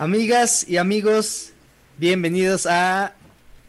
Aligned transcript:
Amigas 0.00 0.64
y 0.68 0.76
amigos, 0.76 1.54
bienvenidos 1.96 2.66
a 2.66 3.16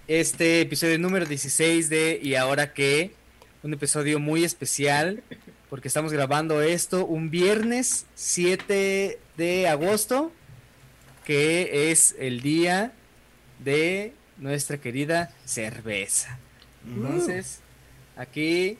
este 0.07 0.61
episodio 0.61 0.99
número 0.99 1.25
16 1.25 1.89
de 1.89 2.19
¿Y 2.21 2.35
ahora 2.35 2.71
qué? 2.71 3.15
Un 3.63 3.73
episodio 3.73 4.19
muy 4.19 4.43
especial 4.43 5.23
porque 5.71 5.87
estamos 5.87 6.13
grabando 6.13 6.61
esto 6.61 7.03
un 7.03 7.31
viernes 7.31 8.05
7 8.13 9.17
de 9.37 9.67
agosto, 9.67 10.31
que 11.25 11.89
es 11.89 12.15
el 12.19 12.41
día 12.41 12.93
de 13.57 14.13
nuestra 14.37 14.77
querida 14.77 15.33
cerveza. 15.45 16.37
Entonces, 16.87 17.61
aquí 18.15 18.77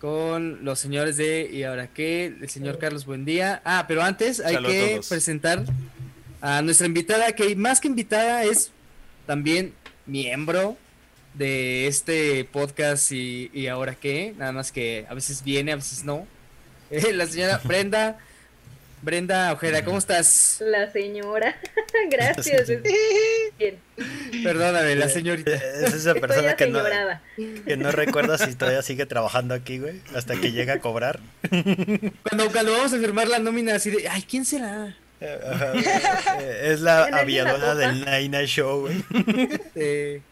con 0.00 0.66
los 0.66 0.80
señores 0.80 1.16
de 1.16 1.48
¿Y 1.50 1.62
ahora 1.62 1.86
qué? 1.86 2.26
El 2.26 2.50
señor 2.50 2.78
Carlos 2.78 3.06
Buendía. 3.06 3.62
Ah, 3.64 3.86
pero 3.88 4.02
antes 4.02 4.38
hay 4.40 4.56
Salud 4.56 4.68
que 4.68 5.00
presentar 5.08 5.64
a 6.44 6.60
nuestra 6.60 6.86
invitada, 6.86 7.32
que 7.32 7.56
más 7.56 7.80
que 7.80 7.88
invitada 7.88 8.44
es 8.44 8.70
también 9.26 9.72
miembro 10.04 10.76
de 11.32 11.86
este 11.86 12.44
podcast 12.44 13.12
y, 13.12 13.50
y 13.54 13.68
ahora 13.68 13.94
qué, 13.94 14.34
nada 14.36 14.52
más 14.52 14.70
que 14.70 15.06
a 15.08 15.14
veces 15.14 15.42
viene, 15.42 15.72
a 15.72 15.76
veces 15.76 16.04
no. 16.04 16.26
Eh, 16.90 17.14
la 17.14 17.26
señora 17.26 17.60
Brenda, 17.64 18.18
Brenda 19.00 19.52
Ojeda, 19.54 19.84
¿cómo 19.86 19.96
estás? 19.96 20.58
La 20.60 20.92
señora. 20.92 21.56
Gracias. 22.10 22.68
Bien. 23.58 23.78
Perdóname, 24.44 24.94
la 24.94 25.08
señorita. 25.08 25.50
Es 25.50 25.94
esa 25.94 26.14
persona 26.14 26.54
que 26.54 26.66
no, 26.66 26.82
que 27.64 27.76
no 27.78 27.90
recuerda 27.90 28.36
si 28.36 28.54
todavía 28.54 28.82
sigue 28.82 29.06
trabajando 29.06 29.54
aquí, 29.54 29.78
güey, 29.78 30.02
hasta 30.14 30.36
que 30.36 30.52
llega 30.52 30.74
a 30.74 30.80
cobrar. 30.80 31.20
Cuando, 31.48 32.52
cuando 32.52 32.72
vamos 32.72 32.92
a 32.92 32.98
firmar 32.98 33.28
la 33.28 33.38
nómina 33.38 33.74
así 33.74 33.90
de, 33.90 34.06
ay, 34.06 34.22
¿quién 34.28 34.44
será? 34.44 34.94
Ajá. 35.24 35.72
Eh, 36.40 36.72
Es 36.72 36.80
la 36.80 37.04
¿Quién 37.04 37.14
es 37.14 37.20
aviadora 37.22 37.74
del 37.74 38.04
Naina 38.04 38.44
Show, 38.44 38.80
güey. 38.82 39.02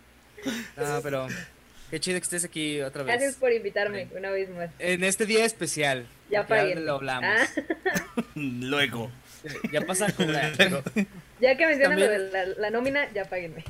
No, 0.77 1.01
pero 1.03 1.29
qué 1.91 2.01
chido 2.01 2.19
que 2.19 2.25
estés 2.25 2.45
aquí 2.45 2.81
otra 2.81 3.05
vez. 3.05 3.15
Gracias 3.15 3.37
por 3.37 3.53
invitarme 3.53 4.09
una 4.17 4.31
vez 4.31 4.51
más. 4.51 4.71
En 4.81 5.05
este 5.05 5.25
día 5.27 5.45
especial. 5.45 6.07
Ya 6.31 6.47
paguen. 6.47 6.85
lo 6.85 6.95
hablamos. 6.97 7.31
Ah, 7.31 7.47
Luego. 8.35 9.11
Ya 9.73 9.81
pasa 9.83 10.07
a 10.07 10.13
cobrar. 10.13 10.53
ya 11.41 11.57
que 11.57 11.67
mencionan 11.67 11.99
lo 12.01 12.09
de 12.09 12.19
la, 12.31 12.45
la 12.47 12.71
nómina, 12.71 13.09
ya 13.13 13.25
páguenme. 13.25 13.65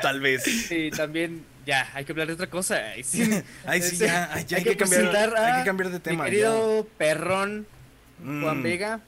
Tal 0.00 0.20
vez. 0.20 0.42
Sí, 0.44 0.90
también, 0.94 1.44
ya, 1.66 1.88
hay 1.94 2.04
que 2.04 2.12
hablar 2.12 2.26
de 2.28 2.34
otra 2.34 2.46
cosa. 2.48 2.76
Ay, 2.94 3.02
sí, 3.02 3.42
Ay, 3.66 3.82
sí, 3.82 3.96
ya, 3.96 4.30
ay, 4.32 4.44
ya 4.46 4.58
hay 4.58 4.64
que 4.64 4.76
cambiar- 4.76 5.10
presentar 5.10 5.34
hay 5.36 5.52
a 5.52 5.58
que 5.58 5.64
cambiar 5.66 5.90
de 5.90 6.00
tema, 6.00 6.24
Mi 6.24 6.30
querido 6.30 6.86
perrón 6.98 7.66
Mm, 8.22 8.42
Juan 8.42 8.62
Vega, 8.62 9.00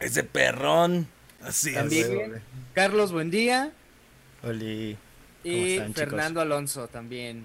Ese 0.00 0.24
perrón. 0.24 1.06
Así 1.42 1.72
También. 1.74 2.06
es. 2.10 2.28
Güey. 2.28 2.40
Carlos 2.74 3.12
Buendía 3.12 3.72
Oli. 4.42 4.96
¿Cómo 5.42 5.54
y 5.56 5.72
están, 5.72 5.88
chicos? 5.88 6.00
Fernando 6.00 6.40
Alonso 6.40 6.88
también. 6.88 7.44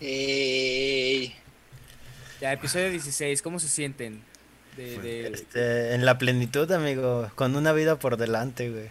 Ey. 0.00 1.34
Ya, 2.40 2.52
episodio 2.52 2.90
16, 2.90 3.42
¿cómo 3.42 3.58
se 3.58 3.68
sienten? 3.68 4.22
De, 4.76 4.98
de- 4.98 5.28
Este, 5.28 5.94
en 5.94 6.04
la 6.06 6.16
plenitud, 6.18 6.70
amigo, 6.72 7.30
con 7.34 7.54
una 7.56 7.72
vida 7.72 7.98
por 7.98 8.16
delante, 8.16 8.70
güey. 8.70 8.88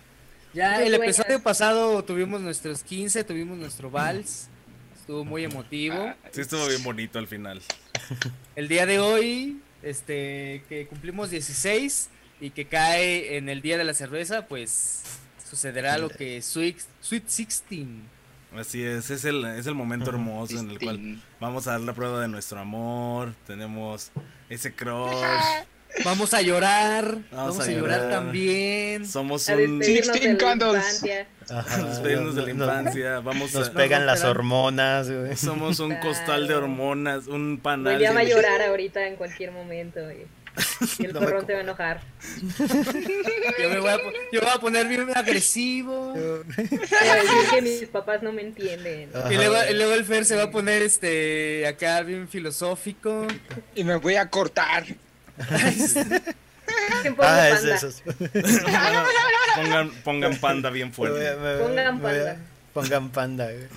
Ya, 0.54 0.76
Muy 0.78 0.88
el 0.88 0.94
episodio 0.96 1.42
pasado 1.42 2.04
tuvimos 2.04 2.42
nuestros 2.42 2.84
15, 2.84 3.24
tuvimos 3.24 3.58
nuestro 3.58 3.90
vals, 3.92 4.50
estuvo 5.00 5.24
muy 5.26 5.44
emotivo. 5.44 6.14
Sí, 6.32 6.42
estuvo 6.42 6.68
bien 6.68 6.84
bonito 6.84 7.18
al 7.20 7.28
final. 7.28 7.62
El 8.56 8.68
día 8.68 8.86
de 8.88 9.00
hoy, 9.00 9.62
este, 9.84 10.64
que 10.70 10.88
cumplimos 10.88 11.30
16 11.30 12.10
y 12.42 12.52
que 12.52 12.66
cae 12.66 13.38
en 13.38 13.50
el 13.50 13.62
día 13.62 13.78
de 13.78 13.84
la 13.84 13.94
cerveza, 13.94 14.46
pues 14.48 15.02
sucederá 15.50 15.98
lo 15.98 16.10
que 16.10 16.42
Sweet, 16.42 16.78
Sweet 17.02 17.24
16. 17.24 17.88
Así 18.58 18.84
es, 18.84 19.12
es 19.12 19.26
el, 19.26 19.46
es 19.46 19.68
el 19.68 19.76
momento 19.76 20.10
hermoso 20.10 20.58
en 20.60 20.72
el 20.72 20.80
cual 20.80 21.22
vamos 21.40 21.68
a 21.68 21.72
dar 21.74 21.82
la 21.82 21.94
prueba 21.94 22.20
de 22.22 22.28
nuestro 22.28 22.60
amor. 22.60 23.34
Tenemos 23.46 24.12
ese 24.50 24.74
crush. 24.74 25.14
Vamos 26.06 26.36
a 26.36 26.42
llorar, 26.44 27.04
Vamos 27.32 27.58
vamos, 27.58 27.60
a 27.62 27.64
a 27.64 27.74
llorar, 27.74 28.02
llorar. 28.02 28.12
también. 28.12 29.08
Somos 29.08 29.48
un. 29.50 29.80
despedirnos 29.80 29.88
de 29.88 30.14
16 30.20 30.34
la 30.34 30.38
condoms. 30.38 30.76
infancia. 30.78 31.28
Ajá, 31.50 31.84
Despedirnos 31.84 32.36
de 32.36 32.42
la 32.44 32.54
nos- 32.54 32.68
infancia. 32.68 33.20
Vamos 33.22 33.54
Nos 33.56 33.70
a. 33.70 33.74
pegan 33.74 34.06
las 34.06 34.24
hormonas, 34.24 35.10
güey. 35.12 35.36
Somos 35.36 35.80
un 35.80 35.96
costal 35.96 36.48
de 36.48 36.54
hormonas, 36.54 37.26
un 37.26 37.60
panal. 37.62 37.98
Día 37.98 38.14
va 38.14 38.20
a 38.20 38.24
llorar 38.24 38.62
ahorita 38.62 39.08
en 39.08 39.16
cualquier 39.16 39.52
momento. 39.52 40.00
Y, 40.12 40.28
y 41.00 41.06
el 41.08 41.14
No 41.14 41.20
perrón 41.20 41.46
te 41.46 41.54
va 41.54 41.60
a 41.60 41.62
enojar. 41.64 42.02
Yo 43.60 43.70
me 43.70 43.80
voy 43.80 43.90
a, 43.90 43.98
yo 44.32 44.42
voy 44.42 44.50
poner 44.60 44.88
bien 44.88 45.10
agresivo. 45.16 46.14
Te 46.14 46.22
va 46.22 47.14
a 47.14 47.16
decir 47.16 47.50
que 47.52 47.62
mis 47.62 47.86
papás 47.90 48.22
no 48.24 48.32
me 48.32 48.42
entienden. 48.42 49.10
Ajá. 49.16 49.32
Y 49.34 49.38
luego, 49.38 49.56
y 49.70 49.74
luego 49.76 49.94
el 49.94 50.06
Fer 50.06 50.26
se 50.26 50.36
va 50.36 50.44
a 50.44 50.52
poner 50.52 50.82
este 50.82 51.66
acá 51.68 52.02
bien 52.02 52.28
filosófico. 52.28 53.26
Y 53.76 53.84
me 53.84 53.96
voy 53.96 54.16
a 54.16 54.30
cortar. 54.30 54.86
¿Quién 57.02 57.16
pongo 57.16 57.24
Ah, 57.30 57.50
es 57.50 57.64
esos. 57.64 58.04
Pongan, 59.56 59.90
pongan 60.04 60.36
panda 60.38 60.70
bien 60.70 60.90
Me 60.90 60.94
fuerte. 60.94 61.18
voy 61.18 61.28
a- 61.28 61.36
me 61.36 61.56
voy 61.56 61.64
a- 61.64 61.68
Pongan 61.68 62.00
panda. 62.02 62.38
Pongan 62.74 63.10
panda, 63.10 63.46
güey. 63.46 63.68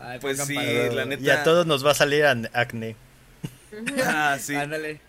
Ay, 0.00 0.18
Pues 0.20 0.38
pongan 0.40 0.46
sí, 0.90 0.94
la 0.94 1.04
neta. 1.06 1.22
Y 1.22 1.30
a 1.30 1.42
todos 1.44 1.66
nos 1.66 1.84
va 1.86 1.92
a 1.92 1.94
salir 1.94 2.24
acné. 2.26 2.96
Ah, 4.04 4.36
sí. 4.40 4.54
Ándale. 4.54 5.00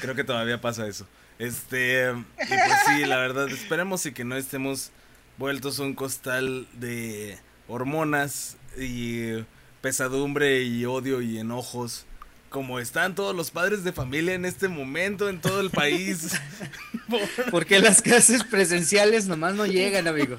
Creo 0.00 0.14
que 0.14 0.24
todavía 0.24 0.60
pasa 0.60 0.86
eso. 0.86 1.06
Este, 1.38 2.10
y 2.10 2.46
pues 2.46 2.78
sí, 2.86 3.04
la 3.04 3.18
verdad, 3.18 3.48
esperemos 3.48 4.06
y 4.06 4.12
que 4.12 4.24
no 4.24 4.36
estemos 4.36 4.90
vueltos 5.38 5.78
un 5.78 5.94
costal 5.94 6.68
de 6.74 7.38
hormonas 7.68 8.56
y 8.78 9.44
pesadumbre 9.80 10.62
y 10.62 10.84
odio 10.84 11.20
y 11.20 11.38
enojos. 11.38 12.06
Como 12.48 12.78
están 12.78 13.14
todos 13.14 13.34
los 13.34 13.50
padres 13.50 13.82
de 13.82 13.92
familia 13.92 14.34
en 14.34 14.44
este 14.44 14.68
momento 14.68 15.30
en 15.30 15.40
todo 15.40 15.60
el 15.60 15.70
país. 15.70 16.38
Porque 17.50 17.80
las 17.80 18.02
clases 18.02 18.44
presenciales 18.44 19.26
nomás 19.26 19.54
no 19.54 19.64
llegan, 19.64 20.06
amigo. 20.06 20.38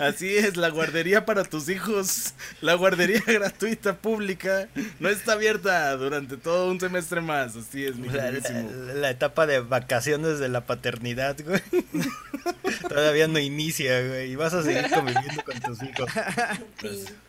Así 0.00 0.36
es, 0.36 0.56
la 0.56 0.68
guardería 0.70 1.24
para 1.24 1.44
tus 1.44 1.68
hijos, 1.68 2.34
la 2.60 2.74
guardería 2.74 3.20
gratuita 3.26 3.96
pública, 3.96 4.68
no 5.00 5.08
está 5.08 5.32
abierta 5.32 5.96
durante 5.96 6.36
todo 6.36 6.70
un 6.70 6.78
semestre 6.80 7.20
más. 7.20 7.56
Así 7.56 7.84
es, 7.84 7.96
mi 7.96 8.08
La, 8.08 8.30
la- 8.30 8.60
la 8.94 9.10
etapa 9.10 9.46
de 9.46 9.60
vacaciones 9.60 10.38
de 10.38 10.48
la 10.48 10.62
paternidad, 10.66 11.36
güey. 11.44 11.60
Todavía 12.88 13.28
no 13.28 13.38
inicia, 13.38 14.06
güey. 14.06 14.32
Y 14.32 14.36
vas 14.36 14.54
a 14.54 14.62
seguir 14.62 14.88
conviviendo 14.90 15.42
con 15.44 15.60
tus 15.60 15.82
hijos. 15.82 16.10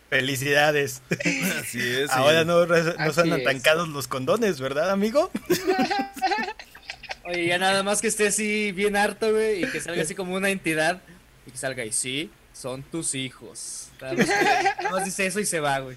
Felicidades. 0.08 1.02
Así 1.60 1.80
es. 1.80 2.10
Ahora 2.10 2.44
no, 2.44 2.66
no 2.66 3.12
son 3.12 3.32
es. 3.32 3.44
tan 3.44 3.60
caros 3.60 3.88
los 3.88 4.08
condones, 4.08 4.60
¿verdad, 4.60 4.90
amigo? 4.90 5.30
Oye, 7.24 7.46
ya 7.46 7.58
nada 7.58 7.82
más 7.82 8.00
que 8.00 8.08
esté 8.08 8.28
así 8.28 8.72
bien 8.72 8.96
harto, 8.96 9.30
güey, 9.32 9.64
y 9.64 9.70
que 9.70 9.80
salga 9.80 10.02
así 10.02 10.14
como 10.14 10.34
una 10.34 10.48
entidad 10.50 11.00
y 11.46 11.50
que 11.52 11.58
salga 11.58 11.84
y 11.84 11.92
sí, 11.92 12.30
son 12.60 12.82
tus 12.82 13.14
hijos. 13.14 13.88
Nada 14.02 14.14
dice 15.04 15.26
eso 15.26 15.40
y 15.40 15.46
se 15.46 15.60
va, 15.60 15.78
güey. 15.78 15.96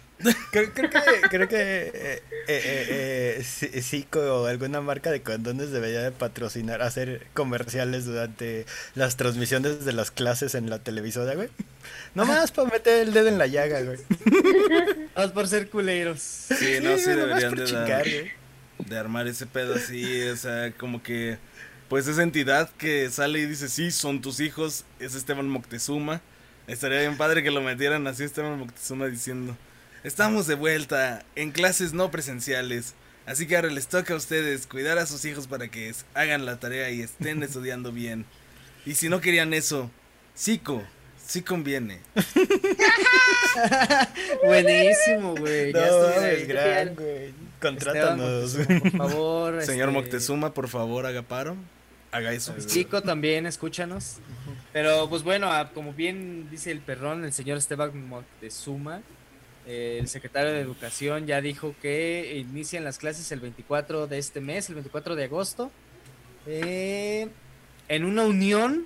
Creo, 0.52 0.74
creo 0.74 0.90
que, 0.90 1.00
creo 1.30 1.48
que 1.50 1.58
eh, 1.58 2.24
eh, 2.48 3.42
eh, 3.42 3.44
eh, 3.62 4.18
o 4.18 4.46
alguna 4.46 4.80
marca 4.80 5.12
de 5.12 5.22
condones 5.22 5.72
debería 5.72 6.02
de 6.02 6.12
patrocinar, 6.12 6.82
hacer 6.82 7.28
comerciales 7.34 8.06
durante 8.06 8.66
las 8.96 9.18
transmisiones 9.18 9.84
de 9.84 9.92
las 9.92 10.12
clases 10.12 10.56
en 10.56 10.70
la 10.70 10.80
televisora, 10.80 11.36
güey. 11.36 11.50
Nomás 12.16 12.52
para 12.52 12.70
meter 12.70 13.08
el 13.08 13.14
dedo 13.14 13.28
en 13.28 13.38
la 13.38 13.48
llaga, 13.48 13.82
güey. 13.82 14.00
Vamos 15.16 15.32
por 15.34 15.48
ser 15.50 15.70
culeros. 15.70 16.20
Sí, 16.22 16.78
no, 16.82 16.98
sí 16.98 17.10
nomás 17.10 17.42
deberían 17.42 17.56
de 17.56 17.64
chingar, 17.66 18.06
dar, 18.06 18.88
de 18.88 18.98
armar 18.98 19.28
ese 19.28 19.46
pedo 19.48 19.76
así, 19.76 20.24
o 20.30 20.38
sea, 20.38 20.72
como 20.72 21.04
que, 21.04 21.38
pues 21.90 22.08
esa 22.08 22.24
entidad 22.24 22.70
que 22.78 23.10
sale 23.10 23.40
y 23.40 23.48
dice, 23.48 23.68
sí, 23.68 23.92
son 23.92 24.22
tus 24.22 24.40
hijos, 24.40 24.86
es 25.00 25.14
Esteban 25.16 25.50
Moctezuma. 25.50 26.22
Estaría 26.68 27.00
bien 27.00 27.18
padre 27.18 27.44
que 27.44 27.52
lo 27.52 27.62
metieran 27.62 28.08
así 28.08 28.24
Esteban 28.24 28.58
Moctezuma 28.58 29.08
diciendo, 29.08 29.58
estamos 30.04 30.48
de 30.48 30.56
vuelta 30.56 31.26
en 31.36 31.52
clases 31.52 31.92
no 31.92 32.10
presenciales, 32.10 32.94
así 33.26 33.48
que 33.48 33.58
ahora 33.58 33.70
les 33.70 33.88
toca 33.88 34.14
a 34.14 34.18
ustedes 34.18 34.66
cuidar 34.66 34.98
a 34.98 35.06
sus 35.06 35.26
hijos 35.26 35.48
para 35.48 35.68
que 35.68 35.94
hagan 36.14 36.46
la 36.46 36.60
tarea 36.60 36.90
y 36.90 37.02
estén 37.02 37.44
estudiando 37.48 37.92
bien. 37.92 38.26
Y 38.86 38.96
si 38.96 39.10
no 39.10 39.20
querían 39.20 39.54
eso, 39.54 39.92
psico, 40.34 40.84
sí 41.26 41.42
conviene. 41.42 42.00
Buenísimo, 44.44 45.36
güey. 45.36 45.74
ya 45.74 45.88
No, 45.88 46.10
estoy 46.10 46.30
es 46.42 46.48
gran, 46.48 46.96
güey. 46.96 47.34
Contrátanos. 47.62 48.56
Esteban 48.56 48.82
por 48.82 48.92
favor. 48.92 49.62
Señor 49.64 49.90
este, 49.90 50.00
Moctezuma, 50.00 50.54
por 50.54 50.70
favor, 50.70 51.06
haga 51.06 51.24
paro. 51.24 51.58
Haga 52.14 52.32
eso. 52.32 52.56
Chico 52.66 53.02
también, 53.02 53.46
escúchanos. 53.46 54.18
Pero 54.72 55.10
pues 55.10 55.24
bueno, 55.24 55.52
ah, 55.52 55.72
como 55.74 55.94
bien 55.94 56.48
dice 56.50 56.72
el 56.72 56.80
perrón, 56.80 57.26
el 57.26 57.34
señor 57.34 57.58
Esteban 57.58 58.08
Moctezuma, 58.08 59.02
eh, 59.66 59.98
el 60.00 60.08
secretario 60.08 60.52
de 60.52 60.60
Educación 60.60 61.26
ya 61.26 61.42
dijo 61.42 61.76
que 61.82 62.38
inician 62.38 62.84
las 62.84 62.98
clases 62.98 63.32
el 63.32 63.40
24 63.40 64.08
de 64.08 64.18
este 64.18 64.42
mes, 64.42 64.70
el 64.70 64.76
24 64.76 65.16
de 65.16 65.24
agosto, 65.24 65.72
eh, 66.46 67.30
en 67.88 68.06
una 68.06 68.24
unión 68.24 68.86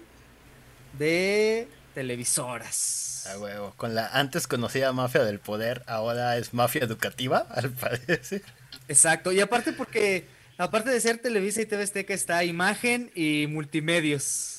de 0.97 1.67
televisoras. 1.93 3.27
A 3.33 3.39
huevo. 3.39 3.73
Con 3.75 3.95
la 3.95 4.07
antes 4.07 4.47
conocida 4.47 4.93
mafia 4.93 5.23
del 5.23 5.39
poder, 5.39 5.83
ahora 5.87 6.37
es 6.37 6.53
mafia 6.53 6.83
educativa, 6.83 7.39
al 7.49 7.71
parecer. 7.71 8.43
Exacto, 8.87 9.31
y 9.31 9.41
aparte 9.41 9.73
porque, 9.73 10.27
aparte 10.57 10.89
de 10.89 10.99
ser 11.01 11.17
Televisa 11.19 11.61
y 11.61 11.65
TV 11.65 11.83
Azteca, 11.83 12.13
está 12.13 12.43
imagen 12.43 13.11
y 13.15 13.47
multimedios. 13.47 14.53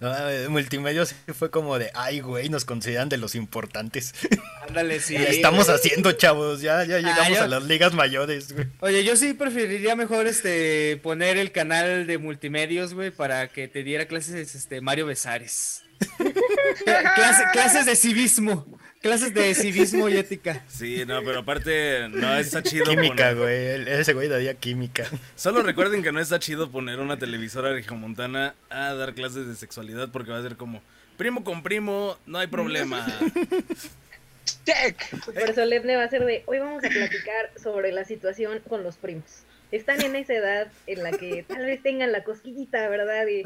No, 0.00 0.10
multimedia 0.50 1.06
sí 1.06 1.14
fue 1.32 1.52
como 1.52 1.78
de, 1.78 1.92
ay, 1.94 2.18
güey, 2.18 2.48
nos 2.48 2.64
consideran 2.64 3.08
de 3.08 3.18
los 3.18 3.36
importantes. 3.36 4.12
Ándale, 4.68 4.98
sí. 4.98 5.16
La 5.16 5.26
estamos 5.26 5.68
haciendo, 5.68 6.10
chavos. 6.10 6.60
Ya, 6.60 6.84
ya 6.84 6.98
llegamos 6.98 7.38
yo- 7.38 7.44
a 7.44 7.46
las 7.46 7.62
ligas 7.62 7.92
mayores, 7.94 8.52
güey. 8.52 8.66
Oye, 8.80 9.04
yo 9.04 9.14
sí 9.14 9.32
preferiría 9.32 9.94
mejor 9.94 10.26
este 10.26 10.98
poner 11.04 11.36
el 11.36 11.52
canal 11.52 12.08
de 12.08 12.18
multimedios, 12.18 12.94
güey, 12.94 13.12
para 13.12 13.46
que 13.46 13.68
te 13.68 13.84
diera 13.84 14.06
clases 14.06 14.56
este 14.56 14.80
Mario 14.80 15.06
Besares. 15.06 15.84
Cla- 16.18 17.14
clase- 17.14 17.50
clases 17.52 17.86
de 17.86 17.94
civismo, 17.94 18.66
clases 19.02 19.34
de 19.34 19.54
civismo 19.54 20.08
y 20.08 20.16
ética. 20.16 20.64
Sí, 20.68 21.04
no, 21.06 21.22
pero 21.22 21.40
aparte 21.40 22.08
no 22.08 22.34
está 22.38 22.62
chido 22.62 22.84
Química, 22.86 23.32
poner- 23.32 23.36
güey. 23.36 23.66
el- 23.66 23.88
Ese 23.88 24.14
güey 24.14 24.28
daría 24.28 24.54
química. 24.54 25.04
Solo 25.36 25.62
recuerden 25.62 26.02
que 26.02 26.12
no 26.12 26.20
está 26.20 26.38
chido 26.38 26.70
poner 26.70 26.98
una 27.00 27.18
televisora 27.18 27.72
regiomontana 27.72 28.54
a 28.70 28.94
dar 28.94 29.12
clases 29.14 29.46
de 29.46 29.54
sexualidad 29.56 30.08
porque 30.10 30.30
va 30.30 30.38
a 30.38 30.42
ser 30.42 30.56
como 30.56 30.80
primo 31.18 31.44
con 31.44 31.62
primo, 31.62 32.16
no 32.26 32.38
hay 32.38 32.46
problema. 32.46 33.06
Check. 34.64 35.22
Súper 35.24 35.54
solemne 35.54 35.96
va 35.96 36.04
a 36.04 36.08
ser 36.10 36.24
de, 36.24 36.42
hoy 36.46 36.58
vamos 36.58 36.82
a 36.84 36.88
platicar 36.88 37.50
sobre 37.62 37.92
la 37.92 38.04
situación 38.04 38.60
con 38.68 38.82
los 38.82 38.96
primos. 38.96 39.24
Están 39.70 40.02
en 40.02 40.16
esa 40.16 40.34
edad 40.34 40.68
en 40.86 41.02
la 41.02 41.12
que 41.12 41.44
tal 41.48 41.64
vez 41.64 41.82
tengan 41.82 42.12
la 42.12 42.24
cosquillita, 42.24 42.88
¿verdad? 42.88 43.26
Y, 43.26 43.42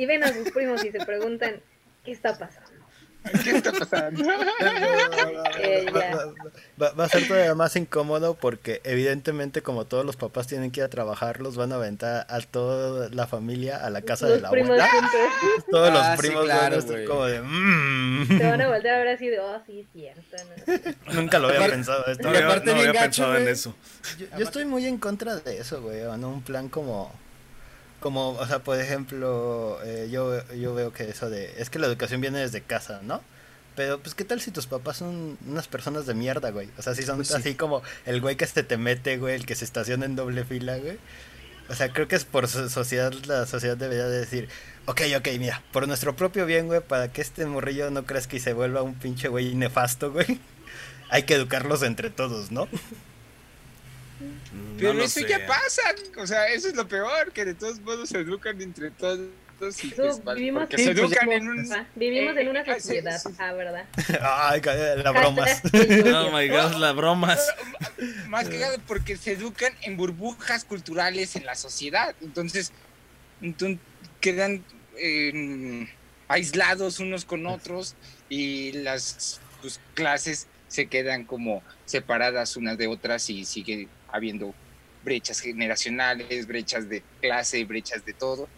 y 0.00 0.06
ven 0.06 0.22
a 0.22 0.32
sus 0.32 0.50
primos 0.52 0.84
y 0.84 0.92
se 0.92 1.04
preguntan, 1.04 1.56
¿qué 2.04 2.12
está 2.12 2.38
pasando? 2.38 2.70
¿Qué 3.42 3.50
está 3.56 3.72
pasando? 3.72 4.22
Eh, 5.56 5.86
Va, 5.94 6.00
ya. 6.00 6.16
va- 6.16 6.32
va- 6.82 6.92
va 6.92 7.04
a 7.04 7.08
ser 7.08 7.26
todavía 7.28 7.54
más 7.54 7.74
incómodo 7.76 8.34
porque 8.34 8.80
evidentemente 8.84 9.62
como 9.62 9.84
todos 9.86 10.04
los 10.04 10.16
papás 10.16 10.46
tienen 10.46 10.70
que 10.70 10.80
ir 10.80 10.84
a 10.84 10.88
trabajar, 10.88 11.40
los 11.40 11.56
van 11.56 11.72
a 11.72 11.76
aventar 11.76 12.26
a 12.28 12.40
toda 12.40 13.08
la 13.10 13.26
familia 13.26 13.76
a 13.84 13.88
la 13.90 14.02
casa 14.02 14.26
de 14.26 14.40
la 14.40 14.48
abuela. 14.48 14.88
Todos 15.70 15.90
Ah, 15.90 15.92
los 15.92 16.06
sí, 16.20 16.26
primos 16.26 16.44
claro, 16.44 16.62
van 16.62 16.72
a 16.72 16.76
estar 16.76 16.92
güey. 16.96 17.06
como 17.06 17.24
de... 17.26 17.40
"Mm". 17.40 18.38
te 18.38 18.44
van 18.50 18.60
a 18.60 18.68
voltear 18.68 18.94
a 18.96 18.98
ver 18.98 19.08
así 19.08 19.28
de, 19.28 19.38
oh, 19.40 19.62
sí, 19.66 19.80
es 19.80 19.86
cierto. 19.92 20.36
¿no? 21.06 21.14
Nunca 21.14 21.38
lo 21.38 21.48
había 21.48 21.66
pensado 21.68 22.04
esto. 22.06 22.22
No 22.24 22.32
Y 22.34 22.36
había, 22.36 22.48
aparte 22.48 22.74
no 22.74 22.80
había 22.80 22.92
pensado 23.00 23.36
en 23.36 23.48
eso. 23.48 23.74
Yo, 24.18 24.26
yo 24.38 24.44
estoy 24.44 24.64
muy 24.64 24.86
en 24.86 24.98
contra 24.98 25.36
de 25.36 25.58
eso, 25.58 25.80
güey, 25.80 26.00
en 26.02 26.24
un 26.24 26.42
plan 26.42 26.68
como, 26.68 27.12
como, 28.04 28.32
o 28.32 28.46
sea, 28.46 28.58
por 28.58 28.78
ejemplo, 28.78 29.78
eh, 29.82 30.10
yo, 30.12 30.46
yo 30.52 30.74
veo 30.74 30.92
que 30.92 31.08
eso 31.08 31.30
de, 31.30 31.54
es 31.56 31.70
que 31.70 31.78
la 31.78 31.86
educación 31.86 32.20
viene 32.20 32.38
desde 32.38 32.60
casa, 32.60 33.00
¿no? 33.02 33.22
Pero, 33.76 33.98
pues, 33.98 34.14
¿qué 34.14 34.24
tal 34.26 34.42
si 34.42 34.50
tus 34.50 34.66
papás 34.66 34.98
son 34.98 35.38
unas 35.48 35.68
personas 35.68 36.04
de 36.04 36.12
mierda, 36.12 36.50
güey? 36.50 36.68
O 36.76 36.82
sea, 36.82 36.94
si 36.94 37.02
son 37.02 37.16
Pues 37.16 37.28
sí. 37.28 37.34
así 37.34 37.54
como 37.54 37.82
el 38.04 38.20
güey 38.20 38.36
que 38.36 38.46
se 38.46 38.62
te 38.62 38.76
mete, 38.76 39.16
güey, 39.16 39.36
el 39.36 39.46
que 39.46 39.54
se 39.54 39.64
estaciona 39.64 40.04
en 40.04 40.16
doble 40.16 40.44
fila, 40.44 40.76
güey. 40.76 40.98
O 41.70 41.74
sea, 41.74 41.90
creo 41.94 42.06
que 42.08 42.14
es 42.16 42.26
por 42.26 42.46
so- 42.46 42.68
sociedad, 42.68 43.10
la 43.24 43.46
sociedad 43.46 43.78
debería 43.78 44.04
de 44.06 44.18
decir, 44.20 44.50
ok, 44.84 45.00
ok, 45.16 45.28
mira, 45.38 45.62
por 45.72 45.88
nuestro 45.88 46.14
propio 46.14 46.44
bien, 46.44 46.66
güey, 46.66 46.80
para 46.82 47.10
que 47.10 47.22
este 47.22 47.46
morrillo 47.46 47.90
no 47.90 48.04
crezca 48.04 48.36
y 48.36 48.40
se 48.40 48.52
vuelva 48.52 48.82
un 48.82 48.96
pinche 48.96 49.28
güey 49.28 49.54
nefasto, 49.54 50.12
güey. 50.12 50.38
Hay 51.08 51.22
que 51.22 51.34
educarlos 51.36 51.82
entre 51.82 52.10
todos, 52.10 52.50
¿no? 52.52 52.68
No 54.20 54.76
Pero 54.78 54.92
lo 54.94 55.04
eso 55.04 55.20
sé. 55.20 55.28
ya 55.28 55.46
pasa. 55.46 55.82
O 56.18 56.26
sea, 56.26 56.46
eso 56.48 56.68
es 56.68 56.74
lo 56.76 56.86
peor, 56.88 57.32
que 57.32 57.44
de 57.44 57.54
todos 57.54 57.80
modos 57.80 58.08
se 58.08 58.18
educan 58.18 58.60
entre 58.60 58.90
todos. 58.90 59.28
Y 59.82 59.88
pues, 59.92 60.22
vivimos, 60.34 60.62
porque 60.64 60.76
Sí, 60.78 60.84
se 60.84 60.90
educan 60.90 61.30
en 61.32 61.48
un... 61.48 61.72
ajá, 61.72 61.86
vivimos 61.94 62.36
en 62.36 62.48
una 62.48 62.60
Eh, 62.60 62.64
eh, 62.66 62.74
sí, 62.74 62.80
sociedad, 62.80 63.18
sí. 63.22 63.28
ah, 63.38 63.52
¿verdad? 63.52 63.84
Ay, 64.22 64.60
ca- 64.60 64.74
la 64.96 65.10
bromas. 65.12 65.62
Oh 65.72 66.30
my 66.36 66.48
god, 66.48 66.74
las 66.74 66.94
bromas. 66.96 67.40
Más 68.28 68.48
que 68.48 68.58
nada 68.58 68.76
porque 68.86 69.16
se 69.16 69.32
educan 69.32 69.72
en 69.82 69.96
burbujas 69.96 70.64
culturales 70.64 71.36
en 71.36 71.46
la 71.46 71.54
sociedad. 71.54 72.14
Entonces, 72.20 72.72
enton- 73.40 73.78
quedan 74.20 74.64
eh, 74.98 75.88
aislados 76.28 76.98
unos 76.98 77.24
con 77.24 77.46
otros 77.46 77.94
y 78.28 78.72
las 78.72 79.40
pues, 79.62 79.80
clases 79.94 80.46
se 80.68 80.86
quedan 80.86 81.24
como 81.24 81.62
separadas 81.84 82.56
unas 82.56 82.76
de 82.76 82.88
otras 82.88 83.30
y 83.30 83.44
sigue 83.44 83.88
habiendo 84.14 84.54
brechas 85.04 85.40
generacionales, 85.40 86.46
brechas 86.46 86.88
de 86.88 87.02
clase, 87.20 87.64
brechas 87.64 88.04
de 88.04 88.14
todo. 88.14 88.48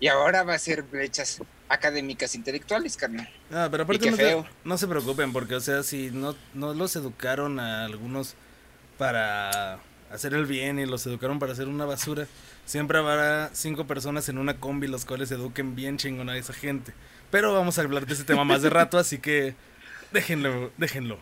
Y 0.00 0.08
ahora 0.08 0.42
va 0.42 0.54
a 0.54 0.58
ser 0.58 0.82
brechas 0.82 1.40
académicas 1.68 2.34
intelectuales, 2.34 2.96
carnal. 2.96 3.28
Ah, 3.50 3.68
pero 3.70 3.84
aparte 3.84 4.10
no 4.10 4.46
no 4.64 4.76
se 4.76 4.86
preocupen, 4.88 5.32
porque, 5.32 5.54
o 5.54 5.60
sea, 5.60 5.82
si 5.82 6.10
no, 6.10 6.36
no 6.52 6.74
los 6.74 6.94
educaron 6.96 7.60
a 7.60 7.84
algunos 7.84 8.34
para 8.98 9.78
hacer 10.10 10.34
el 10.34 10.46
bien 10.46 10.78
y 10.78 10.86
los 10.86 11.06
educaron 11.06 11.38
para 11.38 11.52
hacer 11.52 11.68
una 11.68 11.84
basura, 11.84 12.26
siempre 12.66 12.98
habrá 12.98 13.50
cinco 13.54 13.86
personas 13.86 14.28
en 14.28 14.38
una 14.38 14.58
combi 14.58 14.88
los 14.88 15.04
cuales 15.04 15.30
eduquen 15.30 15.74
bien 15.74 15.96
chingón 15.96 16.28
a 16.28 16.36
esa 16.36 16.52
gente. 16.52 16.92
Pero 17.30 17.52
vamos 17.52 17.78
a 17.78 17.82
hablar 17.82 18.04
de 18.04 18.14
ese 18.14 18.24
tema 18.24 18.44
más 18.44 18.62
de 18.62 18.70
rato, 18.70 18.98
así 18.98 19.18
que 19.18 19.54
déjenlo, 20.12 20.72
déjenlo. 20.76 21.18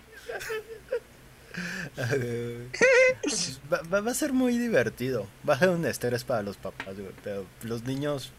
Va, 3.70 3.81
va- 3.93 4.00
va 4.00 4.10
a 4.10 4.14
ser 4.14 4.32
muy 4.32 4.58
divertido. 4.58 5.26
Va 5.49 5.54
a 5.54 5.58
ser 5.58 5.69
un 5.70 5.84
estrés 5.87 6.25
para 6.25 6.43
los 6.43 6.56
papás, 6.56 6.94
güey. 6.96 7.12
Pero 7.22 7.44
los 7.62 7.84
niños. 7.84 8.32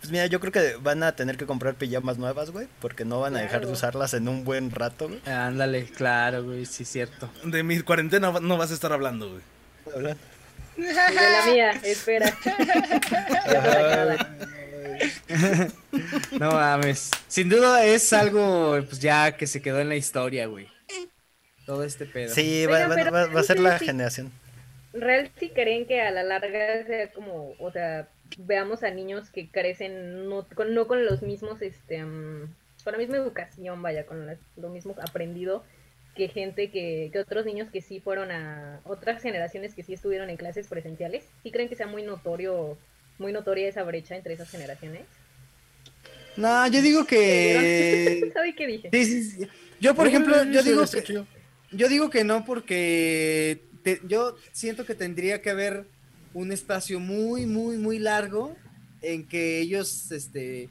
Pues 0.00 0.10
mira, 0.12 0.26
yo 0.26 0.40
creo 0.40 0.52
que 0.52 0.76
van 0.80 1.02
a 1.02 1.16
tener 1.16 1.36
que 1.36 1.46
comprar 1.46 1.74
pijamas 1.74 2.18
nuevas, 2.18 2.50
güey. 2.50 2.68
Porque 2.80 3.04
no 3.04 3.20
van 3.20 3.36
a 3.36 3.40
dejar 3.40 3.66
de 3.66 3.72
usarlas 3.72 4.14
en 4.14 4.28
un 4.28 4.44
buen 4.44 4.70
rato, 4.70 5.08
güey. 5.08 5.20
Ándale, 5.26 5.84
claro, 5.86 6.44
güey, 6.44 6.66
sí, 6.66 6.84
cierto. 6.84 7.30
De 7.44 7.62
mi 7.62 7.80
cuarentena 7.80 8.30
no 8.40 8.56
vas 8.58 8.70
a 8.70 8.74
estar 8.74 8.92
hablando, 8.92 9.30
güey. 9.30 9.42
Hablan- 9.96 10.16
Y 10.76 10.82
de 10.82 10.92
la 10.92 11.46
mía, 11.46 11.70
espera. 11.84 12.36
No 16.38 16.50
mames. 16.52 17.10
Sin 17.28 17.48
duda 17.48 17.84
es 17.84 18.12
algo 18.12 18.78
pues 18.88 19.00
ya 19.00 19.36
que 19.36 19.46
se 19.46 19.62
quedó 19.62 19.80
en 19.80 19.88
la 19.88 19.96
historia, 19.96 20.46
güey. 20.46 20.68
Todo 21.66 21.84
este 21.84 22.06
pedo. 22.06 22.32
Sí, 22.34 22.64
va, 22.66 22.74
Oigan, 22.76 22.90
va- 22.90 22.94
pero 22.94 23.12
va- 23.12 23.26
va 23.26 23.40
a 23.40 23.44
ser 23.44 23.58
la 23.58 23.78
sí. 23.78 23.86
generación. 23.86 24.32
Real 24.92 25.30
si 25.38 25.50
creen 25.50 25.86
que 25.86 26.00
a 26.00 26.10
la 26.10 26.22
larga 26.22 26.86
sea 26.86 27.10
como, 27.10 27.54
o 27.58 27.70
sea, 27.72 28.08
veamos 28.38 28.82
a 28.82 28.90
niños 28.90 29.28
que 29.30 29.48
crecen 29.48 30.28
no 30.28 30.46
con, 30.54 30.74
no 30.74 30.86
con 30.86 31.04
los 31.04 31.22
mismos, 31.22 31.60
este, 31.60 32.02
mm, 32.02 32.48
con 32.84 32.92
la 32.92 32.98
misma 32.98 33.16
educación, 33.16 33.82
vaya, 33.82 34.06
con 34.06 34.26
la- 34.26 34.36
lo 34.56 34.68
mismo 34.70 34.94
aprendido 35.02 35.64
que 36.14 36.28
gente 36.28 36.70
que, 36.70 37.10
que 37.12 37.18
otros 37.18 37.44
niños 37.44 37.68
que 37.70 37.82
sí 37.82 38.00
fueron 38.00 38.30
a, 38.30 38.80
otras 38.84 39.20
generaciones 39.20 39.74
que 39.74 39.82
sí 39.82 39.92
estuvieron 39.92 40.30
en 40.30 40.38
clases 40.38 40.66
presenciales. 40.66 41.24
¿Sí 41.42 41.50
creen 41.50 41.68
que 41.68 41.76
sea 41.76 41.86
muy 41.88 42.02
notorio, 42.04 42.78
muy 43.18 43.32
notoria 43.32 43.68
esa 43.68 43.82
brecha 43.82 44.16
entre 44.16 44.32
esas 44.32 44.48
generaciones? 44.50 45.02
No, 46.36 46.66
yo 46.68 46.80
digo 46.80 47.04
que. 47.06 48.30
¿Sabe 48.34 48.54
qué 48.54 48.66
dije? 48.66 48.88
Sí, 48.92 49.04
sí, 49.04 49.22
sí. 49.24 49.48
Yo, 49.80 49.94
por 49.94 50.06
ejemplo, 50.06 50.42
yo 50.44 50.62
Sí, 50.62 50.70
digo 50.70 50.84
que. 50.86 51.26
Yo 51.72 51.88
digo 51.88 52.10
que 52.10 52.24
no 52.24 52.44
porque 52.44 53.62
te- 53.82 54.00
yo 54.06 54.36
siento 54.52 54.84
que 54.84 54.94
tendría 54.94 55.42
que 55.42 55.50
haber 55.50 55.86
un 56.34 56.52
espacio 56.52 57.00
muy, 57.00 57.46
muy, 57.46 57.76
muy 57.78 57.98
largo 57.98 58.56
en 59.02 59.26
que 59.26 59.60
ellos, 59.60 60.10
este, 60.12 60.68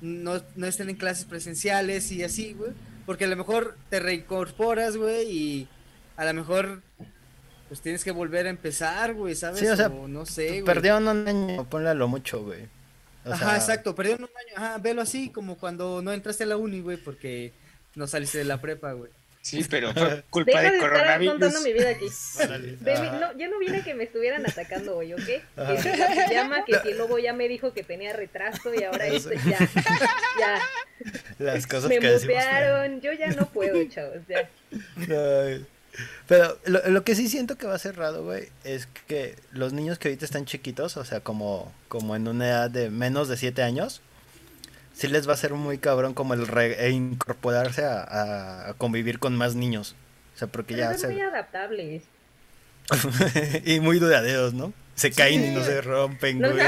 no, 0.00 0.42
no 0.56 0.66
estén 0.66 0.90
en 0.90 0.96
clases 0.96 1.24
presenciales 1.24 2.10
y 2.12 2.22
así, 2.24 2.52
güey. 2.54 2.72
Porque 3.06 3.24
a 3.26 3.28
lo 3.28 3.36
mejor 3.36 3.76
te 3.90 4.00
reincorporas, 4.00 4.96
güey, 4.96 5.30
y 5.30 5.68
a 6.16 6.24
lo 6.24 6.34
mejor 6.34 6.82
pues 7.68 7.80
tienes 7.80 8.04
que 8.04 8.10
volver 8.10 8.46
a 8.46 8.50
empezar, 8.50 9.14
güey, 9.14 9.34
¿sabes? 9.34 9.60
Sí, 9.60 9.66
o 9.66 9.76
sea, 9.76 9.88
no 9.88 10.26
sé, 10.26 10.48
güey. 10.48 10.64
Perdieron 10.64 11.08
un 11.08 11.26
año, 11.28 11.68
ponle 11.68 11.90
a 11.90 11.94
lo 11.94 12.08
mucho, 12.08 12.42
güey. 12.42 12.62
O 13.24 13.32
Ajá, 13.32 13.46
sea, 13.50 13.56
exacto, 13.56 13.94
perdieron 13.94 14.24
un 14.24 14.30
año. 14.36 14.66
Ajá, 14.66 14.78
velo 14.78 15.00
así, 15.00 15.30
como 15.30 15.56
cuando 15.56 16.02
no 16.02 16.12
entraste 16.12 16.44
a 16.44 16.46
la 16.46 16.56
uni, 16.56 16.80
güey, 16.80 16.98
porque 16.98 17.52
no 17.94 18.06
saliste 18.06 18.38
de 18.38 18.44
la 18.44 18.60
prepa, 18.60 18.92
güey. 18.92 19.10
Sí, 19.44 19.62
pero 19.68 19.92
fue 19.92 20.22
culpa 20.30 20.52
Deja 20.52 20.62
de 20.62 20.70
de 20.70 20.76
estar 20.76 20.90
coronavirus. 20.90 21.32
contando 21.34 21.60
mi 21.60 21.72
vida 21.74 21.90
aquí. 21.90 22.06
órale. 22.42 22.76
De 22.76 22.92
mi- 22.92 23.06
Ajá. 23.08 23.18
no, 23.20 23.38
yo 23.38 23.48
no 23.48 23.58
vine 23.58 23.82
que 23.82 23.92
me 23.92 24.04
estuvieran 24.04 24.46
atacando 24.48 24.96
hoy, 24.96 25.12
¿ok? 25.12 25.18
Que 25.20 25.42
si 25.82 25.96
la 25.98 26.08
pijama, 26.28 26.64
que 26.64 26.78
si 26.78 26.88
el 26.88 26.96
lobo 26.98 27.18
ya 27.18 27.34
me 27.34 27.46
dijo 27.46 27.74
que 27.74 27.82
tenía 27.82 28.14
retraso 28.14 28.72
y 28.74 28.82
ahora 28.84 29.06
esto 29.06 29.32
ya, 29.34 29.58
ya, 30.40 30.60
Las 31.38 31.66
cosas 31.66 31.90
me 31.90 31.98
que 31.98 32.10
mutearon, 32.10 33.02
yo 33.02 33.12
ya 33.12 33.28
no 33.32 33.44
puedo, 33.46 33.84
chavos, 33.90 34.16
ya. 34.28 34.48
Ay. 34.96 35.66
Pero 36.26 36.58
lo, 36.64 36.80
lo 36.88 37.04
que 37.04 37.14
sí 37.14 37.28
siento 37.28 37.56
que 37.58 37.66
va 37.66 37.74
a 37.74 37.78
ser 37.78 37.96
raro, 37.96 38.24
güey, 38.24 38.48
es 38.64 38.88
que 39.06 39.36
los 39.52 39.74
niños 39.74 39.98
que 39.98 40.08
ahorita 40.08 40.24
están 40.24 40.46
chiquitos, 40.46 40.96
o 40.96 41.04
sea, 41.04 41.20
como, 41.20 41.70
como 41.88 42.16
en 42.16 42.26
una 42.28 42.48
edad 42.48 42.70
de 42.70 42.88
menos 42.88 43.28
de 43.28 43.36
7 43.36 43.62
años, 43.62 44.00
sí 44.94 45.08
les 45.08 45.28
va 45.28 45.34
a 45.34 45.36
ser 45.36 45.52
muy 45.52 45.78
cabrón 45.78 46.14
como 46.14 46.32
el 46.34 46.46
reincorporarse 46.46 47.84
a, 47.84 48.00
a- 48.02 48.70
a 48.70 48.74
convivir 48.74 49.18
con 49.18 49.36
más 49.36 49.54
niños. 49.54 49.94
O 50.34 50.38
sea, 50.38 50.48
porque 50.48 50.74
Pero 50.74 50.90
ya 50.92 50.98
son 50.98 51.12
muy 51.12 51.20
adaptables. 51.20 52.02
y 53.64 53.80
muy 53.80 53.98
duraderos, 53.98 54.52
¿no? 54.54 54.72
Se 54.94 55.10
caen 55.10 55.44
y 55.44 55.50
no 55.54 55.64
se 55.64 55.80
rompen, 55.80 56.38
No 56.38 56.52
güey. 56.52 56.62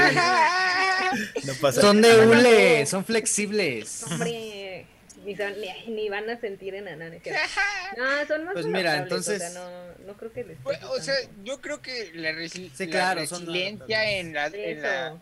No 1.45 1.53
pasa 1.61 1.79
Son 1.81 2.01
de 2.01 2.27
hule, 2.27 2.85
son 2.85 3.05
flexibles. 3.05 4.03
Hombre, 4.03 4.85
ni, 5.23 5.35
son- 5.35 5.53
ni, 5.61 5.93
ni 5.93 6.09
van 6.09 6.29
a 6.29 6.39
sentir 6.39 6.75
en 6.75 6.85
No, 7.97 8.27
son 8.27 8.43
más 8.45 8.53
Pues 8.53 8.65
mira, 8.65 8.97
entonces- 8.97 9.41
O 9.41 9.51
sea, 9.51 9.61
no, 9.61 10.05
no 10.07 10.13
creo 10.17 10.33
que 10.33 10.43
les 10.43 10.57
Pues, 10.59 10.81
o 10.83 10.99
sea, 11.01 11.15
yo 11.43 11.61
creo 11.61 11.81
que 11.81 12.11
la, 12.15 12.31
resi- 12.31 12.71
Sí, 12.73 12.85
la 12.87 12.91
claro, 12.91 13.25
son 13.25 13.45
resiliencia 13.45 14.11
en 14.19 14.33
la, 14.33 14.47
en 14.47 14.81
la, 14.81 15.19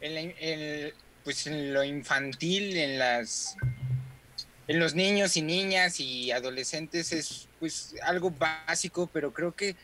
en 0.00 0.14
la- 0.14 0.20
en- 0.20 0.92
pues 1.28 1.46
en 1.46 1.74
lo 1.74 1.84
infantil, 1.84 2.74
en 2.78 2.98
las 2.98 3.54
en 4.66 4.78
los 4.78 4.94
niños 4.94 5.36
y 5.36 5.42
niñas 5.42 6.00
y 6.00 6.30
adolescentes 6.30 7.12
es 7.12 7.48
pues 7.60 7.94
algo 8.02 8.30
básico, 8.30 9.10
pero 9.12 9.34
creo 9.34 9.54
que 9.54 9.76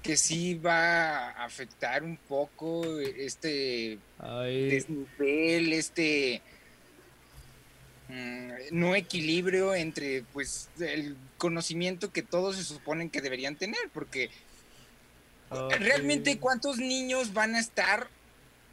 que 0.00 0.16
sí 0.16 0.54
va 0.54 1.30
a 1.30 1.44
afectar 1.44 2.04
un 2.04 2.16
poco 2.16 3.00
este 3.00 3.98
Ay, 4.20 4.70
desnivel, 4.70 5.72
este 5.72 6.40
mm, 8.10 8.50
no 8.70 8.94
equilibrio 8.94 9.74
entre 9.74 10.22
pues 10.32 10.68
el 10.78 11.16
conocimiento 11.36 12.12
que 12.12 12.22
todos 12.22 12.54
se 12.54 12.62
suponen 12.62 13.10
que 13.10 13.20
deberían 13.20 13.56
tener, 13.56 13.90
porque 13.92 14.30
realmente 15.80 16.38
cuántos 16.38 16.78
niños 16.78 17.32
van 17.32 17.56
a 17.56 17.58
estar 17.58 18.08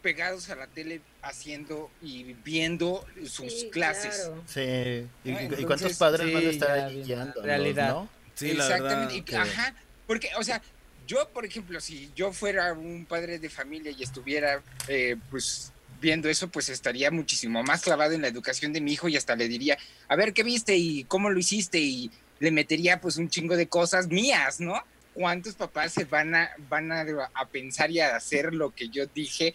pegados 0.08 0.50
a 0.50 0.56
la 0.56 0.68
tele 0.68 1.02
haciendo 1.22 1.92
y 2.02 2.24
viendo 2.46 3.06
sus 3.26 3.52
Sí, 3.52 3.70
clases. 3.70 4.16
claro. 4.16 4.44
Sí, 4.48 5.06
y, 5.26 5.64
cuántos 5.66 5.98
padres 5.98 6.28
sí, 6.28 6.34
van 6.34 6.46
a 6.46 6.50
estar 6.50 6.72
ahí 6.72 6.96
la 7.00 7.06
guiándolos, 7.06 7.44
realidad. 7.46 7.90
¿no? 7.90 8.10
Sí, 8.36 8.54
la 8.54 8.68
verdad. 8.70 8.78
Exactamente. 8.78 9.16
y- 9.16 9.22
que- 9.24 9.36
Ajá. 9.36 9.74
Porque, 10.08 10.30
o 10.38 10.44
sea, 10.46 10.62
yo, 11.06 11.28
por 11.34 11.44
ejemplo, 11.46 11.82
si 11.82 12.10
yo 12.16 12.32
fuera 12.32 12.72
un 12.72 13.06
padre 13.06 13.38
de 13.38 13.50
familia 13.50 13.92
y 13.92 14.02
estuviera, 14.02 14.64
eh, 14.88 15.18
pues, 15.30 15.74
viendo 16.00 16.30
eso, 16.30 16.48
pues 16.48 16.70
estaría 16.70 17.12
muchísimo 17.12 17.62
más 17.64 17.82
clavado 17.82 18.14
en 18.14 18.22
la 18.22 18.30
educación 18.30 18.72
de 18.72 18.80
mi 18.80 18.94
hijo 18.94 19.10
y 19.10 19.18
hasta 19.18 19.36
le 19.36 19.50
diría, 19.50 19.78
a 20.08 20.16
ver, 20.16 20.32
¿qué 20.32 20.44
viste 20.44 20.78
y 20.78 21.04
cómo 21.04 21.30
lo 21.30 21.38
hiciste? 21.38 21.80
Y 21.80 22.10
le 22.40 22.52
metería, 22.52 23.02
pues, 23.02 23.18
un 23.18 23.28
chingo 23.30 23.58
de 23.58 23.68
cosas 23.68 24.08
mías, 24.08 24.62
¿no? 24.62 24.82
¿Cuántos 25.14 25.56
papás 25.56 25.92
se 25.92 26.06
van 26.06 26.34
a, 26.36 26.52
van 26.70 26.92
a, 26.94 27.04
a 27.34 27.48
pensar 27.50 27.92
y 27.92 28.00
a 28.00 28.16
hacer 28.16 28.54
lo 28.54 28.74
que 28.74 28.88
yo 28.88 29.08
dije 29.08 29.54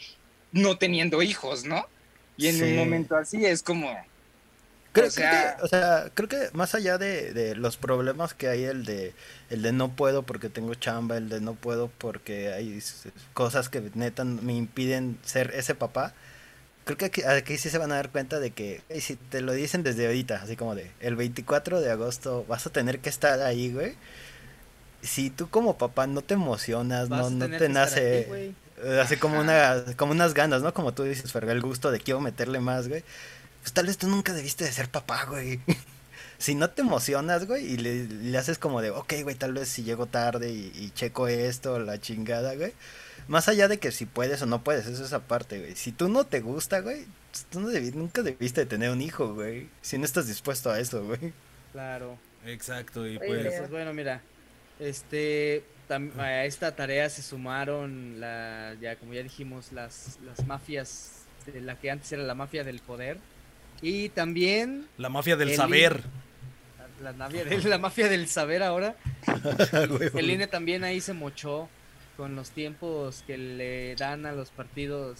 no 0.52 0.78
teniendo 0.78 1.22
hijos, 1.22 1.64
¿no? 1.64 1.86
Y 2.36 2.48
en 2.48 2.56
Sí. 2.58 2.64
un 2.64 2.74
momento 2.76 3.16
así 3.16 3.44
es 3.46 3.62
como, 3.62 3.90
Creo, 4.92 5.06
O 5.08 5.10
sea- 5.10 5.30
creo 5.30 5.56
que, 5.56 5.62
o 5.64 5.68
sea, 5.68 6.10
creo 6.14 6.28
que 6.28 6.50
más 6.52 6.74
allá 6.74 6.98
de, 6.98 7.32
de 7.32 7.54
los 7.56 7.78
problemas 7.78 8.34
que 8.34 8.48
hay, 8.48 8.64
el 8.64 8.84
de 8.84 9.14
el 9.48 9.62
de 9.62 9.72
no 9.72 9.96
puedo 9.96 10.22
porque 10.24 10.50
tengo 10.50 10.74
chamba, 10.74 11.16
el 11.16 11.30
de 11.30 11.40
no 11.40 11.54
puedo 11.54 11.88
porque 11.88 12.52
hay 12.52 12.78
cosas 13.32 13.70
que 13.70 13.80
neta 13.94 14.24
me 14.24 14.54
impiden 14.54 15.18
ser 15.24 15.52
ese 15.54 15.74
papá, 15.74 16.14
creo 16.84 16.98
que 16.98 17.06
aquí, 17.06 17.22
aquí 17.24 17.58
sí 17.58 17.70
se 17.70 17.78
van 17.78 17.92
a 17.92 17.96
dar 17.96 18.10
cuenta 18.10 18.40
de 18.40 18.52
que 18.52 18.82
"Ey, 18.90 19.00
si 19.00 19.16
te 19.16 19.40
lo 19.42 19.52
dicen 19.54 19.82
desde 19.82 20.06
ahorita, 20.06 20.42
así 20.42 20.56
como 20.56 20.74
de 20.74 20.90
el 21.00 21.16
24 21.16 21.80
de 21.80 21.90
agosto 21.90 22.44
vas 22.48 22.66
a 22.66 22.70
tener 22.72 23.00
que 23.00 23.10
estar 23.10 23.40
ahí, 23.42 23.72
güey. 23.72 23.96
Si 25.02 25.30
tú 25.30 25.48
como 25.50 25.78
papá 25.78 26.06
no 26.06 26.22
te 26.22 26.34
emocionas, 26.34 27.08
Vas 27.08 27.30
no, 27.32 27.48
no 27.48 27.56
te 27.58 27.68
nace... 27.68 28.20
aquí, 28.20 28.56
güey. 28.82 29.00
Eh, 29.00 29.18
como 29.18 29.40
una, 29.40 29.84
como 29.96 30.12
unas 30.12 30.34
ganas, 30.34 30.62
¿no? 30.62 30.74
Como 30.74 30.92
tú 30.92 31.02
dices, 31.04 31.32
Ferga, 31.32 31.52
el 31.52 31.60
gusto 31.60 31.90
de 31.90 32.00
quiero 32.00 32.20
meterle 32.20 32.60
más, 32.60 32.88
güey. 32.88 33.04
Pues 33.60 33.72
tal 33.72 33.86
vez 33.86 33.98
tú 33.98 34.08
nunca 34.08 34.32
debiste 34.32 34.64
de 34.64 34.72
ser 34.72 34.88
papá, 34.88 35.24
güey. 35.24 35.60
si 36.38 36.54
no 36.54 36.70
te 36.70 36.82
emocionas, 36.82 37.46
güey, 37.46 37.64
y 37.64 37.76
le, 37.76 38.04
le 38.04 38.38
haces 38.38 38.58
como 38.58 38.82
de, 38.82 38.90
ok, 38.90 39.14
güey, 39.22 39.36
tal 39.36 39.52
vez 39.52 39.68
si 39.68 39.84
llego 39.84 40.06
tarde 40.06 40.50
y, 40.50 40.72
y 40.74 40.90
checo 40.90 41.28
esto, 41.28 41.78
la 41.78 42.00
chingada, 42.00 42.54
güey. 42.54 42.72
Más 43.28 43.48
allá 43.48 43.68
de 43.68 43.78
que 43.78 43.92
si 43.92 44.06
puedes 44.06 44.42
o 44.42 44.46
no 44.46 44.64
puedes, 44.64 44.86
eso 44.86 45.04
es 45.04 45.12
aparte, 45.12 45.60
güey. 45.60 45.76
Si 45.76 45.92
tú 45.92 46.08
no 46.08 46.24
te 46.24 46.40
gusta, 46.40 46.80
güey, 46.80 47.06
pues 47.30 47.46
tú 47.50 47.60
no 47.60 47.70
nunca 47.94 48.22
debiste 48.22 48.62
de 48.62 48.66
tener 48.66 48.90
un 48.90 49.00
hijo, 49.00 49.34
güey. 49.34 49.68
Si 49.80 49.96
no 49.98 50.04
estás 50.04 50.26
dispuesto 50.26 50.70
a 50.70 50.80
eso, 50.80 51.04
güey. 51.04 51.32
Claro. 51.72 52.18
Exacto, 52.44 53.06
y 53.06 53.18
pues. 53.18 53.54
Pues 53.58 53.70
bueno, 53.70 53.94
mira, 53.94 54.20
este 54.80 55.64
a 56.18 56.44
esta 56.44 56.74
tarea 56.74 57.08
se 57.10 57.22
sumaron 57.22 58.18
la 58.20 58.74
ya 58.80 58.96
como 58.96 59.12
ya 59.14 59.22
dijimos 59.22 59.72
las 59.72 60.18
las 60.24 60.46
mafias 60.46 61.24
de 61.46 61.60
la 61.60 61.78
que 61.78 61.90
antes 61.90 62.10
era 62.12 62.22
la 62.22 62.34
mafia 62.34 62.64
del 62.64 62.80
poder 62.80 63.18
y 63.82 64.08
también 64.10 64.86
La 64.96 65.08
mafia 65.08 65.36
del 65.36 65.50
El 65.50 65.56
saber. 65.56 66.02
la, 67.02 67.12
la 67.12 67.28
mafia, 67.28 67.44
la 67.64 67.78
mafia 67.78 68.08
del 68.08 68.28
saber 68.28 68.62
ahora. 68.62 68.94
El 70.14 70.30
INE 70.30 70.46
también 70.46 70.84
ahí 70.84 71.00
se 71.00 71.12
mochó 71.12 71.68
con 72.16 72.36
los 72.36 72.50
tiempos 72.50 73.24
que 73.26 73.36
le 73.36 73.96
dan 73.96 74.24
a 74.24 74.32
los 74.32 74.50
partidos 74.50 75.18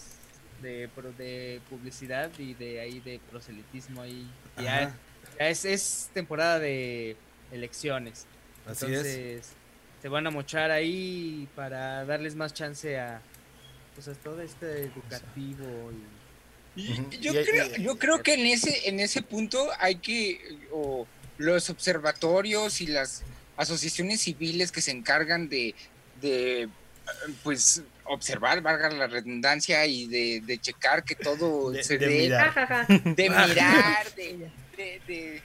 de, 0.61 0.89
de 1.17 1.59
publicidad 1.69 2.31
y 2.39 2.53
de 2.53 2.79
ahí 2.79 3.01
de 3.01 3.19
proselitismo 3.29 4.01
ahí. 4.01 4.25
Ya, 4.57 4.95
es, 5.39 5.65
es 5.65 6.09
temporada 6.13 6.57
de 6.59 7.17
elecciones. 7.51 8.25
así 8.65 8.93
es. 8.93 9.53
Se 10.03 10.09
van 10.09 10.27
a 10.27 10.29
mochar 10.31 10.69
ahí 10.69 11.47
para 11.55 12.03
darles 12.05 12.35
más 12.35 12.53
chance 12.53 12.99
a 12.99 13.21
pues 13.95 14.07
a 14.09 14.13
todo 14.15 14.41
este 14.41 14.81
educativo 14.83 15.91
y 16.75 16.87
yo, 17.21 17.39
Y 17.39 17.45
creo, 17.45 17.65
y- 17.77 17.83
yo 17.83 17.97
creo 17.97 18.21
que 18.21 18.33
en 18.33 18.45
ese, 18.47 18.89
en 18.89 18.99
ese 18.99 19.21
punto 19.21 19.69
hay 19.79 19.95
que, 19.95 20.41
o 20.71 21.07
los 21.37 21.69
observatorios 21.69 22.81
y 22.81 22.87
las 22.87 23.23
asociaciones 23.55 24.21
civiles 24.21 24.71
que 24.71 24.81
se 24.81 24.91
encargan 24.91 25.47
de, 25.47 25.73
de 26.21 26.67
pues, 27.43 27.83
observar, 28.05 28.59
valga 28.61 28.89
la 28.89 29.07
redundancia, 29.07 29.85
y 29.85 30.07
de, 30.07 30.41
de 30.43 30.57
checar 30.59 31.03
que 31.03 31.15
todo 31.15 31.71
De- 31.71 31.83
se 31.83 31.97
de 31.99 32.07
dé, 32.07 32.21
mirar. 32.23 32.87
De 33.03 33.29
mirar, 33.29 34.13
de, 34.15 34.49
de, 34.75 35.01
de- 35.07 35.41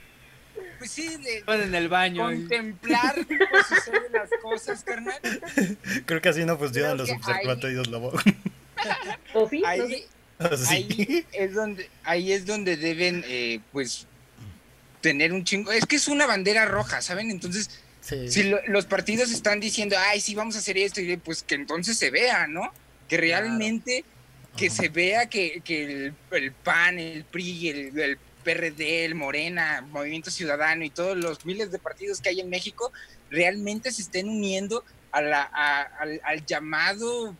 pues 0.77 0.91
sí, 0.91 1.07
de 1.17 1.43
Van 1.43 1.61
en 1.61 1.75
el 1.75 1.89
baño 1.89 2.31
y- 2.31 2.35
contemplar 2.39 3.15
cómo 3.15 3.63
suceden 3.67 4.11
las 4.13 4.29
cosas, 4.41 4.83
carnal. 4.83 5.19
Creo 6.05 6.21
que 6.21 6.29
así 6.29 6.45
no 6.45 6.57
funcionan 6.57 6.97
los 6.97 7.07
que 7.07 7.13
ahí- 7.13 7.19
observatorios, 7.19 7.87
Lobo. 7.87 8.11
O 9.33 9.49
sí, 9.49 9.61
no 9.61 9.67
Ahí, 10.69 11.25
es 11.33 11.53
donde 11.53 11.89
ahí 12.03 12.31
es 12.31 12.45
donde 12.45 12.77
deben 12.77 13.23
eh, 13.27 13.59
pues 13.73 14.07
tener 15.01 15.33
un 15.33 15.43
chingo. 15.43 15.71
Es 15.71 15.85
que 15.85 15.97
es 15.97 16.07
una 16.07 16.25
bandera 16.27 16.65
roja 16.65 17.01
saben 17.01 17.29
entonces 17.31 17.69
Sí. 18.01 18.29
si 18.29 18.43
lo- 18.43 18.61
los 18.67 18.85
partidos 18.85 19.29
están 19.31 19.59
diciendo 19.59 19.95
ay 19.99 20.21
sí 20.21 20.33
vamos 20.33 20.55
a 20.55 20.59
hacer 20.59 20.77
esto 20.77 21.01
y 21.01 21.17
pues 21.17 21.43
que 21.43 21.55
entonces 21.55 21.97
se 21.97 22.09
vea 22.09 22.47
no 22.47 22.71
que 23.09 23.17
realmente 23.17 24.05
que 24.55 24.69
se 24.69 24.87
vea 24.89 25.27
que, 25.29 25.61
que 25.63 25.83
el, 25.83 26.13
el 26.31 26.51
PAN 26.53 26.97
el 26.97 27.25
PRI 27.25 27.69
el, 27.69 27.99
el 27.99 28.17
PRD 28.43 29.05
el 29.05 29.15
Morena 29.15 29.81
Movimiento 29.89 30.31
Ciudadano 30.31 30.83
y 30.83 30.89
todos 30.89 31.17
los 31.17 31.45
miles 31.45 31.71
de 31.71 31.79
partidos 31.79 32.21
que 32.21 32.29
hay 32.29 32.39
en 32.39 32.49
México 32.49 32.91
realmente 33.29 33.91
se 33.91 34.01
estén 34.01 34.27
uniendo 34.29 34.83
a 35.11 35.21
la, 35.21 35.41
a- 35.53 35.81
al, 35.99 36.21
al 36.23 36.45
llamado 36.45 37.35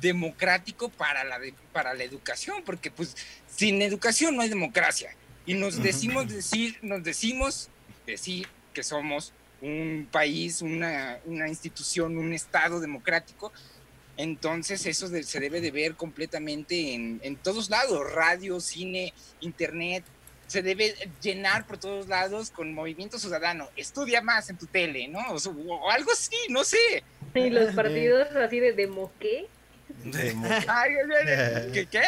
democrático 0.00 0.88
para 0.90 1.24
la, 1.24 1.38
de- 1.38 1.54
para 1.72 1.94
la 1.94 2.04
educación, 2.04 2.62
porque 2.64 2.90
pues 2.90 3.16
sin 3.48 3.82
educación 3.82 4.36
no 4.36 4.42
hay 4.42 4.48
democracia. 4.48 5.10
Y 5.46 5.54
nos 5.54 5.82
decimos 5.82 6.28
decir, 6.28 6.78
nos 6.82 7.02
decimos 7.02 7.68
decir 8.06 8.46
que 8.74 8.82
somos 8.82 9.32
un 9.60 10.06
país, 10.12 10.62
una, 10.62 11.18
una 11.24 11.48
institución, 11.48 12.16
un 12.16 12.32
estado 12.32 12.80
democrático. 12.80 13.52
Entonces 14.16 14.84
eso 14.86 15.08
de- 15.08 15.22
se 15.22 15.40
debe 15.40 15.60
de 15.60 15.70
ver 15.70 15.94
completamente 15.94 16.94
en, 16.94 17.20
en 17.22 17.36
todos 17.36 17.70
lados, 17.70 18.12
radio, 18.12 18.60
cine, 18.60 19.12
internet, 19.40 20.04
se 20.48 20.62
debe 20.62 20.94
llenar 21.22 21.66
por 21.66 21.78
todos 21.78 22.08
lados 22.08 22.50
con 22.50 22.74
movimiento 22.74 23.18
ciudadano. 23.20 23.68
Estudia 23.76 24.20
más 24.20 24.50
en 24.50 24.58
tu 24.58 24.66
tele, 24.66 25.06
¿no? 25.06 25.20
O, 25.30 25.36
o 25.36 25.90
algo 25.92 26.10
así, 26.10 26.36
no 26.50 26.64
sé. 26.64 27.04
Y 27.34 27.50
los 27.50 27.72
partidos 27.74 28.26
así 28.34 28.58
de 28.58 28.72
demo 28.72 29.12
qué. 29.20 29.46
De 30.04 30.34
Ay, 30.66 30.92
ay, 30.94 31.70
¿Qué? 31.72 31.86
qué? 31.86 32.02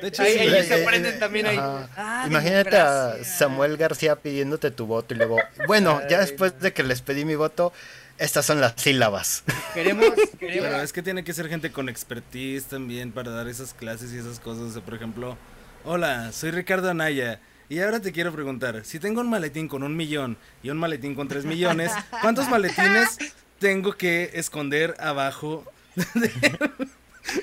De 0.00 0.08
hecho, 0.08 0.22
Ahí- 0.22 0.32
sí, 0.34 0.38
ahí 0.40 0.54
Eh, 0.54 0.62
se 0.64 0.78
eh, 0.78 0.82
aprenden 0.82 1.14
eh, 1.14 1.18
también 1.18 1.46
ahí. 1.46 1.56
Ah, 1.58 2.24
Imagínate 2.26 2.76
a. 2.76 3.16
Samuel 3.24 3.76
García 3.76 4.16
pidiéndote 4.16 4.70
tu 4.70 4.86
voto 4.86 5.14
y 5.14 5.16
luego, 5.16 5.38
bueno, 5.66 6.02
ya 6.08 6.20
después 6.20 6.58
de 6.60 6.72
que 6.72 6.82
les 6.82 7.00
pedí 7.00 7.24
mi 7.24 7.34
voto, 7.34 7.72
estas 8.18 8.44
son 8.46 8.60
las 8.60 8.74
sílabas. 8.76 9.42
Queremos, 9.74 10.04
queremos 10.38 10.68
Pero 10.68 10.82
es 10.82 10.92
que 10.92 11.02
tiene 11.02 11.24
que 11.24 11.32
ser 11.32 11.48
gente 11.48 11.72
con 11.72 11.88
expertise 11.88 12.64
también 12.66 13.10
para 13.12 13.30
dar 13.30 13.48
esas 13.48 13.72
clases 13.74 14.12
y 14.12 14.18
esas 14.18 14.38
cosas. 14.38 14.64
O 14.64 14.72
sea, 14.72 14.82
por 14.82 14.94
ejemplo, 14.94 15.36
hola, 15.84 16.30
soy 16.32 16.50
Ricardo 16.50 16.90
Anaya. 16.90 17.40
Y 17.68 17.80
ahora 17.80 18.00
te 18.00 18.12
quiero 18.12 18.32
preguntar, 18.32 18.84
si 18.84 19.00
tengo 19.00 19.20
un 19.20 19.28
maletín 19.28 19.66
con 19.66 19.82
un 19.82 19.96
millón 19.96 20.36
y 20.62 20.70
un 20.70 20.78
maletín 20.78 21.14
con 21.14 21.26
tres 21.26 21.44
millones, 21.44 21.90
¿cuántos 22.22 22.48
maletines 22.48 23.18
tengo 23.58 23.96
que 23.96 24.30
esconder 24.34 24.94
abajo 24.98 25.64
de, 26.14 26.30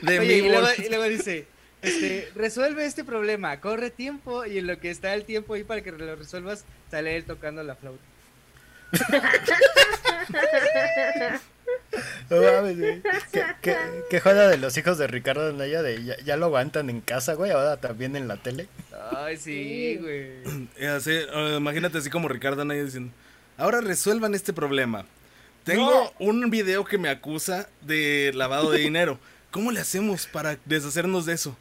de 0.02 0.20
Oye, 0.20 0.38
y 0.38 0.42
mi 0.44 0.50
luego, 0.50 0.68
y 0.78 0.88
luego 0.88 1.04
dice, 1.06 1.46
este, 1.82 2.30
resuelve 2.36 2.86
este 2.86 3.04
problema, 3.04 3.60
corre 3.60 3.90
tiempo 3.90 4.46
y 4.46 4.60
en 4.60 4.68
lo 4.68 4.80
que 4.80 4.90
está 4.90 5.14
el 5.14 5.26
tiempo 5.26 5.56
ahí 5.56 5.66
para 5.66 5.82
que 5.82 5.92
lo 5.92 6.16
resuelvas, 6.16 6.64
sale 6.90 7.18
él 7.18 7.26
tocando 7.26 7.62
la 7.64 7.76
flauta. 7.76 8.04
No 12.30 12.42
mames, 12.42 12.80
güey. 12.80 13.02
¿Qué, 13.32 13.44
qué, 13.62 13.78
qué 14.10 14.20
joda 14.20 14.48
de 14.50 14.58
los 14.58 14.78
hijos 14.78 14.98
de 14.98 15.08
Ricardo 15.08 15.50
Anaya 15.50 15.82
de 15.82 16.04
ya, 16.04 16.18
ya 16.24 16.38
lo 16.38 16.48
aguantan 16.48 16.90
en 16.90 17.02
casa, 17.02 17.34
güey, 17.34 17.52
ahora 17.52 17.78
también 17.78 18.16
en 18.16 18.28
la 18.28 18.38
tele. 18.38 18.68
Ay, 19.16 19.38
sí, 19.38 19.98
güey. 20.02 20.68
Así, 20.88 21.12
eh, 21.12 21.56
imagínate 21.58 21.98
así 21.98 22.10
como 22.10 22.28
Ricardo 22.28 22.62
Anaya 22.62 22.84
diciendo, 22.84 23.14
ahora 23.58 23.82
resuelvan 23.82 24.34
este 24.34 24.54
problema. 24.54 25.06
Tengo 25.64 26.12
un 26.20 26.50
video 26.50 26.84
que 26.84 26.98
me 26.98 27.10
acusa 27.10 27.70
de 27.82 28.32
lavado 28.34 28.72
de 28.72 28.80
dinero. 28.80 29.18
¿Cómo 29.50 29.72
le 29.72 29.80
hacemos 29.80 30.28
para 30.28 30.58
deshacernos 30.66 31.26
de 31.26 31.34
eso? 31.34 31.56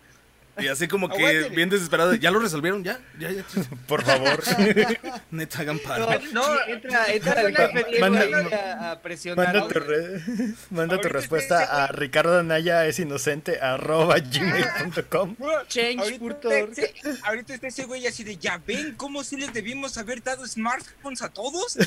Y 0.58 0.68
así 0.68 0.86
como 0.86 1.08
que 1.08 1.48
bien 1.48 1.70
desesperado, 1.70 2.14
¿ya 2.14 2.30
lo 2.30 2.38
resolvieron? 2.38 2.84
¿Ya? 2.84 3.00
¿Ya? 3.18 3.30
ya? 3.30 3.42
Por 3.88 4.04
favor. 4.04 4.42
Neta, 5.30 5.60
hagan 5.60 5.78
paro. 5.78 6.08
No, 6.32 6.44
entra, 6.66 7.06
entra 7.12 7.40
el 7.40 7.52
manda- 7.54 7.68
jefe 7.68 7.84
Diego 7.90 8.00
manda- 8.10 8.20
ahí 8.20 8.52
a, 8.52 8.90
a 8.92 9.00
presionar. 9.00 9.46
Manda 9.46 9.68
tu, 9.68 9.78
re- 9.80 10.20
manda 10.70 11.00
tu 11.00 11.08
respuesta 11.08 11.84
a 11.84 11.86
Ricardo 11.86 12.38
Anaya 12.38 12.84
es 12.86 12.98
inocente 12.98 13.60
arroba 13.60 14.16
gmail.com. 14.18 15.36
Change.org. 15.68 16.44
Ahorita, 16.44 16.82
está- 16.82 17.26
ahorita 17.28 17.54
está 17.54 17.66
ese 17.68 17.84
güey 17.86 18.06
así 18.06 18.22
de, 18.22 18.36
ya 18.36 18.60
ven 18.66 18.94
cómo 18.96 19.24
sí 19.24 19.36
les 19.36 19.52
debimos 19.54 19.96
haber 19.96 20.22
dado 20.22 20.46
smartphones 20.46 21.22
a 21.22 21.30
todos. 21.30 21.78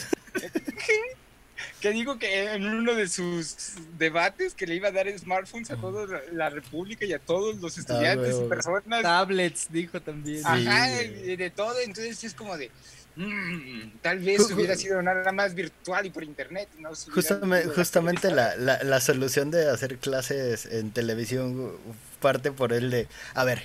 Que 1.80 1.92
digo 1.92 2.18
que 2.20 2.54
en 2.54 2.66
uno 2.66 2.94
de 2.96 3.08
sus 3.08 3.76
debates 3.98 4.54
que 4.54 4.68
le 4.68 4.76
iba 4.76 4.90
a 4.90 4.92
dar 4.92 5.08
smartphones 5.18 5.72
a 5.72 5.78
toda 5.78 6.06
la, 6.06 6.22
la 6.32 6.50
república 6.50 7.06
y 7.06 7.14
a 7.14 7.20
todos 7.20 7.60
los 7.62 7.78
estudiantes 7.78 8.34
huevo. 8.34 8.46
y 8.46 8.50
personas. 8.50 9.02
Tablets, 9.02 9.68
dijo 9.72 10.02
también. 10.02 10.42
Ah, 10.46 10.54
Ajá, 10.54 10.88
Sí, 11.00 11.08
de, 11.10 11.38
de 11.38 11.50
todo, 11.50 11.80
entonces 11.80 12.24
es 12.24 12.34
como 12.34 12.58
de, 12.58 12.72
mm, 13.16 14.00
tal 14.02 14.20
vez 14.20 14.50
hubiera 14.52 14.76
sido 14.76 15.02
nada 15.02 15.32
más 15.32 15.54
virtual 15.56 16.06
y 16.06 16.10
por 16.10 16.24
internet. 16.24 16.70
No 16.80 16.90
Justamente, 17.14 17.70
justamente 17.70 18.32
la, 18.32 18.56
la, 18.56 18.84
la 18.84 19.00
solución 19.00 19.52
de 19.52 19.70
hacer 19.70 19.98
clases 19.98 20.66
en 20.66 20.92
televisión 20.92 21.78
parte 22.20 22.52
por 22.52 22.74
el 22.74 22.90
de, 22.92 23.08
a 23.34 23.44
ver, 23.44 23.64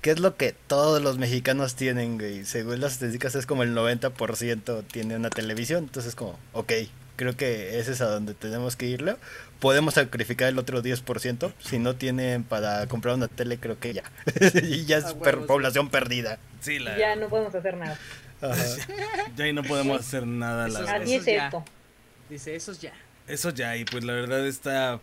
¿qué 0.00 0.10
es 0.12 0.20
lo 0.20 0.36
que 0.36 0.52
todos 0.52 1.02
los 1.02 1.18
mexicanos 1.18 1.74
tienen, 1.74 2.18
güey? 2.18 2.44
Según 2.44 2.80
las 2.80 2.92
estadísticas 2.94 3.34
es 3.34 3.46
como 3.46 3.62
el 3.62 3.74
90% 3.74 4.84
tiene 4.90 5.16
una 5.16 5.30
televisión, 5.30 5.84
entonces 5.84 6.14
como, 6.14 6.38
ok, 6.52 6.72
creo 7.18 7.36
que 7.36 7.78
ese 7.78 7.92
es 7.92 8.00
a 8.00 8.06
donde 8.06 8.32
tenemos 8.32 8.74
que 8.76 8.86
irle. 8.86 9.16
Podemos 9.60 9.94
sacrificar 9.94 10.48
el 10.48 10.58
otro 10.58 10.82
10%, 10.82 11.52
si 11.58 11.78
no 11.78 11.94
tienen 11.96 12.44
para 12.44 12.86
comprar 12.86 13.14
una 13.16 13.28
tele 13.28 13.58
creo 13.58 13.78
que 13.78 13.92
ya. 13.92 14.04
y 14.62 14.86
ya 14.86 14.96
es 14.98 15.04
Ah, 15.04 15.14
per- 15.22 15.44
población 15.44 15.90
perdida. 15.90 16.38
Sí, 16.60 16.78
la, 16.78 16.96
Ya 16.96 17.14
no 17.16 17.28
podemos 17.28 17.54
hacer 17.54 17.76
nada. 17.76 17.98
Ajá. 18.40 18.64
ya 19.36 19.44
ahí 19.44 19.52
no 19.52 19.62
podemos 19.64 20.00
hacer 20.00 20.26
nada. 20.26 20.68
La 20.68 20.78
Eso- 20.78 20.86
verdad. 20.86 21.02
Así 21.02 21.14
es 21.16 21.24
ya. 21.26 21.44
esto. 21.46 21.64
Dice, 22.30 22.54
esos 22.56 22.80
ya. 22.80 22.92
Eso 23.26 23.50
ya, 23.50 23.76
y 23.76 23.84
pues 23.84 24.04
la 24.04 24.14
verdad 24.14 24.46
está, 24.46 25.00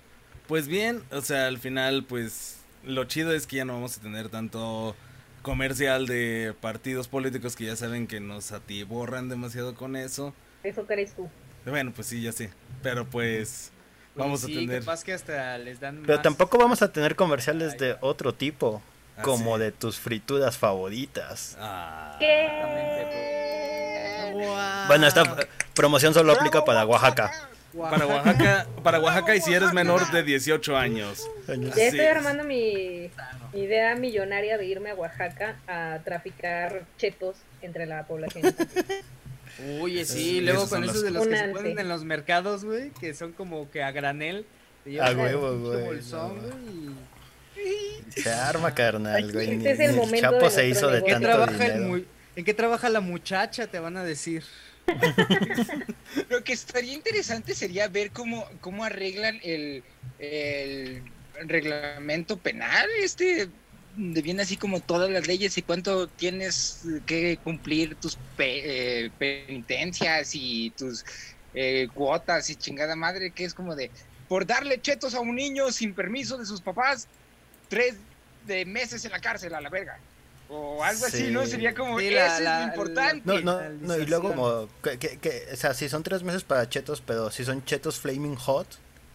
pues 0.48 0.68
bien, 0.68 1.04
o 1.12 1.22
sea, 1.22 1.46
al 1.48 1.60
final, 1.60 2.04
pues 2.06 2.58
lo 2.84 3.04
chido 3.06 3.34
es 3.34 3.46
que 3.46 3.58
ya 3.58 3.66
no 3.66 3.74
vamos 3.74 3.98
a 3.98 4.02
tener 4.02 4.30
tanto 4.30 4.96
comercial 5.42 6.08
de 6.08 6.54
partidos 6.60 7.08
políticos 7.08 7.56
que 7.56 7.66
ya 7.66 7.76
saben 7.76 8.08
que 8.08 8.20
nos 8.20 8.52
atiborran 8.52 9.30
demasiado 9.30 9.76
con 9.76 9.96
eso. 9.96 10.34
Eso 10.64 10.88
crees 10.88 11.14
tú. 11.14 11.30
Bueno, 11.66 11.92
pues 11.96 12.08
sí, 12.08 12.22
ya 12.22 12.32
sé, 12.32 12.52
pero 12.84 13.06
pues 13.06 13.72
vamos 14.16 14.44
Oye, 14.44 14.54
a 14.54 14.60
tener... 14.60 14.80
capaz 14.82 15.04
que 15.04 15.14
hasta 15.14 15.58
les 15.58 15.80
dan 15.80 16.02
Pero 16.06 16.16
más- 16.18 16.24
tampoco 16.24 16.58
vamos 16.58 16.82
a 16.82 16.92
tener 16.92 17.16
comerciales 17.16 17.78
de 17.78 17.98
otro 18.02 18.34
tipo, 18.34 18.82
Ah, 19.18 19.22
como 19.22 19.56
sí. 19.56 19.62
de 19.64 19.72
tus 19.72 19.98
frituras 19.98 20.58
favoritas. 20.58 21.56
Ah, 21.60 22.18
¿Qué? 22.20 22.50
Bueno, 24.88 25.08
esta 25.08 25.24
promoción 25.74 26.14
solo 26.14 26.34
aplica 26.34 26.66
para 26.66 26.86
Oaxaca. 26.86 27.32
Para 27.78 28.06
Oaxaca, 28.08 28.68
para 28.84 29.00
Oaxaca 29.00 29.36
y 29.36 29.42
si 29.42 29.54
eres 29.54 29.72
menor 29.74 30.10
de 30.12 30.24
18 30.24 30.76
años. 30.78 31.30
Ya 31.48 31.84
estoy 31.86 32.00
armando 32.06 32.44
mi 32.44 33.10
mi 33.54 33.62
idea 33.62 33.96
millonaria 33.96 34.58
de 34.58 34.66
irme 34.66 34.90
a 34.92 34.96
Oaxaca 34.96 35.56
a 35.68 36.00
traficar 36.04 36.84
chetos 36.98 37.38
entre 37.62 37.86
la 37.86 38.04
población. 38.06 38.54
Oye, 39.80 40.06
sí, 40.06 40.42
luego 40.42 40.60
esos 40.60 40.70
con 40.70 40.84
esos 40.84 41.02
de 41.02 41.12
los 41.12 41.28
que 41.28 41.38
se 41.38 41.48
ponen 41.50 41.80
en 41.80 41.88
los 41.88 42.04
mercados, 42.04 42.66
güey, 42.66 42.92
que 42.92 43.14
son 43.14 43.32
como 43.32 43.70
que 43.72 43.84
a 43.84 43.92
granel. 43.92 44.46
A 45.02 45.12
un 45.12 45.20
huevo, 45.20 45.52
pinche 45.52 45.86
güey, 45.86 46.00
no. 46.12 47.06
Se 48.10 48.30
arma, 48.30 48.74
carnal, 48.74 49.32
güey. 49.32 49.54
Este 49.54 49.72
es 49.72 49.80
el 49.80 49.92
ni 49.92 49.98
momento 49.98 50.32
Chapo 50.32 50.50
se 50.50 50.68
hizo 50.68 50.90
de 50.90 51.00
¿En 51.00 51.06
qué, 51.06 51.12
negocio. 51.20 51.30
tanto 51.30 51.46
trabaja 51.46 51.66
el 51.66 51.84
dinero. 51.84 52.06
¿En 52.36 52.46
qué 52.46 52.54
trabaja 52.54 52.90
la 52.90 53.00
muchacha? 53.00 53.68
Te 53.68 53.80
van 53.80 53.98
a 53.98 54.04
decir. 54.04 54.44
Lo 56.30 56.44
que 56.44 56.54
estaría 56.54 56.94
interesante 56.94 57.56
sería 57.56 57.88
ver 57.88 58.12
cómo, 58.12 58.48
cómo 58.62 58.84
arreglan 58.84 59.40
el, 59.42 59.84
el 60.20 61.02
reglamento 61.48 62.38
penal, 62.38 62.88
este, 63.02 63.50
viene 63.98 64.42
así 64.44 64.58
como 64.58 64.80
todas 64.80 65.10
las 65.10 65.28
leyes 65.28 65.58
y 65.58 65.62
cuánto 65.62 66.08
tienes 66.08 66.82
que 67.06 67.38
cumplir 67.44 67.96
tus 67.96 68.18
pe- 68.38 69.06
eh, 69.06 69.12
penitencias 69.18 70.32
y 70.34 70.72
tus 70.72 71.06
eh, 71.54 71.88
cuotas 71.94 72.50
y 72.50 72.56
chingada 72.56 72.96
madre, 72.96 73.32
que 73.32 73.46
es 73.46 73.54
como 73.54 73.76
de, 73.76 73.90
por 74.28 74.46
darle 74.46 74.82
chetos 74.82 75.14
a 75.16 75.20
un 75.22 75.36
niño 75.36 75.72
sin 75.72 75.94
permiso 75.94 76.38
de 76.38 76.46
sus 76.46 76.62
papás, 76.62 77.08
tres 77.70 77.96
de 78.46 78.66
meses 78.66 79.06
en 79.06 79.12
la 79.12 79.20
cárcel 79.20 79.54
a 79.54 79.62
la 79.62 79.70
verga. 79.70 79.98
O 80.48 80.84
algo 80.84 81.06
así, 81.08 81.26
Sí. 81.26 81.32
¿no? 81.32 81.46
Sería 81.48 81.74
como, 81.74 81.98
Sí, 82.00 82.08
eso 82.08 82.16
la- 82.16 82.38
es 82.38 82.44
lo 82.44 82.64
importante. 82.74 83.22
No, 83.26 83.40
no, 83.42 83.62
no, 83.82 83.98
y 83.98 84.06
luego 84.06 84.30
Penalización. 84.30 84.34
como, 84.36 84.70
que, 84.84 85.00
que- 85.00 85.18
que- 85.18 85.48
o 85.52 85.56
sea, 85.56 85.74
si 85.74 85.90
son 85.90 86.04
tres 86.04 86.22
meses 86.22 86.44
para 86.44 86.70
chetos, 86.70 87.02
pero 87.02 87.32
si 87.32 87.44
son 87.46 87.66
chetos 87.66 88.00
flaming 88.00 88.36
hot, 88.36 88.68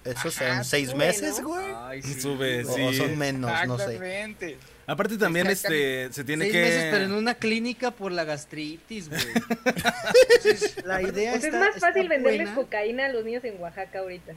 esos 0.04 0.40
Ajá, 0.40 0.56
son 0.56 0.64
seis 0.64 0.94
meses, 0.94 1.40
güey. 1.42 1.64
Ay, 1.76 2.02
sí. 2.02 2.20
Sube, 2.20 2.64
O, 2.64 2.74
sí. 2.74 2.80
o 2.82 2.92
son 2.92 3.18
menos, 3.18 3.50
no 3.66 3.76
sé. 3.78 3.84
Exactamente. 3.84 4.58
Aparte 4.86 5.16
también 5.18 5.46
este 5.46 6.12
se 6.12 6.24
tiene 6.24 6.46
Seis 6.46 6.52
que 6.52 6.60
meses, 6.62 6.88
pero 6.90 7.04
en 7.04 7.12
una 7.12 7.34
clínica 7.34 7.90
por 7.92 8.10
la 8.10 8.24
gastritis, 8.24 9.08
güey. 9.08 9.20
La 10.84 11.02
idea 11.02 11.32
Pues 11.32 11.44
es 11.44 11.54
más 11.54 11.78
fácil 11.78 12.08
venderles 12.08 12.46
buena. 12.48 12.54
cocaína 12.54 13.06
a 13.06 13.08
los 13.10 13.24
niños 13.24 13.44
en 13.44 13.60
Oaxaca 13.60 14.00
ahorita. 14.00 14.32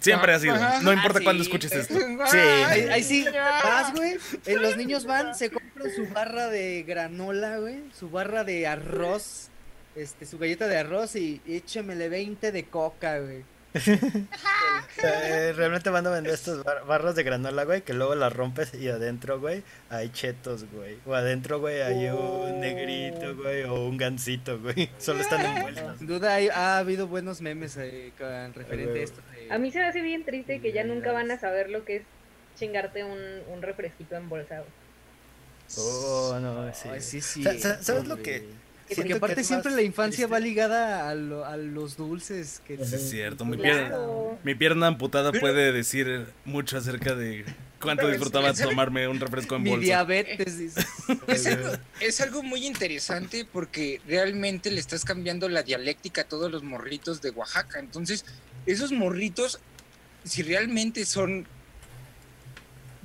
siempre 0.00 0.32
ha 0.32 0.38
sido, 0.38 0.56
no 0.82 0.92
importa 0.92 1.18
Ah, 1.20 1.24
cuándo 1.24 1.42
escuches 1.42 1.72
esto. 1.72 1.94
Sí. 2.30 2.36
Ahí, 2.38 2.80
ahí 2.90 3.02
sí, 3.02 3.26
vas, 3.64 3.92
güey. 3.94 4.16
eh, 4.46 4.54
los 4.56 4.76
niños 4.76 5.04
van, 5.04 5.34
se 5.34 5.50
compran 5.50 5.90
su 5.94 6.06
barra 6.08 6.46
de 6.48 6.84
granola, 6.84 7.58
güey. 7.58 7.82
Su 7.98 8.08
barra 8.10 8.44
de 8.44 8.66
arroz. 8.66 9.48
Este, 9.96 10.26
su 10.26 10.38
galleta 10.38 10.68
de 10.68 10.78
arroz 10.78 11.16
y 11.16 11.40
échamele 11.46 12.08
20 12.08 12.52
de 12.52 12.64
coca, 12.64 13.18
güey. 13.18 13.42
Eh, 13.74 15.52
realmente 15.54 15.90
van 15.90 16.06
a 16.06 16.10
vender 16.10 16.34
estos 16.34 16.64
bar- 16.64 16.84
barras 16.86 17.14
de 17.14 17.22
granola, 17.22 17.64
güey, 17.64 17.82
que 17.82 17.92
luego 17.92 18.14
las 18.16 18.32
rompes 18.32 18.74
y 18.74 18.88
adentro, 18.88 19.38
güey, 19.38 19.62
hay 19.90 20.08
chetos, 20.10 20.64
güey. 20.72 20.96
O 21.06 21.14
adentro, 21.14 21.60
güey, 21.60 21.80
hay 21.82 22.08
un 22.08 22.58
negrito, 22.60 23.36
güey, 23.36 23.62
o 23.64 23.86
un 23.86 23.96
gansito, 23.96 24.58
güey. 24.58 24.90
Solo 24.98 25.20
están 25.20 25.44
envueltos. 25.44 25.98
Sin 25.98 26.06
duda 26.08 26.34
hay- 26.34 26.48
ha 26.48 26.78
habido 26.78 27.06
buenos 27.06 27.40
memes 27.40 27.76
eh, 27.76 28.12
con 28.18 28.52
referente 28.54 29.00
a 29.00 29.02
esto. 29.04 29.20
A 29.50 29.58
mí 29.58 29.70
se 29.70 29.78
me 29.78 29.84
hace 29.86 30.02
bien 30.02 30.24
triste 30.24 30.60
que 30.60 30.72
ya 30.72 30.82
nunca 30.84 31.12
van 31.12 31.30
a 31.30 31.38
saber 31.38 31.70
lo 31.70 31.84
que 31.84 31.96
es 31.96 32.02
chingarte 32.58 33.04
un, 33.04 33.18
un 33.52 33.62
refresquito 33.62 34.16
embolsado. 34.16 34.64
Oh, 35.76 36.38
no, 36.40 36.72
sí. 36.74 36.88
Ay, 36.90 37.00
sí, 37.00 37.20
sí. 37.20 37.44
Sa- 37.44 37.56
sa- 37.58 37.82
¿Sabes 37.82 38.08
lo 38.08 38.16
que 38.16 38.48
Porque 38.96 39.14
aparte 39.14 39.44
siempre 39.44 39.72
la 39.72 39.82
infancia 39.82 40.26
triste? 40.26 40.32
va 40.32 40.40
ligada 40.40 41.08
a, 41.10 41.14
lo- 41.14 41.44
a 41.44 41.56
los 41.56 41.96
dulces. 41.96 42.62
Que 42.66 42.76
Sí, 42.84 42.94
es 42.94 43.10
cierto, 43.10 43.44
mi 43.44 43.56
Claro. 43.56 43.78
pierna, 43.78 43.98
mi 44.44 44.54
pierna 44.54 44.86
amputada 44.86 45.32
puede 45.32 45.72
decir 45.72 46.26
mucho 46.44 46.78
acerca 46.78 47.14
de 47.14 47.44
cuánto 47.80 48.02
Pero, 48.02 48.12
disfrutaba 48.12 48.52
tomarme 48.54 49.06
un 49.08 49.20
refresco 49.20 49.56
en 49.56 49.62
Mi 49.62 49.70
bolsa. 49.70 49.84
diabetes. 49.84 50.74
Es 51.28 51.46
algo, 51.46 51.70
es 52.00 52.20
algo 52.20 52.42
muy 52.42 52.66
interesante 52.66 53.46
porque 53.50 54.00
realmente 54.06 54.70
le 54.70 54.80
estás 54.80 55.04
cambiando 55.04 55.48
la 55.48 55.62
dialéctica 55.62 56.22
a 56.22 56.24
todos 56.24 56.50
los 56.50 56.62
morritos 56.62 57.20
de 57.22 57.30
Oaxaca. 57.30 57.78
Entonces, 57.78 58.24
esos 58.66 58.92
morritos, 58.92 59.60
si 60.24 60.42
realmente 60.42 61.04
son 61.06 61.46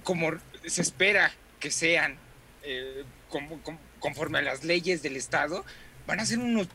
como 0.04 0.32
se 0.66 0.82
espera 0.82 1.32
que 1.60 1.72
sean, 1.72 2.16
eh, 2.64 3.04
como- 3.30 3.62
como- 3.62 3.80
conforme 4.04 4.40
a 4.40 4.42
las 4.42 4.64
leyes 4.66 5.02
del 5.02 5.16
Estado, 5.16 5.64
van 6.06 6.20
a 6.20 6.26
ser 6.26 6.38
unos... 6.40 6.68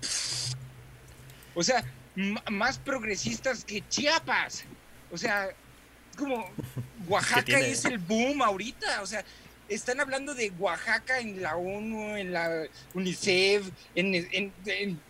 O 1.54 1.62
sea, 1.62 1.84
más 2.50 2.78
progresistas 2.78 3.64
que 3.64 3.86
Chiapas. 3.88 4.64
O 5.12 5.18
sea, 5.18 5.50
como 6.16 6.50
Oaxaca 7.06 7.60
es 7.60 7.84
el 7.84 7.98
boom 7.98 8.40
ahorita. 8.42 9.02
O 9.02 9.06
sea, 9.06 9.24
están 9.68 10.00
hablando 10.00 10.34
de 10.34 10.50
Oaxaca 10.58 11.20
en 11.20 11.42
la 11.42 11.56
ONU, 11.56 12.16
en 12.16 12.32
la 12.32 12.64
UNICEF, 12.94 13.68
en, 13.94 14.14
en- 14.14 14.52
en- 14.66 15.00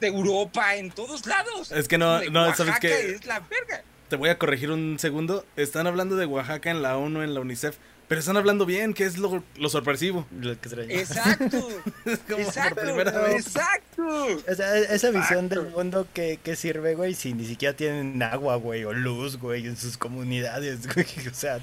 de 0.00 0.06
Europa, 0.06 0.76
en 0.76 0.90
todos 0.90 1.26
lados. 1.26 1.70
Es 1.70 1.86
que 1.88 1.98
no, 1.98 2.22
no, 2.30 2.44
¿sabes 2.54 2.60
Oaxaca 2.60 2.80
qué? 2.80 3.10
es 3.12 3.26
la 3.26 3.40
verga. 3.40 3.82
Te 4.08 4.16
voy 4.16 4.30
a 4.30 4.38
corregir 4.38 4.70
un 4.70 4.98
segundo. 4.98 5.44
Están 5.56 5.86
hablando 5.86 6.16
de 6.16 6.24
Oaxaca 6.24 6.70
en 6.70 6.80
la 6.80 6.96
ONU, 6.96 7.20
en 7.22 7.34
la 7.34 7.40
UNICEF, 7.40 7.76
Pero 8.08 8.20
están 8.20 8.36
hablando 8.38 8.64
bien, 8.64 8.94
que 8.94 9.04
es 9.04 9.18
lo, 9.18 9.44
lo 9.56 9.68
sorpresivo. 9.68 10.26
Lo 10.40 10.58
que. 10.58 10.68
Exacto. 10.98 11.68
Es 12.06 12.18
como 12.28 12.38
exacto. 12.38 12.76
por 12.76 12.84
primera 12.84 13.20
vez. 13.20 13.46
Exacto. 13.46 14.02
O 14.50 14.54
sea, 14.54 14.78
esa 14.78 15.10
visión 15.10 15.44
Exacto. 15.46 15.62
del 15.64 15.72
mundo 15.74 16.08
que, 16.14 16.38
que 16.42 16.56
sirve, 16.56 16.94
güey, 16.94 17.14
si 17.14 17.34
ni 17.34 17.46
siquiera 17.46 17.76
tienen 17.76 18.22
agua, 18.22 18.56
güey, 18.56 18.84
o 18.84 18.92
luz, 18.94 19.36
güey, 19.36 19.66
en 19.66 19.76
sus 19.76 19.98
comunidades, 19.98 20.86
güey. 20.94 21.06
O 21.30 21.34
sea, 21.34 21.60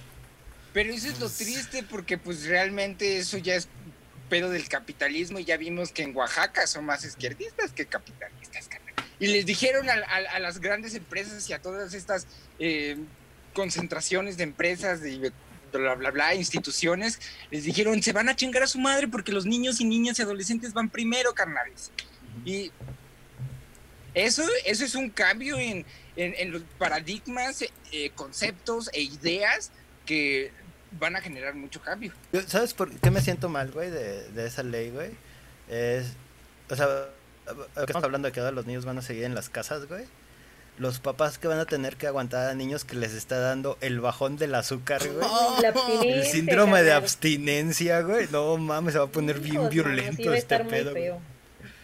Pero 0.72 0.94
eso 0.94 1.08
es 1.08 1.20
lo 1.20 1.30
triste 1.30 1.82
porque 1.84 2.18
pues 2.20 2.46
realmente 2.46 3.18
eso 3.18 3.38
ya 3.40 3.56
es 3.56 3.68
pedo 4.30 4.50
del 4.52 4.68
capitalismo 4.70 5.40
y 5.40 5.46
ya 5.46 5.58
vimos 5.58 5.92
que 5.92 6.04
en 6.04 6.16
Oaxaca 6.16 6.68
son 6.68 6.86
más 6.86 7.04
izquierdistas 7.06 7.72
que 7.72 7.86
capitalistas. 7.88 8.68
carnal. 8.68 8.94
Y 9.20 9.28
les 9.28 9.46
dijeron 9.48 9.90
a, 9.90 9.94
a- 9.94 10.36
a 10.36 10.40
las 10.40 10.60
grandes 10.60 10.94
empresas 10.94 11.50
y 11.50 11.54
a 11.54 11.60
todas 11.62 11.94
estas 11.96 12.28
eh, 12.60 12.98
concentraciones 13.54 14.38
de 14.38 14.44
empresas 14.44 15.02
de 15.02 15.32
bla, 15.78 15.96
bla, 15.96 16.12
bla, 16.12 16.36
instituciones, 16.36 17.20
les 17.52 17.64
dijeron, 17.64 18.02
se 18.04 18.12
van 18.14 18.30
a 18.30 18.36
chingar 18.36 18.64
a 18.64 18.68
su 18.68 18.80
madre 18.80 19.08
porque 19.08 19.32
los 19.32 19.46
niños 19.46 19.80
y 19.82 19.86
niñas 19.86 20.20
y 20.20 20.22
adolescentes 20.22 20.74
van 20.74 20.90
primero, 20.90 21.34
carnales. 21.34 21.92
Y 22.46 22.72
eso, 24.14 24.44
eso 24.66 24.86
es 24.86 24.96
un 24.96 25.10
cambio 25.10 25.58
en, 25.58 25.86
en- 26.16 26.34
en 26.38 26.52
los 26.52 26.62
paradigmas, 26.78 27.64
eh, 27.92 28.12
conceptos 28.16 28.90
e 28.94 29.02
ideas 29.02 29.72
que 30.06 30.52
van 31.00 31.16
a 31.16 31.22
generar 31.22 31.56
mucho 31.56 31.82
cambio. 31.82 32.14
¿sabes 32.48 32.74
por 32.74 32.90
qué 33.00 33.12
me 33.12 33.20
siento 33.22 33.50
mal, 33.50 33.72
güey, 33.72 33.90
de, 33.92 34.30
de 34.30 34.48
esa 34.48 34.64
ley, 34.64 34.92
güey? 34.92 35.12
Es, 35.70 36.08
o 36.70 36.76
sea, 36.76 36.88
lo 37.48 37.66
que 37.76 37.82
estamos 37.82 38.04
hablando 38.04 38.28
de 38.28 38.32
que 38.32 38.40
ahora 38.40 38.52
los 38.54 38.66
niños 38.66 38.86
van 38.86 38.98
a 38.98 39.02
seguir 39.02 39.26
en 39.26 39.36
las 39.36 39.50
casas, 39.50 39.86
güey. 39.88 40.06
Los 40.78 41.00
papás 41.00 41.38
que 41.38 41.48
van 41.48 41.60
a 41.60 41.66
tener 41.66 41.96
que 41.96 42.06
aguantar 42.08 42.50
a 42.50 42.54
niños 42.54 42.84
que 42.84 42.96
les 42.98 43.14
está 43.14 43.40
dando 43.40 43.78
el 43.80 44.02
bajón 44.02 44.36
del 44.36 44.56
azúcar, 44.56 45.02
güey. 45.08 45.26
La 45.62 45.74
El 46.04 46.26
síndrome 46.26 46.84
de 46.84 46.92
abstinencia, 46.92 48.02
güey. 48.02 48.28
No 48.32 48.58
mames, 48.58 48.94
se 48.94 49.00
va 49.00 49.06
a 49.06 49.10
poner 49.10 49.40
bien 49.40 49.62
sí 49.64 49.70
violento 49.70 50.34
este 50.34 50.60
pedo. 50.66 50.92
güey. 50.92 51.04
feo. 51.04 51.22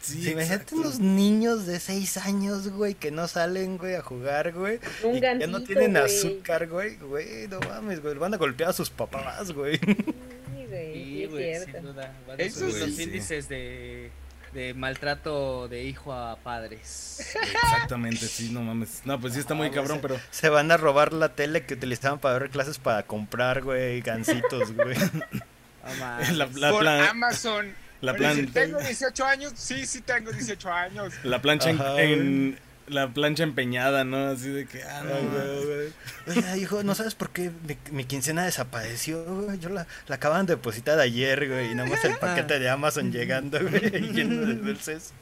Sí, 0.02 0.24
Sí, 0.24 0.32
imagínate 0.32 0.76
unos 0.76 1.00
niños 1.00 1.68
de 1.68 1.80
6 1.80 2.18
años, 2.18 2.70
güey, 2.70 2.96
que 2.96 3.12
no 3.12 3.28
salen, 3.28 3.78
güey, 3.78 3.94
a 3.96 4.02
jugar, 4.02 4.52
güey. 4.52 4.80
Un 5.04 5.12
y 5.18 5.22
que 5.22 5.38
ya 5.40 5.48
no 5.48 5.62
tienen 5.64 5.92
güey. 5.92 6.04
azúcar, 6.04 6.68
güey. 6.68 6.96
Güey, 6.98 7.48
no 7.48 7.60
mames, 7.60 8.02
güey. 8.02 8.16
Van 8.16 8.34
a 8.34 8.38
golpear 8.38 8.72
a 8.72 8.74
sus 8.74 8.90
papás, 8.90 9.52
güey. 9.52 9.78
Sí, 9.80 10.66
güey, 10.68 10.94
sí, 10.94 11.26
güey, 11.28 11.66
sin 11.66 11.82
duda. 11.84 12.14
Van 12.28 12.40
a 12.40 12.44
Eso 12.44 12.60
subir 12.62 12.74
sí. 12.74 12.80
los 12.82 12.96
Sí. 12.96 13.04
índices 13.04 13.48
de, 13.48 14.12
de 14.54 14.74
maltrato 14.74 15.68
de 15.68 15.84
hijo 15.84 16.14
a 16.14 16.36
padres. 16.38 17.34
Exactamente, 17.54 18.28
sí, 18.28 18.50
no 18.52 18.62
mames. 18.62 19.02
No, 19.06 19.20
pues 19.20 19.34
sí 19.34 19.40
está 19.40 19.54
muy 19.54 19.68
Ah, 19.68 19.72
cabrón, 19.72 20.00
pero 20.02 20.20
Se 20.30 20.50
van 20.50 20.72
a 20.72 20.78
robar 20.78 21.14
la 21.14 21.30
tele 21.36 21.66
que 21.66 21.74
utilizaban 21.76 22.20
para 22.20 22.38
ver 22.40 22.50
clases 22.50 22.78
para 22.78 23.04
comprar, 23.04 23.62
güey, 23.62 24.02
gancitos, 24.02 24.72
güey. 24.76 24.96
No 24.98 25.96
mames. 26.00 26.32
la, 26.38 26.46
la 26.54 26.70
Por 26.72 26.82
plan- 26.82 27.02
Amazon. 27.10 27.74
la 28.02 28.14
Me 28.14 28.18
plan- 28.20 28.36
dicen, 28.36 28.52
¿Tengo 28.54 28.80
18 28.80 29.26
años? 29.26 29.54
Sí, 29.56 29.86
sí 29.86 30.02
tengo 30.02 30.32
18 30.32 30.72
años. 30.72 31.14
la 31.24 31.42
plancha 31.42 31.70
en- 32.02 32.60
la 32.92 33.08
plancha 33.14 33.44
empeñada, 33.44 34.04
¿no? 34.04 34.28
Así 34.30 34.50
de 34.50 34.66
que, 34.66 34.84
ah, 34.84 35.04
no, 35.04 36.34
güey, 36.34 36.62
hijo, 36.62 36.84
¿no 36.84 36.94
sabes 36.96 37.16
por 37.16 37.30
qué 37.32 37.52
mi, 37.68 37.78
mi 37.92 38.06
quincena 38.06 38.46
desapareció, 38.46 39.24
güey? 39.24 39.60
Yo 39.60 39.70
la, 39.70 39.88
la 40.08 40.16
acaban 40.16 40.46
de 40.46 40.56
depositar 40.56 41.00
ayer, 41.00 41.48
güey, 41.48 41.72
y 41.72 41.76
nada 41.76 41.90
más 41.90 42.04
el 42.06 42.18
paquete 42.18 42.60
de 42.60 42.70
Amazon 42.70 43.12
llegando, 43.12 43.60
güey, 43.60 43.90
lleno 44.14 44.46
de 44.46 44.56
dulces. 44.56 45.14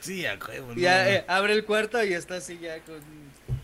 Sí, 0.00 0.26
a 0.26 0.38
huevo. 0.38 0.74
Ya 0.74 1.10
eh, 1.10 1.24
abre 1.28 1.54
el 1.54 1.64
cuarto 1.64 2.02
y 2.04 2.12
está 2.12 2.36
así 2.36 2.58
ya 2.60 2.78
con 2.80 2.96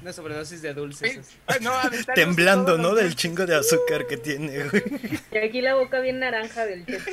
una 0.00 0.12
sobredosis 0.12 0.62
de 0.62 0.74
dulces. 0.74 1.36
Ah, 1.46 1.56
no, 1.60 1.72
Temblando, 2.14 2.78
¿no? 2.78 2.94
Del 2.94 3.14
chingo 3.14 3.46
de 3.46 3.54
azúcar 3.56 4.06
que 4.06 4.16
tiene, 4.16 4.64
güey. 4.68 4.82
Y 5.32 5.38
aquí 5.38 5.60
la 5.60 5.74
boca 5.74 6.00
bien 6.00 6.18
naranja 6.18 6.64
del 6.64 6.86
chef. 6.86 7.06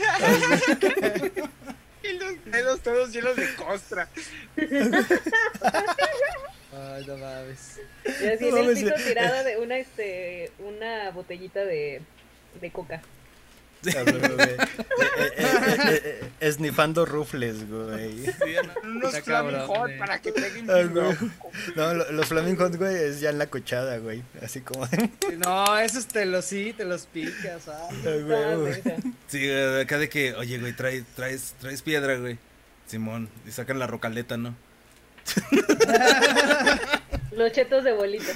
Y 2.10 2.14
los 2.18 2.46
dedos 2.46 2.82
todos 2.82 3.12
llenos 3.12 3.36
de 3.36 3.54
costra. 3.56 4.08
Ay, 6.74 7.06
no 7.06 7.18
mames. 7.18 7.80
Y 8.06 8.28
así 8.28 8.50
No 8.50 8.58
en 8.58 8.64
el 8.64 8.66
mames, 8.66 8.84
piso 8.84 8.96
tirada 9.08 9.44
de 9.44 9.58
una, 9.58 9.78
este, 9.78 10.52
una 10.60 11.12
botellita 11.12 11.66
de, 11.66 12.02
de 12.62 12.72
coca. 12.72 13.02
Güey. 13.84 13.96
Eh, 14.50 14.58
eh, 15.38 16.02
eh, 16.04 16.30
Esnifando 16.40 17.06
rufles, 17.06 17.70
güey. 17.70 18.26
Sí. 18.26 18.32
Unos 18.84 19.20
Flaming 19.22 19.60
Hot 19.68 19.98
para 19.98 20.20
que 20.22 20.32
peguen 20.32 20.66
güey. 20.68 21.16
No, 21.76 21.94
lo- 21.94 22.12
los 22.12 22.28
flamingos, 22.28 22.76
güey, 22.78 22.96
es 22.96 23.20
ya 23.20 23.30
en 23.30 23.38
la 23.38 23.48
cochada, 23.48 23.98
güey. 23.98 24.24
Así 24.42 24.62
como. 24.62 24.88
No, 25.38 25.78
esos 25.78 26.08
te 26.08 26.26
los 26.26 26.46
sí, 26.46 26.74
te 26.76 26.86
los 26.86 27.06
picas. 27.06 27.68
ah. 27.68 27.88
Ay, 27.92 28.20
Estaba 28.20 28.56
güey. 28.56 28.82
Sí, 29.28 29.50
acá 29.52 29.98
de 30.00 30.10
que, 30.10 30.34
oye, 30.34 30.58
güey, 30.60 30.74
trae, 30.74 31.04
traes, 31.16 31.54
traes 31.60 31.82
piedra, 31.82 32.16
güey. 32.18 32.38
Simón, 32.88 33.30
y 33.48 33.52
sacan 33.52 33.80
la 33.80 33.88
rocaleta, 33.88 34.38
¿no? 34.38 34.56
Los 37.38 37.52
chetos 37.52 37.84
de 37.84 37.94
bolita. 37.94 38.32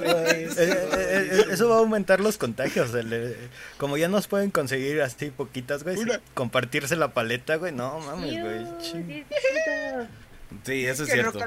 Eh, 0.00 0.48
eh, 0.58 0.88
eh, 0.98 1.44
eso 1.50 1.68
va 1.68 1.76
a 1.76 1.78
aumentar 1.78 2.20
los 2.20 2.36
contagios. 2.36 2.90
como 3.78 3.96
ya 3.96 4.08
nos 4.08 4.26
pueden 4.26 4.50
conseguir 4.50 5.00
así 5.00 5.30
poquitas, 5.30 5.82
güey. 5.82 5.96
Compartirse 6.34 6.96
la 6.96 7.14
paleta, 7.14 7.56
güey. 7.56 7.72
No 7.72 8.00
mames, 8.00 8.40
güey. 8.40 9.24
sí, 10.64 10.84
eso 10.86 11.04
es 11.04 11.10
cierto. 11.10 11.38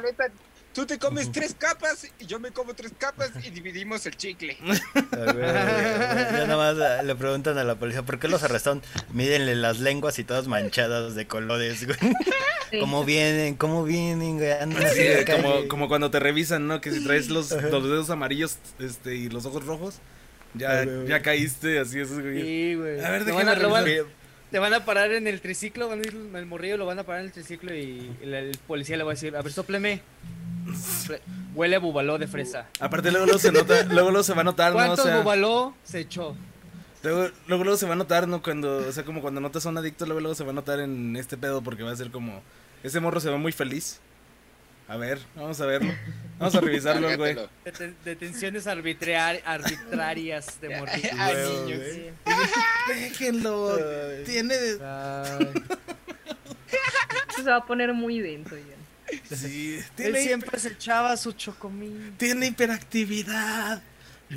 Tú 0.78 0.86
te 0.86 1.00
comes 1.00 1.32
tres 1.32 1.56
capas 1.58 2.08
y 2.20 2.28
yo 2.28 2.40
me 2.40 2.52
como 2.52 2.76
tres 2.76 2.92
capas 2.96 3.32
y 3.44 3.50
dividimos 3.50 4.06
el 4.06 4.16
chicle. 4.16 4.56
Güey, 4.62 4.80
güey. 4.94 5.42
Ya 5.42 6.46
nada 6.46 6.56
más 6.56 6.78
eh, 6.78 7.04
le 7.04 7.16
preguntan 7.16 7.58
a 7.58 7.64
la 7.64 7.74
policía, 7.80 8.04
¿por 8.04 8.20
qué 8.20 8.28
los 8.28 8.44
arrestaron? 8.44 8.84
Mídenle 9.12 9.56
las 9.56 9.80
lenguas 9.80 10.20
y 10.20 10.24
todas 10.24 10.48
manchadas 10.48 11.16
de 11.16 11.26
colores, 11.26 11.88
güey. 11.88 11.98
Sí. 12.70 12.80
¿Cómo 12.82 13.06
vienen? 13.06 13.56
¿Cómo 13.56 13.86
vienen, 13.86 14.38
güey? 14.38 14.54
Sí, 14.94 15.68
como, 15.70 15.88
cuando 15.88 16.12
te 16.12 16.20
revisan, 16.20 16.68
¿no? 16.68 16.82
Que 16.82 16.92
si 16.92 17.02
traes 17.02 17.30
los, 17.30 17.50
los 17.50 17.84
dedos 17.84 18.10
amarillos 18.10 18.58
este, 18.78 19.16
y 19.16 19.30
los 19.30 19.46
ojos 19.46 19.66
rojos, 19.66 20.00
ya, 20.54 20.82
Ay, 20.82 21.06
ya 21.08 21.22
caíste, 21.22 21.80
así 21.80 22.02
es, 22.02 22.12
güey. 22.12 22.42
Sí, 22.42 22.76
güey. 22.76 23.00
A 23.00 23.10
ver, 23.10 23.24
Te 23.24 23.32
déjame 23.32 23.52
a-. 23.52 24.04
Te 24.52 24.60
van 24.60 24.74
a 24.74 24.84
parar 24.84 25.14
en 25.14 25.28
el 25.28 25.40
triciclo, 25.40 25.88
van 25.88 26.00
a 26.00 26.02
ir 26.08 26.14
el 26.36 26.46
morrillo, 26.46 26.76
lo 26.76 26.86
van 26.86 27.00
a 27.00 27.04
parar 27.04 27.22
en 27.22 27.28
el 27.28 27.32
triciclo 27.32 27.74
y 27.74 28.12
el, 28.22 28.34
el 28.34 28.58
policía 28.68 28.98
le 28.98 29.04
va 29.04 29.12
a 29.12 29.16
decir, 29.16 29.34
a 29.38 29.42
ver, 29.42 29.54
sopleme. 29.54 30.02
Huele 31.56 31.76
a 31.76 31.80
bubaló 31.80 32.18
de 32.18 32.28
fresa. 32.28 32.68
Aparte 32.80 33.10
luego, 33.12 33.26
luego 33.26 33.40
se 33.40 33.52
nota, 33.52 33.84
luego, 33.90 34.10
luego 34.12 34.24
se 34.24 34.34
va 34.34 34.42
a 34.42 34.44
notar, 34.46 34.72
¿no? 34.74 34.78
O 34.80 34.82
¿Cuántos 34.86 35.06
sea, 35.06 35.18
bubaló 35.20 35.74
se 35.84 36.00
echó? 36.02 36.36
luego, 37.04 37.30
luego, 37.48 37.64
luego 37.64 37.78
se 37.78 37.86
va 37.86 37.94
a 37.94 37.98
notar, 37.98 38.28
¿no? 38.28 38.42
Cuando, 38.42 38.78
o 38.88 38.92
sea, 38.92 39.04
como 39.04 39.22
cuando 39.22 39.40
notas 39.42 39.66
a 39.66 39.70
un 39.70 39.78
adicto, 39.78 40.06
luego, 40.06 40.20
luego 40.20 40.36
se 40.36 40.44
va 40.44 40.52
a 40.52 40.54
notar 40.54 40.80
en 40.80 41.16
este 41.16 41.38
pedo 41.38 41.62
porque 41.62 41.84
va 41.84 41.92
a 41.92 41.96
ser 41.96 42.12
como, 42.12 42.42
ese 42.84 43.00
morro 43.00 43.20
se 43.20 43.30
ve 43.30 43.38
muy 43.38 43.52
feliz. 43.52 44.00
A 44.90 44.96
ver, 44.96 45.20
vamos 45.36 45.60
a 45.60 45.66
verlo. 45.66 45.92
Vamos 46.40 46.56
a 46.56 46.62
revisarlo, 46.62 47.18
güey. 47.18 47.36
Detenciones 48.06 48.68
arbitrar- 48.68 49.42
arbitrarias 49.46 50.62
de 50.62 50.70
niños. 50.70 51.82
Sí. 51.94 52.06
Déjenlo. 52.88 53.76
Ay. 53.76 54.24
Tiene, 54.26 54.56
Ay. 54.82 55.50
Esto 57.30 57.44
se 57.44 57.50
va 57.50 57.58
a 57.58 57.66
poner 57.66 57.94
muy 57.94 58.20
denso 58.20 58.56
ya. 58.56 58.77
Sí, 59.34 59.80
Él 59.98 60.16
siempre 60.18 60.60
se 60.60 60.70
echaba 60.70 61.16
su 61.18 61.32
chocomil. 61.34 62.14
tiene 62.18 62.48
hiperactividad. 62.48 63.82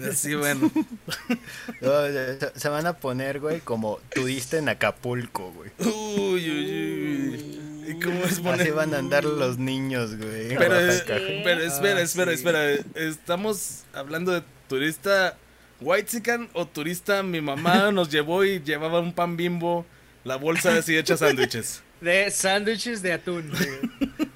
Así, 0.08 0.34
bueno. 0.34 0.70
No, 1.80 1.90
se, 2.06 2.52
se 2.54 2.68
van 2.68 2.86
a 2.86 2.92
poner, 2.98 3.40
güey, 3.40 3.60
como 3.60 3.98
turista 4.14 4.56
en 4.58 4.68
Acapulco, 4.68 5.52
güey. 5.52 5.70
Uy, 5.78 6.50
uy, 6.50 7.28
uy. 7.30 7.60
¿Y 7.90 8.00
cómo 8.00 8.22
es 8.24 8.38
poner? 8.38 8.60
Así 8.60 8.70
van 8.70 8.94
a 8.94 8.98
andar 8.98 9.24
los 9.24 9.58
niños, 9.58 10.16
güey. 10.16 10.56
Pero. 10.56 10.80
Sí. 10.92 10.98
espera, 10.98 11.60
Ah, 11.60 12.02
espera, 12.02 12.06
sí. 12.06 12.20
espera. 12.34 12.72
¿Estamos 12.94 13.82
hablando 13.92 14.30
de 14.32 14.42
turista 14.68 15.36
whitezican 15.80 16.48
o 16.52 16.66
turista 16.68 17.22
mi 17.24 17.40
mamá 17.40 17.90
nos 17.92 18.10
llevó 18.10 18.44
y 18.44 18.60
llevaba 18.62 19.00
un 19.00 19.12
pan 19.12 19.36
bimbo, 19.36 19.84
la 20.22 20.36
bolsa 20.36 20.76
así 20.76 20.96
hecha 20.96 21.16
sándwiches? 21.16 21.82
De 22.00 22.30
sándwiches 22.30 23.02
de 23.02 23.12
atún. 23.14 23.50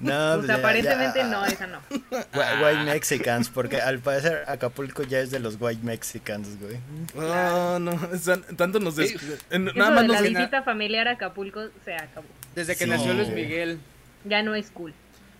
No, 0.05 0.35
Pues 0.37 0.47
ya- 0.47 0.55
aparentemente 0.55 1.19
ya- 1.19 1.27
no, 1.27 1.45
esa 1.45 1.67
no. 1.67 1.79
Whi- 1.89 2.63
White 2.63 2.83
Mexicans, 2.85 3.49
porque 3.49 3.81
al 3.81 3.99
parecer 3.99 4.43
Acapulco 4.47 5.03
ya 5.03 5.19
es 5.19 5.31
de 5.31 5.39
los 5.39 5.57
White 5.59 5.81
Mexicans, 5.83 6.59
güey. 6.59 6.77
No, 7.15 7.79
no, 7.79 7.91
están- 8.13 8.43
tanto 8.55 8.79
nos 8.79 8.95
des- 8.95 9.11
Eso 9.15 9.25
nada 9.73 9.91
más 9.91 10.01
de 10.03 10.07
nos 10.07 10.21
la 10.21 10.27
visita 10.27 10.63
familiar 10.63 11.07
a 11.07 11.11
Acapulco 11.11 11.61
se 11.83 11.95
acabó. 11.95 12.27
Desde 12.55 12.75
que 12.75 12.85
Sí. 12.85 12.89
nació 12.89 13.13
Luis 13.13 13.29
Miguel. 13.29 13.79
Ya 14.23 14.41
no 14.43 14.55
es 14.55 14.71
cool. 14.71 14.93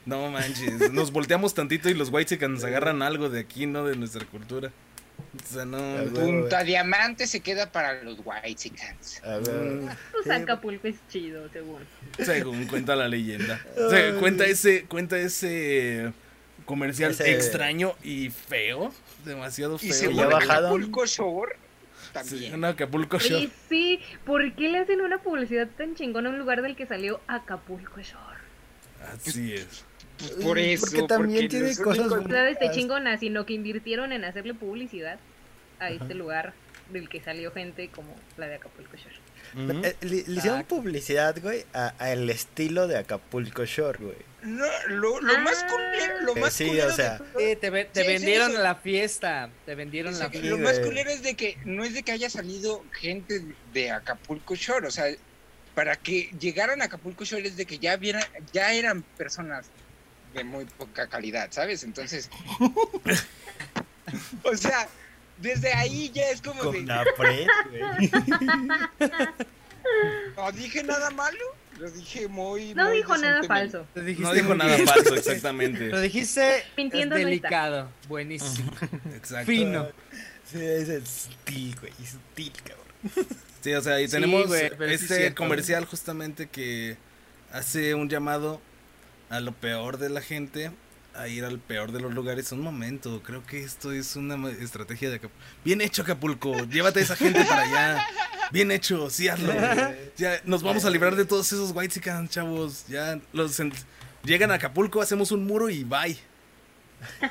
No 0.05 0.29
manches, 0.29 0.91
nos 0.93 1.11
volteamos 1.11 1.55
tantito 1.55 1.89
y 1.89 1.95
los 1.95 2.09
whitezicans 2.09 2.63
agarran 2.63 3.01
algo 3.01 3.29
de 3.29 3.39
aquí, 3.39 3.65
¿no? 3.65 3.85
De 3.85 3.95
nuestra 3.95 4.23
cultura. 4.25 4.69
O 5.43 5.47
sea, 5.53 5.65
no. 5.65 5.77
Güey. 5.77 6.09
Punta 6.13 6.63
Diamante 6.63 7.27
se 7.27 7.41
queda 7.41 7.71
para 7.71 8.01
los 8.03 8.19
Whitesicans. 8.23 9.21
A 9.23 9.37
ver. 9.37 9.81
Pues 10.11 10.29
Acapulco 10.29 10.87
es 10.87 10.95
chido, 11.09 11.49
según. 11.51 11.81
Según 12.17 12.65
cuenta 12.67 12.95
la 12.95 13.07
leyenda. 13.07 13.59
O 13.77 13.89
sea, 13.89 14.15
cuenta 14.15 14.45
ese, 14.45 14.85
cuenta 14.85 15.17
ese 15.17 16.13
comercial 16.65 17.11
Ese- 17.11 17.31
extraño 17.33 17.95
y 18.03 18.29
feo. 18.29 18.93
Demasiado 19.25 19.75
Y 19.75 19.79
feo. 19.79 19.93
según 19.93 20.15
ya 20.17 20.27
bajaron. 20.27 20.65
Acapulco 20.65 21.05
Shore, 21.05 21.55
Sí, 22.01 22.09
también. 22.13 22.53
un 22.55 22.65
Acapulco 22.65 23.17
Shore. 23.19 23.35
Oye, 23.35 23.49
sí, 23.69 23.99
¿por 24.25 24.53
qué 24.55 24.69
le 24.69 24.79
hacen 24.79 25.01
una 25.01 25.17
publicidad 25.17 25.67
tan 25.77 25.95
chingona 25.95 26.29
a 26.29 26.31
un 26.33 26.39
lugar 26.39 26.61
del 26.61 26.75
que 26.75 26.85
salió 26.85 27.19
Acapulco 27.27 27.99
Shore? 28.01 28.39
Así 29.13 29.53
es. 29.53 29.83
Pues 30.17 30.31
por 30.31 30.57
eso. 30.59 30.85
Porque 30.89 31.07
también 31.07 31.47
tiene 31.49 31.67
los 31.69 31.79
cosas 31.79 32.07
No 32.07 32.21
de 32.21 32.71
chingona, 32.73 33.17
sino 33.17 33.45
que 33.45 33.53
invirtieron 33.53 34.11
en 34.11 34.23
hacerle 34.23 34.53
publicidad 34.53 35.19
a 35.79 35.89
este 35.89 36.05
Ajá. 36.05 36.13
lugar 36.13 36.53
del 36.91 37.09
que 37.09 37.19
salió 37.21 37.51
gente 37.51 37.89
como 37.89 38.15
la 38.37 38.47
de 38.47 38.55
Acapulco 38.55 38.95
Shore. 38.95 39.15
Ujú. 39.55 39.85
Eh, 39.85 39.95
Le, 40.01 40.23
le 40.27 40.37
hicieron 40.37 40.63
publicidad, 40.63 41.35
güey, 41.41 41.65
a- 41.73 41.93
al 41.99 42.29
estilo 42.29 42.87
de 42.87 42.97
Acapulco 42.97 43.65
Shore, 43.65 43.99
güey. 44.01 44.17
No, 44.43 44.65
lo, 44.89 45.19
lo 45.21 45.39
más 45.39 45.63
Ah. 45.63 45.67
culero, 45.67 46.21
lo 46.21 46.35
Eh, 46.37 46.39
más 46.39 46.53
sí, 46.53 46.67
culero 46.67 46.89
o 46.89 46.91
sea, 46.91 47.17
de 47.17 47.49
Sí, 47.53 47.55
te, 47.59 47.69
ve- 47.71 47.85
te 47.85 48.01
Sí, 48.01 48.05
sí, 48.05 48.13
vendieron 48.13 48.51
eso- 48.51 48.61
la 48.61 48.75
fiesta. 48.75 49.49
Te 49.65 49.73
vendieron 49.75 50.17
la 50.19 50.29
fiesta. 50.29 50.49
lo 50.49 50.57
más 50.59 50.79
culero 50.79 51.09
es 51.09 51.23
de 51.23 51.33
que 51.35 51.57
no 51.65 51.83
es 51.83 51.93
de 51.95 52.03
que 52.03 52.11
haya 52.11 52.29
salido 52.29 52.83
gente 52.91 53.43
de 53.73 53.91
Acapulco 53.91 54.55
Shore, 54.55 54.87
o 54.87 54.91
sea, 54.91 55.05
para 55.73 55.95
que 55.95 56.29
llegaran 56.39 56.81
a 56.81 56.85
Acapulco 56.85 57.23
Shore 57.25 57.47
es 57.47 57.57
de 57.57 57.65
que 57.65 57.79
ya 57.79 57.97
vieran, 57.97 58.23
ya 58.53 58.71
eran 58.73 59.01
personas 59.17 59.65
de 60.35 60.43
muy 60.43 60.65
poca 60.65 61.07
calidad, 61.07 61.47
¿sabes? 61.51 61.83
Entonces, 61.83 62.29
o 64.43 64.55
sea, 64.55 64.87
desde 65.37 65.73
ahí 65.73 66.11
ya 66.13 66.29
es 66.29 66.41
como 66.41 66.71
de, 66.71 66.77
Con 66.79 66.87
la 66.87 67.05
pre, 67.17 67.47
güey. 67.69 68.11
no 70.37 70.51
dije 70.51 70.83
nada 70.83 71.09
malo, 71.11 71.37
lo 71.79 71.89
dije 71.91 72.27
muy 72.27 72.73
No 72.73 72.87
muy 72.87 72.97
dijo 72.97 73.17
nada 73.17 73.43
falso. 73.43 73.85
Lo 73.95 74.01
No 74.03 74.33
dijo 74.33 74.55
nada 74.55 74.75
bien. 74.75 74.87
falso, 74.87 75.15
exactamente. 75.15 75.87
Lo 75.87 75.99
dijiste 75.99 76.63
Mintiendo 76.77 77.15
no 77.15 77.19
está. 77.19 77.29
delicado. 77.29 77.91
Buenísimo. 78.07 78.71
Exacto. 79.15 79.45
Fino. 79.47 79.87
Sí, 80.51 80.63
es 80.63 80.89
el 80.89 81.05
sutil, 81.07 81.75
güey, 81.79 81.93
sutil, 82.05 82.51
cabrón. 82.63 83.27
Sí, 83.61 83.73
o 83.73 83.81
sea, 83.81 83.99
y 83.99 84.05
Sí, 84.07 84.11
tenemos 84.11 84.47
güey, 84.47 84.69
pero 84.69 84.87
sí 84.89 84.93
es 84.95 85.01
este 85.03 85.15
cierto. 85.17 85.35
comercial 85.43 85.85
justamente 85.85 86.47
que 86.47 86.97
hace 87.51 87.95
un 87.95 88.09
llamado 88.09 88.61
a 89.29 89.39
lo 89.39 89.51
peor 89.53 89.97
de 89.97 90.09
la 90.09 90.21
gente, 90.21 90.71
a 91.13 91.27
ir 91.27 91.45
al 91.45 91.59
peor 91.59 91.91
de 91.91 91.99
los 92.01 92.13
lugares. 92.13 92.51
Un 92.51 92.61
momento, 92.61 93.21
creo 93.23 93.43
que 93.45 93.63
esto 93.63 93.91
es 93.91 94.15
una 94.15 94.49
estrategia 94.49 95.09
de 95.09 95.15
Acapulco. 95.15 95.43
Bien 95.63 95.81
hecho, 95.81 96.01
Acapulco, 96.01 96.65
llévate 96.65 96.99
a 96.99 97.03
esa 97.03 97.15
gente 97.15 97.43
para 97.45 97.61
allá. 97.63 98.05
Bien 98.51 98.71
hecho, 98.71 99.09
sí 99.09 99.27
hazlo. 99.27 99.53
Ya 100.17 100.39
nos 100.45 100.61
vamos 100.63 100.85
a 100.85 100.89
librar 100.89 101.15
de 101.15 101.25
todos 101.25 101.51
esos 101.51 101.71
white 101.73 101.99
chavos. 102.29 102.85
Ya 102.87 103.19
los 103.33 103.59
en- 103.59 103.73
llegan 104.23 104.51
a 104.51 104.55
Acapulco, 104.55 105.01
hacemos 105.01 105.31
un 105.31 105.45
muro 105.45 105.69
y 105.69 105.83
bye. 105.83 106.17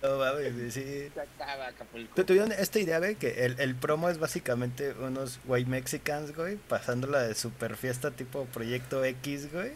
No 0.00 0.16
mames, 0.16 0.54
güey, 0.56 0.70
sí. 0.70 1.10
Se 1.12 1.20
acaba 1.20 1.66
Acapulco. 1.66 2.14
Tu- 2.14 2.24
Tuvieron 2.24 2.52
esta 2.52 2.78
idea, 2.78 2.98
güey, 2.98 3.16
que 3.16 3.44
el, 3.44 3.58
el 3.58 3.74
promo 3.74 4.08
es 4.08 4.18
básicamente 4.18 4.92
unos 4.92 5.40
white 5.44 5.68
mexicans, 5.68 6.34
güey, 6.36 6.54
pasándola 6.56 7.22
de 7.22 7.34
super 7.34 7.76
fiesta 7.76 8.12
tipo 8.12 8.44
Proyecto 8.46 9.04
X, 9.04 9.52
güey. 9.52 9.72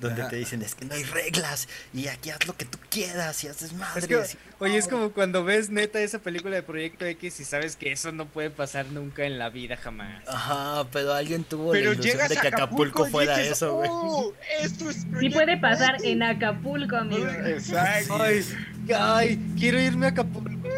Donde 0.00 0.22
Ajá. 0.22 0.30
te 0.30 0.36
dicen, 0.36 0.60
es 0.62 0.74
que 0.74 0.84
no 0.84 0.94
hay 0.94 1.04
reglas 1.04 1.68
y 1.94 2.08
aquí 2.08 2.30
haz 2.30 2.46
lo 2.46 2.56
que 2.56 2.64
tú 2.64 2.78
quieras 2.90 3.42
y 3.44 3.48
haces 3.48 3.70
Es 3.70 3.72
madre. 3.74 4.06
que, 4.08 4.20
oye, 4.58 4.76
es 4.76 4.88
como 4.88 5.10
cuando 5.12 5.44
ves 5.44 5.70
neta 5.70 6.00
esa 6.00 6.18
película 6.18 6.56
de 6.56 6.62
Proyecto 6.64 7.04
X 7.06 7.38
y 7.40 7.44
sabes 7.44 7.76
que 7.76 7.92
eso 7.92 8.10
no 8.10 8.26
puede 8.26 8.50
pasar 8.50 8.86
nunca 8.86 9.24
en 9.24 9.38
la 9.38 9.50
vida 9.50 9.76
jamás. 9.76 10.22
Ajá, 10.28 10.84
pero 10.90 11.14
alguien 11.14 11.44
tuvo 11.44 11.70
Pero 11.72 11.90
la 11.90 11.94
ilusión 11.94 12.28
de 12.28 12.36
que 12.36 12.48
Acapulco 12.48 13.06
y 13.06 13.10
fuera 13.10 13.38
dices, 13.38 13.52
eso, 13.52 13.74
güey. 13.76 13.88
"Oh, 13.92 14.34
esto 14.60 14.90
es 14.90 15.06
Sí 15.20 15.30
puede 15.30 15.56
pasar 15.58 15.94
X". 15.94 16.06
en 16.06 16.22
Acapulco, 16.24 16.96
amigo. 16.96 17.26
Exacto. 17.28 18.20
Ay, 18.20 18.44
ay, 18.94 19.54
quiero 19.58 19.80
irme 19.80 20.06
a 20.06 20.08
Acapulco. 20.10 20.68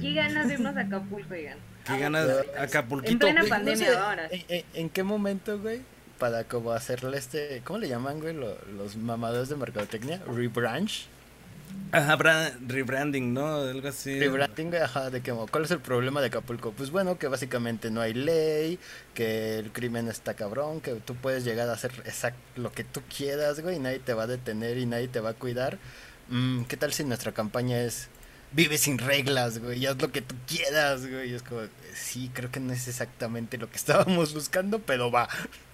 Qué 0.00 0.12
ganas 0.14 0.48
de 0.48 0.54
irnos 0.54 0.76
a 0.76 0.80
Acapulco, 0.80 1.34
digan. 1.34 1.58
Qué 1.86 1.98
ganas, 1.98 2.28
En 2.56 2.62
Acapulquito. 2.62 3.18
plena 3.18 3.40
Güey, 3.40 3.50
no 3.50 3.56
pandemia 3.56 3.86
sé, 3.92 3.96
ahora. 3.96 4.28
¿en, 4.30 4.44
en, 4.48 4.64
en 4.74 4.90
qué 4.90 5.02
momento, 5.02 5.58
güey? 5.58 5.80
Para 6.22 6.44
como 6.44 6.70
hacerle 6.70 7.18
este, 7.18 7.62
¿cómo 7.64 7.80
le 7.80 7.88
llaman, 7.88 8.20
güey? 8.20 8.32
Lo- 8.32 8.56
los 8.78 8.94
mamadores 8.94 9.48
de 9.48 9.56
mercadotecnia, 9.56 10.22
rebranch, 10.32 11.06
Ajá, 11.90 12.16
bra- 12.16 12.52
rebranding, 12.68 13.34
¿no? 13.34 13.56
Algo 13.56 13.88
así. 13.88 14.20
rebranding, 14.20 14.72
ajá, 14.76 15.10
de 15.10 15.20
que, 15.20 15.32
¿cuál 15.32 15.64
es 15.64 15.72
el 15.72 15.80
problema 15.80 16.20
de 16.20 16.28
Acapulco? 16.28 16.70
Pues 16.70 16.90
bueno, 16.92 17.18
que 17.18 17.26
básicamente 17.26 17.90
no 17.90 18.00
hay 18.02 18.14
ley, 18.14 18.78
que 19.14 19.58
el 19.58 19.72
crimen 19.72 20.06
está 20.06 20.34
cabrón, 20.34 20.80
que 20.80 20.92
tú 20.94 21.16
puedes 21.16 21.44
llegar 21.44 21.68
a 21.68 21.72
hacer 21.72 21.90
exacto 22.04 22.38
lo 22.54 22.70
que 22.70 22.84
tú 22.84 23.00
quieras, 23.14 23.58
güey, 23.58 23.76
y 23.76 23.80
nadie 23.80 23.98
te 23.98 24.14
va 24.14 24.22
a 24.22 24.26
detener 24.28 24.78
y 24.78 24.86
nadie 24.86 25.08
te 25.08 25.18
va 25.18 25.30
a 25.30 25.34
cuidar. 25.34 25.78
Mm, 26.28 26.64
¿Qué 26.66 26.76
tal 26.76 26.92
si 26.92 27.02
nuestra 27.02 27.32
campaña 27.32 27.80
es 27.82 28.08
vive 28.52 28.78
sin 28.78 28.98
reglas, 28.98 29.58
güey, 29.58 29.80
y 29.80 29.86
haz 29.86 30.00
lo 30.00 30.12
que 30.12 30.22
tú 30.22 30.36
quieras, 30.46 31.04
güey? 31.06 31.30
Y 31.32 31.34
es 31.34 31.42
como, 31.42 31.62
sí, 31.94 32.30
creo 32.32 32.50
que 32.52 32.60
no 32.60 32.72
es 32.74 32.86
exactamente 32.86 33.58
lo 33.58 33.68
que 33.68 33.76
estábamos 33.82 34.34
buscando, 34.34 34.78
pero 34.78 35.10
va, 35.10 35.28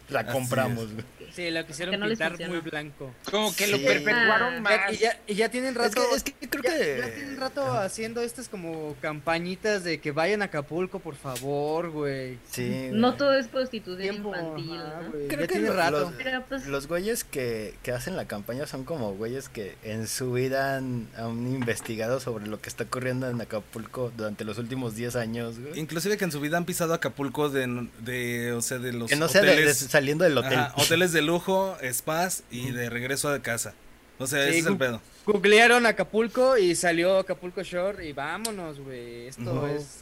la 0.08 0.26
compramos. 0.26 0.88
Sí, 1.32 1.50
lo 1.50 1.66
quisieron 1.66 1.92
Que 1.92 1.98
no 1.98 2.08
pintar 2.08 2.38
muy 2.48 2.60
blanco. 2.60 3.14
Como 3.30 3.54
que 3.54 3.66
lo 3.68 3.76
Sí. 3.78 3.84
perpetuaron 3.84 4.54
Ah. 4.56 4.60
más. 4.60 4.92
Y, 4.92 4.96
ya, 4.98 5.20
y 5.26 5.34
ya 5.34 5.48
tienen 5.50 5.70
Es 5.70 5.76
rato. 5.76 6.02
que, 6.10 6.16
es 6.16 6.22
que 6.22 6.32
creo 6.48 6.62
ya, 6.64 6.70
que... 6.78 6.98
ya 7.00 7.14
tienen 7.14 7.40
rato 7.40 7.62
haciendo 7.72 8.20
estas 8.22 8.48
como 8.48 8.96
campañitas 9.00 9.84
de 9.84 10.00
que 10.00 10.12
vayan 10.12 10.42
a 10.42 10.46
Acapulco, 10.46 10.98
por 11.00 11.14
favor, 11.16 11.90
güey. 11.90 12.38
Sí, 12.50 12.88
No 12.92 13.14
todo 13.14 13.34
es 13.34 13.48
prostitución 13.48 13.98
Tiempo, 13.98 14.34
infantil, 14.34 14.72
ajá, 14.80 15.00
¿no? 15.02 15.10
güey, 15.10 15.28
Creo 15.28 15.40
Ya 15.40 15.46
que 15.46 15.52
tiene 15.52 15.68
lo- 15.68 15.74
rato. 15.76 16.00
los- 16.00 16.12
Pero 16.14 16.44
pues, 16.48 16.66
Los 16.66 16.86
güeyes 16.86 17.24
que, 17.24 17.74
que 17.82 17.92
hacen 17.92 18.16
la 18.16 18.26
campaña 18.26 18.66
son 18.66 18.84
como 18.84 19.14
güeyes 19.14 19.48
que 19.48 19.76
en 19.82 20.06
su 20.06 20.32
vida 20.32 20.76
han, 20.76 21.08
han 21.16 21.46
investigado 21.46 22.20
sobre 22.20 22.46
lo 22.46 22.60
que 22.60 22.68
está 22.68 22.84
ocurriendo 22.84 23.28
en 23.28 23.40
Acapulco 23.40 24.12
durante 24.16 24.44
los 24.44 24.58
últimos 24.58 24.94
10 24.94 25.16
años, 25.16 25.58
güey. 25.58 25.78
Inclusive 25.78 26.16
que 26.16 26.24
en 26.24 26.32
su 26.32 26.40
vida 26.40 26.56
han 26.56 26.64
pisado 26.64 26.94
Acapulco 26.94 27.48
de, 27.50 27.88
de 28.00 28.52
o 28.52 28.62
sea, 28.62 28.78
de 28.78 28.92
los 28.92 29.08
Que 29.10 29.16
no 29.16 29.28
sea 29.28 29.42
de- 29.42 29.48
de- 29.48 29.52
hoteles, 29.54 29.76
saliendo 29.78 30.24
del 30.24 30.36
hotel. 30.38 30.58
ajá, 30.58 30.74
hoteles 30.76 31.12
de 31.12 31.17
lujo, 31.22 31.76
spas 31.92 32.42
y 32.50 32.70
de 32.70 32.90
regreso 32.90 33.28
a 33.30 33.40
casa. 33.40 33.74
O 34.18 34.26
sea, 34.26 34.44
Sí, 34.44 34.50
ese 34.50 34.58
es 34.60 34.66
el 34.66 34.76
pedo. 34.76 35.00
Googlearon 35.26 35.86
Acapulco 35.86 36.56
y 36.56 36.74
salió 36.74 37.18
Acapulco 37.18 37.62
Shore 37.62 38.06
y 38.06 38.12
vámonos, 38.12 38.80
güey. 38.80 39.28
Esto 39.28 39.66
es. 39.68 40.00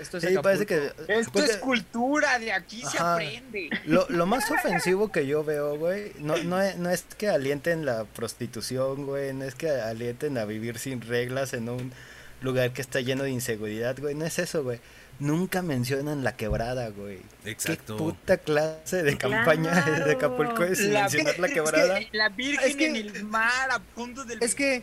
Esto 0.00 0.16
es 0.16 0.24
Sí, 0.24 0.34
parece 0.42 0.66
que... 0.66 0.74
Acapulco. 0.76 1.12
Esto 1.12 1.32
porque 1.32 1.50
es 1.50 1.56
cultura, 1.58 2.38
de 2.38 2.52
aquí 2.52 2.82
se 2.82 2.98
aprende. 2.98 3.68
lo, 3.84 4.06
lo 4.08 4.26
más 4.26 4.50
ofensivo 4.50 5.12
que 5.12 5.26
yo 5.26 5.44
veo, 5.44 5.76
güey, 5.76 6.12
no, 6.18 6.36
no, 6.38 6.60
es, 6.60 6.76
no 6.78 6.90
es 6.90 7.04
que 7.16 7.28
alienten 7.28 7.84
la 7.84 8.04
prostitución, 8.04 9.04
güey, 9.06 9.32
no 9.34 9.44
es 9.44 9.54
que 9.54 9.70
alienten 9.70 10.38
a 10.38 10.44
vivir 10.46 10.78
sin 10.78 11.02
reglas 11.02 11.52
en 11.52 11.68
un 11.68 11.92
lugar 12.40 12.72
que 12.72 12.80
está 12.80 13.00
lleno 13.00 13.24
de 13.24 13.30
inseguridad, 13.30 13.96
güey, 14.00 14.14
no 14.14 14.24
es 14.24 14.38
eso, 14.38 14.64
güey. 14.64 14.80
Nunca 15.18 15.62
mencionan 15.62 16.24
la 16.24 16.36
quebrada, 16.36 16.88
güey. 16.88 17.20
Exacto. 17.44 17.96
¿Qué 17.96 18.02
puta 18.02 18.36
clase 18.38 19.02
de 19.04 19.16
campaña 19.16 19.78
es 19.86 20.04
de. 20.04 20.12
Acapulco 20.12 20.64
es 20.64 20.80
La, 20.80 21.02
mencionar 21.02 21.38
la 21.38 21.46
es 21.46 21.52
quebrada? 21.54 21.98
que 22.00 22.08
la 22.12 22.28
Virgen 22.28 22.68
Es 22.68 22.76
que- 22.76 22.86
en 22.86 22.96
el 22.96 23.24
mar 23.24 23.70
a 23.70 23.78
punto 23.78 24.24
del 24.24 24.42
Es 24.42 24.54
que 24.54 24.82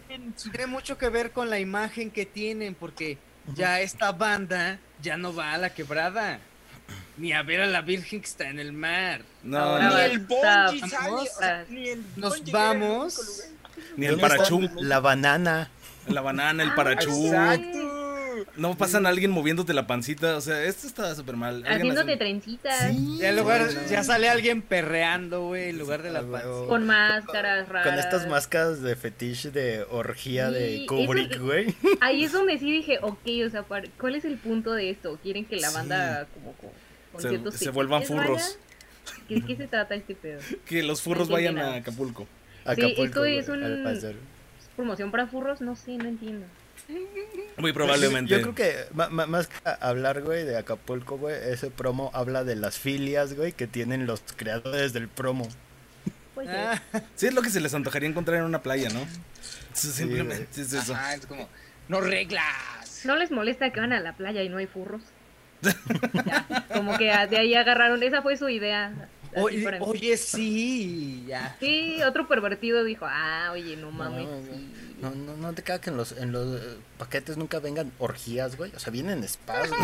tiene 0.52 0.68
mucho 0.68 0.98
que 0.98 1.10
ver 1.10 1.32
con 1.32 1.50
la 1.50 1.60
imagen 1.60 2.10
que 2.10 2.26
tienen, 2.26 2.74
porque 2.76 3.18
ya 3.54 3.82
esta 3.82 4.12
banda 4.14 4.80
ya 5.02 5.18
no 5.18 5.34
va 5.36 5.54
a 5.54 5.58
la 5.58 5.74
quebrada. 5.74 6.40
Ni 7.18 7.34
a 7.34 7.44
ver 7.44 7.60
a 7.62 7.66
la 7.68 7.82
Virgen 7.82 8.22
que 8.22 8.28
está 8.28 8.48
en 8.50 8.60
el 8.60 8.72
mar. 8.72 9.24
No, 9.44 9.78
no, 9.78 9.90
ni 9.98 10.04
el 10.06 10.20
bungee 10.20 10.42
Vamos 10.46 10.90
sale, 10.90 11.12
o 11.12 11.26
sea, 11.26 11.60
a- 11.60 11.66
ni 11.70 11.90
el 11.90 12.04
Nos 12.16 12.50
vamos. 12.50 13.44
ni 13.98 14.06
el 14.06 14.12
¿Dónde 14.14 14.26
está 14.28 14.38
parachú, 14.38 14.70
La 14.80 15.00
banana. 15.02 15.70
la 16.08 16.22
banana, 16.22 16.64
el 16.64 16.70
Ah, 16.70 16.76
parachú. 16.76 17.26
Exacto. 17.28 17.99
No 18.60 18.76
pasan 18.78 19.06
a 19.06 19.10
alguien 19.10 19.32
moviéndote 19.32 19.74
la 19.74 19.88
pancita. 19.88 20.36
O 20.38 20.42
sea, 20.42 20.64
esto 20.64 20.86
está 20.88 21.16
súper 21.16 21.36
mal. 21.36 21.64
Haciéndote 21.66 22.02
hace- 22.12 22.18
trencitas. 22.18 22.92
Ya, 23.18 23.30
en 23.30 23.36
lugar, 23.38 23.70
Sí, 23.72 23.78
ya 23.90 24.04
sale 24.04 24.30
alguien 24.30 24.62
perreando, 24.62 25.48
güey, 25.48 25.70
en 25.70 25.80
lugar 25.80 26.04
de 26.04 26.12
la 26.12 26.22
huevo. 26.22 26.68
Con 26.68 26.86
máscaras 26.86 27.68
raras. 27.70 27.88
Con 27.88 28.00
estas 28.00 28.28
máscaras 28.28 28.82
de 28.82 28.96
fetiche 28.96 29.52
de 29.52 29.84
orgía 29.90 30.52
de 30.52 30.80
Sí, 30.80 30.86
Kubrick, 30.86 31.40
güey. 31.40 31.74
Ahí 32.02 32.24
es 32.26 32.32
donde 32.32 32.58
sí 32.60 32.72
dije, 32.72 33.00
ok, 33.02 33.28
o 33.48 33.50
sea, 33.50 33.64
¿cuál 33.64 34.16
es 34.16 34.26
el 34.26 34.38
punto 34.38 34.74
de 34.74 34.90
esto? 34.90 35.18
¿Quieren 35.24 35.46
que 35.46 35.56
la 35.58 35.70
Sí. 35.70 35.76
banda 35.76 36.28
como 36.34 36.54
con, 36.54 37.22
Se- 37.22 37.30
ciertos 37.30 37.56
se 37.56 37.70
vuelvan 37.72 38.04
furros. 38.04 38.58
¿Qué, 39.28 39.42
¿Qué 39.42 39.56
se 39.56 39.68
trata 39.68 39.96
este 39.96 40.16
pedo? 40.16 40.40
Que 40.66 40.84
los 40.84 41.02
furros 41.02 41.30
No 41.30 41.34
vayan 41.36 41.58
a. 41.58 41.76
Acapulco. 41.76 42.28
Acapulco, 42.66 43.26
esto 43.26 43.26
es 43.26 43.50
un- 43.50 43.64
al 43.64 43.84
parecer. 43.84 44.16
¿Es 44.60 44.68
¿Promoción 44.76 45.12
para 45.12 45.28
furros? 45.28 45.62
No 45.62 45.76
sé, 45.76 45.94
no 45.98 46.06
entiendo. 46.08 46.46
Muy 47.58 47.74
probablemente. 47.74 48.32
Yo 48.32 48.42
creo 48.42 48.56
que 48.56 48.86
más 48.94 49.48
que 49.48 49.56
a- 49.70 49.74
hablar, 49.90 50.22
güey, 50.22 50.46
de 50.46 50.58
Acapulco, 50.58 51.18
güey, 51.18 51.36
ese 51.52 51.70
promo 51.70 52.10
habla 52.14 52.44
de 52.44 52.56
las 52.56 52.78
filias, 52.78 53.34
güey, 53.34 53.52
que 53.52 53.68
tienen 53.68 54.06
los 54.08 54.22
creadores 54.36 54.94
del 54.94 55.08
promo. 55.08 55.48
Pues 56.36 56.48
sí. 56.48 56.56
Ah, 56.56 56.82
Sí, 57.16 57.28
es 57.28 57.34
lo 57.34 57.42
que 57.42 57.50
se 57.50 57.60
les 57.60 57.74
antojaría 57.74 58.08
encontrar 58.08 58.38
en 58.40 58.46
una 58.46 58.62
playa, 58.64 58.90
¿no? 58.90 59.06
Sí, 59.74 59.92
simplemente 59.92 60.62
es 60.62 60.72
eso. 60.74 60.94
Ajá, 60.94 61.16
es 61.16 61.26
como, 61.26 61.50
no 61.90 62.00
reglas. 62.02 63.02
¿No 63.04 63.16
les 63.18 63.30
molesta 63.32 63.72
que 63.72 63.80
van 63.80 63.94
a 63.94 64.00
la 64.00 64.14
playa 64.16 64.42
y 64.44 64.50
no 64.50 64.58
hay 64.58 64.68
furros? 64.68 65.02
Ya, 66.26 66.66
como 66.74 66.98
que 66.98 67.06
de 67.06 67.38
ahí 67.38 67.54
agarraron, 67.56 68.02
esa 68.04 68.22
fue 68.22 68.38
su 68.38 68.48
idea. 68.50 68.94
Oye, 69.36 70.18
sí, 70.18 71.24
ya. 71.28 71.56
Sí, 71.60 72.02
otro 72.04 72.28
pervertido 72.28 72.84
dijo, 72.84 73.06
ah, 73.08 73.50
oye, 73.54 73.76
no 73.78 73.92
mames. 73.92 74.26
No, 74.28 74.42
sí". 74.42 74.70
No, 75.02 75.12
no, 75.12 75.38
no 75.38 75.54
te 75.54 75.64
caga 75.64 75.80
que 75.80 75.90
en 75.92 75.96
los, 75.98 76.12
en 76.12 76.34
los 76.34 76.60
eh, 76.62 76.78
paquetes 76.98 77.38
nunca 77.38 77.60
vengan 77.60 77.90
orgías, 78.00 78.58
güey. 78.58 78.74
O 78.76 78.80
sea, 78.80 78.92
vienen 78.92 79.26
spas, 79.26 79.70
güey. 79.70 79.82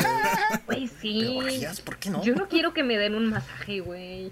Güey, 0.66 0.88
Pero 0.90 1.02
sí. 1.02 1.38
orgías, 1.38 1.80
¿por 1.82 1.98
qué 1.98 2.10
no? 2.10 2.22
Yo 2.22 2.36
no 2.36 2.50
quiero 2.50 2.74
que 2.74 2.84
me 2.84 2.98
den 2.98 3.16
un 3.16 3.28
masaje, 3.30 3.80
güey. 3.80 4.32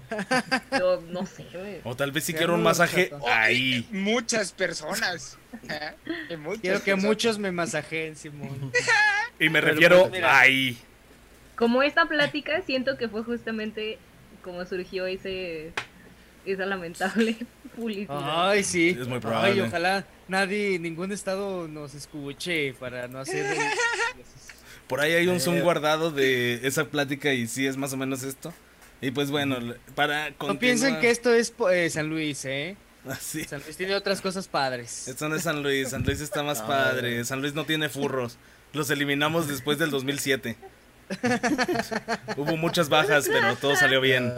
Yo 0.78 1.02
no 1.08 1.24
sé, 1.24 1.46
güey. 1.54 1.80
O 1.84 1.96
tal 1.96 2.12
vez 2.12 2.24
si 2.24 2.32
Ya 2.32 2.38
quiero 2.38 2.54
un 2.54 2.62
masaje 2.62 3.08
chato. 3.08 3.24
ahí. 3.28 3.88
Muchas 3.92 4.52
personas. 4.52 5.38
¿eh? 5.70 6.36
Muchas 6.36 6.60
Quiero 6.60 6.78
que 6.80 6.84
personas. 6.92 7.04
muchos 7.04 7.38
me 7.38 7.50
masajeen, 7.50 8.14
Simón. 8.16 8.70
Y 9.40 9.48
me 9.48 9.60
Pero, 9.60 9.72
refiero 9.72 10.08
pues, 10.10 10.22
ahí. 10.22 10.78
Como 11.56 11.82
esta 11.82 12.04
plática, 12.06 12.60
siento 12.66 12.98
que 12.98 13.08
fue 13.08 13.22
justamente 13.24 13.98
como 14.44 14.64
surgió 14.66 15.06
ese 15.06 15.72
esa 16.46 16.66
lamentable 16.66 17.36
publicidad. 17.76 18.50
Ay, 18.50 18.62
sí. 18.62 18.90
Es 18.90 19.06
muy 19.08 19.14
Ay, 19.16 19.20
probable. 19.20 19.62
ojalá 19.62 20.06
nadie, 20.28 20.78
ningún 20.78 21.10
estado 21.10 21.66
nos 21.68 21.94
escuche 21.94 22.74
para 22.74 23.08
no 23.08 23.18
hacer. 23.20 23.56
Por 24.88 25.00
ahí 25.00 25.12
hay 25.14 25.26
un 25.28 25.40
zoom 25.40 25.56
Eh. 25.56 25.62
guardado 25.62 26.10
de 26.10 26.60
esa 26.66 26.84
plática 26.84 27.32
y 27.32 27.46
sí 27.46 27.66
es 27.66 27.76
más 27.78 27.92
o 27.94 27.96
menos 27.96 28.22
esto. 28.22 28.52
Y 29.00 29.10
pues 29.10 29.30
bueno, 29.30 29.58
para 29.94 30.30
No 30.38 30.58
piensen 30.58 31.00
que 31.00 31.10
esto 31.10 31.32
es 31.34 31.52
eh, 31.72 31.88
San 31.90 32.08
Luis, 32.08 32.44
¿eh? 32.44 32.76
Así. 33.08 33.44
San 33.44 33.60
Luis 33.64 33.76
tiene 33.76 33.94
otras 33.94 34.20
cosas 34.20 34.46
padres. 34.48 35.08
Esto 35.08 35.28
no 35.28 35.36
es 35.36 35.42
San 35.42 35.62
Luis, 35.62 35.90
San 35.90 36.04
Luis 36.04 36.20
está 36.20 36.42
más 36.42 36.60
Ah. 36.60 36.66
padre. 36.66 37.24
San 37.24 37.40
Luis 37.40 37.54
no 37.54 37.64
tiene 37.64 37.88
furros. 37.88 38.38
Los 38.74 38.90
eliminamos 38.90 39.48
después 39.48 39.78
del 39.78 39.90
2007. 39.90 40.56
Hubo 42.36 42.56
muchas 42.56 42.88
bajas, 42.88 43.26
pero 43.28 43.56
todo 43.56 43.76
salió 43.76 44.00
bien. 44.00 44.32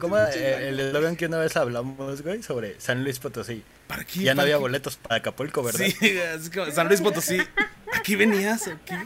¿Cómo 0.00 0.18
eh, 0.18 0.68
el 0.68 0.80
eslogan 0.80 1.16
que 1.16 1.26
una 1.26 1.38
vez 1.38 1.56
hablamos, 1.56 2.22
güey, 2.22 2.42
sobre 2.42 2.78
San 2.80 3.04
Luis 3.04 3.18
Potosí? 3.18 3.62
¿Para 3.86 4.04
qué? 4.04 4.20
Ya 4.20 4.34
no 4.34 4.38
¿Para 4.38 4.42
había 4.44 4.56
qué? 4.56 4.60
boletos 4.60 4.96
para 4.96 5.16
Acapulco, 5.16 5.62
¿verdad? 5.62 5.86
Sí, 5.86 6.18
así 6.18 6.50
como 6.50 6.70
San 6.70 6.88
Luis 6.88 7.00
Potosí. 7.00 7.38
¿Aquí 7.92 8.16
venías? 8.16 8.66
¿O 8.66 8.72
qué? 8.84 8.98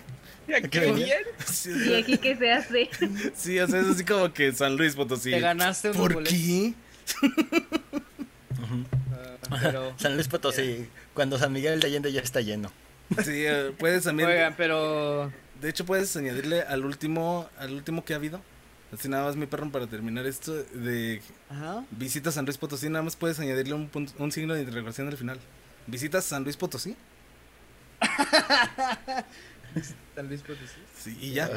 Mira, 0.47 0.61
¿Qué 0.63 0.69
qué 0.71 0.81
venía? 0.81 1.05
bien. 1.05 1.19
Sí, 1.47 1.71
¿Y 1.91 1.95
aquí 1.95 2.17
qué 2.19 2.35
se 2.37 2.51
hace? 2.53 2.89
sí, 3.37 3.59
o 3.61 3.67
sea, 3.67 3.81
es 3.81 3.87
así 3.87 4.05
como 4.05 4.33
que 4.33 4.53
San 4.53 4.77
Luis 4.77 4.95
Potosí. 4.95 5.31
Te 5.31 5.41
ganaste 5.41 5.91
unos 5.91 6.01
¿Por 6.15 6.25
qué? 6.25 6.73
Ah, 9.51 9.59
pero, 9.63 9.93
San 9.99 10.15
Luis 10.15 10.29
Potosí, 10.29 10.89
cuando 11.15 11.39
San 11.39 11.53
Miguel 11.53 11.81
de 11.81 11.87
Allende 11.89 12.13
ya 12.13 12.21
está 12.21 12.41
lleno. 12.41 12.73
Sí, 13.25 13.45
eh, 13.47 13.73
puedes 13.79 14.05
también. 14.05 14.29
oigan, 14.29 14.55
pero. 14.57 15.33
De 15.61 15.69
hecho, 15.69 15.85
puedes 15.85 16.17
añadirle 16.17 16.63
al 16.63 16.85
último, 16.85 17.49
al 17.59 17.73
último 17.73 18.05
que 18.05 18.13
ha 18.13 18.17
habido. 18.17 18.41
Así 18.93 19.09
nada 19.09 19.25
más, 19.25 19.37
mi 19.37 19.47
perro, 19.47 19.71
para 19.71 19.87
terminar 19.87 20.25
esto 20.27 20.55
de 20.55 21.21
Ajá. 21.51 21.85
visita 21.91 22.33
San 22.33 22.47
Luis 22.47 22.57
Potosí, 22.57 22.89
nada 22.89 23.03
más 23.03 23.17
puedes 23.17 23.39
añadirle 23.39 23.75
un, 23.75 23.89
punto- 23.89 24.15
un 24.19 24.33
signo 24.33 24.55
de 24.55 24.61
interrogación 24.63 25.09
al 25.09 25.17
final. 25.19 25.39
¿Visitas 25.87 26.25
San 26.25 26.43
Luis 26.45 26.57
Potosí? 26.57 26.97
San 30.15 30.29
Luis 30.29 30.41
Potosí. 30.43 30.79
Sí, 30.99 31.17
y 31.21 31.33
ya. 31.33 31.51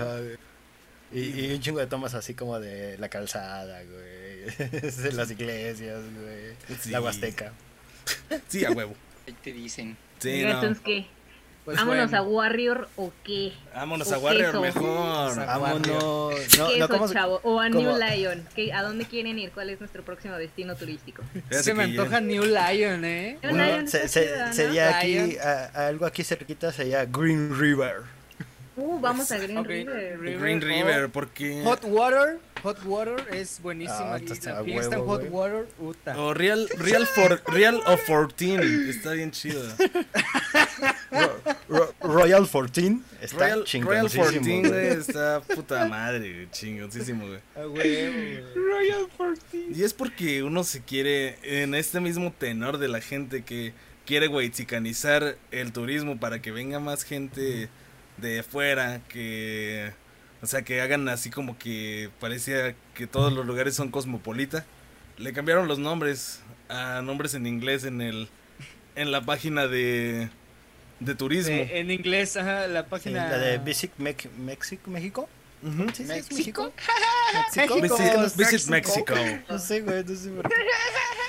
Y, 1.12 1.20
y 1.46 1.54
un 1.54 1.60
chingo 1.62 1.80
de 1.80 1.88
tomas 1.88 2.14
así 2.14 2.34
como 2.34 2.60
de 2.60 2.98
la 2.98 3.10
calzada, 3.10 3.82
güey. 3.84 4.46
de 4.82 5.12
las 5.14 5.32
iglesias, 5.32 6.02
güey. 6.20 6.56
Sí. 6.80 6.90
La 6.92 7.02
Huasteca. 7.02 7.54
Sí, 8.48 8.66
a 8.66 8.72
huevo. 8.72 8.94
Ahí 9.28 9.36
te 9.44 9.52
dicen. 9.54 9.98
Sí, 10.20 10.44
no. 10.44 10.50
Entonces, 10.52 10.84
¿qué? 10.84 11.08
Pues 11.64 11.78
¿Vámonos 11.78 12.10
bueno. 12.10 12.26
a 12.26 12.28
Warrior 12.28 12.90
o 12.96 13.12
qué? 13.24 13.54
Vámonos 13.76 14.12
¿O 14.12 14.16
a 14.16 14.18
Warrior 14.18 14.46
queso? 14.48 14.62
mejor. 14.62 15.36
Vámonos. 15.46 15.88
No, 15.88 16.30
¿Qué 16.32 16.58
no, 16.58 16.70
eso, 16.86 16.88
¿cómo 16.90 17.08
se- 17.08 17.14
chavo? 17.14 17.40
¿O 17.44 17.60
a 17.60 17.70
New 17.70 17.84
cómo- 17.92 17.98
Lion? 18.00 18.48
¿Qué- 18.56 18.74
¿A 18.74 18.82
dónde 18.82 19.06
quieren 19.06 19.38
ir? 19.38 19.52
¿Cuál 19.52 19.70
es 19.70 19.80
nuestro 19.80 20.04
próximo 20.04 20.36
destino 20.38 20.76
turístico? 20.76 21.22
Fíjate 21.34 21.64
Se 21.64 21.74
me 21.76 21.84
ya- 21.94 22.02
antoja 22.02 22.20
New 22.20 22.44
Lion, 22.46 23.06
¿eh? 23.06 23.38
New 23.44 23.54
Uno, 23.54 23.64
Lion 23.64 23.88
se- 23.88 23.98
está 24.06 24.08
se- 24.08 24.26
chida, 24.26 24.48
¿no? 24.48 24.54
sería 24.54 24.98
aquí, 24.98 25.14
Lion. 25.14 25.32
a- 25.44 25.88
algo 25.88 26.06
aquí 26.08 26.24
cerquita 26.24 26.72
sería 26.72 27.06
Green 27.06 27.56
River. 27.58 28.21
Uh, 28.82 29.00
vamos 29.00 29.32
a 29.32 29.38
Green 29.38 29.58
Ok, 29.58 29.68
River. 29.68 30.40
Green 30.40 30.62
River, 30.62 31.10
porque... 31.10 31.62
Hot 31.64 31.84
Water, 31.84 32.40
Hot 32.64 32.78
Water 32.86 33.28
es 33.34 33.62
buenísima. 33.62 34.16
Ah, 34.16 34.20
y 34.20 34.32
está 34.32 34.54
la 34.56 34.64
fiesta 34.64 34.98
huevo, 35.00 35.06
Hot 35.12 35.20
güey. 35.22 35.32
Water, 35.32 35.66
puta. 35.78 36.18
O 36.20 36.34
Real, 36.34 36.68
Real, 36.78 37.06
for, 37.06 37.42
Real 37.48 37.82
of 37.86 38.02
14. 38.08 38.90
Está 38.90 39.12
bien 39.14 39.32
chido. 39.32 39.62
Ro- 41.12 41.40
Ro- 41.70 41.94
Royal 42.02 42.48
14 42.50 42.98
está 43.22 43.38
Royal, 43.38 43.50
Royal 43.60 43.66
chingoncísimo, 43.66 44.24
14, 44.24 44.40
güey. 44.40 44.70
güey, 44.70 44.88
está 45.00 45.42
puta 45.42 45.86
madre, 45.88 46.34
güey, 46.34 46.50
chingoncísimo, 46.52 47.28
güey. 47.28 47.40
A 47.56 47.60
huevo, 47.68 47.74
güey. 47.74 48.44
Royal 48.56 49.08
14. 49.18 49.58
Y 49.76 49.84
es 49.84 49.94
porque 49.94 50.44
uno 50.44 50.64
se 50.64 50.82
quiere, 50.82 51.38
en 51.44 51.76
este 51.76 52.00
mismo 52.00 52.32
tenor 52.38 52.78
de 52.78 52.88
la 52.88 53.02
gente 53.02 53.44
que 53.44 53.74
quiere 54.06 54.28
güeyzicanizar 54.28 55.38
el 55.52 55.72
turismo 55.72 56.20
para 56.20 56.42
que 56.42 56.52
venga 56.52 56.80
más 56.80 57.04
gente 57.04 57.70
de 58.22 58.44
fuera, 58.44 59.02
que, 59.10 59.92
o 60.42 60.46
sea, 60.48 60.62
que 60.62 60.82
hagan 60.82 61.10
así 61.10 61.30
como 61.30 61.58
que 61.58 62.10
parecía 62.20 62.76
que 62.94 63.08
todos 63.08 63.34
los 63.34 63.46
lugares 63.46 63.76
son 63.76 63.90
cosmopolita. 63.92 64.66
Le 65.18 65.34
cambiaron 65.34 65.68
los 65.68 65.80
nombres 65.80 66.42
a 66.70 67.02
nombres 67.02 67.34
en 67.34 67.46
inglés 67.48 67.84
en 67.84 68.02
el, 68.02 68.30
en 68.96 69.12
la 69.12 69.22
página 69.22 69.68
de, 69.68 70.30
de 71.00 71.16
turismo. 71.16 71.54
Eh, 71.56 71.80
en 71.80 71.92
inglés, 71.92 72.38
ajá, 72.38 72.68
la 72.68 72.82
Sí, 72.84 72.88
página. 72.90 73.30
la 73.30 73.38
de 73.38 73.58
Visit 73.58 73.92
Mex- 74.00 74.30
México, 74.38 74.90
México. 74.90 75.30
Ujú. 75.64 75.90
¿Sí, 75.94 76.04
sí, 76.04 76.04
¿México? 76.06 76.34
México. 76.34 76.74
México. 77.56 77.82
Visit, 77.82 78.36
Visit 78.52 78.70
Mexico. 78.70 79.16
No 79.50 79.60
sé, 79.60 79.82
güey, 79.82 80.04
no 80.04 80.16
sé 80.16 80.30
por 80.32 80.50
qué. 80.50 80.56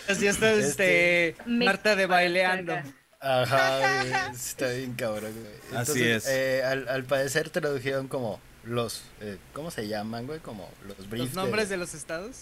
Así 0.08 0.26
está 0.26 0.52
este, 0.52 1.34
Mex- 1.46 1.64
Marta 1.66 1.96
de 1.96 2.06
baileando. 2.06 2.74
Ajá, 3.22 4.00
güey, 4.02 4.12
está 4.34 4.68
bien 4.70 4.94
cabrón, 4.94 5.32
güey. 5.32 5.80
Así 5.80 6.02
es. 6.02 6.26
eh, 6.28 6.62
al, 6.64 6.88
al 6.88 7.04
parecer 7.04 7.50
tradujeron 7.50 8.08
como 8.08 8.40
los, 8.64 9.02
eh, 9.20 9.38
¿cómo 9.52 9.70
se 9.70 9.86
llaman, 9.88 10.26
güey? 10.26 10.40
Como 10.40 10.68
los 10.88 11.08
briefs. 11.08 11.34
Los 11.34 11.44
nombres 11.44 11.68
de 11.68 11.76
los 11.76 11.94
estados. 11.94 12.36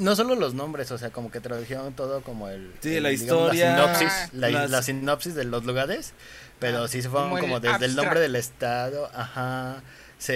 No 0.00 0.16
solo 0.16 0.34
los 0.34 0.54
nombres, 0.54 0.90
o 0.92 0.98
sea, 0.98 1.10
como 1.10 1.30
que 1.30 1.40
tradujeron 1.40 1.92
todo 1.94 2.22
como 2.22 2.48
el... 2.48 2.72
Sí, 2.80 2.96
el, 2.96 3.02
la 3.02 3.08
digamos, 3.10 3.54
historia, 3.54 3.76
La 3.76 3.94
sinopsis, 3.98 4.32
la, 4.34 4.50
las- 4.50 4.70
la 4.70 4.82
sinopsis 4.82 5.34
de 5.34 5.44
los 5.44 5.64
lugares, 5.64 6.12
pero 6.58 6.84
Ah, 6.84 6.88
sí 6.88 7.02
se 7.02 7.10
fueron 7.10 7.38
como 7.38 7.56
el 7.56 7.62
desde 7.62 7.84
el 7.86 7.94
nombre 7.96 8.20
del 8.20 8.36
estado, 8.36 9.10
ajá. 9.14 9.82
Se 10.18 10.32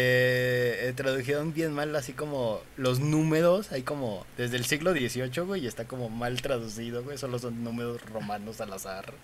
eh, 0.89 0.93
tradujeron 0.95 1.55
bien 1.55 1.73
mal, 1.73 1.97
así 1.97 2.13
como 2.13 2.61
los 2.77 3.01
números, 3.01 3.73
hay 3.73 3.83
como 3.85 4.27
desde 4.37 4.57
el 4.59 4.67
siglo 4.67 4.93
XVIII, 4.93 5.41
güey, 5.47 5.65
y 5.65 5.67
está 5.67 5.85
como 5.87 6.11
mal 6.11 6.43
traducido, 6.43 7.03
güey, 7.03 7.17
solo 7.17 7.39
son 7.39 7.65
números 7.65 8.03
romanos 8.03 8.61
al 8.61 8.73
azar. 8.75 9.15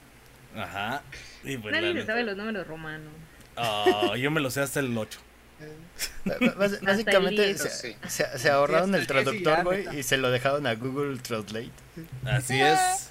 Ajá. 0.56 1.02
Y 1.42 1.56
pues, 1.58 1.72
Nadie 1.72 1.92
se 1.94 2.06
sabe 2.06 2.22
los 2.24 2.36
números 2.36 2.66
romanos. 2.66 3.12
Ah, 3.56 4.14
yo 4.18 4.30
me 4.30 4.40
lo 4.40 4.50
sé 4.50 4.60
hasta 4.60 4.80
el 4.80 4.96
8. 4.96 5.20
Bás- 6.56 6.80
Básicamente 6.80 7.56
se, 7.56 7.70
Sí. 7.70 7.96
se- 8.08 8.38
se 8.38 8.50
ahorraron 8.50 8.94
el 8.94 9.06
traductor, 9.06 9.62
güey, 9.64 9.98
y 9.98 10.02
se 10.02 10.16
lo 10.16 10.30
dejaron 10.30 10.66
a 10.66 10.74
Google 10.74 11.18
Translate. 11.18 11.70
Así 12.24 12.60
es. 12.60 13.10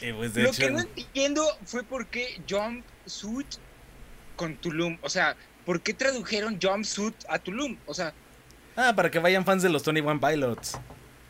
Y 0.00 0.12
pues 0.12 0.34
de 0.34 0.42
Lo 0.44 0.48
hecho. 0.50 0.58
que 0.58 0.70
no 0.70 0.80
entiendo 0.80 1.44
fue 1.64 1.82
por 1.84 2.06
qué 2.06 2.40
Jumpsuit 2.48 3.46
con 4.36 4.56
Tulum. 4.56 4.98
O 5.02 5.08
sea, 5.08 5.36
¿por 5.64 5.80
qué 5.80 5.94
tradujeron 5.94 6.58
Jumpsuit 6.60 7.14
a 7.28 7.38
Tulum? 7.38 7.76
O 7.86 7.94
sea, 7.94 8.12
Ah, 8.76 8.92
para 8.96 9.08
que 9.10 9.18
vayan 9.20 9.44
fans 9.44 9.62
de 9.62 9.68
los 9.68 9.82
Tony 9.84 10.00
One 10.00 10.18
Pilots. 10.18 10.78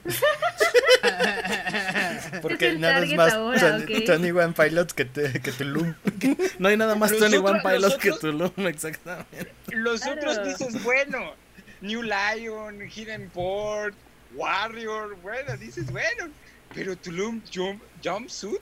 Porque 2.42 2.68
el 2.68 2.80
nada 2.80 3.04
es 3.04 3.14
más 3.14 3.32
ahora, 3.32 3.78
Tony, 3.78 3.96
ok. 3.96 4.04
Tony 4.06 4.30
One 4.30 4.52
Pilots 4.52 4.94
que, 4.94 5.04
te- 5.04 5.40
que 5.40 5.52
Tulum. 5.52 5.94
No 6.58 6.68
hay 6.68 6.76
nada 6.76 6.94
más 6.94 7.10
Los 7.12 7.20
Tony 7.20 7.36
otros- 7.36 7.50
One 7.50 7.60
Pilots 7.62 7.82
los 7.82 7.96
que 7.96 8.12
Tulum, 8.12 8.52
exactamente. 8.66 9.52
los 9.68 10.00
Claro. 10.00 10.20
otros 10.20 10.44
dices, 10.46 10.82
bueno, 10.82 11.32
New 11.80 12.02
Lion, 12.02 12.80
Hidden 12.90 13.30
Port, 13.30 13.94
Warrior, 14.34 15.16
bueno, 15.22 15.56
dices, 15.56 15.90
bueno, 15.90 16.28
pero 16.74 16.96
Tulum 16.96 17.40
Jump, 17.52 17.82
Jumpsuit, 18.02 18.60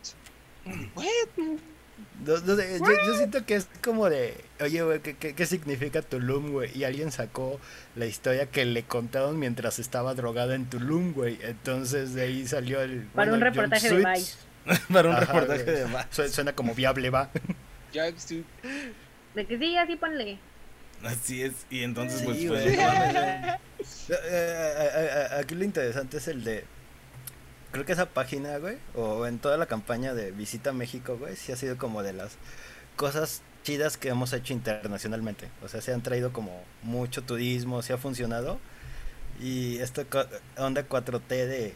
bueno, 0.95 1.59
No- 2.25 2.39
no 2.39 2.57
sé, 2.57 2.79
yo, 2.79 2.87
yo 3.07 3.17
siento 3.17 3.45
que 3.47 3.57
es 3.57 3.67
como 3.83 4.09
de, 4.09 4.35
oye, 4.61 4.83
güey, 4.83 5.01
¿qué, 5.01 5.17
qué, 5.17 5.35
qué 5.35 5.47
significa 5.47 6.03
Tulum, 6.03 6.53
güey? 6.53 6.71
Y 6.77 6.85
alguien 6.85 7.11
sacó 7.13 7.61
la 7.97 8.07
historia 8.07 8.47
que 8.47 8.65
le 8.65 8.83
contaron 8.85 9.39
mientras 9.39 9.79
estaba 9.79 10.15
drogada 10.15 10.55
en 10.55 10.67
Tulum, 10.67 11.13
güey. 11.13 11.39
Entonces 11.43 12.15
de 12.15 12.23
ahí 12.23 12.47
salió 12.47 12.81
el... 12.83 13.03
Para 13.15 13.33
un 13.33 13.41
reportaje 13.41 13.91
de. 13.91 14.05
Vice. 14.13 14.37
Para 14.93 15.09
un 15.09 15.17
Ajá, 15.17 15.25
reportaje 15.33 15.65
güey. 15.65 15.77
de. 15.77 15.87
Su- 16.11 16.29
Suena 16.29 16.53
como 16.55 16.75
viable, 16.75 17.11
va. 17.11 17.31
De 19.35 19.47
que 19.47 19.59
sí, 19.59 19.77
así 19.77 19.97
ponle. 19.97 20.39
Así 21.03 21.43
es. 21.43 21.53
Y 21.71 21.83
entonces, 21.83 22.21
Sí, 22.21 22.25
pues 22.27 22.47
fue. 22.47 22.75
eh, 22.75 23.59
eh, 24.11 24.91
eh, 24.95 25.27
Aquí 25.41 25.55
lo 25.55 25.65
interesante 25.65 26.19
es 26.19 26.29
el 26.29 26.45
de. 26.45 26.65
Creo 27.73 27.85
que 27.87 27.93
esa 27.93 28.07
página, 28.07 28.59
güey, 28.59 28.77
o 28.95 29.27
en 29.27 29.39
toda 29.39 29.57
la 29.57 29.67
campaña 29.67 30.15
de 30.15 30.31
Visita 30.31 30.73
México, 30.73 31.17
güey, 31.19 31.37
sí 31.37 31.53
ha 31.53 31.57
sido 31.57 31.79
como 31.79 32.03
de 32.03 32.13
las 32.13 32.33
cosas 32.97 33.43
chidas 33.65 33.97
que 33.97 34.09
hemos 34.11 34.33
hecho 34.33 34.53
internacionalmente. 34.53 35.49
O 35.63 35.69
sea, 35.69 35.81
se 35.81 35.93
han 35.93 36.03
traído 36.03 36.33
como 36.33 36.63
mucho 36.83 37.23
turismo, 37.23 37.81
se 37.83 37.93
ha 37.95 37.99
funcionado. 37.99 38.59
Y 39.41 39.79
esto 39.79 40.05
co- 40.09 40.27
onda 40.59 40.87
4T 40.87 41.29
de, 41.29 41.75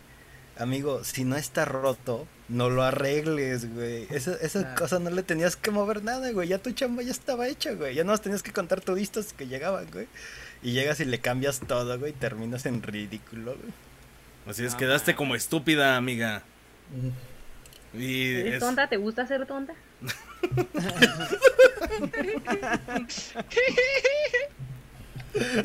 amigo, 0.58 1.02
si 1.02 1.24
no 1.24 1.36
está 1.36 1.64
roto, 1.64 2.26
no 2.48 2.68
lo 2.68 2.82
arregles, 2.82 3.72
güey. 3.74 4.06
Esa, 4.10 4.34
esa 4.34 4.74
cosa 4.74 4.98
no 4.98 5.08
le 5.10 5.22
tenías 5.22 5.56
que 5.56 5.70
mover 5.70 6.04
nada, 6.04 6.30
güey. 6.32 6.48
Ya 6.48 6.58
tu 6.58 6.72
chamba 6.72 7.02
ya 7.02 7.10
estaba 7.12 7.48
hecha, 7.48 7.72
güey. 7.72 7.94
Ya 7.94 8.04
no 8.04 8.12
más 8.12 8.20
tenías 8.20 8.42
que 8.42 8.52
contar 8.52 8.82
turistas 8.82 9.32
que 9.32 9.46
llegaban, 9.46 9.86
güey. 9.90 10.08
Y 10.62 10.72
llegas 10.72 11.00
y 11.00 11.04
le 11.06 11.20
cambias 11.20 11.60
todo, 11.60 11.98
güey, 11.98 12.12
y 12.12 12.14
terminas 12.14 12.66
en 12.66 12.82
ridículo, 12.82 13.56
güey. 13.56 13.72
Así 14.46 14.64
es, 14.64 14.72
No 14.72 14.78
quedaste 14.78 15.14
como 15.14 15.34
estúpida, 15.34 15.96
amiga. 15.96 16.42
Y 17.92 18.34
¿Eres 18.34 18.54
es- 18.54 18.60
tonta? 18.60 18.88
¿Te 18.88 18.96
gusta 18.96 19.26
ser 19.26 19.46
tonta? 19.46 19.74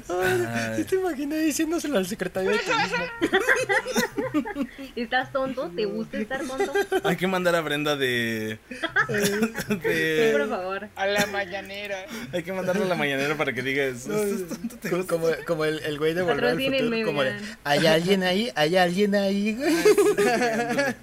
Ay. 0.09 0.74
¿Sí 0.78 0.84
te 0.86 0.95
imaginas 0.95 1.39
diciéndoselo 1.39 1.97
al 1.97 2.07
secretario 2.07 2.51
de 2.51 2.57
turismo? 2.59 4.67
¿Estás 4.95 5.32
tonto? 5.32 5.72
¿Te 5.76 5.86
gusta 5.86 6.19
estar 6.19 6.41
tonto? 6.45 6.74
hay 7.03 7.15
que 7.15 7.28
mandar 7.28 7.55
a 7.55 7.61
Brenda 7.61 7.95
de, 7.95 8.59
Sí, 8.69 10.32
por 10.32 10.49
favor. 10.49 10.89
A 10.95 11.07
la 11.07 11.26
mañanera. 11.28 12.05
hay 12.32 12.43
que 12.43 12.53
mandarle 12.53 12.84
a 12.84 12.88
la 12.88 12.95
mañanera 12.95 13.36
para 13.36 13.53
que 13.53 13.61
diga 13.61 13.84
eso. 13.86 14.13
¿Estás 14.13 14.57
tonto? 14.57 14.78
¿Te 14.78 14.89
Co- 14.89 14.97
gusta? 14.97 15.13
Como, 15.15 15.28
como 15.45 15.65
el, 15.65 15.80
el 15.80 15.97
güey 15.97 16.13
de 16.13 16.22
Volver 16.22 16.45
al 16.45 16.61
Futuro, 16.61 17.05
como 17.05 17.24
de. 17.24 17.36
¿hay 17.63 17.88
alguien 17.88 18.24
ahí? 18.24 18.51
¿Hay 18.55 18.76
alguien 18.78 19.15
ahí, 19.15 19.55
güey? 19.55 19.74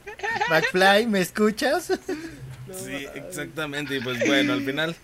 McFly, 0.50 1.06
¿me 1.06 1.20
escuchas? 1.20 1.92
Sí, 2.72 3.06
exactamente. 3.14 3.96
Y 3.96 4.00
pues 4.00 4.24
bueno, 4.26 4.52
al 4.54 4.62
final, 4.62 4.94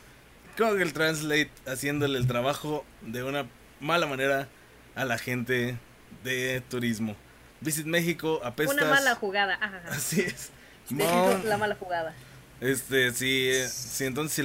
Google 0.58 0.92
Translate 0.92 1.50
haciéndole 1.66 2.18
el 2.18 2.26
trabajo 2.26 2.84
de 3.02 3.22
una 3.22 3.46
mala 3.80 4.06
manera 4.06 4.48
a 4.94 5.04
la 5.04 5.18
gente 5.18 5.76
de 6.22 6.62
turismo. 6.68 7.16
Visit 7.60 7.86
México, 7.86 8.40
apestas. 8.44 8.76
Una 8.76 8.90
mala 8.90 9.14
jugada. 9.14 9.58
Ajá. 9.60 9.82
Así 9.90 10.20
es. 10.20 10.50
México, 10.90 11.40
la 11.44 11.56
mala 11.56 11.74
jugada. 11.76 12.14
este, 12.60 13.12
si, 13.12 13.52
si 13.68 14.04
entonces 14.04 14.34
si 14.34 14.42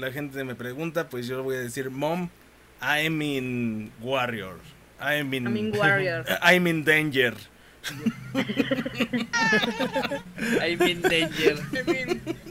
la 0.00 0.12
gente 0.12 0.44
me 0.44 0.54
pregunta, 0.54 1.08
pues 1.08 1.26
yo 1.26 1.42
voy 1.42 1.56
a 1.56 1.60
decir, 1.60 1.90
Mom, 1.90 2.28
I'm 2.80 3.20
in 3.20 3.92
Warrior. 4.00 4.56
I'm 5.00 5.32
in, 5.34 5.46
I'm 5.46 5.56
in 5.56 5.76
Warrior. 5.76 6.24
I'm 6.42 6.66
in 6.66 6.84
danger. 6.84 7.34
I'm 10.60 10.82
in 10.82 11.02
danger. 11.02 11.56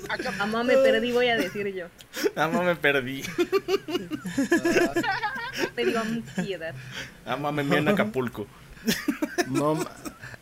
Acá- 0.10 0.32
Mamá, 0.38 0.64
me 0.64 0.74
perdí, 0.76 1.12
voy 1.12 1.28
a 1.30 1.38
decir 1.38 1.68
yo. 1.74 1.88
Ama 2.36 2.62
me 2.64 2.76
perdí. 2.76 3.22
Te 5.76 5.86
digo 5.86 6.00
ansiedad. 6.00 6.74
Ama 7.26 7.52
me 7.52 7.62
en 7.78 7.88
Acapulco. 7.88 8.48
Mom, 9.48 9.84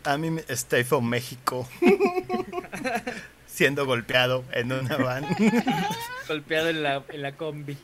a 0.04 0.16
mí 0.18 0.30
me- 0.30 0.44
estoy 0.48 0.84
from 0.84 1.08
México. 1.08 1.68
Siendo 3.46 3.86
golpeado 3.86 4.44
en 4.52 4.72
una 4.72 4.96
van. 4.96 5.26
Golpeado 6.28 6.68
en 6.68 6.82
la, 6.82 7.02
en 7.08 7.22
la 7.22 7.32
combi. 7.32 7.76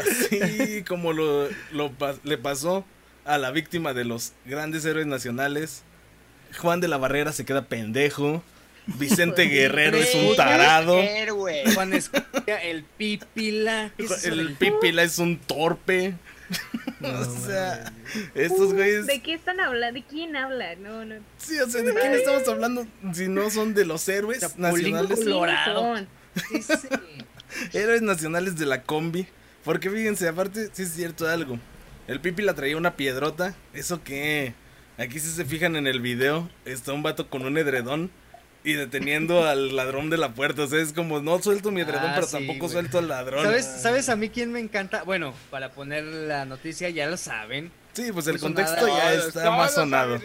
Así 0.00 0.82
como 0.86 1.12
lo, 1.12 1.48
lo 1.72 1.92
le 2.24 2.38
pasó 2.38 2.84
a 3.24 3.38
la 3.38 3.50
víctima 3.50 3.94
de 3.94 4.04
los 4.04 4.32
grandes 4.46 4.84
héroes 4.84 5.06
nacionales. 5.06 5.82
Juan 6.56 6.80
de 6.80 6.88
la 6.88 6.96
Barrera 6.96 7.32
se 7.32 7.44
queda 7.44 7.66
pendejo. 7.66 8.42
Vicente 8.86 9.44
Guerrero 9.44 9.98
es 9.98 10.14
un 10.14 10.34
tarado. 10.34 10.98
Héroe. 10.98 11.62
Juan 11.74 11.92
Escutia, 11.92 12.56
el 12.62 12.84
pipila. 12.84 13.92
¿Qué 13.96 14.04
es 14.04 14.24
El 14.24 14.54
Pipila 14.54 15.02
es 15.02 15.18
un 15.18 15.38
torpe. 15.38 16.14
o 17.02 17.24
sea, 17.46 17.92
estos 18.34 18.72
güeyes. 18.72 19.06
¿De 19.06 19.20
qué 19.20 19.34
están 19.34 19.60
hablando? 19.60 20.00
¿De 20.00 20.06
quién 20.06 20.34
habla? 20.34 20.74
No, 20.76 21.04
no. 21.04 21.16
Sí, 21.36 21.58
o 21.60 21.68
sea, 21.68 21.82
¿de 21.82 21.92
quién 21.92 22.12
estamos 22.14 22.48
hablando? 22.48 22.86
Si 23.12 23.28
no 23.28 23.50
son 23.50 23.74
de 23.74 23.84
los 23.84 24.08
héroes 24.08 24.40
Chapulín 24.40 24.94
nacionales. 24.94 25.18
Colorado. 25.18 25.96
Sí, 26.34 26.62
sí. 26.62 26.88
Héroes 27.72 28.02
nacionales 28.02 28.56
de 28.58 28.66
la 28.66 28.82
combi. 28.82 29.26
Porque 29.64 29.90
fíjense, 29.90 30.28
aparte, 30.28 30.70
sí 30.72 30.82
es 30.84 30.92
cierto 30.92 31.28
algo. 31.28 31.58
El 32.06 32.20
Pipi 32.20 32.42
la 32.42 32.54
traía 32.54 32.76
una 32.76 32.96
piedrota. 32.96 33.54
Eso 33.74 34.02
que. 34.02 34.54
Aquí 34.98 35.20
si 35.20 35.28
se 35.30 35.44
fijan 35.44 35.76
en 35.76 35.86
el 35.86 36.00
video, 36.00 36.48
está 36.64 36.92
un 36.92 37.02
vato 37.02 37.28
con 37.30 37.42
un 37.46 37.56
edredón 37.56 38.10
y 38.64 38.72
deteniendo 38.72 39.46
al 39.48 39.76
ladrón 39.76 40.10
de 40.10 40.16
la 40.18 40.30
puerta. 40.34 40.62
O 40.62 40.66
sea, 40.66 40.80
es 40.80 40.92
como, 40.92 41.20
no 41.20 41.40
suelto 41.40 41.70
mi 41.70 41.80
edredón, 41.82 42.10
Ah, 42.10 42.12
pero 42.16 42.26
sí, 42.26 42.32
tampoco 42.32 42.58
güey. 42.60 42.72
suelto 42.72 42.98
al 42.98 43.08
ladrón. 43.08 43.44
¿Sabes, 43.44 43.64
¿Sabes 43.64 44.08
a 44.08 44.16
mí 44.16 44.28
quién 44.28 44.52
me 44.52 44.60
encanta? 44.60 45.04
Bueno, 45.04 45.32
para 45.50 45.70
poner 45.70 46.04
la 46.04 46.44
noticia 46.44 46.90
ya 46.90 47.06
lo 47.06 47.16
saben. 47.16 47.70
Sí, 47.92 48.10
pues 48.12 48.26
el 48.26 48.34
Muy 48.34 48.40
contexto 48.42 48.86
ya 48.88 49.12
Todos, 49.12 49.26
está 49.28 49.44
todos 49.44 49.56
más 49.56 49.74
sonado. 49.74 50.20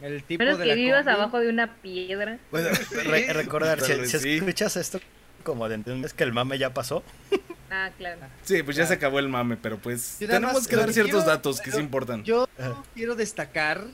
El 0.00 0.24
tipo 0.24 0.42
Menos 0.42 0.58
de 0.58 0.64
que 0.64 0.68
la 0.70 0.74
vivas 0.74 1.04
combi. 1.04 1.12
abajo 1.14 1.38
de 1.40 1.48
una 1.48 1.76
piedra. 1.76 2.38
Bueno, 2.50 2.70
re- 3.04 3.32
recordar, 3.32 3.80
si, 3.80 3.94
vez 3.94 4.10
si 4.10 4.18
sí. 4.18 4.36
escuchas 4.38 4.76
esto 4.76 5.00
como 5.42 5.68
de 5.68 5.76
un 5.92 6.00
mes 6.00 6.12
que 6.14 6.24
el 6.24 6.32
mame 6.32 6.58
ya 6.58 6.72
pasó. 6.74 7.02
Ah, 7.70 7.90
claro. 7.96 8.20
Sí, 8.42 8.62
pues 8.62 8.76
ya 8.76 8.86
se 8.86 8.94
acabó 8.94 9.18
el 9.18 9.28
mame, 9.28 9.56
pero 9.56 9.78
pues 9.78 10.16
tenemos 10.18 10.52
más 10.54 10.68
que 10.68 10.76
dar 10.76 10.86
que 10.86 10.92
ciertos 10.92 11.22
quiero- 11.22 11.26
datos 11.30 11.60
que 11.60 11.70
sí 11.72 11.78
importan. 11.78 12.22
Yo 12.24 12.48
quiero 12.94 13.14
destacar 13.14 13.84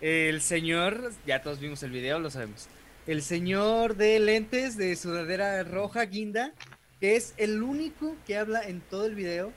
el 0.00 0.40
señor, 0.42 1.12
ya 1.26 1.40
todos 1.42 1.60
vimos 1.60 1.82
el 1.84 1.90
video, 1.92 2.18
lo 2.18 2.30
sabemos. 2.30 2.66
El 3.06 3.22
señor 3.22 3.96
de 3.96 4.18
lentes 4.18 4.76
de 4.76 4.94
sudadera 4.96 5.62
roja, 5.64 6.04
guinda, 6.04 6.52
que 7.00 7.16
es 7.16 7.34
el 7.36 7.62
único 7.62 8.16
que 8.26 8.36
habla 8.36 8.62
en 8.62 8.80
todo 8.80 9.06
el 9.06 9.14
video 9.14 9.52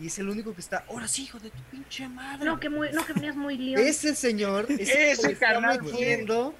y 0.00 0.06
es 0.06 0.18
el 0.18 0.28
único 0.28 0.54
que 0.54 0.60
está, 0.60 0.84
ahora 0.88 1.06
sí, 1.08 1.24
hijo 1.24 1.38
de 1.40 1.50
tu 1.50 1.62
pinche 1.70 2.08
madre. 2.08 2.44
No, 2.46 2.58
que, 2.58 2.68
muy, 2.68 2.90
no, 2.92 3.04
que 3.04 3.12
venías 3.12 3.36
muy 3.36 3.58
león. 3.58 3.82
Ese 3.84 4.14
señor 4.14 4.66
Ese 4.70 5.16
fue- 5.36 5.36
metiendo 5.60 6.54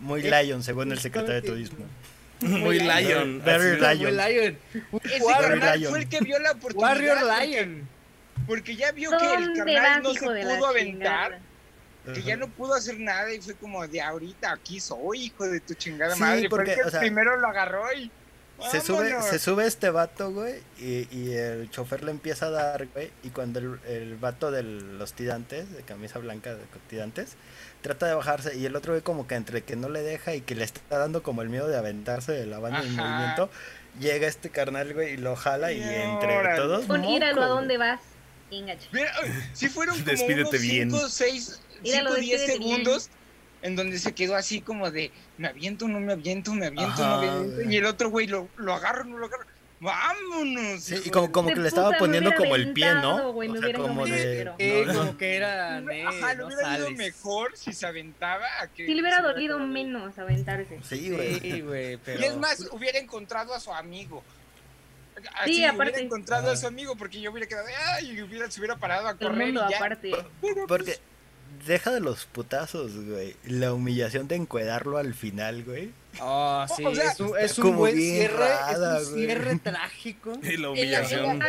Muy 0.00 0.22
Lion, 0.22 0.62
según 0.62 0.90
el 0.92 0.98
secretario 1.00 1.40
de 1.40 1.42
turismo. 1.42 1.84
Muy 2.40 2.78
Lion. 2.80 3.42
Very. 3.44 3.80
Lion. 3.80 3.98
como 3.98 4.28
Lion. 4.28 4.58
Ese 5.04 5.22
Warrior, 5.22 5.50
carnal 5.60 5.78
Lion. 5.80 5.90
fue 5.90 5.98
el 6.00 6.08
que 6.08 6.20
vio 6.20 6.38
la 6.38 6.52
oportunidad. 6.52 6.88
Warrior 6.90 7.18
porque- 7.20 7.46
Lion. 7.46 7.88
Porque 8.46 8.76
ya 8.76 8.92
vio 8.92 9.10
que 9.10 9.34
el 9.34 9.44
¿Dónde 9.54 9.74
carnal 9.74 10.02
no 10.02 10.14
se 10.14 10.20
pudo 10.20 10.66
aventar. 10.66 11.38
Que 12.14 12.22
ya 12.22 12.36
no 12.36 12.48
pudo 12.48 12.72
hacer 12.74 12.98
nada 12.98 13.30
y 13.34 13.40
fue 13.42 13.54
como 13.54 13.86
de 13.86 14.00
ahorita 14.00 14.52
aquí 14.52 14.80
soy, 14.80 15.24
hijo 15.24 15.46
de 15.46 15.60
tu 15.60 15.74
chingada 15.74 16.14
Sí, 16.14 16.20
madre. 16.20 16.48
porque, 16.48 16.72
porque 16.72 16.88
o 16.88 16.90
sea, 16.90 17.00
primero 17.00 17.36
lo 17.36 17.46
agarró 17.48 17.92
y. 17.92 18.10
Se 18.70 18.80
sube, 18.80 19.22
se 19.22 19.38
sube 19.38 19.66
este 19.66 19.90
vato, 19.90 20.32
güey, 20.32 20.56
y, 20.78 21.06
y 21.16 21.32
el 21.32 21.70
chofer 21.70 22.02
le 22.02 22.10
empieza 22.10 22.46
a 22.46 22.50
dar, 22.50 22.88
güey, 22.88 23.10
y 23.22 23.30
cuando 23.30 23.60
el, 23.60 23.78
el 23.86 24.16
vato 24.16 24.50
de 24.50 24.62
los 24.62 25.12
tirantes, 25.12 25.72
de 25.72 25.82
camisa 25.82 26.18
blanca 26.18 26.54
de 26.54 26.64
tirantes, 26.88 27.36
trata 27.82 28.06
de 28.06 28.14
bajarse, 28.14 28.56
y 28.56 28.66
el 28.66 28.74
otro 28.74 28.92
güey 28.92 29.02
como 29.02 29.26
que 29.26 29.36
entre 29.36 29.62
que 29.62 29.76
no 29.76 29.88
le 29.88 30.02
deja 30.02 30.34
y 30.34 30.40
que 30.40 30.56
le 30.56 30.64
está 30.64 30.98
dando 30.98 31.22
como 31.22 31.42
el 31.42 31.50
miedo 31.50 31.68
de 31.68 31.76
aventarse 31.76 32.32
de 32.32 32.46
la 32.46 32.58
banda 32.58 32.80
en 32.80 32.96
movimiento, 32.96 33.48
llega 34.00 34.26
este 34.26 34.50
carnal, 34.50 34.92
güey, 34.92 35.14
y 35.14 35.16
lo 35.18 35.36
jala, 35.36 35.72
y 35.72 35.78
Y 35.78 35.82
entre 35.82 36.56
todos... 36.56 36.86
Con 36.86 37.04
íralo, 37.04 37.42
¿a 37.42 37.46
dónde 37.46 37.78
vas? 37.78 38.00
Mira, 38.50 39.12
sí 39.52 39.68
fueron 39.68 39.94
como 39.94 40.06
Despídete 40.06 40.56
unos 40.56 40.60
bien. 40.60 40.90
5, 40.90 41.08
6, 41.08 41.60
Míralo, 41.82 42.10
5, 42.14 42.20
10 42.20 42.40
despídete 42.40 42.58
bien. 42.58 42.84
En 43.62 43.76
donde 43.76 43.98
se 43.98 44.12
quedó 44.12 44.36
así 44.36 44.60
como 44.60 44.90
de 44.90 45.10
me 45.36 45.48
aviento, 45.48 45.88
no 45.88 46.00
me 46.00 46.12
aviento, 46.12 46.52
me 46.54 46.66
aviento, 46.66 46.92
Ajá, 47.02 47.16
no 47.16 47.20
me 47.22 47.28
aviento. 47.28 47.70
Y 47.70 47.76
el 47.76 47.84
otro 47.86 48.10
güey 48.10 48.26
lo, 48.26 48.48
lo 48.56 48.74
agarro, 48.74 49.04
no 49.04 49.18
lo 49.18 49.26
agarro. 49.26 49.44
¡Vámonos! 49.80 50.82
Sí, 50.82 50.96
y 51.04 51.10
como, 51.10 51.30
como 51.30 51.48
que 51.50 51.56
le 51.60 51.68
estaba 51.68 51.92
poniendo 51.98 52.34
como 52.34 52.56
el 52.56 52.72
pie, 52.72 52.94
¿no? 52.94 53.30
O 53.30 53.42
sea, 53.42 53.68
ido 53.70 53.80
como 53.82 54.06
de... 54.06 54.34
pero- 54.38 54.54
Eh, 54.58 54.82
no, 54.86 54.92
no. 54.92 54.98
como 54.98 55.16
que 55.18 55.36
era, 55.36 55.80
"Ne, 55.80 56.04
Ajá, 56.04 56.32
le 56.34 56.40
no 56.40 56.46
hubiera 56.46 56.76
ido 56.76 56.84
sales". 56.86 56.98
mejor 56.98 57.56
si 57.56 57.72
se 57.72 57.86
aventaba 57.86 58.44
a 58.60 58.66
que. 58.66 58.86
Sí, 58.86 58.92
le 58.94 59.00
hubiera 59.00 59.20
dolido 59.22 59.58
menos 59.60 60.18
aventarse. 60.18 60.80
Sí, 60.82 61.10
güey. 61.10 61.38
Sí, 61.38 61.98
pero... 62.04 62.20
Y 62.20 62.24
es 62.24 62.36
más, 62.36 62.66
hubiera 62.72 62.98
encontrado 62.98 63.54
a 63.54 63.60
su 63.60 63.72
amigo. 63.72 64.24
Así, 65.40 65.54
Sí, 65.54 65.64
aparte. 65.64 65.92
hubiera 65.92 65.98
encontrado 66.06 66.50
a 66.50 66.56
su 66.56 66.66
amigo 66.66 66.96
porque 66.96 67.20
yo 67.20 67.30
hubiera 67.30 67.48
quedado, 67.48 67.66
ay, 67.94 68.10
y 68.18 68.22
hubiera, 68.22 68.50
se 68.50 68.60
hubiera 68.60 68.76
parado 68.76 69.06
a 69.06 69.12
El 69.12 69.18
correr 69.18 69.46
mundo 69.46 69.64
y 69.68 69.70
ya. 69.70 69.76
aparte. 69.76 70.10
Porque 70.40 70.64
pues, 70.66 71.00
deja 71.66 71.90
de 71.92 72.00
los 72.00 72.24
putazos, 72.26 72.92
güey. 73.04 73.36
La 73.44 73.72
humillación 73.74 74.28
de 74.28 74.36
encuadarlo 74.36 74.96
al 74.98 75.14
final, 75.14 75.64
güey. 75.64 75.90
Oh, 76.20 76.66
sí, 76.76 76.84
O 76.84 76.94
sea, 76.94 77.12
es 77.12 77.20
un, 77.20 77.38
es 77.38 77.58
un 77.58 77.62
como 77.64 77.78
buen 77.78 77.94
bien 77.94 78.14
cierre, 78.16 78.44
es 78.72 78.78
un 78.78 79.12
güey. 79.14 79.26
cierre 79.26 79.56
trágico. 79.62 80.32
Y 80.42 80.56
la 80.56 80.70
humillación. 80.70 81.40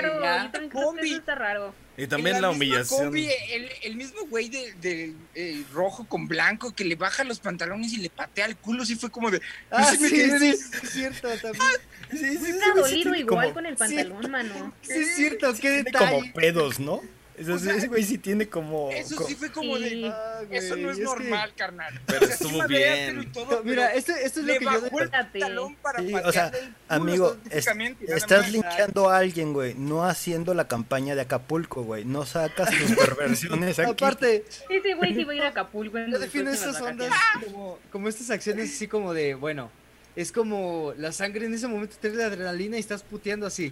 Y 1.98 2.08
también 2.08 2.38
en 2.38 2.42
la 2.42 2.50
humillación. 2.52 3.06
combi, 3.06 3.28
el, 3.52 3.70
el 3.84 3.96
mismo 3.96 4.22
güey 4.30 4.50
de, 4.50 5.14
eh, 5.36 5.64
rojo 5.74 6.06
con 6.08 6.28
blanco 6.28 6.74
que 6.74 6.86
le 6.86 6.96
baja 6.96 7.24
los 7.24 7.40
pantalones 7.40 7.92
y 7.94 7.98
le 7.98 8.10
patea 8.10 8.46
el 8.46 8.56
culo, 8.56 8.86
sí 8.86 8.96
fue 8.96 9.10
como 9.10 9.30
de. 9.32 9.42
Ah, 9.70 9.92
sí 9.92 9.98
me 10.00 10.10
sí, 10.10 10.16
sí, 10.16 10.30
de- 10.30 10.40
sí, 10.40 10.70
es 10.84 10.90
cierto, 10.92 11.28
también. 11.42 11.64
Sí, 12.12 12.38
sí, 12.38 12.54
dolido 12.76 13.16
igual 13.16 13.48
como, 13.48 13.54
con 13.56 13.66
el 13.66 13.74
sí. 13.74 13.80
pantalón, 13.80 14.32
mano. 14.32 14.74
Sí, 14.82 14.94
es 14.94 15.16
cierto, 15.16 15.54
qué 15.56 15.84
tiene 15.84 15.92
como 15.92 16.06
detalle. 16.22 16.32
pedos, 16.34 16.80
¿no? 16.80 17.02
Eso 17.40 17.54
O 17.54 17.58
sea, 17.60 17.76
ese 17.76 17.88
güey 17.88 18.04
sí 18.04 18.18
tiene 18.18 18.50
como. 18.50 18.90
Eso 18.92 19.26
sí 19.26 19.34
fue 19.36 19.50
como 19.52 19.78
Sí. 19.78 20.02
de. 20.02 20.08
Ah, 20.10 20.42
Eso 20.52 20.76
no 20.76 20.82
güey, 20.82 20.92
es, 20.92 20.98
que- 20.98 21.04
normal, 21.06 21.54
carnal. 21.56 22.02
Pero 22.06 22.20
O 22.20 22.26
sea, 22.26 22.34
estuvo 22.36 22.68
bien. 22.68 23.22
y 23.22 23.26
todo, 23.28 23.52
No, 23.52 23.64
mira, 23.64 23.94
esto, 23.94 24.12
esto 24.14 24.42
es 24.42 24.46
lo 24.46 24.54
que 24.60 24.66
yo... 24.66 25.00
el 25.00 25.10
talón 25.40 25.76
para 25.78 26.00
Sí, 26.00 26.14
o 26.14 26.32
sea, 26.34 26.52
Amigo, 26.90 27.38
es- 27.50 27.66
estás 28.08 28.52
linkeando 28.52 29.10
a 29.10 29.18
alguien, 29.20 29.54
güey, 29.54 29.74
no 29.76 30.04
haciendo 30.04 30.54
la 30.54 30.68
campaña 30.68 31.16
de 31.16 31.22
Acapulco, 31.22 31.84
güey. 31.84 32.04
No 32.04 32.26
sacas 32.26 32.70
tus 32.70 32.96
perversiones 32.98 33.80
aquí. 33.80 33.92
Aparte, 33.92 34.44
Ese 34.70 34.94
güey 34.96 35.16
sí 35.16 35.24
va 35.24 35.32
a 35.32 35.36
ir 35.36 35.44
a 35.44 35.48
Acapulco. 35.50 35.98
en 35.98 36.12
yo 36.12 36.20
defino 36.20 36.52
estas 36.52 36.82
ondas 36.82 37.10
como, 37.46 37.80
como 37.92 38.10
estas 38.10 38.30
acciones 38.32 38.74
así 38.76 38.88
como 38.88 39.14
de, 39.14 39.36
bueno, 39.36 39.72
es 40.16 40.32
como 40.34 40.94
la 40.98 41.14
sangre 41.14 41.46
en 41.46 41.54
ese 41.54 41.68
momento 41.68 41.96
te 42.02 42.10
la 42.12 42.26
adrenalina 42.26 42.76
y 42.76 42.80
estás 42.82 43.04
puteando 43.04 43.46
así. 43.46 43.72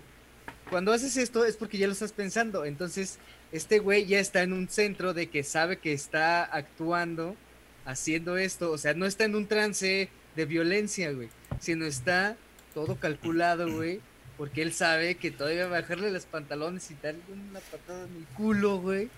Cuando 0.69 0.91
haces 0.93 1.15
esto 1.17 1.45
es 1.45 1.55
porque 1.55 1.77
ya 1.77 1.87
lo 1.87 1.93
estás 1.93 2.11
pensando, 2.11 2.65
entonces 2.65 3.19
este 3.51 3.79
güey 3.79 4.05
ya 4.05 4.19
está 4.19 4.41
en 4.43 4.53
un 4.53 4.67
centro 4.69 5.13
de 5.13 5.27
que 5.29 5.43
sabe 5.43 5.77
que 5.77 5.93
está 5.93 6.43
actuando, 6.43 7.35
haciendo 7.85 8.37
esto, 8.37 8.71
o 8.71 8.77
sea, 8.77 8.93
no 8.93 9.05
está 9.05 9.23
en 9.25 9.35
un 9.35 9.47
trance 9.47 10.09
de 10.35 10.45
violencia, 10.45 11.11
güey, 11.11 11.29
sino 11.59 11.85
está 11.85 12.35
todo 12.73 12.97
calculado, 12.99 13.71
güey, 13.71 14.01
porque 14.37 14.61
él 14.61 14.73
sabe 14.73 15.15
que 15.15 15.31
todavía 15.31 15.67
bajarle 15.67 16.11
los 16.11 16.25
pantalones 16.25 16.91
y 16.91 16.95
darle 17.01 17.21
una 17.31 17.59
patada 17.59 18.05
en 18.05 18.17
el 18.17 18.25
culo, 18.35 18.77
güey. 18.79 19.09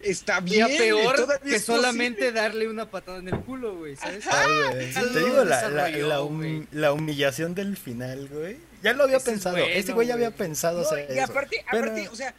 Está 0.00 0.38
bien. 0.40 0.68
peor 0.78 1.16
todavía 1.16 1.38
que 1.50 1.56
es 1.56 1.64
solamente 1.64 2.30
darle 2.32 2.68
una 2.68 2.88
patada 2.88 3.18
en 3.18 3.28
el 3.28 3.40
culo, 3.40 3.76
güey, 3.76 3.96
¿sabes? 3.96 4.24
Ah. 4.30 4.70
Te 4.72 5.18
digo, 5.18 5.44
la, 5.44 5.44
la, 5.44 5.56
desarrolló, 5.86 6.08
la 6.08 6.22
hum- 6.22 6.36
güey. 6.36 6.66
la 6.72 6.92
humillación 6.92 7.54
del 7.54 7.76
final, 7.76 8.28
güey. 8.28 8.56
Ya 8.82 8.92
lo 8.92 9.02
había 9.04 9.16
Ese 9.16 9.30
es 9.30 9.34
pensado. 9.34 9.56
bueno, 9.56 9.72
este 9.72 9.92
güey 9.92 10.06
ya 10.06 10.14
había 10.14 10.30
pensado 10.30 10.82
No, 10.82 10.86
hacer 10.88 11.08
y 11.10 11.18
eso. 11.18 11.24
aparte, 11.32 11.64
Pero- 11.70 11.84
aparte, 11.84 12.08
o 12.10 12.14
sea, 12.14 12.32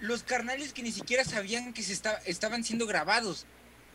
los 0.00 0.22
carnales 0.22 0.72
que 0.72 0.82
ni 0.82 0.92
siquiera 0.92 1.24
sabían 1.24 1.72
que 1.72 1.82
se 1.82 1.92
esta- 1.92 2.20
estaban 2.26 2.64
siendo 2.64 2.86
grabados. 2.86 3.46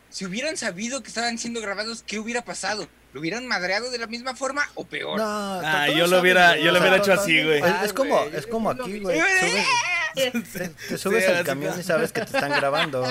Si 0.09 0.23
hubieran 0.25 0.55
sabido 0.55 1.01
que 1.01 1.09
estaban 1.09 1.37
siendo 1.37 1.59
grabados, 1.61 2.03
¿qué 2.05 2.19
hubiera 2.19 2.43
pasado? 2.45 2.87
¿Lo 3.13 3.19
hubieran 3.21 3.47
madreado 3.47 3.89
de 3.91 3.97
la 3.97 4.07
misma 4.07 4.35
forma 4.35 4.69
o 4.75 4.85
peor? 4.85 5.17
No, 5.17 5.25
Ah, 5.63 5.87
yo 5.89 6.05
lo 6.07 6.19
hubiera- 6.21 6.57
yo 6.57 6.71
lo 6.71 6.79
hubiera 6.79 6.97
hecho 6.97 7.13
así, 7.13 7.43
güey. 7.43 7.59
Es, 7.59 7.83
es 7.85 7.93
como, 7.93 8.17
Ah, 8.19 8.27
es 8.33 8.45
como 8.47 8.69
aquí, 8.69 8.99
güey. 8.99 9.19
Subes, 9.19 9.65
te, 10.13 10.31
te 10.89 10.97
subes 10.97 11.25
Sí, 11.25 11.31
al 11.31 11.43
camión 11.43 11.79
y 11.79 11.83
sabes 11.83 12.11
que 12.11 12.21
te 12.21 12.27
están 12.27 12.51
grabando. 12.51 13.05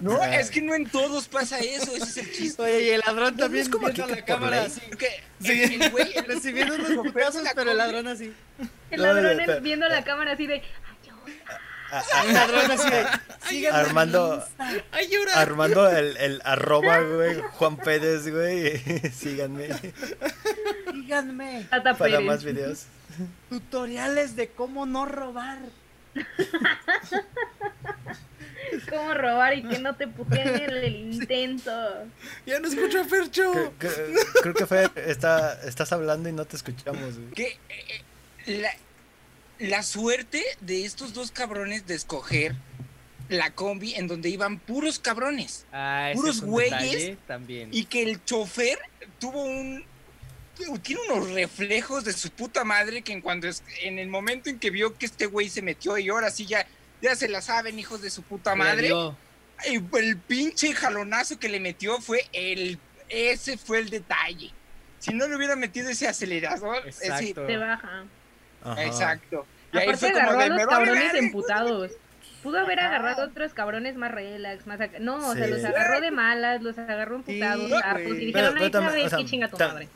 No, 0.00 0.16
Ah. 0.22 0.36
es 0.36 0.50
que 0.50 0.62
no 0.62 0.74
en 0.76 0.88
todos 0.88 1.26
pasa 1.26 1.58
eso, 1.58 1.94
ese 1.96 2.04
es 2.04 2.16
el 2.18 2.32
chiste. 2.32 2.62
Oye, 2.62 2.82
y 2.84 2.88
el 2.90 3.00
ladrón 3.04 3.36
también 3.36 3.64
es 3.64 3.68
como 3.68 3.88
la 3.88 3.94
que 3.94 4.02
por 4.04 4.24
cámara 4.24 4.62
así, 4.62 4.80
Sí. 5.40 5.50
el, 5.50 5.82
el 5.82 5.90
güey, 5.90 6.12
el- 6.16 6.24
recibiendo 6.26 6.74
unos 6.76 6.90
la 7.42 7.52
pero 7.56 7.72
el 7.72 7.76
ladrón 7.76 8.06
así. 8.06 8.32
El 8.92 9.02
No, 9.02 9.12
ladrón 9.12 9.62
viendo 9.62 9.88
la 9.88 10.04
cámara 10.04 10.32
así 10.32 10.46
de. 10.46 10.62
Armando, 13.72 14.44
Armando 15.34 15.88
el, 15.90 16.16
el 16.18 16.42
arroba, 16.44 17.00
güey, 17.00 17.40
Juan 17.52 17.76
Pérez, 17.76 18.28
güey. 18.30 18.78
Síganme 19.12 19.70
Síganme. 20.92 21.66
Tata 21.70 21.94
para 21.94 22.12
Pérez. 22.12 22.26
más 22.26 22.44
videos. 22.44 22.86
Tutoriales 23.48 24.36
de 24.36 24.48
cómo 24.48 24.86
no 24.86 25.06
robar. 25.06 25.58
Cómo 28.90 29.14
robar 29.14 29.56
y 29.56 29.62
que 29.62 29.78
no 29.78 29.96
te 29.96 30.06
puteen 30.08 30.48
en 30.48 30.70
el 30.70 30.94
intento. 30.94 31.72
Ya 32.44 32.60
no 32.60 32.68
escucho 32.68 33.00
a 33.00 33.04
Fercho. 33.04 33.72
Creo 33.78 34.54
que 34.54 34.66
Fer, 34.66 34.90
está, 34.96 35.60
estás 35.62 35.92
hablando 35.92 36.28
y 36.28 36.32
no 36.32 36.44
te 36.44 36.56
escuchamos, 36.56 37.18
güey. 37.18 37.30
que 37.32 37.46
eh, 37.46 38.04
eh, 38.46 38.60
la, 38.60 38.70
la 39.58 39.82
suerte 39.82 40.42
de 40.60 40.84
estos 40.84 41.12
dos 41.14 41.30
cabrones 41.30 41.86
de 41.86 41.94
escoger 41.94 42.54
la 43.28 43.50
combi 43.54 43.94
en 43.94 44.06
donde 44.08 44.28
iban 44.30 44.58
puros 44.58 44.98
cabrones 44.98 45.66
Ah, 45.72 46.10
ese 46.10 46.20
Puros 46.20 46.40
güeyes 46.42 47.18
también. 47.26 47.68
y 47.72 47.84
que 47.84 48.02
el 48.02 48.24
chofer 48.24 48.78
tuvo 49.18 49.42
un 49.42 49.84
tiene 50.82 51.00
unos 51.12 51.30
reflejos 51.30 52.04
de 52.04 52.12
su 52.12 52.30
puta 52.30 52.64
madre 52.64 53.02
que 53.02 53.12
en 53.12 53.20
cuando 53.20 53.46
es, 53.46 53.62
en 53.82 53.98
el 54.00 54.08
momento 54.08 54.50
en 54.50 54.58
que 54.58 54.70
vio 54.70 54.96
que 54.98 55.06
este 55.06 55.26
güey 55.26 55.48
se 55.48 55.62
metió 55.62 55.98
y 55.98 56.08
ahora 56.08 56.30
sí 56.30 56.46
ya 56.46 56.66
ya 57.00 57.14
se 57.14 57.28
la 57.28 57.42
saben 57.42 57.78
hijos 57.78 58.00
de 58.02 58.10
su 58.10 58.22
puta 58.22 58.56
madre 58.56 58.90
el 59.94 60.16
pinche 60.18 60.72
jalonazo 60.72 61.38
que 61.38 61.48
le 61.48 61.60
metió 61.60 62.00
fue 62.00 62.24
el 62.32 62.78
ese 63.08 63.56
fue 63.58 63.78
el 63.78 63.90
detalle 63.90 64.52
si 64.98 65.12
no 65.12 65.28
le 65.28 65.36
hubiera 65.36 65.54
metido 65.54 65.88
ese 65.90 66.08
acelerador 66.08 66.86
ese- 66.88 67.06
Exacto. 67.06 67.46
Te 67.46 67.56
baja. 67.56 68.04
Ajá. 68.72 68.84
exacto 68.84 69.46
y 69.72 69.78
ahí 69.78 69.84
Aparte 69.88 70.12
como 70.12 70.30
agarró 70.30 70.40
a 70.40 70.46
los 70.48 70.56
"Me 70.58 70.64
vale 70.64 70.76
cabrones 70.76 71.12
verga". 71.12 71.18
emputados. 71.18 71.92
Pudo 72.42 72.58
haber 72.60 72.78
Ajá. 72.80 72.88
agarrado 72.88 73.22
a 73.22 73.24
otros 73.26 73.52
cabrones 73.52 73.96
más 73.96 74.12
relax, 74.12 74.66
más 74.66 74.80
acá. 74.80 74.98
No, 75.00 75.16
o 75.16 75.34
sea, 75.34 75.46
los 75.48 75.64
agarró 75.64 76.00
de 76.00 76.10
malas, 76.10 76.62
los 76.62 76.78
agarró 76.78 77.16
emputados, 77.16 77.66
Sí, 77.66 77.74
hartos, 77.82 78.12
y 78.18 78.26
dijeron, 78.26 78.54
Pero- 78.54 78.64
ay, 78.64 78.72
¿sabes 78.72 79.04
o 79.06 79.08
sea, 79.10 79.18
qué 79.18 79.24
chinga 79.26 79.48
tu 79.48 79.58
madre? 79.58 79.88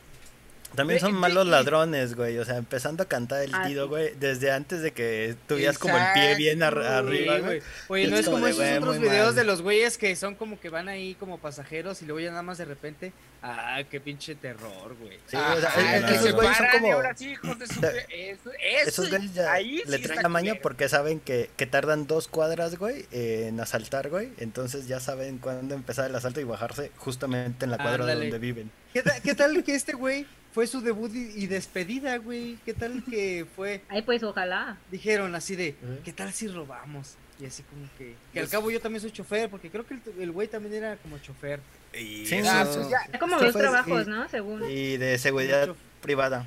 También 0.75 0.99
son 0.99 1.13
malos 1.13 1.47
ladrones, 1.47 2.15
güey. 2.15 2.37
O 2.39 2.45
sea, 2.45 2.57
empezando 2.57 3.03
a 3.03 3.07
cantar 3.07 3.43
el 3.43 3.53
Ah, 3.53 3.63
tiro, 3.67 3.87
güey. 3.87 4.13
Desde 4.19 4.51
antes 4.51 4.81
de 4.81 4.91
que 4.91 5.35
tuvieras 5.47 5.77
como 5.77 5.97
el 5.97 6.03
pie 6.13 6.35
bien 6.35 6.63
ar- 6.63 6.77
arriba, 6.77 7.39
güey. 7.39 7.61
Oye, 7.89 8.07
no 8.07 8.15
Es 8.15 8.21
es 8.21 8.29
como 8.29 8.47
esos 8.47 8.59
güey, 8.59 8.77
otros 8.77 8.99
videos 8.99 9.25
mal. 9.27 9.35
de 9.35 9.43
los 9.43 9.61
güeyes 9.61 9.97
que 9.97 10.15
son 10.15 10.35
como 10.35 10.59
que 10.59 10.69
van 10.69 10.87
ahí 10.89 11.15
como 11.15 11.37
pasajeros 11.37 12.01
y 12.01 12.05
luego 12.05 12.19
ya 12.19 12.29
nada 12.31 12.41
más 12.43 12.57
de 12.57 12.65
repente. 12.65 13.13
Ah, 13.45 13.81
qué 13.91 13.99
pinche 13.99 14.35
terror, 14.35 14.95
güey. 15.01 15.17
Sí, 15.27 15.35
o 15.35 15.59
sea, 15.59 15.67
Ajá, 15.69 15.81
es- 15.81 15.95
es 15.95 16.01
no, 16.01 16.07
que 16.07 16.13
que 16.13 16.19
esos 16.19 16.31
güeyes 16.33 16.57
son 16.57 16.67
como. 16.71 16.93
ahora 16.93 17.17
sí, 17.17 17.29
hijos 17.31 17.59
de 17.59 17.67
su- 17.67 17.81
de- 17.81 18.05
eso- 18.31 18.51
eso- 18.51 18.87
Esos 18.89 19.09
güeyes 19.09 19.33
ya 19.33 19.51
ahí 19.51 19.83
le 19.85 19.97
sí 19.97 20.03
traen 20.03 20.23
la 20.23 20.29
maña 20.29 20.55
porque 20.61 20.87
saben 20.87 21.19
que, 21.19 21.49
que 21.57 21.65
tardan 21.65 22.07
dos 22.07 22.27
cuadras, 22.29 22.77
güey, 22.77 23.05
en 23.11 23.59
asaltar, 23.59 24.09
güey. 24.09 24.29
Entonces 24.37 24.87
ya 24.87 24.99
saben 25.01 25.39
cuándo 25.39 25.75
empezar 25.75 26.09
el 26.09 26.15
asalto 26.15 26.39
y 26.39 26.45
bajarse 26.45 26.91
justamente 26.97 27.65
en 27.65 27.71
la 27.71 27.77
cuadra 27.77 28.05
de 28.05 28.15
donde 28.15 28.39
viven. 28.39 28.71
¿Qué, 28.93 29.01
ta- 29.01 29.19
qué 29.21 29.35
tal 29.35 29.61
que 29.63 29.75
este 29.75 29.93
güey 29.93 30.25
fue 30.53 30.67
su 30.67 30.81
debut 30.81 31.11
y, 31.13 31.43
y 31.43 31.47
despedida, 31.47 32.17
güey? 32.17 32.57
¿Qué 32.65 32.73
tal 32.73 33.03
que 33.03 33.45
fue? 33.55 33.81
Ay, 33.89 34.01
pues 34.03 34.23
ojalá. 34.23 34.77
Dijeron 34.91 35.33
así 35.35 35.55
de. 35.55 35.75
¿qué 36.03 36.13
tal 36.13 36.31
si 36.33 36.47
robamos? 36.47 37.15
Y 37.39 37.45
así 37.45 37.63
como 37.63 37.89
que... 37.97 38.15
Que 38.31 38.39
al 38.39 38.47
cabo 38.47 38.69
yo 38.69 38.79
también 38.79 39.01
soy 39.01 39.11
chofer, 39.11 39.49
porque 39.49 39.69
creo 39.71 39.85
que 39.85 39.95
el, 39.95 40.01
el 40.21 40.31
güey 40.31 40.47
también 40.47 40.75
era 40.75 40.95
como 40.97 41.17
chofer. 41.17 41.59
Y 41.93 42.25
Sí, 42.27 42.35
eso- 42.35 42.49
Ah, 42.51 42.65
pues 42.71 42.89
ya, 42.89 42.99
Es 43.11 43.19
como 43.19 43.37
dos 43.39 43.53
trabajos, 43.53 44.05
y- 44.07 44.09
¿no? 44.09 44.29
Según. 44.29 44.69
Y 44.69 44.97
de 44.97 45.17
seguridad 45.17 45.67
Mucho. 45.67 45.79
privada. 46.01 46.45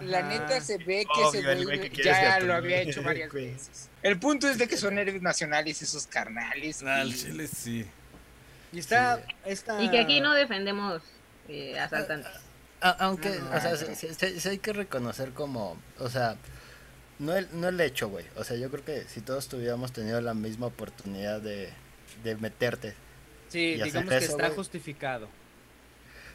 la 0.00 0.18
Ajá. 0.20 0.28
neta 0.28 0.60
se 0.60 0.78
ve 0.78 1.04
que 1.12 1.20
Obvio, 1.24 1.68
que 1.90 2.02
ya 2.02 2.38
que 2.38 2.44
lo 2.46 2.54
había 2.54 2.80
hecho 2.82 3.02
varias 3.02 3.30
veces. 3.32 3.90
El 4.02 4.18
punto 4.18 4.48
es 4.48 4.56
de 4.56 4.68
que 4.68 4.76
son 4.76 4.98
héroes 4.98 5.20
nacionales 5.20 5.82
esos 5.82 6.06
carnales. 6.06 6.82
Ah, 6.84 7.00
al 7.00 7.08
y- 7.10 7.14
chile 7.16 7.46
sí. 7.48 7.84
Y 8.72 8.78
está... 8.78 9.20
está... 9.44 9.82
Y 9.82 9.90
que 9.90 9.98
aquí 9.98 10.20
no 10.20 10.32
defendemos 10.34 11.02
eh, 11.48 11.78
asaltantes. 11.78 12.30
Aunque, 12.98 13.30
No, 13.30 13.56
o 13.56 13.60
sea, 13.60 13.70
no. 13.70 13.76
sí, 13.76 13.86
sí- 13.94 14.08
sí- 14.14 14.40
sí 14.40 14.48
hay 14.48 14.58
que 14.58 14.72
reconocer 14.72 15.30
como, 15.30 15.76
o 15.98 16.10
sea, 16.10 16.36
no 17.18 17.34
el, 17.36 17.48
no 17.52 17.68
el 17.68 17.80
hecho, 17.80 18.08
güey. 18.08 18.26
O 18.36 18.44
sea, 18.44 18.56
yo 18.56 18.70
creo 18.70 18.84
que 18.84 19.04
si 19.08 19.20
todos 19.20 19.48
tuviéramos 19.48 19.92
tenido 19.92 20.20
la 20.20 20.34
misma 20.34 20.66
oportunidad 20.66 21.40
de, 21.40 21.70
de 22.22 22.36
meterte. 22.36 22.94
Sí, 23.48 23.74
digamos 23.74 24.04
que 24.10 24.16
eso, 24.18 24.32
está 24.32 24.50
justificado. 24.50 25.28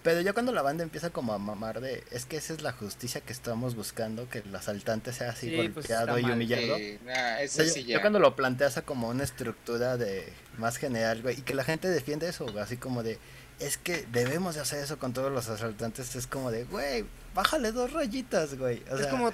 Pero 0.02 0.22
ya 0.22 0.32
cuando 0.32 0.54
la 0.54 0.62
banda 0.62 0.84
empieza 0.84 1.10
como 1.10 1.34
a 1.34 1.38
mamar 1.38 1.82
de, 1.82 2.04
es 2.12 2.26
que 2.26 2.38
esa 2.38 2.54
es 2.54 2.62
la 2.62 2.72
justicia 2.72 3.20
que 3.20 3.34
estamos 3.34 3.76
buscando, 3.76 4.30
que 4.30 4.40
el 4.40 4.56
asaltante 4.56 5.12
sea 5.12 5.32
así 5.32 5.50
Sí, 5.50 5.56
pues, 5.58 5.74
golpeado 5.76 6.18
y 6.18 6.24
humillado. 6.24 6.78
Eh, 6.78 7.00
nah, 7.06 7.44
O 7.44 7.48
sea, 7.50 7.66
sí 7.66 7.84
yo 7.84 7.90
ya. 7.98 8.02
cuando 8.02 8.18
lo 8.20 8.34
planteas 8.36 8.78
a 8.78 8.84
como 8.84 9.10
una 9.10 9.26
estructura 9.26 9.98
de 9.98 10.32
más 10.58 10.78
general, 10.78 11.22
güey, 11.22 11.40
y 11.40 11.42
que 11.42 11.54
la 11.54 11.66
gente 11.66 11.90
defiende 11.90 12.30
eso, 12.30 12.46
güey, 12.46 12.60
así 12.60 12.78
como 12.78 13.04
de, 13.04 13.20
es 13.60 13.78
que 13.78 14.06
debemos 14.12 14.56
de 14.56 14.62
hacer 14.62 14.84
eso 14.84 14.98
con 14.98 15.14
todos 15.14 15.32
los 15.32 15.50
asaltantes, 15.50 16.16
es 16.16 16.28
como 16.28 16.52
de, 16.52 16.64
güey, 16.66 17.06
bájale 17.34 17.72
dos 17.72 17.92
rayitas, 17.92 18.56
güey. 18.58 18.84
O 18.92 18.98
es 18.98 19.08
como... 19.08 19.34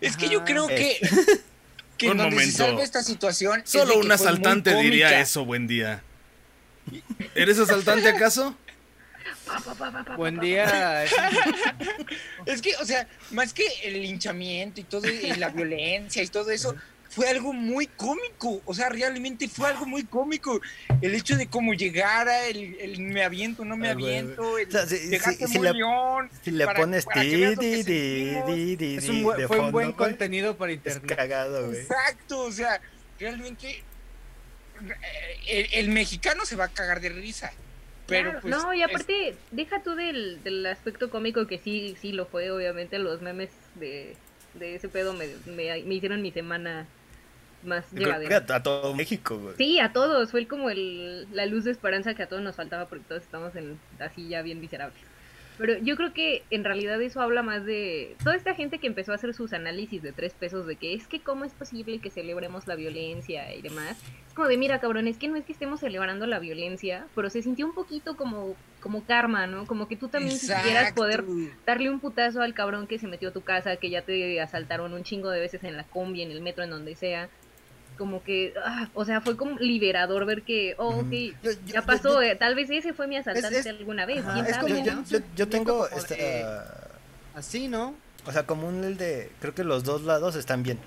Es 0.00 0.16
que 0.16 0.28
yo 0.28 0.44
creo 0.44 0.66
que, 0.66 0.98
que 1.98 2.10
Un 2.10 2.18
donde 2.18 2.36
se 2.36 2.36
momento. 2.36 2.58
salva 2.58 2.82
esta 2.82 3.02
situación. 3.02 3.62
Solo 3.64 3.98
un 3.98 4.10
asaltante 4.12 4.74
diría 4.76 5.20
eso, 5.20 5.44
buen 5.44 5.66
día. 5.66 6.02
¿Eres 7.34 7.58
asaltante 7.58 8.08
acaso? 8.08 8.54
Buen 10.16 10.38
día. 10.40 11.04
Es 12.46 12.60
que, 12.60 12.76
o 12.76 12.84
sea, 12.84 13.08
más 13.30 13.54
que 13.54 13.64
el 13.84 14.02
linchamiento 14.02 14.80
y 14.80 14.84
todo, 14.84 15.08
y 15.08 15.32
la 15.36 15.48
violencia 15.48 16.22
y 16.22 16.26
todo 16.26 16.50
eso, 16.50 16.74
fue 17.14 17.28
algo 17.28 17.52
muy 17.52 17.86
cómico. 17.86 18.60
O 18.64 18.74
sea, 18.74 18.88
realmente 18.88 19.48
fue 19.48 19.68
algo 19.68 19.86
muy 19.86 20.02
cómico. 20.04 20.60
El 21.00 21.14
hecho 21.14 21.36
de 21.36 21.46
cómo 21.46 21.72
llegara, 21.74 22.46
el, 22.46 22.76
el 22.80 22.98
me 23.00 23.22
aviento, 23.22 23.64
no 23.64 23.76
me 23.76 23.88
Ah, 23.88 23.92
aviento, 23.92 24.58
el 24.58 24.68
O 24.68 24.70
sea, 24.70 24.86
si- 24.86 25.58
le- 25.58 25.72
león. 25.72 26.28
Si 26.42 26.50
le 26.50 26.64
para- 26.66 26.80
pones 26.80 27.04
para 27.04 27.20
di, 27.22 27.30
di, 27.54 27.82
di, 27.84 28.76
di, 28.76 28.96
Es 28.96 29.06
di 29.06 29.22
un 29.24 29.46
fue 29.46 29.60
un 29.60 29.70
buen 29.70 29.92
contenido 29.92 30.56
para 30.56 30.72
Es 30.72 30.78
internet. 30.78 31.16
cagado, 31.16 31.66
güey. 31.68 31.78
Exacto, 31.80 32.40
o 32.40 32.50
sea, 32.52 32.80
realmente 33.20 33.82
eh, 35.48 35.68
el, 35.72 35.86
el 35.86 35.88
mexicano 35.90 36.44
se 36.44 36.56
va 36.56 36.64
a 36.64 36.68
cagar 36.68 37.00
de 37.00 37.10
risa. 37.10 37.52
Pero 38.06 38.30
Claro, 38.32 38.40
pues, 38.42 38.54
no, 38.54 38.74
y 38.74 38.82
es- 38.82 38.88
aparte, 38.88 39.34
deja 39.52 39.82
tú 39.82 39.94
del, 39.94 40.42
del 40.42 40.66
aspecto 40.66 41.10
cómico 41.10 41.46
que 41.46 41.58
sí, 41.58 41.96
sí 42.02 42.12
lo 42.12 42.26
fue, 42.26 42.50
obviamente 42.50 42.98
los 42.98 43.22
memes 43.22 43.50
de, 43.76 44.16
de 44.54 44.74
ese 44.74 44.88
pedo 44.88 45.14
me, 45.14 45.26
me, 45.46 45.82
me 45.84 45.94
hicieron 45.94 46.20
mi 46.20 46.30
semana 46.32 46.86
más 47.64 47.90
llevadera. 47.92 48.44
a, 48.48 48.56
a 48.56 48.62
todo 48.62 48.94
México, 48.94 49.38
güey. 49.38 49.56
Sí, 49.56 49.80
a 49.80 49.92
todos, 49.92 50.30
fue 50.30 50.46
como 50.46 50.70
el, 50.70 51.26
la 51.32 51.46
luz 51.46 51.64
de 51.64 51.70
esperanza 51.70 52.14
que 52.14 52.22
a 52.22 52.28
todos 52.28 52.42
nos 52.42 52.56
faltaba 52.56 52.86
porque 52.86 53.04
todos 53.08 53.22
estamos 53.22 53.54
en, 53.56 53.78
así 53.98 54.28
ya 54.28 54.42
bien 54.42 54.60
miserables. 54.60 54.98
Pero 55.56 55.78
yo 55.78 55.94
creo 55.94 56.12
que 56.12 56.42
en 56.50 56.64
realidad 56.64 57.00
eso 57.00 57.20
habla 57.20 57.42
más 57.44 57.64
de 57.64 58.16
toda 58.24 58.34
esta 58.34 58.54
gente 58.54 58.78
que 58.80 58.88
empezó 58.88 59.12
a 59.12 59.14
hacer 59.14 59.34
sus 59.34 59.52
análisis 59.52 60.02
de 60.02 60.10
tres 60.10 60.34
pesos 60.34 60.66
de 60.66 60.74
que 60.74 60.94
es 60.94 61.06
que 61.06 61.20
cómo 61.20 61.44
es 61.44 61.52
posible 61.52 62.00
que 62.00 62.10
celebremos 62.10 62.66
la 62.66 62.74
violencia 62.74 63.54
y 63.54 63.62
demás. 63.62 63.96
Es 64.26 64.34
como 64.34 64.48
de, 64.48 64.56
mira 64.56 64.80
cabrón, 64.80 65.06
es 65.06 65.16
que 65.16 65.28
no 65.28 65.36
es 65.36 65.44
que 65.44 65.52
estemos 65.52 65.78
celebrando 65.78 66.26
la 66.26 66.40
violencia, 66.40 67.06
pero 67.14 67.30
se 67.30 67.40
sintió 67.40 67.66
un 67.66 67.74
poquito 67.74 68.16
como, 68.16 68.56
como 68.80 69.04
karma, 69.04 69.46
¿no? 69.46 69.64
Como 69.66 69.86
que 69.86 69.94
tú 69.94 70.08
también 70.08 70.32
quisieras 70.32 70.66
Exacto. 70.66 70.94
poder 70.96 71.24
darle 71.64 71.88
un 71.88 72.00
putazo 72.00 72.42
al 72.42 72.52
cabrón 72.52 72.88
que 72.88 72.98
se 72.98 73.06
metió 73.06 73.28
a 73.28 73.32
tu 73.32 73.42
casa, 73.42 73.76
que 73.76 73.90
ya 73.90 74.02
te 74.02 74.40
asaltaron 74.40 74.92
un 74.92 75.04
chingo 75.04 75.30
de 75.30 75.38
veces 75.38 75.62
en 75.62 75.76
la 75.76 75.84
combi, 75.84 76.22
en 76.22 76.32
el 76.32 76.40
metro, 76.40 76.64
en 76.64 76.70
donde 76.70 76.96
sea. 76.96 77.28
Como 77.98 78.24
que, 78.24 78.52
ah, 78.64 78.88
o 78.94 79.04
sea, 79.04 79.20
fue 79.20 79.36
como 79.36 79.56
liberador 79.58 80.26
ver 80.26 80.42
que, 80.42 80.74
oh, 80.78 80.96
ok, 81.00 81.10
Yo- 81.12 81.52
yo- 81.52 81.58
ya 81.66 81.82
pasó, 81.82 82.14
yo- 82.14 82.22
eh, 82.22 82.34
tal 82.36 82.54
vez 82.56 82.68
ese 82.70 82.92
fue 82.92 83.06
mi 83.06 83.16
asaltante 83.16 83.58
es- 83.60 83.66
alguna 83.66 84.04
vez, 84.04 84.18
ajá, 84.18 84.32
quién 84.34 84.46
es 84.46 84.54
sabe, 84.56 84.72
como- 84.72 84.84
yo, 84.84 84.94
¿no? 84.96 85.04
yo- 85.04 85.18
yo 85.36 85.48
tengo 85.48 85.78
como 85.88 85.96
esta- 85.98 86.14
de- 86.16 86.44
Así, 87.36 87.68
¿no? 87.68 87.94
O 88.26 88.32
sea, 88.32 88.46
como 88.46 88.66
un 88.68 88.82
el 88.84 88.96
de. 88.96 89.30
Creo 89.40 89.54
que 89.54 89.64
los 89.64 89.84
dos 89.84 90.02
lados 90.02 90.34
están 90.36 90.62
bien. 90.62 90.78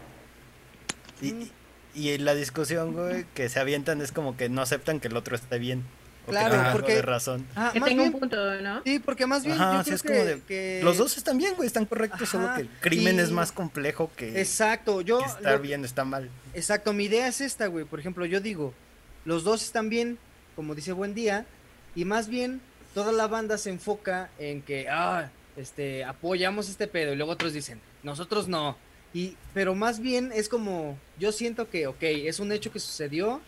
Y, 1.22 1.34
Mm. 1.34 1.50
y 1.96 2.10
en 2.12 2.26
la 2.26 2.36
discusión, 2.36 2.94
güey, 2.94 3.26
que 3.34 3.48
se 3.50 3.60
avientan 3.60 4.02
es 4.02 4.12
como 4.12 4.36
que 4.38 4.50
no 4.50 4.62
aceptan 4.62 5.00
que 5.00 5.08
el 5.08 5.18
otro 5.18 5.36
esté 5.36 5.60
bien. 5.60 5.84
Claro, 6.32 6.46
que 6.46 6.52
tenga 6.52 6.66
algo 6.68 6.80
porque- 6.80 6.96
de 6.96 7.02
razón. 7.02 7.46
Ah, 7.56 7.70
Que 7.74 7.80
más 7.80 7.90
tenga 7.90 8.04
bien- 8.04 8.14
un 8.14 8.20
punto, 8.20 8.62
¿no? 8.62 8.82
Sí, 8.84 9.00
porque 9.00 9.26
más 9.26 9.44
bien 9.44 9.56
Ajá, 9.60 9.78
yo 9.78 9.84
creo 9.84 9.96
es 9.96 10.04
como 10.04 10.14
que, 10.16 10.26
de- 10.26 10.42
que- 10.42 10.82
Los 10.84 10.98
dos 10.98 11.18
están 11.18 11.38
bien, 11.38 11.54
güey, 11.56 11.68
están 11.68 11.86
correctos, 11.86 12.30
solo 12.30 12.50
que 12.56 12.62
el 12.62 12.70
crimen 12.82 13.16
y- 13.18 13.20
es 13.20 13.32
más 13.32 13.52
complejo 13.52 14.12
que, 14.16 14.40
Exacto, 14.40 15.02
yo... 15.02 15.20
que 15.20 15.26
estar 15.26 15.54
lo- 15.54 15.60
bien 15.60 15.86
está 15.86 16.04
mal. 16.06 16.30
Exacto, 16.54 16.94
mi 16.94 17.06
idea 17.06 17.28
es 17.28 17.42
esta, 17.42 17.68
güey. 17.68 17.86
Por 17.86 18.00
ejemplo, 18.00 18.26
yo 18.26 18.40
digo, 18.42 18.74
los 19.26 19.44
dos 19.44 19.64
están 19.64 19.90
bien, 19.90 20.18
como 20.56 20.76
dice 20.76 20.92
Buen 20.94 21.14
Día, 21.14 21.46
y 21.96 22.06
más 22.06 22.28
bien 22.28 22.62
toda 22.94 23.12
la 23.12 23.28
banda 23.28 23.58
se 23.58 23.70
enfoca 23.70 24.30
en 24.40 24.62
que, 24.62 24.88
ah, 24.90 25.30
este, 25.56 26.04
apoyamos 26.04 26.70
este 26.70 26.88
pedo, 26.88 27.14
y 27.14 27.16
luego 27.16 27.32
otros 27.32 27.54
dicen, 27.54 27.80
nosotros 28.04 28.48
no. 28.48 28.78
Y, 29.14 29.36
pero 29.54 29.74
más 29.74 30.00
bien 30.00 30.32
es 30.34 30.50
como, 30.50 30.98
yo 31.18 31.32
siento 31.32 31.70
que, 31.70 31.88
ok, 31.88 32.02
es 32.04 32.40
un 32.40 32.52
hecho 32.52 32.72
que 32.72 32.80
sucedió 32.80 33.40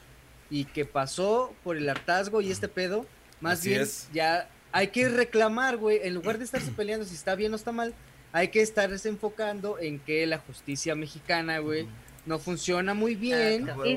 y 0.49 0.65
que 0.65 0.85
pasó 0.85 1.53
por 1.63 1.77
el 1.77 1.87
hartazgo 1.89 2.41
y 2.41 2.51
este 2.51 2.67
pedo, 2.67 3.05
más 3.41 3.59
Así 3.59 3.69
bien 3.69 3.81
es. 3.81 4.07
ya 4.13 4.49
hay 4.71 4.87
que 4.87 5.09
reclamar, 5.09 5.77
güey, 5.77 5.99
en 6.03 6.13
lugar 6.13 6.37
de 6.37 6.45
estarse 6.45 6.71
peleando 6.71 7.05
si 7.05 7.15
está 7.15 7.35
bien 7.35 7.53
o 7.53 7.55
está 7.55 7.71
mal, 7.71 7.93
hay 8.31 8.49
que 8.49 8.61
estarse 8.61 9.09
enfocando 9.09 9.79
en 9.79 9.99
que 9.99 10.25
la 10.27 10.37
justicia 10.39 10.93
mexicana, 10.95 11.59
güey, 11.59 11.87
no 12.25 12.37
funciona 12.37 12.93
muy 12.93 13.15
bien. 13.15 13.61
Exacto, 13.61 13.81
huevo. 13.81 13.85
Y, 13.89 13.93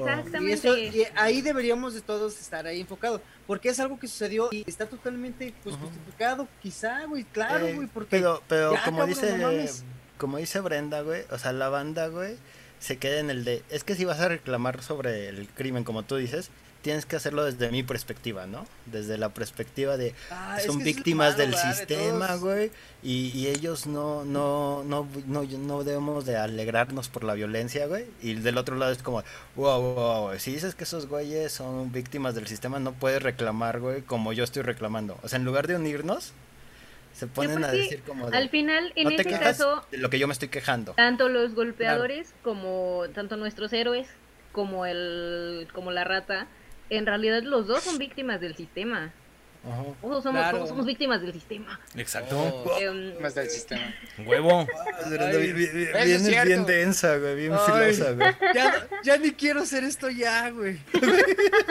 eso- 0.53 0.75
Exactamente. 0.75 0.99
y 0.99 1.05
ahí 1.17 1.43
deberíamos 1.43 1.93
de 1.95 2.01
todos 2.01 2.41
estar 2.41 2.67
ahí 2.67 2.81
enfocados, 2.81 3.21
porque 3.47 3.69
es 3.69 3.81
algo 3.81 3.99
que 3.99 4.09
sucedió 4.09 4.49
y 4.53 4.65
está 4.67 4.87
totalmente 4.87 5.53
pues, 5.63 5.77
justificado, 5.77 6.49
quizá, 6.63 7.05
güey, 7.05 7.25
claro, 7.25 7.67
Eh, 7.67 7.75
güey, 7.75 7.89
porque 7.89 8.09
pero 8.19 8.43
pero 8.49 8.73
ya, 8.75 8.85
como 8.85 8.99
cabrón, 8.99 9.15
dice 9.15 9.39
no 9.39 9.51
como 10.17 10.39
dice 10.39 10.61
Brenda, 10.61 11.03
güey, 11.03 11.25
o 11.31 11.37
sea, 11.39 11.53
la 11.53 11.69
banda, 11.69 12.07
güey, 12.07 12.37
se 12.83 12.97
queda 12.97 13.21
en 13.21 13.31
el 13.31 13.45
de, 13.45 13.63
es 13.71 13.85
que 13.85 13.95
si 13.95 14.05
vas 14.05 14.19
a 14.19 14.27
reclamar 14.27 14.83
sobre 14.83 15.29
el 15.29 15.47
crimen, 15.49 15.85
como 15.85 16.03
tú 16.03 16.17
dices, 16.17 16.51
tienes 16.83 17.07
que 17.07 17.15
hacerlo 17.15 17.45
desde 17.45 17.71
mi 17.71 17.85
perspectiva, 17.85 18.47
¿no? 18.47 18.67
Desde 18.87 19.19
la 19.19 19.29
perspectiva 19.29 19.97
de 19.97 20.17
Ah, 20.33 20.59
son 20.67 20.79
víctimas 20.83 21.39
malo, 21.39 21.45
del 21.45 21.55
sistema, 21.55 22.35
güey, 22.35 22.73
y, 23.05 23.31
y 23.39 23.47
ellos 23.47 23.87
no, 23.87 24.25
no, 24.25 24.83
no, 24.83 25.07
no, 25.29 25.45
no 25.45 25.85
debemos 25.85 26.27
de 26.27 26.37
alegrarnos 26.37 27.09
por 27.09 27.23
la 27.23 27.35
violencia, 27.35 27.87
güey, 27.87 28.07
y 28.21 28.35
del 28.35 28.59
otro 28.59 28.75
lado 28.75 28.91
es 28.91 29.01
como, 29.01 29.23
wow, 29.55 29.81
wow, 29.81 30.21
wow, 30.23 30.39
si 30.41 30.53
dices 30.53 30.75
que 30.75 30.83
esos 30.83 31.07
güeyes 31.07 31.53
son 31.53 31.93
víctimas 31.93 32.35
del 32.35 32.49
sistema, 32.49 32.81
no 32.81 32.95
puedes 32.95 33.23
reclamar, 33.23 33.79
güey, 33.79 34.03
como 34.03 34.33
yo 34.33 34.43
estoy 34.43 34.63
reclamando, 34.63 35.21
o 35.23 35.29
sea, 35.29 35.39
en 35.39 35.45
lugar 35.45 35.69
de 35.69 35.77
unirnos, 35.77 36.33
se 37.23 37.29
ponen 37.29 37.63
a 37.65 37.71
sí, 37.71 37.79
decir 37.79 38.03
como 38.03 38.29
de, 38.29 38.37
Al 38.37 38.49
final, 38.49 38.93
en 38.97 39.05
no 39.05 39.11
ese 39.11 39.25
caso, 39.25 39.87
de 39.93 39.99
lo 39.99 40.11
que 40.11 40.19
yo 40.19 40.27
me 40.27 40.33
estoy 40.33 40.49
quejando. 40.49 40.93
tanto 40.95 41.29
los 41.29 41.55
golpeadores 41.55 42.35
como 42.43 43.05
tanto 43.15 43.37
nuestros 43.37 43.73
héroes 43.73 44.09
como 44.51 44.87
el 44.87 45.69
como 45.73 45.93
la 45.93 46.03
rata, 46.03 46.49
en 46.91 47.07
realidad 47.07 47.43
los 47.45 47.69
dos 47.69 47.85
son 47.85 47.99
víctimas 47.99 48.41
del 48.41 48.57
sistema. 48.57 49.13
Ajá. 49.65 49.85
Todos 50.01 50.25
somos, 50.25 50.41
Claro. 50.41 50.57
todos 50.57 50.71
somos 50.71 50.87
víctimas 50.87 51.23
del 51.23 51.33
sistema. 51.33 51.79
Exacto. 51.97 52.37
Oh. 52.37 52.77
Em, 52.81 53.17
Más 53.23 53.37
del 53.37 53.49
sistema. 53.49 53.95
Huevo. 54.27 54.67
Bien, 55.09 56.45
bien, 56.49 56.67
densa, 56.67 57.17
güey, 57.19 57.37
bien 57.37 57.53
Ay. 57.55 57.95
filosa, 57.95 58.13
güey. 58.15 58.35
ya, 58.57 58.89
ya 59.05 59.17
ni 59.19 59.31
quiero 59.31 59.61
hacer 59.61 59.85
esto 59.85 60.11
ya, 60.11 60.51
güey. 60.51 60.81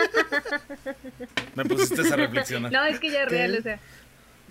Me 1.56 1.66
pusiste 1.66 2.02
a 2.02 2.16
reflexionar. 2.16 2.72
no, 2.72 2.86
es 2.86 3.00
que 3.00 3.12
ya 3.12 3.24
es 3.24 3.28
¿Qué? 3.28 3.36
real, 3.36 3.58
o 3.60 3.62
sea, 3.62 3.80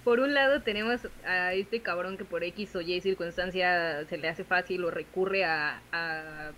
por 0.05 0.20
un 0.20 0.34
lado 0.34 0.62
tenemos 0.62 1.01
a 1.26 1.53
este 1.55 1.80
cabrón 1.80 2.16
que 2.16 2.24
por 2.24 2.42
X 2.44 2.74
o 2.76 2.80
Y 2.80 3.01
circunstancia 3.01 4.05
se 4.07 4.18
le 4.18 4.28
hace 4.28 4.44
fácil 4.44 4.84
o 4.84 4.90
recurre 4.90 5.44
a, 5.44 5.80
a, 5.92 6.51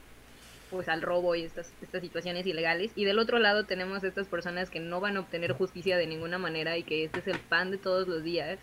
pues 0.71 0.89
al 0.89 1.03
robo 1.03 1.35
y 1.35 1.43
estas, 1.43 1.73
estas 1.83 2.01
situaciones 2.03 2.47
ilegales. 2.47 2.93
Y 2.95 3.05
del 3.05 3.19
otro 3.19 3.39
lado 3.39 3.65
tenemos 3.65 4.03
a 4.05 4.09
estas 4.09 4.27
personas 4.29 4.71
que 4.71 4.81
no 4.81 5.01
van 5.01 5.17
a 5.17 5.21
obtener 5.21 5.53
justicia 5.53 5.97
de 5.97 6.07
ninguna 6.07 6.39
manera 6.39 6.79
y 6.79 6.83
que 6.83 7.05
este 7.05 7.21
es 7.21 7.27
el 7.27 7.39
pan 7.39 7.71
de 7.71 7.79
todos 7.79 8.09
los 8.09 8.23
días. 8.23 8.59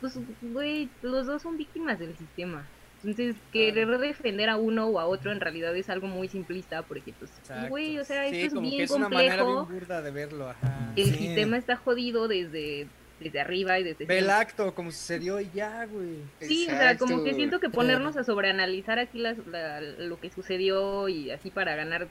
Pues, 0.00 0.18
güey, 0.42 0.88
los 1.02 1.26
dos 1.26 1.42
son 1.42 1.56
víctimas 1.56 1.98
del 1.98 2.16
sistema. 2.16 2.66
Entonces, 3.02 3.36
querer 3.52 3.88
defender 3.98 4.48
a 4.48 4.56
uno 4.56 4.86
o 4.86 4.98
a 4.98 5.06
otro 5.06 5.30
en 5.32 5.40
realidad 5.40 5.74
es 5.76 5.88
algo 5.90 6.06
muy 6.06 6.28
simplista 6.28 6.82
porque, 6.82 7.12
pues, 7.18 7.30
güey, 7.68 7.98
o 7.98 8.04
sea, 8.04 8.28
Sí, 8.28 8.36
esto 8.36 8.46
es 8.46 8.52
como 8.54 8.62
que 8.68 8.70
bien 8.76 8.82
es 8.82 8.90
una 8.90 9.08
manera 9.08 9.36
complejo. 9.38 9.66
bien 9.66 9.80
burda 9.80 10.02
de 10.02 10.10
verlo, 10.10 10.48
ajá. 10.50 10.92
El 10.96 11.04
Sí. 11.06 11.12
sistema 11.14 11.56
está 11.56 11.76
jodido 11.76 12.26
desde, 12.28 12.88
desde 13.20 13.40
arriba 13.40 13.78
y 13.78 13.84
desde... 13.84 14.04
Ve 14.04 14.18
el 14.18 14.28
acto 14.30 14.74
como 14.74 14.90
sucedió 14.92 15.40
y 15.40 15.48
ya, 15.54 15.86
güey. 15.86 16.16
Sí, 16.40 16.66
o 16.68 16.70
sea, 16.70 16.96
como 16.98 17.24
que 17.24 17.34
siento 17.34 17.60
que 17.60 17.70
ponernos 17.70 18.16
a 18.16 18.24
sobreanalizar 18.24 18.98
aquí 18.98 19.18
las- 19.18 19.38
la- 19.46 19.80
lo 19.80 20.20
que 20.20 20.30
sucedió 20.30 21.08
y 21.08 21.30
así 21.30 21.50
para 21.50 21.74
ganar, 21.76 22.08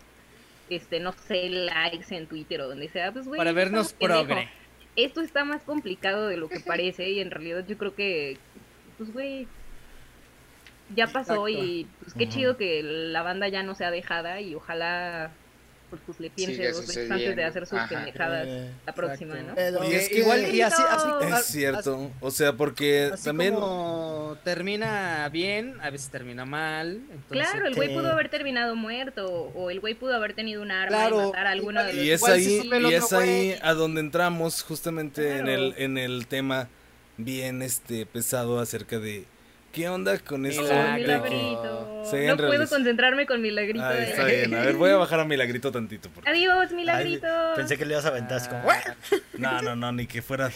este, 0.69 0.99
no 0.99 1.13
sé, 1.13 1.49
likes 1.49 2.15
en 2.15 2.25
Twitter 2.27 2.61
o 2.61 2.67
donde 2.67 2.89
sea, 2.89 3.11
pues, 3.11 3.27
güey. 3.27 3.37
Para 3.37 3.51
vernos 3.51 3.93
progre. 3.93 4.49
Esto 4.95 5.21
está 5.21 5.43
más 5.45 5.61
complicado 5.63 6.27
de 6.27 6.37
lo 6.37 6.47
que 6.49 6.59
parece 6.61 7.09
y 7.09 7.19
en 7.19 7.29
realidad 7.29 7.65
yo 7.67 7.77
creo 7.77 7.93
que, 7.93 8.37
pues, 8.97 9.11
güey, 9.13 9.47
ya 10.95 11.07
pasó 11.07 11.47
Exacto. 11.47 11.49
y 11.49 11.87
pues 12.01 12.13
qué 12.13 12.29
chido 12.29 12.57
que 12.57 12.81
la 12.83 13.21
banda 13.23 13.47
ya 13.47 13.63
no 13.63 13.73
sea 13.75 13.89
dejada 13.91 14.39
y 14.41 14.53
ojalá 14.55 15.31
pues, 15.89 16.01
pues 16.05 16.19
le 16.19 16.29
piense 16.29 16.71
dos 16.71 16.87
veces 16.87 17.09
antes 17.11 17.35
de 17.35 17.43
hacer 17.43 17.65
sus 17.67 17.77
Ajá. 17.79 17.89
pendejadas 17.89 18.45
Eh, 18.47 18.71
la 18.85 18.93
próxima, 18.93 19.39
exacto. 19.39 19.79
¿no? 19.83 19.89
Y 19.91 19.93
es 19.95 20.09
que- 20.09 20.19
igual 20.19 20.53
y 20.53 20.61
así, 20.61 20.81
así, 20.89 21.07
Es 21.33 21.45
cierto. 21.45 22.11
O 22.21 22.31
sea, 22.31 22.53
porque 22.53 23.11
Así 23.13 23.25
también. 23.25 23.53
como 23.55 24.37
termina 24.43 25.29
bien, 25.31 25.75
a 25.81 25.89
veces 25.89 26.09
termina 26.09 26.45
mal. 26.45 26.95
Entonces, 27.11 27.27
Claro, 27.49 27.67
el 27.67 27.75
güey 27.75 27.93
pudo 27.93 28.11
haber 28.11 28.29
terminado 28.29 28.75
muerto 28.75 29.51
o 29.55 29.69
el 29.69 29.79
güey 29.79 29.93
pudo 29.95 30.15
haber 30.15 30.33
tenido 30.33 30.61
un 30.61 30.71
arma 30.71 30.97
Claro, 30.97 31.21
y 31.23 31.25
matar 31.27 31.47
a 31.47 31.51
alguno 31.51 31.83
de 31.83 31.93
los 31.93 32.03
Y 32.03 32.11
es 32.11 32.19
Igual 32.21 32.33
ahí, 32.33 32.69
y 32.89 32.93
es 32.93 33.13
ahí 33.13 33.47
güey. 33.49 33.59
a 33.61 33.73
donde 33.73 34.01
entramos 34.01 34.63
justamente 34.63 35.37
en 35.37 35.47
el, 35.47 35.73
en 35.77 35.97
el 35.97 36.27
tema 36.27 36.67
bien 37.17 37.61
este 37.61 38.05
pesado 38.05 38.59
acerca 38.59 38.99
de 38.99 39.25
qué 39.75 39.89
onda 39.89 40.17
con 40.19 40.45
esto. 40.45 40.63
Milagrito. 40.63 42.03
No 42.27 42.37
puedo 42.37 42.67
concentrarme 42.67 43.25
con 43.25 43.41
milagrito. 43.41 43.87
De- 43.87 44.09
está 44.09 44.23
bien. 44.25 44.53
A 44.55 44.61
ver, 44.61 44.75
voy 44.75 44.89
a 44.91 44.95
bajar 44.95 45.19
a 45.19 45.25
Milagrito 45.25 45.71
tantito. 45.73 46.09
porque- 46.09 46.29
Adiós, 46.29 46.67
Ay, 46.69 46.75
milagrito. 46.75 47.27
pensé 47.55 47.77
que 47.77 47.85
le 47.85 47.93
ibas 47.93 48.05
a 48.05 48.09
aventar 48.09 48.37
así 48.37 48.49
como, 48.49 48.63
Ah, 48.69 48.81
No, 49.37 49.61
no, 49.61 49.75
no, 49.75 49.91
ni 49.91 50.07
que 50.07 50.21
fuera, 50.21 50.49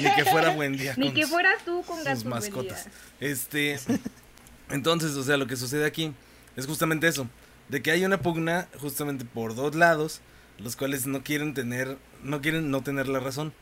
ni 0.00 0.14
que 0.14 0.24
fuera 0.24 0.50
buen 0.50 0.76
día. 0.76 0.94
Ni 0.98 1.12
que 1.12 1.26
fueras 1.26 1.64
tú 1.64 1.82
con 1.82 2.04
sus 2.04 2.24
mascotas. 2.24 2.88
Este, 3.20 3.78
entonces, 4.70 5.12
o 5.16 5.22
sea, 5.22 5.36
lo 5.36 5.46
que 5.46 5.56
sucede 5.56 5.86
aquí 5.86 6.12
es 6.56 6.66
justamente 6.66 7.08
eso, 7.08 7.28
de 7.68 7.80
que 7.82 7.90
hay 7.90 8.04
una 8.04 8.18
pugna 8.20 8.68
justamente 8.80 9.24
por 9.24 9.54
dos 9.54 9.74
lados, 9.74 10.20
los 10.58 10.76
cuales 10.76 11.06
no 11.06 11.22
quieren 11.22 11.54
tener, 11.54 11.96
no 12.22 12.40
quieren 12.40 12.70
no 12.70 12.82
tener 12.82 13.08
la 13.08 13.20
razón. 13.20 13.52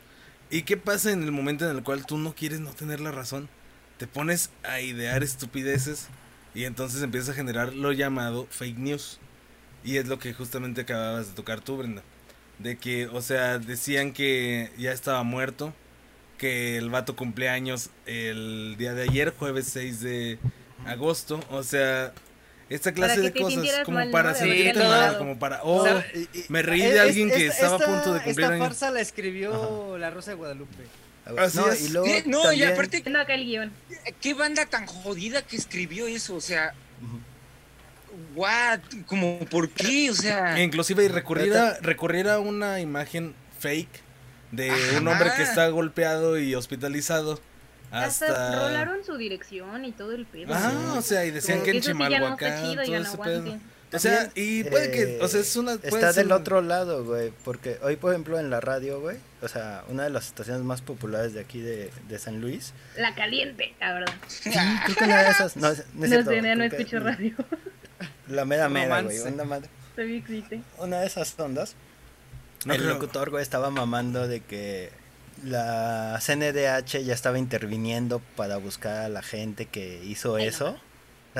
¿Y 0.51 0.63
qué 0.63 0.77
pasa 0.77 1.11
en 1.13 1.23
el 1.23 1.33
momento 1.33 1.69
en 1.69 1.77
el 1.77 1.83
cual 1.83 2.07
tú 2.07 2.19
no 2.19 2.35
quieres 2.35 2.61
no 2.61 2.71
tener 2.73 3.01
la 3.01 3.11
razón? 3.13 3.49
Te 3.99 4.07
pones 4.07 4.51
a 4.63 4.81
idear 4.81 5.23
estupideces 5.23 6.09
y 6.55 6.65
entonces 6.65 7.03
empiezas 7.03 7.31
a 7.31 7.35
generar 7.35 7.73
lo 7.75 7.93
llamado 7.93 8.47
fake 8.51 8.79
news. 8.79 9.19
Y 9.85 9.97
es 9.99 10.07
lo 10.09 10.19
que 10.19 10.35
justamente 10.35 10.81
acababas 10.83 11.29
de 11.29 11.33
tocar 11.35 11.61
tú, 11.61 11.77
Brenda. 11.77 12.03
De 12.59 12.77
que, 12.77 13.07
o 13.07 13.23
sea, 13.23 13.59
decían 13.59 14.13
que 14.13 14.71
ya 14.79 14.93
estaba 14.93 15.23
muerto, 15.23 15.73
que 16.39 16.77
el 16.77 16.91
vato 16.91 17.15
cumpleaños 17.17 17.91
el 18.07 18.77
día 18.79 18.95
de 18.95 19.05
ayer, 19.05 19.33
jueves 19.39 19.69
6 19.73 20.01
de 20.01 20.39
agosto. 20.87 21.41
O 21.51 21.63
sea, 21.63 22.13
esta 22.69 22.93
clase 22.93 23.21
de 23.21 23.33
cosas 23.33 23.65
como 23.85 24.11
para 24.11 24.33
mal, 24.33 24.49
logrado. 24.75 25.19
como 25.19 25.39
para, 25.39 25.61
oh, 25.63 25.87
¿Sabe? 25.87 26.29
me 26.49 26.63
reí 26.63 26.81
de 26.83 26.95
Es- 26.95 27.01
alguien 27.01 27.31
que 27.31 27.47
esta- 27.47 27.67
estaba 27.67 27.77
a 27.77 27.87
punto 27.87 28.13
de 28.15 28.21
cumplir 28.23 28.45
Esta 28.45 28.55
años. 28.55 28.67
farsa 28.67 28.91
la 28.91 29.01
escribió 29.01 29.97
La 29.99 30.11
Rosa 30.11 30.33
de 30.33 30.37
Guadalupe. 30.37 30.85
Así 31.39 31.59
no, 31.59 31.69
es. 31.69 31.89
y 31.89 31.93
luego 31.93 32.07
Eh, 32.07 32.23
No, 32.27 32.41
y 32.41 32.43
también- 32.61 32.73
aparte, 32.73 33.01
Viendo 33.01 33.21
acá 33.21 33.35
el 33.35 33.45
guion. 33.45 33.73
¿qué 34.21 34.35
banda 34.35 34.65
tan 34.67 34.87
jodida 34.87 35.43
que 35.43 35.57
escribió 35.57 36.07
eso? 36.07 36.37
O 36.37 36.41
sea, 36.41 36.73
what, 38.35 38.81
como 39.07 39.39
por 39.51 39.69
qué, 39.71 40.11
o 40.11 40.15
sea, 40.15 40.61
Inclusive 40.63 41.05
y 41.05 41.09
recurrir 41.09 41.55
a, 41.57 41.79
recurrir 41.81 42.29
a 42.29 42.39
una 42.39 42.81
imagen 42.81 43.35
fake 43.59 44.03
de 44.53 44.71
un 44.71 45.09
Ajá. 45.09 45.11
hombre 45.11 45.31
que 45.37 45.43
está 45.43 45.69
golpeado 45.69 46.39
y 46.39 46.55
hospitalizado. 46.55 47.41
Hasta 47.91 48.27
Hasta... 48.27 48.57
rolaron 48.69 49.05
su 49.05 49.17
dirección 49.17 49.85
y 49.85 49.93
todo 49.93 50.13
el 50.13 50.27
pedo. 50.27 50.53
Ah, 50.55 50.95
o 50.99 51.03
sea, 51.03 51.25
y 51.25 51.31
decían 51.31 51.59
Como 51.59 51.65
que 51.65 51.71
en 51.71 51.77
eso 51.79 51.93
sí 51.93 51.93
ya 51.93 51.99
no 51.99 52.07
Chimalhuacán, 52.09 52.63
todo 52.63 52.75
no 52.75 52.83
ese 52.83 53.19
pedo. 53.19 53.59
O 53.93 53.99
sea, 54.01 54.31
y 54.35 54.65
puede 54.65 54.91
que, 54.91 55.19
o 55.23 55.29
sea, 55.29 55.41
es 55.41 55.55
una... 55.57 55.75
Está 55.75 56.13
ser 56.13 56.25
del 56.25 56.33
otro 56.33 56.61
lado, 56.61 57.05
güey, 57.05 57.33
porque 57.45 57.79
hoy, 57.83 57.97
por 57.97 58.13
ejemplo, 58.13 58.39
en 58.39 58.51
la 58.51 58.61
radio, 58.61 59.01
güey, 59.01 59.17
o 59.43 59.49
sea, 59.49 59.85
una 59.89 60.03
de 60.05 60.11
las 60.11 60.27
estaciones 60.27 60.63
más 60.65 60.83
populares 60.83 61.35
de 61.35 61.41
aquí 61.41 61.61
de, 61.61 61.91
de 62.09 62.19
San 62.19 62.41
Luis, 62.41 62.73
La 62.99 63.15
caliente, 63.15 63.75
la 63.81 63.93
verdad. 63.95 64.15
sí, 64.27 64.51
creo 64.51 64.97
que 64.97 65.05
una 65.05 65.23
de 65.23 65.31
esas, 65.31 65.57
no, 65.57 65.69
no 65.69 65.73
es 65.73 65.85
No, 65.95 66.07
cierto, 66.09 66.31
sé, 66.31 66.37
no 66.43 66.43
creo 66.55 66.71
que 66.71 66.77
escucho 66.77 67.01
radio. 67.01 67.35
La 68.29 68.45
mera 68.45 68.69
mera, 68.69 69.03
güey, 69.03 69.21
una, 69.21 69.45
madre- 69.45 69.69
una 70.79 71.01
de 71.01 71.07
esas 71.07 71.39
ondas, 71.39 71.75
No 72.65 72.75
el 72.75 72.81
creo. 72.83 72.95
locutor, 72.95 73.31
güey, 73.31 73.43
estaba 73.43 73.71
mamando 73.71 74.27
de 74.27 74.41
que 74.41 74.91
la 75.45 76.19
CNDH 76.21 77.05
ya 77.05 77.15
estaba 77.15 77.39
interviniendo 77.39 78.21
para 78.37 78.57
buscar 78.57 78.97
a 79.05 79.09
la 79.09 79.23
gente 79.23 79.67
que 79.67 80.03
hizo 80.05 80.39
eso. 80.39 80.77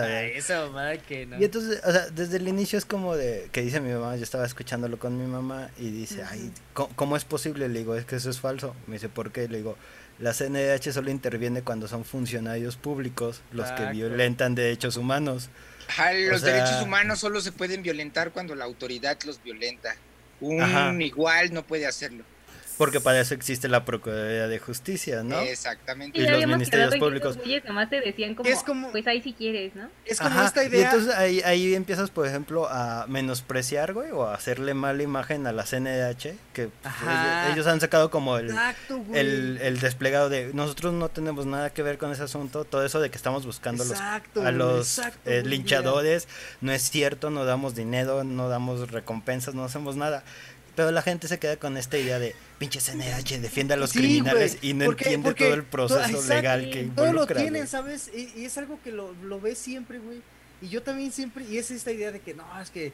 Esa 0.05 0.67
mamada 0.67 0.97
que 0.99 1.27
no. 1.27 1.39
Y 1.41 1.45
entonces, 1.45 1.81
o 1.85 1.93
sea, 1.93 2.09
desde 2.11 2.37
el 2.37 2.49
inicio 2.49 2.79
es 2.79 2.85
como 2.85 3.17
de, 3.17 3.49
que 3.53 3.63
dice 3.63 3.81
mi 3.81 3.93
mamá, 3.93 4.17
yo 4.17 4.23
estaba 4.23 4.45
escuchándolo 4.47 4.99
con 4.99 5.19
mi 5.19 5.27
mamá 5.27 5.71
y 5.79 5.91
dice, 5.91 6.23
ay, 6.29 6.53
¿cómo, 6.75 6.91
cómo 6.97 7.17
es 7.17 7.25
posible? 7.25 7.69
Le 7.69 7.79
digo, 7.81 7.95
es 7.97 8.05
que 8.05 8.17
eso 8.17 8.31
es 8.31 8.41
falso. 8.41 8.75
Me 8.87 8.95
dice, 8.95 9.09
¿por 9.09 9.33
qué? 9.33 9.49
Le 9.49 9.59
digo, 9.59 9.77
la 10.19 10.33
CNDH 10.33 10.93
solo 10.93 11.11
interviene 11.11 11.63
cuando 11.63 11.89
son 11.89 12.05
funcionarios 12.05 12.77
públicos 12.77 13.43
los 13.53 13.67
que 13.67 13.73
Exacto. 13.73 13.93
violentan 13.97 14.55
derechos 14.55 14.97
humanos. 14.97 15.51
ajá, 15.89 16.13
los 16.15 16.41
sea- 16.41 16.53
derechos 16.55 16.83
humanos 16.83 17.19
solo 17.21 17.41
se 17.41 17.53
pueden 17.53 17.83
violentar 17.83 18.33
cuando 18.33 18.55
la 18.55 18.65
autoridad 18.65 19.19
los 19.25 19.43
violenta. 19.43 19.95
Un 20.41 20.61
Ajá. 20.63 20.93
igual 21.01 21.53
no 21.55 21.67
puede 21.67 21.87
hacerlo. 21.87 22.25
Porque 22.77 23.01
para 23.01 23.21
eso 23.21 23.33
existe 23.35 23.69
la 23.69 23.85
Procuraduría 23.87 24.49
de 24.49 24.59
Justicia, 24.59 25.23
¿no? 25.23 25.41
Exactamente. 25.41 26.19
Y 26.19 26.25
Y 26.25 26.27
los 26.29 26.47
ministerios 26.47 26.95
públicos. 26.97 27.37
güeyes 27.39 27.65
nomás 27.65 27.89
te 27.89 28.01
decían 28.01 28.35
como, 28.35 28.49
Es 28.49 28.63
como- 28.63 28.91
pues 28.93 29.07
ahí 29.07 29.23
si 29.23 29.33
quieres, 29.33 29.75
¿no? 29.75 29.89
Es 30.05 30.19
como 30.19 30.31
Ajá, 30.31 30.47
esta 30.47 30.63
Y 30.65 30.67
idea. 30.69 30.85
entonces 30.91 31.15
ahí, 31.15 31.41
ahí 31.43 31.75
empiezas, 31.75 32.11
por 32.11 32.27
ejemplo, 32.27 32.69
a 32.69 33.07
menospreciar, 33.09 33.95
güey, 33.95 34.11
o 34.11 34.27
a 34.27 34.35
hacerle 34.35 34.75
mala 34.75 35.03
imagen 35.03 35.47
a 35.47 35.53
la 35.53 35.65
CNDH, 35.65 36.35
que 36.53 36.69
pues, 36.69 36.73
Ajá. 36.85 37.45
ellos, 37.47 37.53
ellos 37.55 37.67
han 37.67 37.81
sacado 37.81 38.11
como 38.11 38.37
el, 38.37 38.51
Exacto, 38.51 39.03
el, 39.15 39.59
el 39.63 39.81
desplegado 39.81 40.29
de 40.29 40.53
nosotros 40.53 40.93
no 40.93 41.09
tenemos 41.09 41.47
nada 41.47 41.71
que 41.71 41.83
ver 41.83 41.97
con 41.99 42.13
ese 42.13 42.25
asunto, 42.25 42.65
todo 42.65 42.85
eso 42.85 43.01
de 43.01 43.11
que 43.11 43.17
estamos 43.17 43.47
buscando 43.47 43.85
a 43.85 43.87
los- 43.87 44.01
a 44.45 44.51
los 44.53 44.99
exacto, 44.99 45.31
eh, 45.31 45.43
linchadores, 45.45 46.29
no 46.61 46.73
es 46.73 46.83
cierto, 46.91 47.31
no 47.31 47.45
damos 47.47 47.75
dinero, 47.75 48.23
no 48.25 48.49
damos 48.51 48.91
recompensas, 48.91 49.55
no 49.55 49.65
hacemos 49.65 49.97
nada. 49.97 50.25
Pero 50.77 50.91
la 50.93 51.01
gente 51.03 51.27
se 51.27 51.39
queda 51.39 51.57
con 51.57 51.77
esta 51.79 51.97
idea 51.99 52.19
de 52.19 52.35
pinche 52.59 52.81
CNH, 52.81 53.39
defiende 53.41 53.75
a 53.75 53.77
los 53.79 53.91
Sí, 53.91 53.99
criminales 53.99 54.59
y 54.63 54.75
no 54.75 54.85
porque- 54.85 55.05
entiende 55.05 55.29
porque 55.31 55.45
todo 55.47 55.55
el 55.55 55.65
proceso 55.65 56.19
todo- 56.19 56.29
legal 56.35 56.71
que 56.71 56.83
Todo 56.85 57.07
lo 57.07 57.11
involucra. 57.13 57.41
tienen. 57.41 57.67
¿sabes? 57.67 58.11
Y, 58.15 58.41
y 58.41 58.45
es 58.45 58.57
algo 58.59 58.79
que 58.85 58.93
lo, 58.93 59.13
lo 59.25 59.41
ves 59.41 59.59
siempre, 59.59 59.99
güey. 59.99 60.21
Y 60.63 60.69
yo 60.69 60.83
también 60.83 61.13
siempre, 61.13 61.45
y 61.51 61.59
es 61.59 61.71
esta 61.71 61.91
idea 61.93 62.13
de 62.13 62.21
que 62.21 62.35
no, 62.35 62.45
es 62.61 62.71
que 62.71 62.93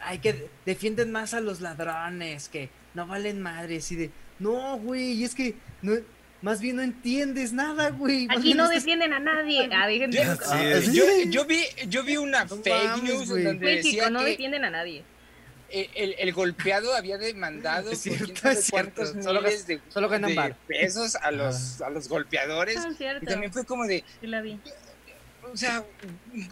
hay 0.00 0.18
que 0.20 0.48
defienden 0.64 1.10
más 1.12 1.34
a 1.34 1.40
los 1.40 1.60
ladrones, 1.60 2.48
que 2.48 2.70
no 2.94 3.06
valen 3.06 3.40
madres 3.42 3.90
y 3.92 3.96
de, 3.96 4.10
no, 4.38 4.78
güey, 4.78 5.12
y 5.12 5.24
es 5.24 5.34
que 5.34 5.54
no, 5.82 5.94
más 6.40 6.60
bien 6.60 6.76
no 6.76 6.82
entiendes 6.82 7.52
nada, 7.52 7.90
güey. 7.90 8.28
Aquí 8.30 8.54
no 8.54 8.64
estás- 8.64 8.76
defienden 8.84 9.12
a 9.12 9.18
nadie. 9.18 9.68
Ah, 9.72 10.80
Sí, 10.84 10.92
yo, 10.92 11.04
yo 11.26 11.44
vi, 11.46 11.64
yo 11.88 12.04
vi 12.04 12.16
una 12.16 12.44
No 12.44 12.56
fake 12.58 13.02
news 13.02 13.28
güey. 13.28 13.42
donde 13.44 13.66
decía 13.76 13.90
México 14.04 14.10
no 14.10 14.20
que 14.20 14.26
defienden 14.26 14.64
a 14.64 14.70
nadie. 14.70 15.02
El, 15.70 15.88
el- 15.94 16.14
el 16.18 16.32
golpeado 16.32 16.94
había 16.94 17.18
demandado 17.18 17.94
cierto, 17.94 18.32
cuántos 18.70 19.14
Solo 19.22 19.40
miles 19.42 19.66
de, 19.66 19.80
solo 19.88 20.08
ganan 20.08 20.34
de 20.34 20.54
pesos 20.66 21.16
a 21.16 21.30
los, 21.30 21.80
a 21.82 21.90
los 21.90 22.08
golpeadores. 22.08 22.78
Ah. 22.78 23.18
Y 23.22 23.26
también 23.26 23.52
fue 23.52 23.64
como 23.64 23.84
de, 23.86 24.04
Sí 24.20 24.26
la 24.26 24.40
vi. 24.40 24.58
o 25.52 25.56
sea, 25.56 25.84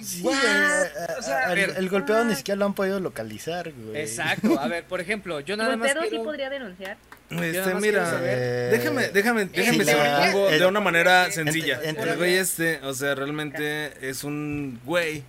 Sí, 0.02 0.24
a- 0.26 1.18
O 1.18 1.22
sea, 1.22 1.48
a- 1.48 1.52
el, 1.52 1.70
el 1.76 1.88
golpeado 1.88 2.24
ni 2.24 2.34
siquiera 2.34 2.58
lo 2.58 2.66
han 2.66 2.74
podido 2.74 2.98
localizar, 3.00 3.72
güey. 3.72 4.00
Exacto, 4.00 4.58
a 4.58 4.68
ver, 4.68 4.84
por 4.84 5.00
ejemplo, 5.00 5.40
yo 5.40 5.56
nada 5.56 5.70
más 5.76 5.80
Golpeado 5.88 6.02
sí 6.02 6.08
quiero... 6.10 6.24
podría 6.24 6.50
denunciar. 6.50 6.96
Este, 7.28 7.74
mira, 7.74 8.04
quiero 8.08 8.18
Eh, 8.22 8.68
déjame, 8.70 9.08
déjame, 9.08 9.44
déjame 9.46 9.84
pongo 10.32 10.48
el- 10.48 10.60
de 10.60 10.66
una 10.66 10.80
manera 10.80 11.30
sencilla. 11.32 11.82
ent- 11.82 11.98
El 12.00 12.16
güey 12.16 12.34
este, 12.34 12.78
o 12.82 12.94
sea, 12.94 13.14
realmente 13.16 13.92
es 14.08 14.22
un 14.24 14.80
güey 14.84 15.24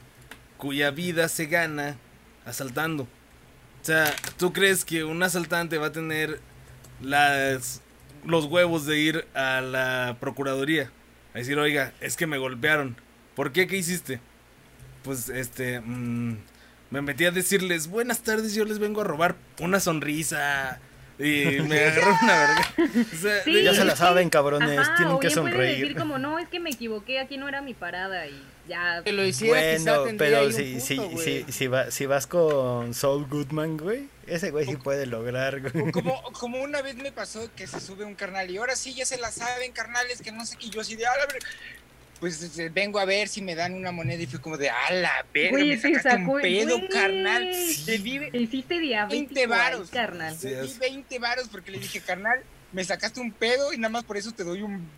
cuya 0.57 0.91
vida 0.91 1.27
se 1.29 1.45
gana 1.47 1.95
asaltando. 2.45 3.07
Sea, 3.88 4.13
¿tú 4.38 4.51
crees 4.51 4.83
que 4.83 5.05
un 5.05 5.23
asaltante 5.23 5.77
va 5.77 5.85
a 5.85 5.91
tener 5.93 6.41
las 7.01 7.81
los 8.25 8.43
huevos 8.43 8.85
de 8.85 8.99
ir 8.99 9.25
a 9.33 9.61
la 9.61 10.17
procuraduría 10.19 10.91
a 11.33 11.38
decir, 11.38 11.57
oiga, 11.57 11.93
es 12.01 12.17
que 12.17 12.27
me 12.27 12.38
golpearon? 12.38 12.97
¿Por 13.33 13.53
qué? 13.53 13.65
¿Qué 13.65 13.77
hiciste? 13.77 14.19
Pues, 15.05 15.29
este, 15.29 15.79
mm, 15.79 16.35
me 16.91 17.01
metí 17.01 17.23
a 17.23 17.31
decirles, 17.31 17.88
buenas 17.88 18.23
tardes, 18.23 18.53
yo 18.53 18.65
les 18.65 18.77
vengo 18.77 18.99
a 18.99 19.05
robar 19.05 19.38
una 19.61 19.79
sonrisa. 19.79 20.81
Y 21.20 21.61
me 21.61 21.80
agarró 21.86 22.15
una 22.22 22.38
verga. 22.39 22.74
O 23.13 23.18
sea, 23.18 23.43
Sí. 23.43 23.63
Ya 23.63 23.74
se 23.74 23.84
la 23.86 23.95
saben, 23.95 24.30
cabrones, 24.30 24.78
Ajá, 24.78 24.95
tienen 24.97 25.20
que 25.20 25.30
sonreír. 25.32 25.80
decir 25.80 25.97
como, 25.97 26.20
no, 26.20 26.38
es 26.38 26.47
que 26.47 26.59
me 26.59 26.70
equivoqué, 26.70 27.20
aquí 27.20 27.38
no 27.38 27.47
era 27.47 27.61
mi 27.61 27.74
parada 27.74 28.28
y 28.28 28.39
ya. 28.68 29.01
Que 29.03 29.11
lo 29.13 29.26
hiciera, 29.26 29.59
Bueno, 29.59 30.15
pero 30.18 30.45
un 30.45 30.53
si, 30.53 30.63
punto, 30.97 31.18
si, 31.20 31.43
si, 31.45 31.51
si, 31.51 31.68
va- 31.68 31.89
si 31.89 32.05
vas 32.05 32.28
con 32.28 32.93
Saul 32.93 33.26
Goodman, 33.26 33.78
güey, 33.78 34.07
ese 34.28 34.51
güey 34.51 34.65
sí 34.68 34.76
puede 34.78 35.05
lograr, 35.07 35.59
güey. 35.61 35.91
Como, 35.91 36.22
como 36.34 36.61
una 36.61 36.82
vez 36.84 36.95
me 36.97 37.11
pasó 37.11 37.49
que 37.55 37.65
se 37.65 37.80
sube 37.80 38.05
un 38.05 38.13
carnal 38.15 38.51
y 38.51 38.57
ahora 38.57 38.76
sí 38.76 38.93
ya 38.93 39.05
se 39.05 39.18
la 39.18 39.32
saben, 39.32 39.72
carnales, 39.72 40.22
que 40.22 40.32
no 40.32 40.45
sé 40.45 40.55
qué. 40.57 40.70
Yo 40.70 40.82
así 40.82 40.95
de, 40.95 41.05
a 41.07 41.18
la 41.18 41.26
ver-". 41.26 41.43
Pues 42.20 42.41
este, 42.41 42.70
vengo 42.70 42.97
a 42.99 43.05
ver 43.05 43.28
si 43.28 43.41
me 43.43 43.53
dan 43.53 43.74
una 43.76 43.91
moneda 43.91 44.24
y 44.24 44.26
fue 44.26 44.41
como 44.41 44.57
de, 44.57 44.70
a 44.72 44.91
la 44.91 45.24
verga, 45.34 45.57
me 45.59 45.76
te 45.78 45.82
sacaste 45.82 46.09
sacó- 46.09 46.32
un 46.34 46.41
pedo, 46.41 46.78
güey. 46.78 46.89
carnal. 46.89 47.53
Sí. 47.53 47.86
Te 47.86 47.97
di 47.99 48.20
Te 48.32 48.38
hiciste 48.39 48.80
diabético 48.80 49.34
20 49.36 49.39
ahí, 49.41 49.45
varos. 49.45 49.89
carnal. 49.91 50.34
Sí, 50.36 50.47
te 50.47 50.61
di 50.61 50.68
es. 50.68 50.80
20 50.80 51.20
varos 51.20 51.47
porque 51.49 51.70
le 51.72 51.78
dije, 51.80 52.01
carnal, 52.01 52.39
me 52.74 52.84
sacaste 52.84 53.20
un 53.20 53.32
pedo 53.32 53.72
y 53.72 53.78
nada 53.78 53.89
más 53.91 54.03
por 54.03 54.18
eso 54.18 54.32
te 54.32 54.43
doy 54.43 54.63
un, 54.63 54.89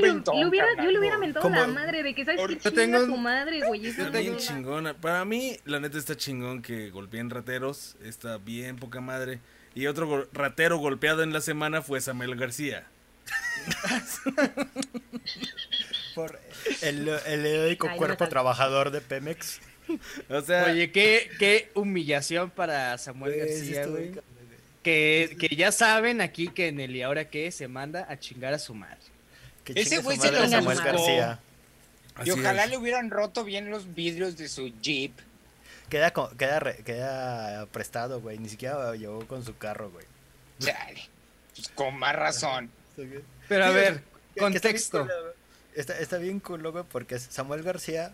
ventón, 0.00 0.38
le 0.38 0.46
hubiera- 0.46 0.68
carnal". 0.68 0.86
yo 0.86 0.92
le 0.92 0.98
hubiera 1.00 1.18
mentado 1.18 1.42
Como- 1.42 1.60
la 1.60 1.66
madre 1.66 2.02
de 2.04 2.14
que 2.14 2.24
sabes 2.24 2.40
que 2.40 2.54
Yo 2.54 2.60
chinga 2.70 2.82
tengo 2.82 3.06
tu 3.06 3.16
madre, 3.16 3.60
güey. 3.66 3.80
eso 3.86 4.02
Está 4.02 4.12
no 4.12 4.20
bien 4.20 4.34
es- 4.36 4.46
chingona. 4.46 4.94
Para 4.94 5.24
mí, 5.24 5.56
la 5.64 5.80
neta 5.80 5.98
está 5.98 6.16
chingón 6.16 6.62
que 6.62 6.90
golpeen 6.90 7.28
rateros. 7.30 7.96
Está 8.04 8.38
bien 8.38 8.76
poca 8.76 9.00
madre. 9.00 9.40
Y 9.74 9.88
otro 9.88 10.28
ratero 10.32 10.78
golpeado 10.78 11.24
en 11.24 11.32
la 11.32 11.40
semana 11.40 11.82
fue 11.82 12.00
Samuel 12.00 12.36
García. 12.36 12.86
Por 16.18 16.40
el, 16.82 17.08
el 17.08 17.46
heroico 17.46 17.88
Ay, 17.88 17.96
cuerpo 17.96 18.28
trabajador 18.28 18.90
de 18.90 19.00
Pemex. 19.00 19.60
O 20.28 20.40
sea, 20.42 20.64
Oye, 20.64 20.90
qué, 20.90 21.30
qué 21.38 21.70
humillación 21.74 22.50
para 22.50 22.98
Samuel 22.98 23.34
sí 23.48 23.72
García, 23.72 23.86
güey. 23.86 24.12
Que, 24.82 25.36
que 25.38 25.54
ya 25.54 25.70
saben 25.72 26.20
aquí 26.20 26.48
que 26.48 26.68
en 26.68 26.80
el 26.80 26.94
y 26.96 27.02
ahora 27.02 27.28
qué 27.30 27.50
se 27.52 27.68
manda 27.68 28.06
a 28.08 28.18
chingar 28.18 28.52
a 28.52 28.58
su 28.58 28.74
madre. 28.74 28.98
Que 29.64 29.72
Ese 29.80 29.98
güey 29.98 30.18
se 30.18 30.32
lo 30.32 30.48
Samuel. 30.48 30.78
García. 30.78 31.40
así 32.16 32.28
Y 32.28 32.32
ojalá 32.32 32.64
es. 32.64 32.70
le 32.70 32.76
hubieran 32.78 33.10
roto 33.10 33.44
bien 33.44 33.70
los 33.70 33.94
vidrios 33.94 34.36
de 34.36 34.48
su 34.48 34.68
jeep. 34.80 35.12
Queda, 35.88 36.12
queda, 36.36 36.60
queda 36.84 37.66
prestado, 37.66 38.20
güey. 38.20 38.38
Ni 38.38 38.48
siquiera 38.48 38.94
llegó 38.94 39.26
con 39.26 39.44
su 39.44 39.56
carro, 39.56 39.90
güey. 39.90 40.04
Chale. 40.58 41.00
Pues 41.54 41.68
con 41.70 41.96
más 41.98 42.14
razón. 42.14 42.70
Pero 43.48 43.64
a 43.64 43.70
ver, 43.70 43.94
que- 43.94 44.00
que 44.34 44.40
contexto. 44.40 45.08
Está, 45.74 45.98
está 45.98 46.18
bien 46.18 46.40
cool, 46.40 46.68
güey, 46.70 46.84
porque 46.90 47.18
Samuel 47.18 47.62
García 47.62 48.12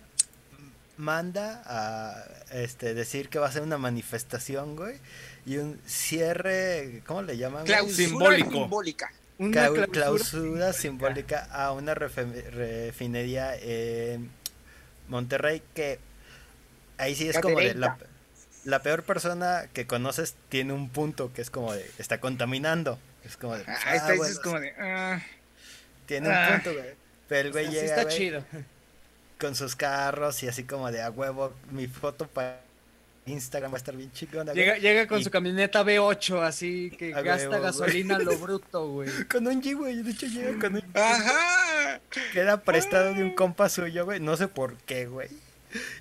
manda 0.96 1.62
a 1.66 2.24
este 2.52 2.94
decir 2.94 3.28
que 3.28 3.38
va 3.38 3.48
a 3.48 3.52
ser 3.52 3.62
una 3.62 3.78
manifestación, 3.78 4.76
güey, 4.76 4.96
y 5.46 5.56
un 5.56 5.80
cierre, 5.86 7.02
¿cómo 7.06 7.22
le 7.22 7.36
llaman? 7.36 7.64
Clausura 7.64 7.96
Simbólico. 8.08 8.50
simbólica. 8.50 9.12
Una 9.38 9.50
Clau- 9.66 9.72
clausura, 9.74 9.90
clausura 9.90 10.72
simbólica 10.72 11.48
a 11.50 11.72
una 11.72 11.92
refinería 11.94 13.56
en 13.56 14.30
Monterrey 15.08 15.60
que 15.74 15.98
ahí 16.98 17.16
sí 17.16 17.28
es 17.28 17.40
como 17.40 17.58
de 17.58 17.74
la, 17.74 17.98
la 18.64 18.80
peor 18.82 19.02
persona 19.02 19.64
que 19.72 19.88
conoces 19.88 20.36
tiene 20.50 20.72
un 20.72 20.88
punto 20.88 21.32
que 21.32 21.42
es 21.42 21.50
como 21.50 21.72
de 21.74 21.84
está 21.98 22.20
contaminando 22.20 22.96
es 23.24 23.36
como 23.36 23.56
de 23.56 23.64
Ah, 23.66 23.76
ah, 23.86 23.96
esta 23.96 24.14
bueno, 24.14 24.24
es 24.32 24.38
como 24.38 24.60
de. 24.60 24.72
ah. 24.78 25.20
tiene 26.06 26.28
un 26.28 26.34
ah. 26.34 26.48
punto 26.52 26.72
güey 26.78 26.94
pero 27.28 27.48
el 27.48 27.52
güey 27.52 27.68
llega 27.68 27.82
está 27.84 28.02
güey, 28.04 28.16
chido. 28.16 28.44
con 29.40 29.54
sus 29.54 29.74
carros 29.76 30.42
y 30.42 30.48
así 30.48 30.64
como 30.64 30.90
de 30.90 31.02
a 31.02 31.10
huevo 31.10 31.52
mi 31.70 31.86
foto 31.86 32.26
para 32.26 32.60
Instagram 33.26 33.72
va 33.72 33.76
a 33.76 33.78
estar 33.78 33.96
bien 33.96 34.12
chingona 34.12 34.52
güey". 34.52 34.64
Llega, 34.64 34.76
llega 34.78 35.06
con 35.06 35.20
Y- 35.20 35.24
su 35.24 35.30
camioneta 35.30 35.82
B8, 35.82 36.42
así 36.42 36.90
que 36.98 37.14
A 37.14 37.22
gasta 37.22 37.48
huevo, 37.50 37.62
gasolina 37.62 38.18
lo 38.18 38.36
bruto, 38.38 38.88
güey. 38.88 39.10
con 39.30 39.46
un 39.46 39.62
G 39.62 39.74
güey 39.76 40.02
de 40.02 40.10
hecho 40.10 40.26
llega 40.26 40.58
con 40.60 40.74
un 40.76 40.84
Ajá. 40.94 42.00
queda 42.32 42.60
prestado 42.62 43.14
de 43.14 43.22
un 43.24 43.34
compa 43.34 43.68
suyo 43.68 44.04
güey 44.04 44.20
no 44.20 44.36
sé 44.36 44.48
por 44.48 44.76
qué 44.78 45.06
güey 45.06 45.28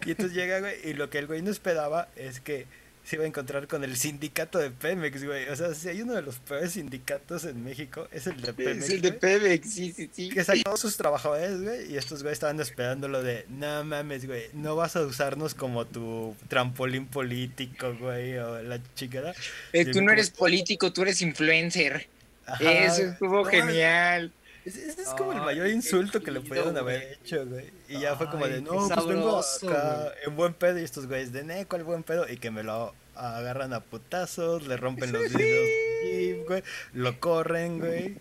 Y 0.06 0.12
entonces 0.12 0.36
llega, 0.36 0.60
güey, 0.60 0.76
y 0.88 0.94
lo 0.94 1.10
que 1.10 1.18
el 1.18 1.26
güey 1.28 1.42
no 1.42 1.50
esperaba 1.50 2.08
es 2.16 2.40
que 2.40 2.68
se 3.04 3.18
iba 3.18 3.26
a 3.26 3.28
encontrar 3.28 3.68
con 3.68 3.84
el 3.84 3.98
sindicato 3.98 4.60
de 4.60 4.72
Pemex, 4.72 5.26
güey. 5.26 5.50
O 5.50 5.56
sea, 5.56 5.74
si 5.74 5.90
hay 5.90 6.02
uno 6.02 6.14
de 6.14 6.22
los 6.22 6.40
peores 6.40 6.72
sindicatos 6.72 7.44
en 7.44 7.64
México, 7.64 8.08
es 8.12 8.28
el 8.28 8.40
de 8.42 8.54
Pemex. 8.54 8.86
Es 8.86 8.90
el 8.92 9.02
de 9.02 9.10
güey. 9.10 9.20
Pemex, 9.20 9.74
sí, 9.74 9.92
sí, 9.92 10.10
sí. 10.14 10.30
Que 10.30 10.44
sacó 10.44 10.72
a 10.74 10.78
sus 10.78 10.96
trabajadores, 10.96 11.62
güey, 11.62 11.92
y 11.92 11.98
estos 11.98 12.24
güeyes 12.24 12.38
estaban 12.38 12.60
esperando 12.62 13.08
lo 13.10 13.22
de, 13.22 13.46
no 13.50 13.84
mames, 13.84 14.26
güey, 14.26 14.46
no 14.54 14.76
vas 14.76 14.96
a 14.96 15.02
usarnos 15.02 15.54
como 15.54 15.86
tu 15.86 16.36
trampolín 16.48 17.06
político, 17.08 17.94
güey, 18.00 18.38
o 18.38 18.62
la 18.64 18.80
chingada. 18.96 19.34
Eh, 19.74 19.86
tú 19.86 20.02
no 20.02 20.12
eres 20.12 20.30
güey, 20.32 20.40
político, 20.40 20.94
tú 20.94 21.02
eres 21.02 21.22
influencer. 21.22 22.08
ajá, 22.46 22.72
Eso 22.72 23.02
estuvo 23.04 23.44
no 23.44 23.46
genial. 23.46 24.32
Ese 24.66 24.88
ese 24.88 25.02
es 25.02 25.10
como 25.10 25.34
el 25.34 25.40
Ay, 25.40 25.46
mayor 25.46 25.68
insulto 25.68 26.22
que 26.24 26.32
le 26.32 26.40
pudieron 26.40 26.78
haber 26.78 27.18
hecho, 27.22 27.46
güey. 27.46 27.70
Y 27.90 28.00
ya 28.00 28.16
fue 28.16 28.30
como 28.30 28.48
de, 28.48 28.62
no, 28.62 28.88
pues 28.88 29.08
vengo 29.08 29.44
sabroso, 29.44 29.70
acá 29.70 30.12
en 30.26 30.36
buen 30.38 30.54
pedo. 30.54 30.80
Y 30.80 30.84
estos 30.84 31.08
güeyes 31.08 31.34
de, 31.34 31.44
ne, 31.44 31.66
¿cuál 31.66 31.84
buen 31.84 32.04
pedo? 32.04 32.26
Y 32.30 32.38
que 32.38 32.50
me 32.50 32.64
lo 32.64 32.94
agarran 33.16 33.74
a 33.74 33.82
putazos, 33.82 34.66
le 34.68 34.78
rompen 34.78 35.12
los 35.12 35.24
vidrios, 35.24 35.68
Jeep, 36.04 36.48
güey, 36.48 36.64
lo 36.94 37.20
corren, 37.20 37.80
güey. 37.80 38.16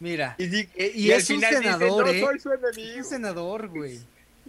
Mira, 0.00 0.36
Y, 0.38 0.46
di- 0.46 0.68
y, 0.76 1.06
y 1.06 1.12
al 1.12 1.18
es 1.20 1.30
un 1.30 1.36
final 1.36 1.50
dice, 1.50 1.62
senador, 1.62 2.06
"No 2.06 2.12
¿eh? 2.12 2.20
soy 2.20 2.38
su 2.40 2.52
Es 2.52 2.58
enemigo". 2.76 2.98
un 2.98 3.04
senador, 3.04 3.68
güey. 3.68 4.00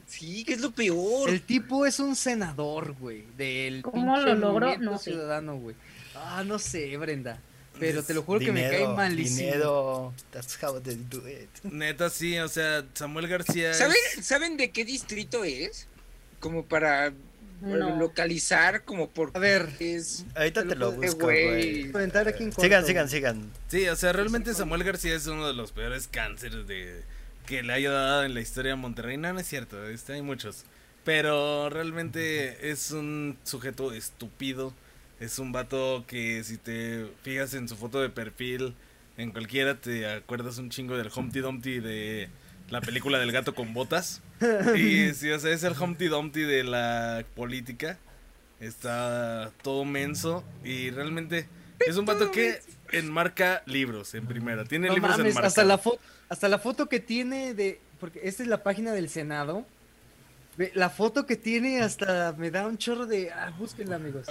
Sí, 0.06 0.44
que 0.44 0.54
es 0.54 0.62
lo 0.62 0.72
peor. 0.72 1.30
El 1.30 1.42
tipo 1.42 1.86
es 1.86 2.00
un 2.00 2.16
senador, 2.16 2.94
güey, 2.94 3.24
del 3.38 3.82
¿Cómo 3.82 4.18
lo 4.18 4.36
logró? 4.36 4.78
No 4.78 4.98
sé. 4.98 5.12
ciudadano, 5.12 5.58
güey. 5.58 5.76
Ah, 6.16 6.44
no 6.46 6.60
sé, 6.60 6.96
Brenda. 6.98 7.40
Pero 7.80 8.04
te 8.04 8.14
lo 8.14 8.24
juro 8.24 8.40
que 8.40 8.52
me 8.52 8.62
cae 8.62 8.72
Dinero, 8.72 8.96
malísimo. 8.96 9.38
Dinero, 9.52 10.14
that's 10.32 10.58
how 10.62 10.80
they 10.80 10.96
do 11.10 11.22
it. 11.28 11.50
Neta, 11.64 12.10
sí, 12.10 12.38
o 12.40 12.48
sea, 12.48 12.84
Samuel 12.94 13.28
García. 13.28 13.72
es- 13.72 13.78
¿Saben, 13.78 13.96
¿Saben 14.22 14.58
de 14.58 14.72
qué 14.72 14.86
distrito 14.86 15.44
es? 15.44 15.88
Como 16.40 16.66
para 16.66 17.12
No. 17.62 17.98
localizar, 17.98 18.84
como 18.86 19.10
por 19.10 19.32
A 19.34 19.40
ver, 19.40 19.70
es 19.80 20.26
Ahorita 20.36 20.64
Te 20.64 20.70
te 20.70 20.76
lo 20.76 20.92
lo 20.92 20.98
busco, 20.98 21.26
güey. 21.26 21.48
güey. 21.82 21.92
comentar 21.92 22.28
aquí 22.28 22.44
en 22.44 22.50
corto, 22.50 22.62
Sigan, 22.62 22.86
sigan, 22.86 23.10
sigan. 23.10 23.52
Sí, 23.68 23.88
o 23.90 23.96
sea, 23.96 24.14
realmente 24.14 24.54
Samuel 24.54 24.84
García 24.84 25.16
es 25.16 25.28
uno 25.28 25.48
de 25.48 25.54
los 25.54 25.72
peores 25.74 26.08
cánceres 26.08 26.68
de 26.68 27.04
que 27.46 27.64
le 27.64 27.74
haya 27.74 27.92
dado 27.92 28.24
en 28.24 28.34
la 28.34 28.42
historia 28.42 28.74
a 28.74 28.76
Monterrey. 28.76 29.18
No, 29.18 29.34
no 29.34 29.40
es 29.40 29.48
cierto, 29.48 29.88
este, 29.90 30.14
hay 30.14 30.22
muchos. 30.22 30.64
Pero 31.04 31.70
realmente 31.70 32.70
es 32.72 32.92
un 32.92 33.38
sujeto 33.44 33.92
estúpido. 33.94 34.74
Es 35.20 35.38
un 35.38 35.52
vato 35.52 36.06
que 36.08 36.44
si 36.44 36.58
te 36.58 37.08
fijas 37.24 37.54
en 37.54 37.68
su 37.68 37.76
foto 37.76 38.02
de 38.02 38.10
perfil, 38.10 38.76
en 39.18 39.32
cualquiera 39.32 39.80
te 39.80 40.10
acuerdas 40.10 40.58
un 40.60 40.70
chingo 40.70 40.98
del 40.98 41.12
Humpty 41.14 41.40
Dumpty 41.40 41.80
de 41.80 42.30
la 42.70 42.80
película 42.80 43.20
del 43.20 43.32
gato 43.32 43.54
con 43.54 43.74
botas. 43.74 44.22
Y 44.76 45.10
sí, 45.14 45.30
o 45.32 45.40
sea, 45.40 45.52
es 45.52 45.64
el 45.64 45.74
Humpty 45.80 46.08
Dumpty 46.08 46.42
de 46.42 46.64
la 46.64 47.26
política. 47.36 47.98
Está 48.62 49.52
todo 49.62 49.86
menso 49.86 50.44
y 50.64 50.90
realmente 50.92 51.48
es 51.80 51.98
un 51.98 52.06
vato 52.06 52.32
que 52.32 52.62
enmarca 52.92 53.64
libros 53.66 54.14
en 54.16 54.26
primera. 54.26 54.64
Tiene 54.66 54.88
No 54.88 54.96
libros 54.96 55.18
mames, 55.18 55.38
hasta 55.38 55.64
la 55.64 55.78
foto, 55.78 56.00
hasta 56.30 56.50
la 56.50 56.60
foto 56.60 56.88
que 56.88 57.00
tiene 57.00 57.54
de, 57.54 57.80
porque 58.00 58.22
esta 58.24 58.44
es 58.44 58.50
la 58.50 58.64
página 58.64 58.92
del 58.94 59.10
Senado. 59.10 59.66
Ve, 60.58 60.72
La 60.76 60.90
foto 60.90 61.26
que 61.26 61.36
tiene 61.36 61.82
hasta 61.82 62.34
me 62.38 62.52
da 62.52 62.68
un 62.68 62.78
chorro 62.78 63.06
de, 63.06 63.32
ah, 63.32 63.54
búsquenla 63.58 63.96
amigos. 63.96 64.28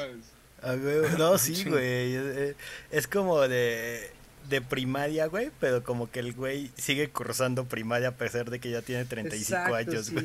No, 1.18 1.38
sí, 1.38 1.64
güey. 1.64 2.14
Es, 2.14 2.56
es- 2.90 3.06
como 3.06 3.40
de, 3.46 4.10
de 4.48 4.60
primaria, 4.60 5.26
güey, 5.26 5.50
pero 5.60 5.82
como 5.84 6.10
que 6.10 6.20
el 6.20 6.32
güey 6.32 6.70
sigue 6.76 7.08
cursando 7.10 7.64
primaria 7.66 8.08
a 8.08 8.12
pesar 8.12 8.50
de 8.50 8.58
que 8.58 8.70
ya 8.70 8.82
tiene 8.82 9.04
35 9.04 9.58
Exacto, 9.60 9.74
años, 9.74 10.06
sí, 10.06 10.12
güey. 10.14 10.24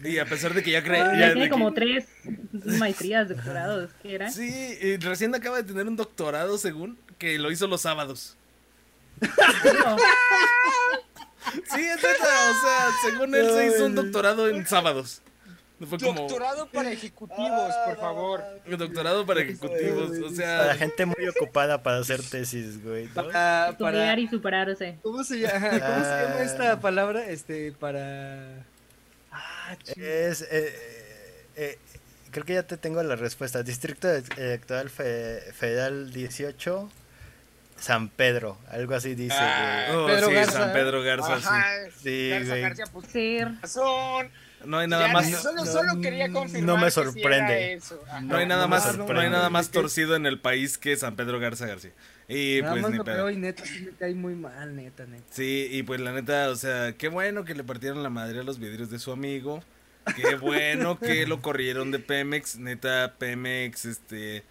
güey. 0.00 0.14
Y 0.14 0.18
a 0.18 0.24
pesar 0.26 0.54
de 0.54 0.62
que 0.62 0.70
ya 0.72 0.82
cree... 0.82 0.98
Ya 0.98 1.18
ya 1.18 1.32
tiene 1.34 1.48
como 1.50 1.72
que- 1.72 1.80
tres 1.80 2.04
maestrías, 2.80 3.28
doctorados, 3.28 3.90
¿qué 4.02 4.14
era? 4.14 4.30
Sí, 4.30 4.78
y 4.80 4.96
recién 4.96 5.34
acaba 5.34 5.58
de 5.58 5.64
tener 5.64 5.86
un 5.86 5.96
doctorado 5.96 6.58
según 6.58 6.98
que 7.18 7.38
lo 7.38 7.50
hizo 7.52 7.66
los 7.66 7.82
sábados. 7.82 8.36
Sí, 11.72 11.80
es 11.80 11.96
neta, 11.96 12.08
o 12.50 12.54
sea, 12.60 12.90
según 13.04 13.34
él 13.34 13.46
se 13.50 13.66
hizo 13.66 13.86
un 13.86 13.94
doctorado 13.94 14.48
en 14.48 14.66
sábados. 14.66 15.20
Fue 15.86 15.98
como 15.98 16.20
Doctorado 16.20 16.66
para 16.68 16.90
ejecutivos, 16.92 17.72
por 17.86 17.96
favor. 17.96 18.44
un 18.66 18.76
doctorado 18.78 19.26
para 19.26 19.40
ejecutivos, 19.42 20.10
o 20.18 20.22
Para 20.34 20.34
sea, 20.64 20.74
gente 20.76 21.06
muy 21.06 21.26
ocupada 21.28 21.82
para 21.82 21.98
hacer 21.98 22.22
tesis, 22.22 22.82
güey. 22.82 23.06
¿no? 23.06 23.14
Para, 23.14 23.30
para, 23.32 23.70
estudiar 23.70 24.18
y 24.18 24.28
superarse. 24.28 24.98
¿cómo 25.02 25.24
se 25.24 25.40
llama, 25.40 25.68
¿cómo 25.70 25.70
se 25.70 25.80
llama 25.80 26.34
Ah. 26.38 26.42
esta 26.42 26.80
palabra? 26.80 27.26
Este, 27.26 27.72
para... 27.72 28.64
Ah, 29.32 29.76
Es, 29.96 30.42
eh, 30.50 31.46
eh, 31.56 31.78
creo 32.30 32.44
que 32.44 32.54
ya 32.54 32.62
te 32.64 32.76
tengo 32.76 33.02
la 33.02 33.16
respuesta. 33.16 33.62
Distrito 33.62 34.08
Electoral 34.08 34.90
Fe- 34.90 35.40
Federal 35.52 36.12
18, 36.12 36.90
San 37.76 38.08
Pedro, 38.08 38.56
algo 38.70 38.94
así 38.94 39.14
dice, 39.16 39.34
Ah. 39.38 39.88
oh, 39.96 40.06
Pedro 40.06 40.28
sí, 40.28 40.34
Garza. 40.34 40.52
San 40.52 40.72
Pedro 40.72 41.02
Garza. 41.02 41.34
Ajá. 41.34 41.64
Sí, 42.02 42.30
Garza 42.30 42.48
güey. 42.50 42.62
García, 42.62 42.84
pues, 42.92 43.60
razón. 43.60 44.30
No 44.66 44.78
hay 44.78 44.88
nada 44.88 45.06
Ya, 45.08 45.12
más, 45.12 45.30
Solo, 45.42 45.64
no, 45.64 45.66
solo 45.66 46.00
quería 46.00 46.30
confirmar. 46.30 46.62
no 46.66 46.76
me 46.76 46.84
que 46.86 46.90
sí 46.90 47.00
era 47.00 47.10
sorprende. 47.12 47.72
eso. 47.74 48.02
No 48.22 48.36
hay 48.36 48.46
nada 48.46 48.62
no 48.62 48.68
más, 48.68 48.96
no 48.98 49.20
hay 49.20 49.30
nada 49.30 49.50
más 49.50 49.70
torcido 49.70 50.16
en 50.16 50.26
el 50.26 50.40
país 50.40 50.78
que 50.78 50.96
San 50.96 51.16
Pedro 51.16 51.38
Garza 51.40 51.66
García. 51.66 51.92
Y 52.28 52.60
Nada 52.62 52.72
pues 52.72 52.82
más 52.82 52.90
ni 52.92 52.96
lo 52.98 53.04
pedo. 53.04 53.30
y 53.30 53.36
neta 53.36 53.64
sí 53.66 53.80
me 53.80 53.90
cae 53.92 54.14
muy 54.14 54.34
mal, 54.34 54.74
neta, 54.74 55.04
neta. 55.06 55.24
Sí, 55.30 55.68
y 55.70 55.82
pues 55.82 56.00
la 56.00 56.12
neta, 56.12 56.48
o 56.50 56.56
sea, 56.56 56.92
qué 56.96 57.08
bueno 57.08 57.44
que 57.44 57.54
le 57.54 57.64
partieron 57.64 58.02
la 58.02 58.08
madre 58.10 58.40
a 58.40 58.42
los 58.42 58.58
vidrios 58.58 58.88
de 58.90 58.98
su 58.98 59.12
amigo. 59.12 59.62
Qué 60.16 60.34
bueno 60.40 60.98
que 60.98 61.26
lo 61.26 61.42
corrieron 61.42 61.90
de 61.90 61.98
Pemex. 61.98 62.56
Neta, 62.56 63.14
Pemex, 63.18 63.84
este. 63.84 64.42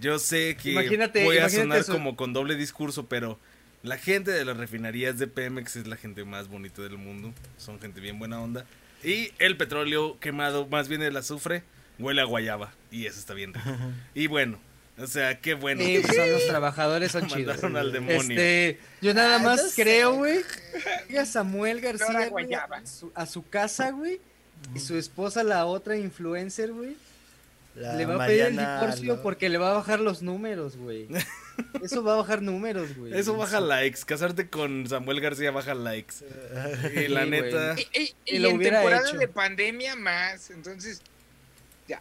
Yo 0.00 0.18
sé 0.18 0.56
que 0.56 0.72
Imagínate- 0.72 1.22
voy 1.24 1.36
a 1.36 1.40
imagínate 1.40 1.62
sonar 1.64 1.78
eso. 1.80 1.92
como 1.92 2.16
con 2.16 2.32
doble 2.32 2.56
discurso, 2.56 3.06
pero 3.08 3.38
la 3.82 3.98
gente 3.98 4.30
de 4.30 4.44
las 4.46 4.56
refinerías 4.56 5.18
de 5.18 5.26
Pemex 5.26 5.76
es 5.76 5.86
la 5.86 5.96
gente 5.96 6.24
más 6.24 6.48
bonita 6.48 6.80
del 6.80 6.96
mundo. 6.96 7.34
Son 7.58 7.78
gente 7.78 8.00
bien 8.00 8.18
buena 8.18 8.40
onda. 8.40 8.64
Y 9.04 9.32
el 9.38 9.56
petróleo 9.56 10.18
quemado, 10.20 10.66
más 10.66 10.88
bien 10.88 11.02
el 11.02 11.16
azufre, 11.16 11.64
huele 11.98 12.20
a 12.20 12.24
guayaba. 12.24 12.72
Y 12.90 13.06
eso 13.06 13.18
está 13.18 13.34
bien 13.34 13.54
rico. 13.54 13.68
Y 14.14 14.26
bueno, 14.28 14.60
o 14.98 15.06
sea, 15.06 15.40
qué 15.40 15.54
bueno. 15.54 15.82
Sí, 15.82 16.00
pues 16.02 16.16
son 16.16 16.30
los 16.30 16.46
trabajadores, 16.46 17.12
son 17.12 17.26
chidos. 17.26 17.62
Mandaron 17.62 17.76
al 17.76 17.92
demonio. 17.92 18.20
Este, 18.20 18.78
yo 19.00 19.14
nada 19.14 19.36
Ah, 19.36 19.38
más 19.40 19.62
no 19.62 19.68
sé, 19.68 19.82
creo, 19.82 20.14
güey, 20.14 20.40
que 21.08 21.18
a 21.18 21.26
Samuel 21.26 21.80
García 21.80 22.28
güey, 22.28 22.48
su, 22.84 23.10
a 23.14 23.26
su 23.26 23.48
casa, 23.48 23.90
güey, 23.90 24.20
y 24.74 24.78
su 24.78 24.96
esposa, 24.96 25.42
la 25.42 25.64
otra 25.66 25.96
influencer, 25.96 26.72
güey, 26.72 26.96
La 27.74 27.94
le 27.94 28.04
va 28.04 28.22
a 28.22 28.26
pedir 28.26 28.42
el 28.42 28.56
divorcio 28.58 29.16
Lo- 29.16 29.22
porque 29.22 29.48
le 29.48 29.56
va 29.58 29.70
a 29.70 29.74
bajar 29.74 29.98
los 30.00 30.20
números, 30.22 30.76
güey. 30.76 31.08
Eso 31.82 32.02
va 32.04 32.14
a 32.14 32.16
bajar 32.16 32.42
números, 32.42 32.94
güey. 32.96 33.14
Eso 33.18 33.36
baja 33.36 33.60
likes. 33.60 34.00
Casarte 34.04 34.48
con 34.48 34.86
Samuel 34.88 35.20
García 35.20 35.50
baja 35.50 35.74
likes. 35.74 36.16
Y 36.94 37.08
la 37.08 37.24
Sí, 37.24 37.30
neta. 37.30 37.74
Y, 37.78 37.98
y- 37.98 38.14
Y 38.26 38.36
y 38.36 38.38
lo 38.40 38.50
en 38.50 38.60
temporada 38.60 39.08
hecho. 39.08 39.16
de 39.18 39.28
pandemia 39.28 39.96
más. 39.96 40.50
Entonces, 40.50 41.00
ya, 41.88 42.00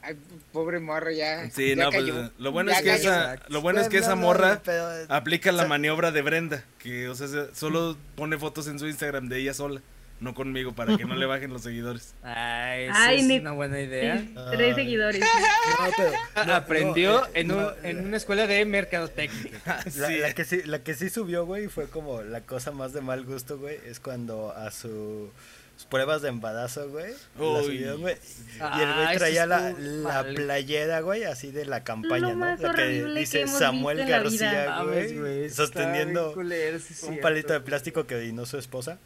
pobre 0.52 0.80
morra, 0.80 1.12
ya. 1.14 1.50
Sí, 1.52 1.70
ya 1.76 1.86
no, 1.86 1.90
pues 1.92 2.04
cayó. 2.04 2.32
lo 2.38 2.52
bueno 2.52 2.72
Ya 2.72 2.78
es 2.78 2.84
que 2.84 2.90
cayó. 2.90 3.10
esa, 3.12 3.40
lo 3.48 3.62
bueno 3.62 3.80
es 3.82 3.88
que 3.90 3.98
esa 3.98 4.16
morra 4.16 4.62
pero- 4.64 4.90
aplica 5.10 5.52
la 5.54 5.66
maniobra 5.68 6.12
de 6.12 6.22
Brenda, 6.22 6.64
que 6.80 7.08
o 7.10 7.16
sea, 7.16 7.28
se- 7.28 7.56
solo 7.56 7.98
pone 8.16 8.38
fotos 8.38 8.68
en 8.68 8.78
su 8.78 8.88
Instagram 8.88 9.28
de 9.30 9.40
ella 9.40 9.54
sola, 9.54 9.82
no 10.22 10.34
conmigo 10.34 10.72
para 10.74 10.96
que 10.96 11.04
no 11.04 11.16
le 11.16 11.26
bajen 11.26 11.52
los 11.52 11.64
seguidores. 11.64 12.14
Ay, 12.24 12.86
esa 12.86 13.06
Ay, 13.08 13.20
es 13.20 13.26
ni- 13.26 13.40
una 13.40 13.52
buena 13.52 13.82
idea. 13.82 14.20
Sí, 14.20 14.34
tres 14.52 14.76
seguidores. 14.76 15.20
No, 15.22 15.92
pero- 15.98 16.46
no, 16.48 16.54
Aprendió 16.56 17.12
no, 17.22 17.26
eh, 17.26 17.30
en, 17.34 17.52
un- 17.52 17.58
no, 17.64 17.72
en 17.84 18.06
una 18.06 18.18
escuela 18.18 18.48
de 18.48 18.64
mercadotecnia. 18.66 19.52
La, 19.66 19.82
Sí. 20.08 20.18
la 20.20 20.34
que 20.34 20.46
sí, 20.46 20.62
la 20.64 20.80
que 20.84 20.94
sí 20.94 21.10
subió, 21.10 21.46
güey, 21.46 21.68
fue 21.68 21.88
como 21.90 22.22
la 22.22 22.42
cosa 22.42 22.72
más 22.72 22.94
de 22.94 23.02
mal 23.02 23.26
gusto, 23.26 23.58
güey, 23.58 23.78
es 23.86 24.00
cuando 24.00 24.52
a 24.56 24.72
su- 24.72 25.32
sus 25.76 25.86
pruebas 25.88 26.22
de 26.22 26.30
embarazo, 26.30 26.88
güey, 26.90 27.12
la 27.40 27.64
subió, 27.64 27.98
güey. 27.98 28.16
Y 28.16 28.60
el 28.60 28.62
Ah, 28.62 28.94
güey 28.98 29.08
eso 29.10 29.18
traía 29.18 29.46
la, 29.48 29.72
la 29.72 30.24
playera, 30.24 31.00
güey, 31.00 31.24
así 31.24 31.50
de 31.52 31.66
la 31.66 31.84
campaña, 31.84 32.20
Lo 32.20 32.30
¿no? 32.30 32.36
más 32.36 32.60
La 32.60 32.72
que 32.76 33.04
dice 33.16 33.38
que 33.38 33.44
hemos 33.46 33.58
Samuel 33.58 33.98
visto 33.98 34.14
en 34.14 34.24
la 34.24 34.30
vida. 34.30 34.54
García, 34.54 34.76
Mames, 34.84 35.20
güey, 35.20 35.40
bien 35.40 35.52
sosteniendo 35.52 36.34
culero, 36.34 36.78
sí 36.78 36.86
es 36.94 37.02
un 37.02 37.08
cierto. 37.10 37.22
palito 37.24 37.54
de 37.54 37.62
plástico 37.62 38.06
que 38.06 38.14
orinó 38.14 38.46
su 38.46 38.60
esposa. 38.60 39.00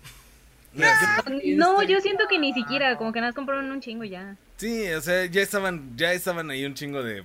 No, 1.55 1.83
yo 1.83 1.99
siento 2.01 2.25
que 2.27 2.39
ni 2.39 2.53
siquiera, 2.53 2.97
como 2.97 3.11
que 3.13 3.19
nada 3.19 3.29
más 3.29 3.35
compraron 3.35 3.71
un 3.71 3.81
chingo 3.81 4.03
ya. 4.03 4.35
Sí, 4.57 4.87
o 4.91 5.01
sea, 5.01 5.25
ya 5.25 5.41
estaban, 5.41 5.95
ya 5.97 6.13
estaban 6.13 6.49
ahí 6.49 6.65
un 6.65 6.73
chingo 6.73 7.03
de. 7.03 7.23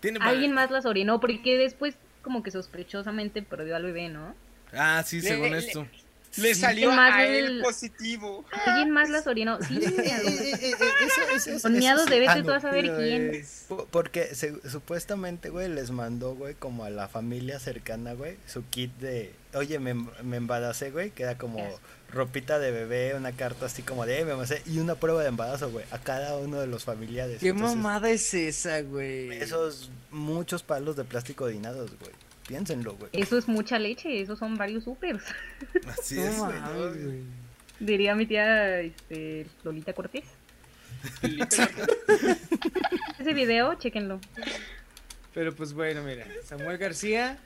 Tiene 0.00 0.18
Alguien 0.22 0.52
más 0.52 0.70
las 0.70 0.84
orinó, 0.86 1.20
porque 1.20 1.56
después 1.56 1.94
como 2.22 2.42
que 2.42 2.50
sospechosamente 2.50 3.42
perdió 3.42 3.76
al 3.76 3.84
bebé, 3.84 4.08
¿no? 4.08 4.34
Ah, 4.72 5.02
sí, 5.06 5.20
Le- 5.20 5.28
según 5.28 5.50
le- 5.50 5.58
esto. 5.58 5.86
Le 6.38 6.54
salió 6.54 6.90
más 6.92 7.12
a 7.12 7.26
el- 7.26 7.44
él 7.56 7.60
positivo. 7.62 8.44
Alguien 8.64 8.90
más 8.90 9.10
las 9.10 9.26
orinó. 9.26 9.58
Sí, 9.62 9.78
Eh, 9.84 9.92
eh, 9.98 10.54
eh, 10.62 10.74
eh, 11.46 11.58
con 11.60 11.74
miados 11.74 12.06
de 12.06 12.26
Ah, 12.26 12.34
vete 12.34 12.42
tú 12.42 12.52
a 12.52 12.60
saber 12.60 12.86
Pero 12.86 12.96
quién. 12.96 13.44
Porque 13.90 14.34
se- 14.34 14.66
supuestamente, 14.68 15.50
güey, 15.50 15.68
les 15.68 15.90
mandó, 15.90 16.34
güey, 16.34 16.54
como 16.54 16.84
a 16.84 16.90
la 16.90 17.06
familia 17.08 17.58
cercana, 17.60 18.14
güey, 18.14 18.36
su 18.46 18.64
kit 18.70 18.92
de, 18.96 19.34
oye, 19.52 19.78
me, 19.78 19.92
me 19.92 20.38
embaracé, 20.38 20.90
güey, 20.90 21.10
que 21.10 21.24
era 21.24 21.36
como 21.36 21.58
ropita 22.12 22.58
de 22.58 22.70
bebé, 22.70 23.14
una 23.14 23.32
carta 23.32 23.66
así 23.66 23.82
como 23.82 24.04
de, 24.06 24.20
"Eh, 24.20 24.24
me 24.24 24.32
amasé", 24.32 24.62
y 24.66 24.78
una 24.78 24.94
prueba 24.94 25.22
de 25.22 25.28
embarazo, 25.28 25.70
güey, 25.70 25.84
a 25.90 25.98
cada 25.98 26.36
uno 26.36 26.60
de 26.60 26.66
los 26.66 26.84
familiares. 26.84 27.38
¿Qué 27.40 27.48
Entonces, 27.48 27.76
mamada 27.76 28.10
es 28.10 28.32
esa, 28.34 28.82
güey? 28.82 29.30
Esos 29.32 29.90
muchos 30.10 30.62
palos 30.62 30.96
de 30.96 31.04
plástico 31.04 31.46
dinados, 31.46 31.90
güey. 31.98 32.12
Piénsenlo, 32.46 32.94
güey. 32.96 33.10
Eso 33.14 33.38
es 33.38 33.48
mucha 33.48 33.78
leche, 33.78 34.20
esos 34.20 34.38
son 34.38 34.56
varios 34.56 34.84
supers. 34.84 35.22
Así 35.98 36.18
es, 36.20 36.36
güey. 36.38 37.22
Diría 37.80 38.14
mi 38.14 38.26
tía 38.26 38.80
este, 38.80 39.46
Lolita 39.64 39.92
Cortés. 39.92 40.24
Ese 43.18 43.34
video, 43.34 43.74
chéquenlo. 43.74 44.20
Pero 45.34 45.54
pues 45.54 45.72
bueno, 45.72 46.02
mira, 46.02 46.26
Samuel 46.44 46.78
García, 46.78 47.38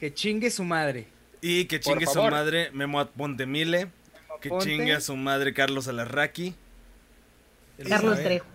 que 0.00 0.12
chingue 0.14 0.50
su 0.50 0.64
madre. 0.64 1.06
Y 1.40 1.66
que 1.66 1.78
chingue 1.78 2.06
su 2.06 2.22
madre 2.22 2.70
Memo 2.72 3.06
Pontemile. 3.06 3.88
Que 4.40 4.48
Ponte. 4.48 4.64
chingue 4.66 4.94
a 4.94 5.00
su 5.00 5.16
madre 5.16 5.52
Carlos 5.54 5.88
Alarraqui. 5.88 6.54
Carlos. 7.88 8.18
Trejo. 8.22 8.46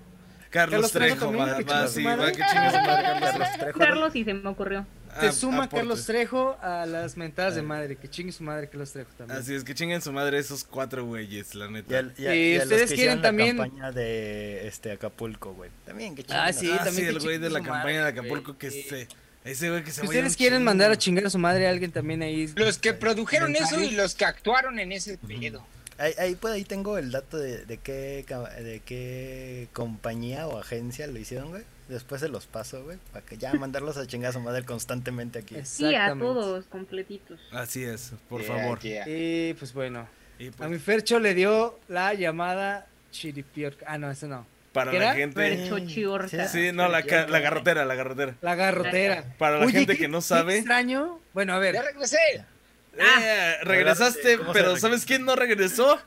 Carlos 0.49 0.91
Carlos 0.91 0.91
Trejo 0.91 1.33
va, 1.35 1.57
que 1.57 1.63
va, 1.63 1.87
sí, 1.87 2.03
va, 2.03 2.15
que 2.31 2.33
chingue 2.33 2.69
su 2.69 2.77
madre 2.77 3.19
Carlos 3.19 3.49
Trejo. 3.59 3.79
Carlos 3.79 4.15
y 4.15 4.23
se 4.23 4.33
me 4.33 4.49
ocurrió. 4.49 4.85
Se 5.19 5.27
Ah, 5.27 5.31
suma. 5.31 5.69
Carlos 5.69 6.05
Trejo 6.05 6.57
a 6.61 6.85
las 6.85 7.17
mentadas 7.17 7.55
de 7.55 7.61
madre, 7.61 7.95
que 7.97 8.07
chingue 8.09 8.31
su 8.31 8.43
madre 8.43 8.67
Carlos 8.69 8.91
Trejo 8.91 9.09
también. 9.17 9.39
Así 9.39 9.53
es, 9.53 9.63
que 9.63 9.73
chinguen 9.75 10.01
su 10.01 10.11
madre 10.11 10.37
esos 10.39 10.63
cuatro 10.63 11.05
güeyes, 11.05 11.53
la 11.55 11.67
Y, 11.67 11.71
neta. 11.71 11.99
al- 11.99 12.13
y 12.17 12.25
a- 12.27 12.35
Y 12.35 12.39
y 12.39 12.55
a 12.55 12.57
los 12.57 12.63
ustedes 12.65 12.89
que 12.89 12.95
quieren 12.95 13.19
hicieron 13.19 13.21
también- 13.21 13.57
la 13.57 13.63
campaña 13.63 13.91
de 13.91 14.67
este 14.67 14.91
Acapulco, 14.91 15.53
güey. 15.53 15.69
También 15.85 16.15
que 16.15 16.21
Ah, 16.23 16.25
chinguen 16.25 16.43
a 16.49 16.53
sí, 16.53 16.65
su- 16.67 16.73
ah, 16.73 16.77
también 16.83 17.09
sí, 17.09 17.15
el 17.15 17.19
güey 17.19 17.37
de 17.39 17.49
la 17.49 17.59
campaña 17.61 18.05
de 18.05 18.11
madre, 18.11 18.19
Acapulco 18.19 18.57
que 18.57 18.71
Sí. 18.71 18.83
se... 18.83 19.07
Ese 19.43 19.69
güey 19.69 19.83
que 19.83 19.91
se 19.91 20.01
Si 20.01 20.07
ustedes 20.07 20.37
quieren 20.37 20.59
chingo. 20.59 20.65
mandar 20.65 20.91
a 20.91 20.97
chingar 20.97 21.25
a 21.25 21.29
su 21.29 21.37
madre 21.37 21.67
a 21.67 21.69
alguien 21.69 21.91
también 21.91 22.21
ahí. 22.21 22.47
Los 22.55 22.77
que 22.79 22.93
produjeron 22.93 23.55
eso 23.55 23.81
y 23.81 23.91
los 23.91 24.15
que 24.15 24.25
actuaron 24.25 24.79
en 24.79 24.91
ese 24.91 25.17
pedo. 25.17 25.65
Ahí, 25.97 26.13
ahí, 26.17 26.35
pues, 26.35 26.53
ahí 26.55 26.63
tengo 26.63 26.97
el 26.97 27.11
dato 27.11 27.37
de, 27.37 27.65
de 27.65 27.77
qué 27.77 28.25
de 28.63 28.81
qué 28.83 29.67
compañía 29.73 30.47
o 30.47 30.57
agencia 30.59 31.05
lo 31.07 31.19
hicieron, 31.19 31.49
güey. 31.49 31.63
Después 31.87 32.21
se 32.21 32.29
los 32.29 32.47
paso, 32.47 32.83
güey, 32.83 32.97
para 33.11 33.23
que 33.25 33.37
ya 33.37 33.53
mandarlos 33.59 33.97
a 33.97 34.07
chingar 34.07 34.29
a 34.29 34.33
su 34.33 34.39
madre 34.39 34.63
constantemente 34.63 35.39
aquí. 35.39 35.55
Sí, 35.65 35.93
a 35.93 36.15
todos, 36.17 36.65
completitos. 36.65 37.39
Así 37.51 37.83
es, 37.83 38.13
por 38.29 38.41
Yeah, 38.41 38.57
favor. 38.57 38.79
yeah. 38.79 39.03
Y 39.07 39.53
pues 39.53 39.73
bueno, 39.73 40.07
Y 40.39 40.47
a 40.47 40.51
pues, 40.51 40.69
mi 40.69 40.79
Fercho 40.79 41.19
le 41.19 41.33
dio 41.35 41.77
la 41.89 42.13
llamada 42.13 42.87
chiripiorca. 43.11 43.85
Ah, 43.87 43.97
no, 43.97 44.09
eso 44.09 44.27
no. 44.27 44.47
Para 44.73 44.91
¿qué 44.91 44.99
la 44.99 45.05
era? 45.05 45.13
gente... 45.15 45.69
Sí, 46.51 46.71
no, 46.73 46.87
la, 46.89 47.03
ca- 47.03 47.27
la 47.27 47.39
garrotera, 47.39 47.85
la 47.85 47.95
garrotera. 47.95 48.35
La 48.41 48.55
garrotera. 48.55 49.23
Para 49.37 49.59
la 49.59 49.65
Oye, 49.65 49.73
gente 49.79 49.93
qué- 49.93 49.99
que 49.99 50.07
no 50.07 50.17
qué 50.19 50.23
sabe... 50.25 50.57
extraño. 50.57 51.19
Bueno, 51.33 51.53
a 51.53 51.59
ver. 51.59 51.75
Ya 51.75 51.83
regresé. 51.83 52.17
Eh, 52.97 53.55
regresaste, 53.63 54.37
¿Cómo 54.37 54.53
se 54.53 54.59
pero? 54.59 54.75
¿sabes 54.77 55.05
quién 55.05 55.25
no 55.25 55.35
regresó? 55.35 55.99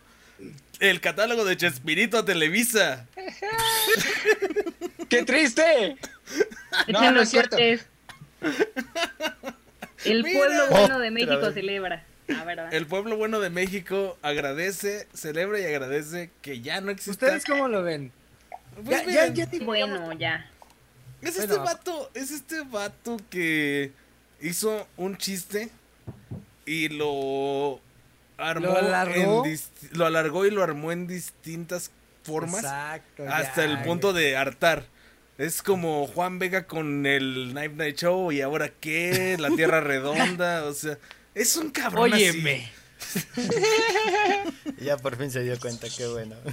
El 0.78 1.00
catálogo 1.00 1.44
de 1.44 1.56
Chespirito 1.56 2.18
a 2.18 2.24
Televisa. 2.24 3.06
¡Qué 5.08 5.22
triste! 5.24 5.96
No, 6.88 6.98
Echen 6.98 7.02
no 7.02 7.10
los 7.12 7.22
es 7.22 7.30
cierto. 7.30 7.56
El 10.04 10.22
Mira. 10.22 10.38
pueblo 10.38 10.66
bueno 10.70 10.98
de 10.98 11.10
México 11.10 11.50
celebra. 11.52 12.04
Ah, 12.28 12.44
verdad. 12.44 12.74
El 12.74 12.86
pueblo 12.86 13.16
bueno 13.16 13.40
de 13.40 13.50
México 13.50 14.18
agradece, 14.22 15.06
celebra 15.14 15.60
y 15.60 15.64
agradece 15.64 16.30
que 16.42 16.60
ya 16.60 16.80
no 16.80 16.90
existe. 16.90 17.12
¿Ustedes 17.26 17.44
cómo 17.44 17.68
lo 17.68 17.82
ven? 17.82 18.12
Pues 18.84 18.88
ya, 18.88 19.04
ya, 19.04 19.06
miren, 19.22 19.34
ya 19.34 19.46
te- 19.50 19.60
Bueno, 19.60 20.12
ya. 20.14 20.50
es 21.22 21.36
este 21.36 21.46
Bueno. 21.48 21.64
vato, 21.64 22.10
es 22.14 22.30
este 22.30 22.60
vato 22.62 23.16
que 23.30 23.92
hizo 24.40 24.86
un 24.96 25.16
chiste 25.16 25.70
y 26.66 26.88
lo 26.88 27.80
armó 28.38 28.66
¿Lo 28.66 28.76
alargó? 28.78 29.44
en 29.46 29.52
dist- 29.52 29.90
lo 29.92 30.04
alargó 30.06 30.44
y 30.46 30.50
lo 30.50 30.62
armó 30.62 30.92
en 30.92 31.06
distintas 31.06 31.90
formas 32.22 32.60
Exacto. 32.64 33.24
hasta 33.28 33.64
ya, 33.64 33.70
el 33.72 33.82
punto 33.82 34.12
güey. 34.12 34.24
de 34.24 34.36
hartar. 34.36 34.84
Es 35.38 35.62
como 35.62 36.06
Juan 36.06 36.38
Vega 36.38 36.66
con 36.66 37.04
el 37.06 37.52
Night 37.54 37.72
Night 37.72 37.96
Show 37.98 38.32
y 38.32 38.40
ahora 38.40 38.70
qué, 38.80 39.36
la 39.38 39.50
Tierra 39.50 39.80
Redonda, 39.82 40.64
o 40.64 40.72
sea, 40.74 40.98
es 41.34 41.56
un 41.56 41.70
cabrón. 41.70 42.12
Óyeme. 42.12 42.70
ya 44.80 44.97
por 44.97 45.16
fin 45.16 45.30
se 45.30 45.42
dio 45.42 45.59
cuenta, 45.59 45.86
qué 45.97 46.07
bueno. 46.07 46.36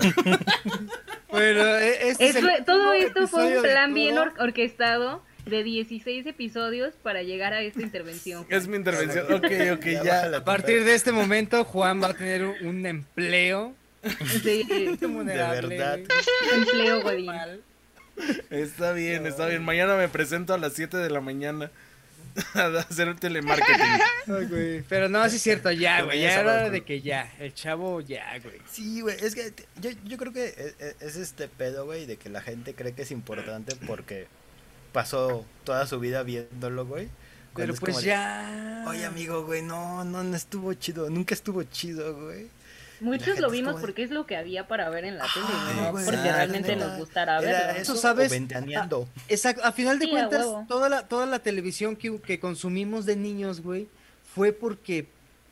Bueno, 1.30 1.66
e- 1.78 2.10
este 2.10 2.30
es 2.30 2.36
Eso- 2.36 2.48
el 2.48 2.64
todo 2.64 2.94
esto 2.94 3.28
fue 3.28 3.48
un 3.48 3.54
de 3.56 3.62
plan 3.70 3.92
bien 3.96 4.18
or- 4.20 4.34
orquestado 4.40 5.24
de 5.48 5.64
16 5.64 6.28
episodios 6.28 6.94
para 7.02 7.24
llegar 7.24 7.54
a 7.54 7.62
esta 7.62 7.82
intervención. 7.82 8.46
Es 8.50 8.68
mi 8.68 8.78
intervención. 8.78 9.26
Ok, 9.34 9.46
ok, 9.74 9.86
Ya. 10.04 10.26
A 10.36 10.44
partir 10.46 10.84
de 10.86 10.94
este 10.94 11.12
momento, 11.12 11.66
Juan 11.66 12.04
va 12.04 12.10
a 12.10 12.14
tener 12.14 12.44
un, 12.46 12.68
un 12.68 12.86
empleo. 12.86 13.74
Sí, 14.44 14.64
vulnerable, 15.02 15.76
verdad. 15.76 16.00
empleo 16.54 17.02
godín. 17.02 17.32
Está 18.52 18.92
bien, 18.94 19.26
está 19.26 19.48
bien. 19.48 19.64
Mañana 19.64 19.96
me 19.96 20.08
presento 20.10 20.54
a 20.54 20.60
las 20.60 20.74
7 20.74 20.98
de 20.98 21.10
la 21.10 21.20
mañana 21.20 21.72
a 22.56 22.66
hacer 22.80 23.16
telemarketing. 23.20 23.82
Ay, 24.28 24.46
güey. 24.50 24.82
Pero 24.84 25.10
no, 25.10 25.28
sí 25.30 25.36
es 25.36 25.42
cierto, 25.42 25.72
ya, 25.72 26.02
güey. 26.02 26.22
Ya 26.22 26.30
a 26.38 26.42
era 26.42 26.70
de 26.70 26.82
que 26.82 27.02
ya. 27.02 27.32
El 27.40 27.54
chavo 27.54 28.02
ya, 28.02 28.38
güey. 28.44 28.60
Sí, 28.72 29.02
güey, 29.02 29.18
es 29.20 29.36
que 29.36 29.54
yo, 29.82 29.92
yo 30.06 30.18
creo 30.18 30.34
que 30.34 30.46
e- 30.46 30.76
e- 30.80 30.96
es, 31.00 31.16
este 31.16 31.48
pedo, 31.48 31.86
güey, 31.86 32.06
de 32.06 32.18
que 32.18 32.30
la 32.30 32.42
gente 32.42 32.74
cree 32.74 32.94
que 32.94 33.04
es 33.04 33.12
importante 33.12 33.76
porque 33.88 34.28
pasó 34.92 35.46
toda 35.64 35.86
su 35.88 36.00
vida 36.00 36.24
viéndolo, 36.24 36.86
güey. 36.86 37.10
Pero 37.56 37.74
es 37.74 37.80
pues 37.80 37.98
de, 37.98 38.04
ya. 38.04 38.84
Oye, 38.88 39.06
amigo, 39.06 39.46
güey, 39.46 39.62
no, 39.62 40.04
no, 40.04 40.24
no 40.24 40.36
estuvo 40.36 40.74
chido, 40.74 41.10
nunca 41.10 41.36
estuvo 41.36 41.62
chido, 41.64 42.16
güey. 42.16 42.48
Muchos 43.00 43.40
lo 43.40 43.50
vimos 43.50 43.74
como 43.74 43.82
porque 43.86 44.04
es 44.04 44.12
lo 44.12 44.26
que 44.26 44.36
había 44.38 44.68
para 44.68 44.90
ver 44.90 45.06
en 45.06 45.18
la 45.18 45.26
tele, 45.34 45.46
Ah, 45.50 45.74
no 45.76 45.92
porque 46.06 46.12
realmente 46.22 46.76
nos 46.76 46.98
gustara 46.98 47.40
verlo. 47.42 47.82
eso, 47.82 47.96
¿sabes? 47.96 48.28
o 48.32 48.32
ventaneando. 48.32 49.08
Exacto. 49.28 49.64
A 49.66 49.72
final 49.72 50.00
de 50.00 50.06
Sí, 50.06 50.12
cuentas, 50.12 50.46
toda 50.68 50.90
la, 50.90 51.08
toda 51.08 51.26
la 51.26 51.40
televisión 51.40 51.96
que, 51.96 52.20
que 52.22 52.40
consumimos 52.40 53.06
de 53.06 53.16
niños, 53.16 53.62
güey, 53.62 53.88
fue 54.34 54.52
porque. 54.54 55.08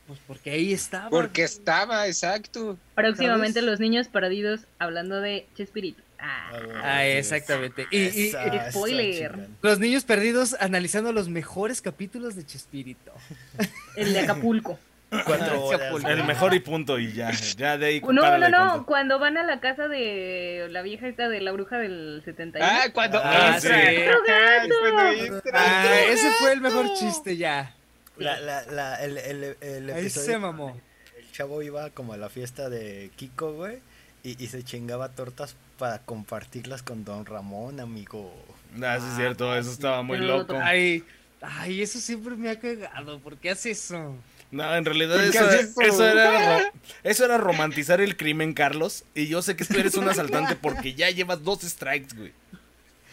Pues 0.06 0.18
porque 0.26 0.50
ahí 0.50 0.72
estaba. 0.72 1.08
Porque 1.10 1.44
estaba, 1.44 2.06
exacto. 2.08 2.76
Próximamente 2.94 3.60
¿sabes? 3.60 3.70
los 3.70 3.80
niños 3.80 4.08
perdidos 4.08 4.60
hablando 4.78 5.20
de 5.20 5.46
Chespirito. 5.56 6.02
Ah, 6.18 6.52
Ah, 6.82 7.04
exactamente. 7.06 7.86
Y, 7.90 7.98
y- 7.98 8.28
Esa, 8.28 8.44
y 8.46 8.56
esa 8.56 8.70
spoiler. 8.72 9.48
los 9.60 9.78
niños 9.80 10.04
perdidos 10.04 10.54
analizando 10.60 11.12
los 11.12 11.28
mejores 11.28 11.80
capítulos 11.82 12.34
de 12.36 12.44
Chespirito. 12.46 13.12
el 13.96 14.12
de 14.12 14.20
Acapulco. 14.20 14.78
Cuatro 15.24 15.64
horas. 15.66 16.04
El 16.04 16.24
mejor 16.24 16.54
y 16.54 16.60
punto 16.60 16.98
y 16.98 17.12
ya. 17.12 17.30
Ya 17.56 17.76
de 17.78 17.86
ahí. 17.86 18.00
No, 18.00 18.38
no, 18.38 18.48
no, 18.48 18.86
cuando 18.86 19.18
van 19.18 19.36
a 19.36 19.42
la 19.42 19.60
casa 19.60 19.88
de 19.88 20.68
la 20.70 20.82
vieja 20.82 21.06
esta 21.08 21.28
de 21.28 21.40
la 21.40 21.52
bruja 21.52 21.78
del 21.78 22.22
71. 22.24 22.66
Ah, 22.68 22.84
cuando 22.92 23.20
Ah, 23.22 23.58
sí. 23.60 23.68
Ah, 25.52 26.00
ese 26.08 26.30
fue 26.32 26.52
el 26.52 26.60
mejor 26.60 26.92
chiste 26.94 27.36
ya. 27.36 27.74
La, 28.16 28.38
la, 28.40 28.62
la, 28.66 29.02
el, 29.02 29.18
el, 29.18 29.56
el 29.60 29.90
Ahí 29.90 30.10
se 30.10 30.38
mamó. 30.38 30.78
El 31.18 31.30
chavo 31.32 31.62
iba 31.62 31.90
como 31.90 32.12
a 32.12 32.16
la 32.16 32.28
fiesta 32.28 32.68
de 32.68 33.10
Kiko, 33.16 33.52
güey, 33.54 33.78
y, 34.22 34.42
y 34.42 34.48
se 34.48 34.62
chingaba 34.62 35.08
tortas 35.08 35.56
para 35.78 35.98
compartirlas 35.98 36.82
con 36.82 37.04
Don 37.04 37.24
Ramón, 37.26 37.80
amigo. 37.80 38.32
Ah, 38.82 38.98
sí 39.00 39.06
es 39.08 39.16
cierto, 39.16 39.56
eso 39.56 39.70
estaba 39.70 40.02
muy 40.02 40.18
loco. 40.18 40.58
Ay, 40.62 41.04
ay, 41.40 41.82
eso 41.82 41.98
siempre 41.98 42.36
me 42.36 42.50
ha 42.50 42.58
cagado. 42.60 43.18
¿Por 43.20 43.36
qué 43.38 43.50
hace 43.50 43.70
eso? 43.70 44.14
No, 44.52 44.76
en 44.76 44.84
realidad 44.84 45.16
¿Por 45.16 45.30
qué 45.30 45.86
eso, 45.88 46.06
era 46.06 46.70
eso 47.02 47.24
era 47.24 47.38
romantizar 47.38 48.00
el 48.00 48.16
crimen, 48.16 48.52
Carlos. 48.52 49.04
Y 49.14 49.26
yo 49.26 49.42
sé 49.42 49.56
que 49.56 49.64
tú 49.64 49.78
eres 49.78 49.94
un 49.96 50.08
asaltante 50.08 50.54
porque 50.56 50.94
ya 50.94 51.10
llevas 51.10 51.42
dos 51.42 51.62
strikes, 51.62 52.14
güey. 52.14 52.32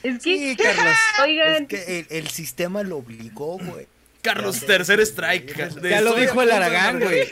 Es 0.04 0.22
que, 0.24 0.38
Sí, 0.38 0.56
Carlos. 0.56 0.96
oigan, 1.24 1.64
Es 1.64 1.68
que 1.70 2.00
el, 2.00 2.08
el 2.10 2.28
sistema 2.28 2.84
lo 2.84 2.98
obligó, 2.98 3.58
güey. 3.58 3.88
Carlos, 4.22 4.60
Ya, 4.62 4.68
tercer 4.68 5.00
strike. 5.00 5.56
ya, 5.56 5.68
De- 5.70 5.90
Ya 5.92 6.02
lo 6.02 6.14
dijo 6.14 6.42
el 6.42 6.52
Aragán, 6.52 7.00
güey. 7.00 7.26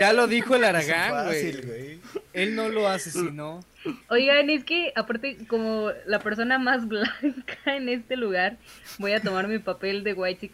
Ya 0.00 0.12
lo 0.14 0.26
dijo 0.26 0.54
el 0.56 0.62
Es 0.64 0.68
Aragán, 0.68 1.26
fácil, 1.26 1.62
güey. 1.66 2.00
Él 2.32 2.54
no 2.54 2.68
lo 2.70 2.88
asesinó. 2.88 3.62
oigan, 4.08 4.48
es 4.48 4.64
que 4.64 4.92
aparte 4.96 5.36
como 5.48 5.90
la 6.06 6.18
persona 6.20 6.58
más 6.58 6.88
blanca 6.88 7.58
en 7.76 7.90
este 7.90 8.16
lugar, 8.16 8.56
voy 8.98 9.12
a 9.12 9.20
tomar 9.20 9.48
mi 9.48 9.58
papel 9.58 10.02
de 10.02 10.14
White 10.14 10.48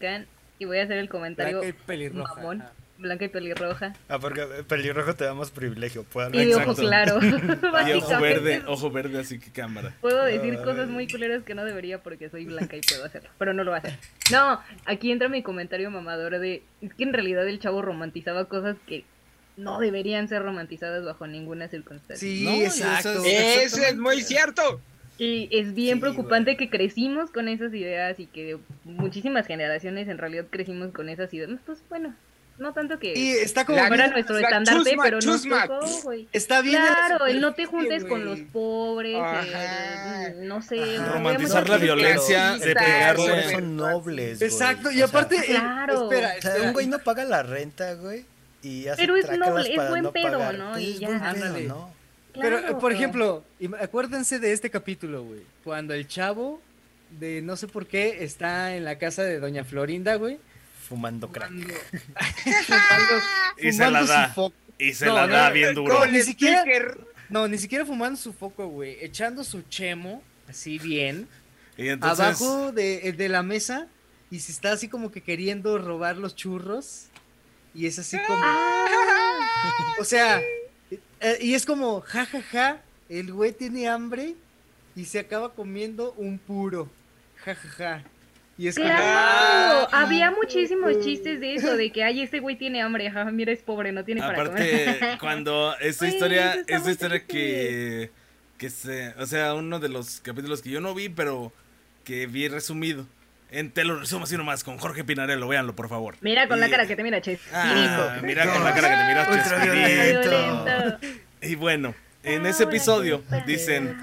y 0.59 0.65
voy 0.65 0.79
a 0.79 0.83
hacer 0.83 0.97
el 0.97 1.09
comentario 1.09 1.59
Blanca 1.59 1.77
y 1.77 1.85
pelirroja. 1.85 2.35
mamón, 2.35 2.61
Ajá. 2.61 2.71
blanca 2.97 3.25
y 3.25 3.27
pelirroja 3.29 3.93
Ah, 4.07 4.19
porque 4.19 4.41
pelirrojo 4.67 5.15
te 5.15 5.25
da 5.25 5.33
más 5.33 5.51
privilegio. 5.51 6.03
Puede 6.03 6.41
y 6.41 6.45
de 6.45 6.55
ojo 6.55 6.73
claro. 6.75 7.19
Y 7.87 7.91
ojo 7.93 8.19
verde, 8.21 8.63
ojo 8.67 8.89
verde, 8.91 9.19
así 9.19 9.39
que 9.39 9.51
cámara. 9.51 9.93
Puedo 10.01 10.23
decir 10.23 10.55
Ay. 10.57 10.63
cosas 10.63 10.87
muy 10.89 11.07
culeras 11.07 11.43
que 11.43 11.55
no 11.55 11.65
debería 11.65 12.01
porque 12.01 12.29
soy 12.29 12.45
blanca 12.45 12.77
y 12.77 12.81
puedo 12.81 13.03
hacerlo, 13.05 13.29
pero 13.37 13.53
no 13.53 13.63
lo 13.63 13.71
voy 13.71 13.77
a 13.77 13.81
hacer. 13.81 13.99
No, 14.31 14.61
aquí 14.85 15.11
entra 15.11 15.27
mi 15.29 15.43
comentario 15.43 15.91
mamador 15.91 16.39
de 16.39 16.63
es 16.81 16.93
que 16.93 17.03
en 17.03 17.13
realidad 17.13 17.47
el 17.47 17.59
chavo 17.59 17.81
romantizaba 17.81 18.45
cosas 18.45 18.77
que 18.87 19.03
no 19.57 19.79
deberían 19.79 20.27
ser 20.27 20.41
romantizadas 20.43 21.05
bajo 21.05 21.27
ninguna 21.27 21.67
circunstancia. 21.69 22.17
Sí, 22.17 22.43
No, 22.43 22.55
y 22.55 22.63
exacto. 22.65 23.09
eso 23.11 23.23
es- 23.25 23.73
Eso 23.73 23.83
es 23.85 23.95
muy 23.97 24.21
cierto. 24.21 24.81
Y 25.17 25.47
es 25.51 25.73
bien 25.73 25.95
Sí, 25.95 26.01
preocupante 26.01 26.57
que 26.57 26.69
crecimos 26.69 27.31
con 27.31 27.47
esas 27.47 27.73
ideas 27.73 28.19
y 28.19 28.25
que 28.27 28.57
muchísimas 28.83 29.47
generaciones 29.47 30.07
en 30.09 30.17
realidad 30.17 30.45
crecimos 30.49 30.91
con 30.91 31.07
esas 31.07 31.33
ideas. 31.33 31.49
Pues 31.65 31.79
bueno, 31.89 32.13
no 32.57 32.73
tanto 32.73 32.99
que 32.99 33.13
Y 33.17 33.29
está 33.31 33.63
como 33.65 33.77
La- 33.77 33.87
fuera 33.87 34.07
nuestro 34.07 34.35
la 34.37 34.41
estandarte, 34.41 34.89
chusma, 34.91 35.03
pero 35.03 35.19
tocó, 35.19 36.01
güey. 36.03 36.27
está 36.33 36.61
bien. 36.61 36.81
Claro, 36.81 37.27
el 37.27 37.39
no 37.39 37.53
te 37.53 37.65
juntes 37.65 38.03
con 38.03 38.25
los 38.25 38.41
pobres, 38.41 39.15
el- 40.35 40.47
no 40.47 40.61
sé. 40.61 40.81
Ajá. 40.81 41.07
no 41.07 41.13
Romantizar 41.13 41.69
la 41.69 41.77
violencia 41.77 42.57
de 42.57 42.73
pegarle. 42.75 43.51
Son 43.51 43.77
nobles, 43.77 44.39
güey. 44.39 44.51
Exacto, 44.51 44.91
y 44.91 44.95
O 44.95 44.97
sea, 44.97 45.05
aparte, 45.07 45.35
eh, 45.37 45.45
Claro. 45.47 46.11
espera, 46.11 46.33
un 46.63 46.73
güey 46.73 46.87
no 46.87 46.99
paga 46.99 47.23
la 47.23 47.41
renta, 47.43 47.93
güey. 47.93 48.25
Y 48.63 48.87
hace 48.87 48.99
Pero 49.01 49.15
es 49.15 49.29
noble, 49.37 49.73
es 49.75 49.89
buen 49.89 50.03
no 50.03 50.11
pedo, 50.11 50.39
pagar. 50.39 50.55
¿no? 50.57 50.71
Pues 50.71 50.83
Y 50.83 50.97
ya. 50.99 51.07
buen 51.07 51.19
pedo, 51.19 51.29
Ándale. 51.45 51.67
Pero, 52.39 52.59
Claro. 52.59 52.79
por 52.79 52.91
ejemplo, 52.91 53.43
acuérdense 53.79 54.39
de 54.39 54.51
este 54.53 54.69
capítulo, 54.69 55.23
güey. 55.23 55.41
Cuando 55.63 55.93
el 55.93 56.07
chavo, 56.07 56.61
de 57.19 57.41
no 57.41 57.55
sé 57.55 57.67
por 57.67 57.87
qué, 57.87 58.23
está 58.23 58.75
en 58.75 58.83
la 58.85 58.97
casa 58.97 59.23
de 59.23 59.39
Doña 59.39 59.63
Florinda, 59.63 60.15
güey. 60.15 60.39
Fumando 60.87 61.31
crack. 61.31 61.49
Fumando, 61.49 61.73
fumando- 62.43 63.23
Y 63.57 63.71
se 63.71 63.89
la 63.91 64.01
su 64.01 64.07
da. 64.07 64.27
foco. 64.33 64.55
Y 64.77 64.93
se 64.93 65.05
No, 65.05 65.15
la 65.15 65.27
no, 65.27 65.33
da 65.33 65.47
no, 65.49 65.53
bien 65.53 65.73
no, 65.73 65.81
duro. 65.81 66.05
ni 66.07 66.21
siquiera, 66.21 66.63
no, 67.29 67.47
ni 67.47 67.57
siquiera 67.57 67.85
fumando 67.85 68.17
su 68.19 68.33
foco, 68.33 68.67
güey. 68.67 68.97
Echando 69.03 69.43
su 69.43 69.61
chemo, 69.63 70.21
así 70.49 70.77
bien, 70.79 71.27
Y 71.77 71.87
entonces. 71.89 72.19
abajo 72.19 72.71
de, 72.71 73.13
de 73.13 73.29
la 73.29 73.41
mesa. 73.43 73.87
Y 74.31 74.39
se 74.39 74.51
está 74.51 74.73
así 74.73 74.89
como 74.89 75.11
que 75.11 75.21
queriendo 75.21 75.77
robar 75.77 76.17
los 76.17 76.35
churros. 76.35 77.05
Y 77.73 77.85
es 77.87 77.97
así 77.99 78.17
como. 78.27 78.41
Ah, 78.43 78.85
O 79.99 80.03
sea, 80.03 80.41
eh, 81.19 81.37
y 81.41 81.53
es 81.53 81.65
como, 81.65 82.01
ja, 82.01 82.25
ja, 82.25 82.41
ja, 82.41 82.81
el 83.09 83.31
güey 83.33 83.51
tiene 83.51 83.87
hambre 83.87 84.35
y 84.95 85.05
se 85.05 85.19
acaba 85.19 85.53
comiendo 85.53 86.13
un 86.17 86.37
puro. 86.37 86.89
Ja, 87.43 87.55
ja, 87.55 87.69
ja. 87.69 88.03
Y 88.57 88.67
es 88.69 88.75
como, 88.75 88.87
Claro, 88.87 89.87
ah, 89.91 90.01
había 90.03 90.31
muchísimos 90.31 90.99
chistes 91.01 91.41
de 91.41 91.55
eso, 91.55 91.75
de 91.75 91.91
que, 91.91 92.03
ay, 92.03 92.21
este 92.21 92.39
güey 92.39 92.55
tiene 92.55 92.81
hambre, 92.81 93.07
ajá, 93.07 93.25
mira, 93.25 93.51
es 93.51 93.61
pobre, 93.61 93.91
no 93.91 94.05
tiene 94.05 94.21
para 94.21 94.43
Aparte, 94.43 94.97
comer. 94.99 95.17
cuando 95.19 95.75
esta 95.79 96.07
historia, 96.07 96.53
esta 96.65 96.89
historia 96.91 97.19
triste. 97.19 97.27
que, 97.27 98.11
que 98.57 98.69
se, 98.69 99.09
o 99.19 99.25
sea, 99.25 99.53
uno 99.55 99.79
de 99.79 99.89
los 99.89 100.21
capítulos 100.21 100.61
que 100.61 100.69
yo 100.69 100.79
no 100.79 100.93
vi, 100.93 101.09
pero 101.09 101.51
que 102.05 102.27
vi 102.27 102.47
resumido. 102.47 103.05
En, 103.55 103.71
te 103.71 103.83
lo 103.85 103.99
resumo 103.99 104.25
así 104.25 104.35
nomás, 104.37 104.63
con 104.63 104.77
Jorge 104.77 105.03
Pinarello, 105.03 105.47
véanlo, 105.47 105.75
por 105.75 105.87
favor. 105.89 106.15
Mira 106.21 106.47
con 106.47 106.59
la 106.59 106.67
Y- 106.67 106.71
cara 106.71 106.85
que 106.87 106.95
te 106.95 107.03
mira, 107.03 107.21
Ches. 107.21 107.39
Ah, 107.53 108.17
mira 108.21 108.51
con 108.51 108.63
la 108.63 108.73
cara 108.73 108.89
que 108.89 109.31
te 109.31 109.37
Ultraviolento. 109.37 110.29
Chespirito. 110.99 111.17
Y 111.41 111.55
bueno, 111.55 111.95
en 112.23 112.45
ese 112.45 112.63
episodio 112.63 113.23
dicen 113.45 113.97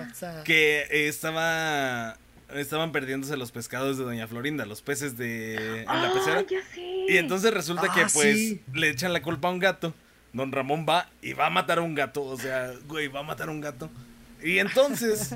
que 0.44 0.86
estaba 1.08 2.16
estaban 2.54 2.92
perdiéndose 2.92 3.36
los 3.36 3.50
pescados 3.50 3.96
de 3.98 4.04
Doña 4.04 4.26
Florinda, 4.28 4.66
los 4.66 4.82
peces 4.82 5.16
de 5.16 5.54
en 5.80 5.86
la 5.86 6.08
Ah, 6.08 6.12
pecera. 6.14 6.42
ya 6.42 6.60
sé. 6.74 7.04
Y 7.08 7.16
entonces 7.16 7.52
resulta 7.52 7.88
Ah, 7.90 7.94
que 7.94 8.02
pues 8.12 8.36
sí. 8.36 8.62
le 8.74 8.90
echan 8.90 9.12
la 9.12 9.22
culpa 9.22 9.48
a 9.48 9.50
un 9.50 9.58
gato. 9.58 9.94
Don 10.34 10.50
Ramón 10.52 10.86
va 10.88 11.08
y 11.20 11.32
va 11.34 11.46
a 11.46 11.50
matar 11.50 11.78
a 11.78 11.82
un 11.82 11.94
gato, 11.94 12.22
o 12.22 12.38
sea, 12.38 12.70
güey, 12.86 13.08
va 13.08 13.20
a 13.20 13.22
matar 13.22 13.48
a 13.48 13.52
un 13.52 13.60
gato. 13.60 13.90
Y 14.42 14.58
entonces 14.58 15.34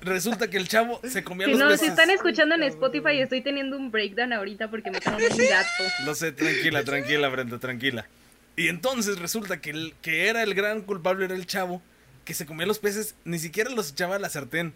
resulta 0.00 0.48
que 0.48 0.56
el 0.56 0.68
chavo 0.68 1.00
se 1.06 1.22
comía 1.22 1.46
Si 1.46 1.52
los 1.52 1.60
no, 1.60 1.66
peces. 1.68 1.80
si 1.80 1.86
están 1.86 2.10
escuchando 2.10 2.54
en 2.54 2.62
Spotify, 2.64 3.20
estoy 3.20 3.42
teniendo 3.42 3.76
un 3.76 3.90
breakdown 3.90 4.32
ahorita 4.32 4.68
porque 4.70 4.90
me 4.90 5.00
traen 5.00 5.20
un 5.32 5.38
gato. 5.38 5.82
Lo 6.06 6.14
sé, 6.14 6.32
tranquila, 6.32 6.82
tranquila, 6.84 7.28
Brenda, 7.28 7.58
tranquila. 7.58 8.06
Y 8.56 8.68
entonces 8.68 9.18
resulta 9.18 9.60
que 9.60 9.70
el 9.70 9.94
que 10.02 10.28
era 10.28 10.42
el 10.42 10.54
gran 10.54 10.82
culpable 10.82 11.24
era 11.26 11.34
el 11.34 11.46
chavo 11.46 11.82
que 12.24 12.34
se 12.34 12.46
comía 12.46 12.66
los 12.66 12.78
peces, 12.78 13.14
ni 13.24 13.38
siquiera 13.38 13.70
los 13.70 13.90
echaba 13.92 14.16
a 14.16 14.18
la 14.18 14.28
sartén. 14.28 14.72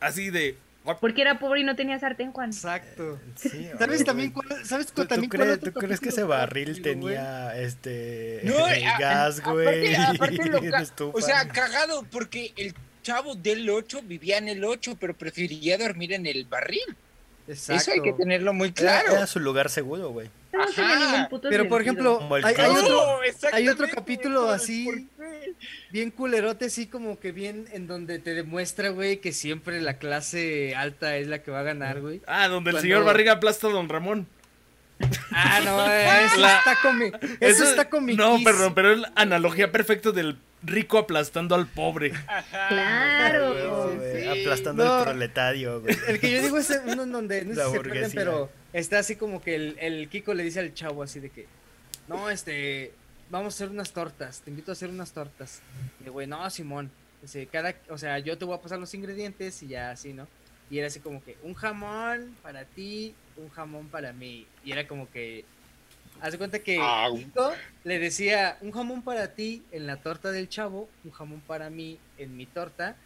Así 0.00 0.30
de 0.30 0.56
Porque 1.00 1.22
era 1.22 1.38
pobre 1.38 1.60
y 1.60 1.64
no 1.64 1.76
tenía 1.76 1.98
sartén, 2.00 2.32
Juan. 2.32 2.50
exacto. 2.50 3.20
Sí, 3.36 3.68
¿Sabes 3.78 3.98
güey. 3.98 4.04
también 4.04 4.30
cuál, 4.32 4.64
sabes 4.66 4.86
¿Tú, 4.88 4.94
cuál 4.96 5.06
tú 5.06 5.14
también 5.14 5.30
cuál 5.30 5.40
crees, 5.42 5.56
otro 5.58 5.72
tú 5.72 5.78
crees 5.80 6.00
que 6.00 6.08
ese 6.08 6.24
barril 6.24 6.70
güey? 6.70 6.82
tenía 6.82 7.56
este 7.60 8.40
No, 8.44 8.64
a- 8.66 8.98
gas, 8.98 9.40
güey? 9.42 9.94
aparte 9.94 10.44
lo 10.50 10.58
en 10.58 10.70
ca- 10.70 10.80
estufa? 10.82 11.16
o 11.16 11.20
sea, 11.20 11.46
cagado, 11.48 12.04
porque 12.10 12.52
el 12.56 12.74
chavo 13.02 13.34
del 13.34 13.68
8 13.68 14.02
vivía 14.04 14.38
en 14.38 14.48
el 14.48 14.64
8, 14.64 14.96
pero 14.98 15.14
prefería 15.14 15.78
dormir 15.78 16.12
en 16.12 16.26
el 16.26 16.44
barril. 16.44 16.96
Exacto. 17.48 17.82
Eso 17.82 17.92
hay 17.92 18.02
que 18.02 18.12
tenerlo 18.12 18.52
muy 18.52 18.72
claro. 18.72 19.12
era 19.12 19.26
su 19.26 19.40
lugar 19.40 19.68
seguro, 19.68 20.10
güey. 20.10 20.30
No 20.52 20.66
tiene 20.66 20.92
Ajá. 20.92 21.12
ningún 21.12 21.28
puto 21.28 21.48
Pero 21.48 21.68
por 21.68 21.82
sentido. 21.82 22.16
ejemplo, 22.18 22.46
hay, 23.52 23.68
otro, 23.68 23.86
hay 23.86 23.90
capítulo 23.92 24.42
¿por 24.42 24.54
así, 24.54 25.08
bien 25.90 26.10
culerote, 26.10 26.66
así 26.66 26.86
como 26.86 27.18
que 27.18 27.32
bien 27.32 27.66
en 27.72 27.86
donde 27.86 28.18
te 28.18 28.34
demuestra, 28.34 28.90
güey, 28.90 29.18
que 29.18 29.32
siempre 29.32 29.80
la 29.80 29.94
clase 29.94 30.74
alta 30.76 31.16
es 31.16 31.26
la 31.26 31.42
que 31.42 31.50
va 31.50 31.60
a 31.60 31.64
ganar, 31.64 32.00
güey. 32.00 32.20
Ah, 32.26 32.48
donde 32.48 32.70
el 32.70 32.80
señor 32.80 33.04
Barriga 33.04 33.32
aplasta 33.32 33.66
a 33.66 33.70
don 33.70 33.88
Ramón. 33.88 34.26
Ah, 35.32 35.60
no, 35.64 35.86
eso 36.26 36.36
La- 36.38 36.58
está 36.58 36.76
comi 36.82 37.12
eso, 37.40 37.64
está 37.64 37.88
comiquísimo. 37.88 38.38
No, 38.38 38.44
perdón, 38.44 38.74
pero 38.74 38.92
es 38.92 38.98
la 39.00 39.12
analogía 39.16 39.70
perfecta 39.72 40.10
del 40.12 40.38
rico 40.62 40.98
aplastando 40.98 41.54
al 41.54 41.66
pobre. 41.66 42.12
Ajá. 42.26 42.68
Claro. 42.68 43.94
Güey, 43.96 44.22
sí. 44.22 44.28
Aplastando 44.42 44.84
No. 44.84 44.98
el 44.98 45.04
proletario, 45.04 45.80
güey. 45.80 45.96
El 46.08 46.20
que 46.20 46.30
yo 46.30 46.42
digo 46.42 46.58
es 46.58 46.80
uno 46.86 47.02
en 47.02 47.12
donde 47.12 47.44
no 47.44 47.50
sé 47.54 47.56
La 47.56 47.64
si 47.66 47.70
se 47.72 47.76
burguesía. 47.78 48.10
pero 48.14 48.50
está 48.72 48.98
así 49.00 49.16
como 49.16 49.42
que 49.42 49.54
el, 49.54 49.76
el 49.80 50.08
Kiko 50.08 50.34
le 50.34 50.44
dice 50.44 50.60
al 50.60 50.72
chavo 50.74 51.02
así 51.02 51.18
de 51.20 51.30
que, 51.30 51.46
no, 52.08 52.30
este, 52.30 52.92
vamos 53.30 53.54
a 53.54 53.56
hacer 53.56 53.68
unas 53.70 53.92
tortas, 53.92 54.40
te 54.42 54.50
invito 54.50 54.70
a 54.70 54.74
hacer 54.74 54.90
unas 54.90 55.12
tortas. 55.12 55.60
Y 56.00 56.04
el 56.04 56.10
güey, 56.12 56.26
no, 56.26 56.48
Simón, 56.50 56.90
cada, 57.50 57.74
o 57.88 57.98
sea, 57.98 58.18
yo 58.20 58.36
te 58.38 58.44
voy 58.44 58.56
a 58.56 58.60
pasar 58.60 58.78
los 58.78 58.92
ingredientes 58.94 59.62
y 59.62 59.68
ya 59.68 59.90
así, 59.90 60.12
¿no? 60.12 60.28
Y 60.72 60.78
era 60.78 60.86
así 60.86 61.00
como 61.00 61.22
que, 61.22 61.36
un 61.42 61.52
jamón 61.52 62.34
para 62.42 62.64
ti, 62.64 63.14
un 63.36 63.50
jamón 63.50 63.88
para 63.88 64.14
mí. 64.14 64.46
Y 64.64 64.72
era 64.72 64.88
como 64.88 65.10
que, 65.10 65.44
haz 66.22 66.32
de 66.32 66.38
cuenta 66.38 66.60
que. 66.60 66.80
Kiko 67.14 67.52
le 67.84 67.98
decía, 67.98 68.56
un 68.62 68.72
jamón 68.72 69.02
para 69.02 69.34
ti 69.34 69.62
en 69.70 69.86
la 69.86 69.98
torta 69.98 70.32
del 70.32 70.48
chavo, 70.48 70.88
un 71.04 71.10
jamón 71.10 71.42
para 71.42 71.68
mí 71.68 71.98
en 72.16 72.38
mi 72.38 72.46
torta. 72.46 72.96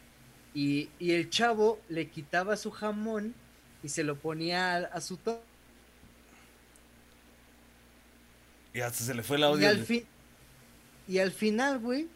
Y, 0.55 0.91
y 1.01 1.11
el 1.15 1.29
chavo 1.29 1.81
le 1.89 2.09
quitaba 2.09 2.57
su 2.57 2.71
jamón 2.71 3.35
y 3.83 3.89
se 3.89 4.05
lo 4.05 4.17
ponía 4.17 4.77
a, 4.77 4.79
a 4.87 5.01
su 5.01 5.17
torta. 5.17 5.43
Y 8.73 8.81
hasta 8.81 9.05
se 9.05 9.13
le 9.15 9.25
fue 9.25 9.39
el 9.39 9.43
Y 9.43 9.45
audio. 9.45 9.69
al, 9.69 9.79
fin, 9.85 10.05
y 11.09 11.19
al 11.19 11.33
final, 11.33 11.79
güey, 11.81 12.07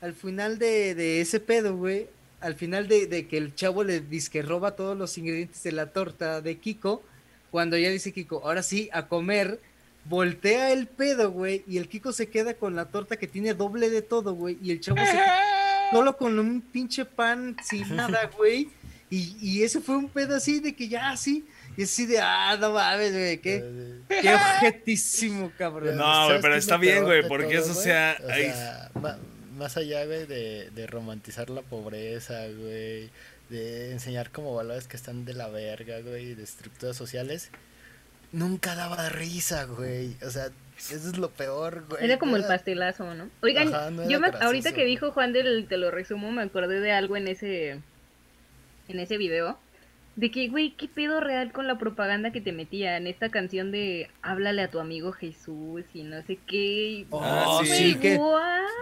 al 0.00 0.14
final 0.14 0.58
de, 0.58 0.94
de 0.94 1.20
ese 1.20 1.40
pedo, 1.40 1.76
güey, 1.76 2.08
al 2.42 2.54
final 2.54 2.88
de, 2.88 3.06
de 3.06 3.26
que 3.26 3.38
el 3.38 3.54
chavo 3.54 3.84
le 3.84 4.00
dice 4.00 4.30
que 4.30 4.42
roba 4.42 4.72
todos 4.76 4.96
los 4.96 5.16
ingredientes 5.18 5.62
de 5.62 5.72
la 5.72 5.86
torta 5.86 6.40
de 6.40 6.58
Kiko, 6.58 7.02
cuando 7.50 7.76
ya 7.78 7.88
dice 7.90 8.12
Kiko, 8.12 8.42
ahora 8.44 8.62
sí, 8.62 8.88
a 8.92 9.06
comer, 9.06 9.60
voltea 10.04 10.72
el 10.72 10.86
pedo, 10.86 11.30
güey, 11.30 11.62
y 11.66 11.78
el 11.78 11.88
Kiko 11.88 12.12
se 12.12 12.28
queda 12.28 12.54
con 12.54 12.74
la 12.74 12.86
torta 12.86 13.16
que 13.16 13.26
tiene 13.26 13.54
doble 13.54 13.88
de 13.90 14.02
todo, 14.02 14.34
güey, 14.34 14.58
y 14.62 14.72
el 14.72 14.80
chavo 14.80 14.98
se 15.04 15.12
queda 15.12 15.38
solo 15.92 16.16
con 16.16 16.38
un 16.38 16.60
pinche 16.60 17.04
pan 17.04 17.56
sin 17.64 17.94
nada, 17.96 18.30
güey. 18.36 18.68
Y, 19.10 19.36
y 19.42 19.62
ese 19.62 19.80
fue 19.80 19.96
un 19.98 20.08
pedo 20.08 20.34
así 20.36 20.58
de 20.60 20.74
que 20.74 20.88
ya 20.88 21.10
así, 21.10 21.44
y 21.76 21.82
así 21.82 22.06
de, 22.06 22.18
ah, 22.18 22.56
no 22.58 22.72
mames, 22.72 23.12
güey, 23.12 23.38
qué, 23.38 23.62
qué 24.08 24.34
objetísimo, 24.34 25.52
cabrón. 25.58 25.96
No, 25.98 26.04
güey, 26.04 26.26
¿Sabes 26.28 26.42
pero 26.42 26.54
está 26.56 26.76
bien, 26.78 27.04
güey, 27.04 27.28
porque 27.28 27.56
todo, 27.58 27.70
eso 27.72 27.74
sea- 27.74 28.16
O 28.94 29.00
más 29.56 29.76
allá, 29.76 30.04
güey, 30.06 30.26
de, 30.26 30.70
de 30.70 30.86
romantizar 30.86 31.50
la 31.50 31.62
pobreza, 31.62 32.46
güey, 32.48 33.10
de 33.48 33.92
enseñar 33.92 34.30
como 34.30 34.54
valores 34.54 34.86
que 34.88 34.96
están 34.96 35.24
de 35.24 35.34
la 35.34 35.48
verga, 35.48 36.00
güey, 36.00 36.34
de 36.34 36.42
estructuras 36.42 36.96
sociales, 36.96 37.50
nunca 38.32 38.74
daba 38.74 39.08
risa, 39.10 39.64
güey. 39.64 40.16
O 40.24 40.30
sea, 40.30 40.46
eso 40.76 41.08
es 41.08 41.18
lo 41.18 41.30
peor, 41.30 41.84
güey. 41.88 42.04
Era 42.04 42.18
como 42.18 42.36
el 42.36 42.44
pastelazo, 42.44 43.14
¿no? 43.14 43.28
Oigan, 43.42 43.68
Ajá, 43.68 43.90
no 43.90 44.08
yo 44.08 44.20
me, 44.20 44.28
ahorita 44.28 44.48
gracioso. 44.48 44.74
que 44.74 44.84
dijo 44.84 45.10
Juan 45.12 45.32
del 45.32 45.66
te 45.68 45.76
lo 45.76 45.90
resumo, 45.90 46.32
me 46.32 46.42
acordé 46.42 46.80
de 46.80 46.92
algo 46.92 47.16
en 47.16 47.28
ese 47.28 47.80
en 48.88 48.98
ese 48.98 49.16
video 49.16 49.58
de 50.14 50.30
que, 50.30 50.48
güey, 50.48 50.72
qué 50.76 50.88
pedo 50.88 51.20
real 51.20 51.52
con 51.52 51.66
la 51.66 51.78
propaganda 51.78 52.32
que 52.32 52.42
te 52.42 52.52
metía 52.52 52.98
en 52.98 53.06
esta 53.06 53.30
canción 53.30 53.72
de 53.72 54.10
háblale 54.20 54.60
a 54.60 54.70
tu 54.70 54.78
amigo 54.78 55.12
Jesús 55.12 55.84
y 55.94 56.02
no 56.02 56.20
sé 56.26 56.38
qué. 56.46 56.56
y- 56.90 57.06
Oh, 57.10 57.20
Ah, 57.22 57.60
sí. 57.64 57.94
que, 57.94 58.18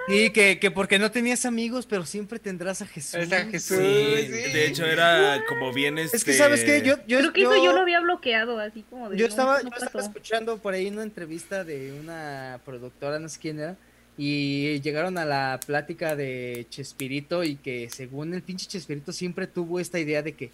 sí, 0.08 0.30
que, 0.30 0.58
que 0.58 0.70
porque 0.72 0.98
no 0.98 1.12
tenías 1.12 1.46
amigos, 1.46 1.86
pero 1.86 2.04
siempre 2.04 2.40
tendrás 2.40 2.82
a 2.82 2.86
Jesús. 2.86 3.14
Es 3.14 3.32
a 3.32 3.44
Jesús. 3.44 3.78
Sí, 3.78 4.22
sí. 4.26 4.52
de 4.52 4.66
hecho 4.66 4.84
era 4.86 5.44
como 5.48 5.72
bien 5.72 5.98
este... 5.98 6.16
Es 6.16 6.24
que, 6.24 6.32
¿sabes 6.32 6.64
qué? 6.64 6.82
Yo, 6.82 6.96
yo, 7.06 7.18
Creo 7.18 7.32
que 7.32 7.42
eso 7.42 7.64
yo 7.64 7.72
lo 7.72 7.80
había 7.80 8.00
bloqueado, 8.00 8.58
así 8.58 8.82
como 8.90 9.08
de. 9.08 9.16
Yo 9.16 9.26
no, 9.26 9.28
estaba, 9.30 9.58
eso 9.58 9.64
no 9.64 9.70
yo 9.78 9.84
estaba 9.84 10.04
escuchando 10.04 10.58
por 10.58 10.74
ahí 10.74 10.88
una 10.88 11.04
entrevista 11.04 11.62
de 11.62 11.92
una 11.92 12.58
productora, 12.64 13.20
no 13.20 13.28
sé 13.28 13.38
quién 13.40 13.60
era, 13.60 13.76
y 14.18 14.80
llegaron 14.80 15.16
a 15.16 15.24
la 15.24 15.60
plática 15.64 16.16
de 16.16 16.66
Chespirito 16.70 17.44
y 17.44 17.54
que 17.54 17.88
según 17.88 18.34
el 18.34 18.42
pinche 18.42 18.66
Chespirito 18.66 19.12
siempre 19.12 19.46
tuvo 19.46 19.78
esta 19.78 20.00
idea 20.00 20.22
de 20.22 20.32
que 20.32 20.50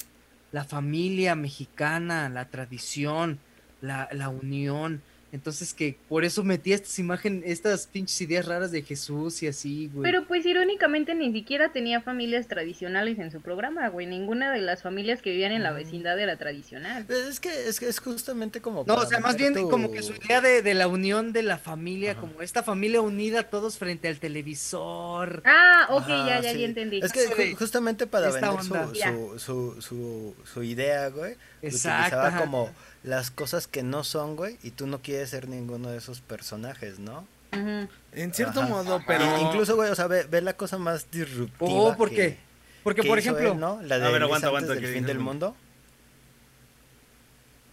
la 0.52 0.64
familia 0.64 1.35
mexicana, 1.35 2.28
la 2.28 2.47
tradición, 2.47 3.39
la, 3.81 4.09
la 4.12 4.28
unión, 4.28 5.02
Entonces 5.32 5.74
que 5.74 5.97
por 6.09 6.24
eso 6.24 6.44
metía 6.44 6.77
estas 6.77 6.98
imágenes, 6.98 7.43
estas 7.47 7.86
pinches 7.89 8.20
ideas 8.20 8.47
raras 8.47 8.70
de 8.70 8.82
Jesús 8.82 9.43
y 9.43 9.48
así, 9.48 9.90
güey. 9.93 10.03
Pero 10.11 10.27
pues 10.27 10.47
irónicamente 10.47 11.15
ni 11.15 11.32
siquiera 11.32 11.73
tenía 11.73 12.01
familias 12.01 12.47
tradicionales 12.47 13.19
en 13.19 13.31
su 13.31 13.40
programa, 13.40 13.89
güey. 13.89 14.07
Ninguna 14.07 14.53
de 14.53 14.61
las 14.61 14.82
familias 14.82 15.23
que 15.23 15.31
vivían 15.31 15.53
en 15.53 15.62
la 15.62 15.73
vecindad 15.73 16.19
era 16.19 16.36
tradicional. 16.36 17.05
Es 17.09 17.40
que 17.40 17.69
es, 17.69 17.81
que 17.81 17.89
es 17.89 17.98
justamente 17.98 18.61
como... 18.61 18.85
No, 18.86 18.94
o 18.94 19.07
sea, 19.07 19.19
más 19.20 19.36
bien 19.36 19.53
tu- 19.55 19.69
como 19.69 19.90
que 19.90 20.03
su 20.03 20.15
idea 20.15 20.40
de, 20.40 20.62
de 20.62 20.74
la 20.74 20.86
unión 20.89 21.32
de 21.32 21.43
la 21.43 21.59
familia, 21.59 22.12
Ajá. 22.12 22.20
como 22.20 22.40
esta 22.43 22.62
familia 22.62 23.01
unida 23.01 23.43
todos 23.51 23.78
frente 23.78 24.09
al 24.09 24.19
televisor. 24.20 25.43
Ah, 25.44 25.86
ok, 25.90 26.03
Ajá, 26.05 26.27
ya, 26.28 26.40
ya, 26.40 26.53
sí. 26.53 26.59
ya 26.61 26.66
entendí. 26.66 27.01
Es 27.03 27.12
que 27.12 27.55
justamente 27.57 28.07
para 28.07 28.28
esta 28.28 28.53
vender 28.53 28.86
su, 28.94 29.39
su, 29.39 29.39
su, 29.39 29.82
su, 29.82 30.35
su 30.44 30.62
idea, 30.62 31.09
güey, 31.09 31.35
Exacto, 31.62 32.16
utilizaba 32.16 32.28
ajá. 32.28 32.40
como 32.40 32.70
las 33.07 33.31
cosas 33.31 33.66
que 33.66 33.83
no 33.83 34.05
son, 34.05 34.37
güey, 34.37 34.59
y 34.62 34.73
tú 34.73 34.87
no 34.87 35.01
quieres 35.01 35.31
ser 35.31 35.49
ninguno 35.49 35.89
de 35.89 35.97
esos 35.97 36.20
personajes, 36.20 36.99
¿no? 36.99 37.27
En 37.53 38.35
cierto 38.35 38.61
Ajá. 38.61 38.69
modo, 38.69 39.01
pero... 39.07 39.24
Y- 39.39 39.43
Incluso, 39.45 39.77
güey, 39.77 39.91
o 39.91 39.95
sea, 39.95 40.09
ve, 40.09 40.24
ve 40.24 40.43
la 40.43 40.53
cosa 40.55 40.77
más 40.77 41.11
disruptiva. 41.11 41.70
Oh, 41.70 41.97
¿por 41.97 42.11
que- 42.11 42.16
qué? 42.16 42.39
Porque, 42.83 43.01
que 43.03 43.09
por 43.09 43.19
ejemplo, 43.19 43.53
él, 43.53 43.59
¿no? 43.61 43.81
La 43.83 43.95
A 43.95 43.99
de 43.99 44.05
ver, 44.05 44.12
Luis 44.20 44.23
aguanta, 44.24 44.35
antes 44.35 44.45
aguanta, 44.49 44.74
del 44.74 44.81
que 44.83 44.93
fin 44.93 45.07
del 45.07 45.19
mundo. 45.20 45.57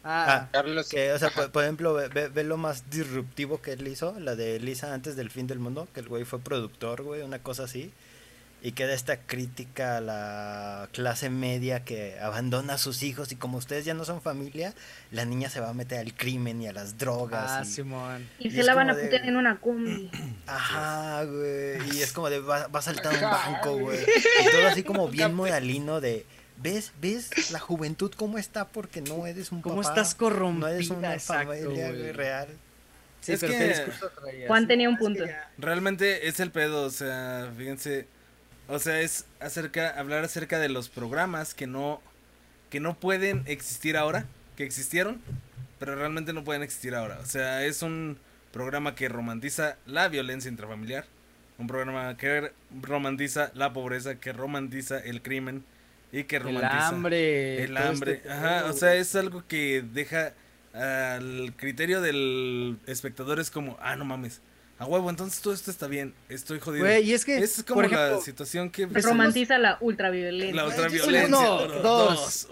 ah, 0.03 0.47
Carlos, 0.51 0.89
Que, 0.89 1.11
o 1.14 1.19
sea, 1.19 1.30
por, 1.30 1.51
por 1.51 1.64
ejemplo, 1.64 1.93
ve, 1.93 2.07
ve- 2.10 2.30
ve 2.30 2.43
lo 2.43 2.57
más 2.57 2.89
disruptivo 2.89 3.61
que 3.61 3.73
él 3.73 3.88
hizo, 3.88 4.18
la 4.19 4.35
de 4.35 4.60
Lisa 4.60 4.93
antes 4.93 5.15
del 5.15 5.30
fin 5.30 5.47
del 5.47 5.60
mundo, 5.60 5.88
que 5.93 5.99
el 5.99 6.07
güey 6.07 6.23
fue 6.26 6.39
productor, 6.39 7.03
güey, 7.03 7.22
una 7.22 7.39
cosa 7.39 7.64
así. 7.64 7.91
Y 8.65 8.72
queda 8.72 8.94
esta 8.94 9.18
crítica 9.18 9.98
a 9.98 10.02
la 10.02 10.88
clase 10.94 11.30
media 11.30 11.84
que 11.84 12.18
abandona 12.22 12.76
a 12.76 12.77
sus 12.77 13.03
hijos 13.03 13.34
y 13.34 13.35
como 13.35 13.57
ustedes 13.57 13.84
ya 13.84 13.94
no 13.94 14.06
son 14.06 14.22
familia, 14.22 14.73
la 15.11 15.26
niña 15.26 15.49
se 15.49 15.60
va 15.60 15.68
a 15.69 15.73
meter 15.73 15.99
al 15.99 16.14
crimen 16.14 16.61
y 16.61 16.68
a 16.68 16.72
las 16.72 16.98
drogas. 16.98 17.52
ah, 17.52 17.61
y- 17.64 17.69
Simón. 17.69 18.26
Y, 18.40 18.48
Y 18.48 18.52
se 18.52 18.64
la 18.64 18.73
van 18.73 18.90
a 18.90 18.95
de- 18.95 19.03
putear 19.03 19.26
en 19.26 19.35
una 19.35 19.60
combi. 19.60 20.10
Ajá, 20.48 21.26
güey. 21.26 21.77
Y 21.94 22.02
es 22.02 22.14
como 22.14 22.30
de 22.30 22.40
va, 22.40 22.68
va 22.68 22.80
a 22.80 22.81
saltar 22.81 23.14
un 23.14 23.22
banco, 23.22 23.77
güey. 23.80 23.99
Y 23.99 24.49
todo 24.52 24.68
así 24.68 24.84
como 24.84 25.10
bien 25.10 25.34
moralino 25.35 25.99
de 25.99 26.26
¿ves? 26.61 26.94
¿Ves 27.02 27.52
la 27.52 27.60
juventud 27.60 28.14
cómo 28.15 28.38
está 28.38 28.69
porque 28.69 29.02
no 29.02 29.27
eres 29.27 29.52
un 29.52 29.61
¿Cómo 29.61 29.81
papá? 29.81 29.90
estás 29.90 30.15
corrompida? 30.15 30.69
No 30.69 30.73
eres 30.73 30.90
una 30.90 31.14
Exacto, 31.14 31.49
familia 31.49 31.90
güey. 31.90 32.11
real. 32.14 32.48
Sí, 33.19 33.34
Es 33.34 33.40
pero 33.41 33.52
que- 33.52 33.60
¿qué 33.60 33.68
discurso 33.68 34.10
traías? 34.22 34.48
Juan 34.48 34.68
tenía 34.68 34.88
un 34.88 34.95
Es 34.95 34.99
que 34.99 35.03
punto. 35.06 35.26
ya- 35.26 35.49
Realmente 35.57 36.30
es 36.30 36.40
el 36.40 36.49
pedo, 36.52 36.84
o 36.85 36.90
sea, 36.90 37.52
fíjense, 37.57 38.07
o 38.68 38.80
sea, 38.80 39.02
es 39.02 39.26
acerca, 39.40 39.90
hablar 39.90 40.23
acerca 40.23 40.60
de 40.60 40.69
los 40.69 40.90
programas 40.90 41.53
que 41.53 41.68
no, 41.68 42.02
que 42.69 42.80
no 42.80 42.95
pueden 42.95 43.44
existir 43.45 43.98
ahora, 43.98 44.26
que 44.56 44.64
existieron, 44.64 45.22
pero 45.80 45.95
realmente 45.95 46.34
no 46.34 46.44
pueden 46.44 46.64
existir 46.64 46.95
ahora. 46.95 47.19
O 47.22 47.26
sea, 47.26 47.65
es 47.65 47.81
un 47.81 48.18
programa 48.52 48.95
que 48.95 49.10
romantiza 49.10 49.77
la 49.85 50.07
violencia 50.07 50.49
intrafamiliar, 50.49 51.06
un 51.57 51.68
programa 51.68 52.15
que 52.18 52.52
romantiza 52.81 53.52
la 53.53 53.73
pobreza, 53.73 54.15
que 54.15 54.34
romantiza 54.34 54.99
el 54.99 55.22
crimen 55.22 55.65
y 56.11 56.23
que 56.26 56.38
El 56.38 56.44
romantiza 56.44 56.88
hambre. 56.88 57.64
el 57.64 57.77
hambre. 57.77 58.14
este 58.14 58.30
Ajá, 58.31 58.65
o 58.65 58.73
sea, 58.73 58.95
es 58.95 59.15
algo 59.15 59.44
que 59.48 59.84
deja 59.94 60.34
al 60.73 61.53
criterio 61.56 62.02
del 62.02 62.80
espectador 62.88 63.40
es 63.40 63.52
como, 63.52 63.77
ah, 63.81 63.95
no 63.95 64.06
mames. 64.06 64.41
A 64.79 64.85
huevo, 64.85 65.09
entonces 65.09 65.39
todo 65.41 65.53
esto 65.53 65.69
está 65.71 65.87
bien, 65.87 66.13
estoy 66.29 66.59
jodido. 66.59 66.83
Güey, 66.85 67.03
y 67.09 67.13
es 67.13 67.23
que, 67.23 67.37
Es 67.37 67.63
como 67.63 67.81
por 67.83 67.91
la 67.91 68.19
situación 68.19 68.69
que 68.69 68.85
Romantiza 68.87 69.57
la 69.57 69.77
ultraviolencia. 69.79 70.55
la 70.55 70.63
Uno, 70.63 70.71
ultraviolencia. 70.73 71.29
dos, 71.39 71.83
dos. 71.83 72.47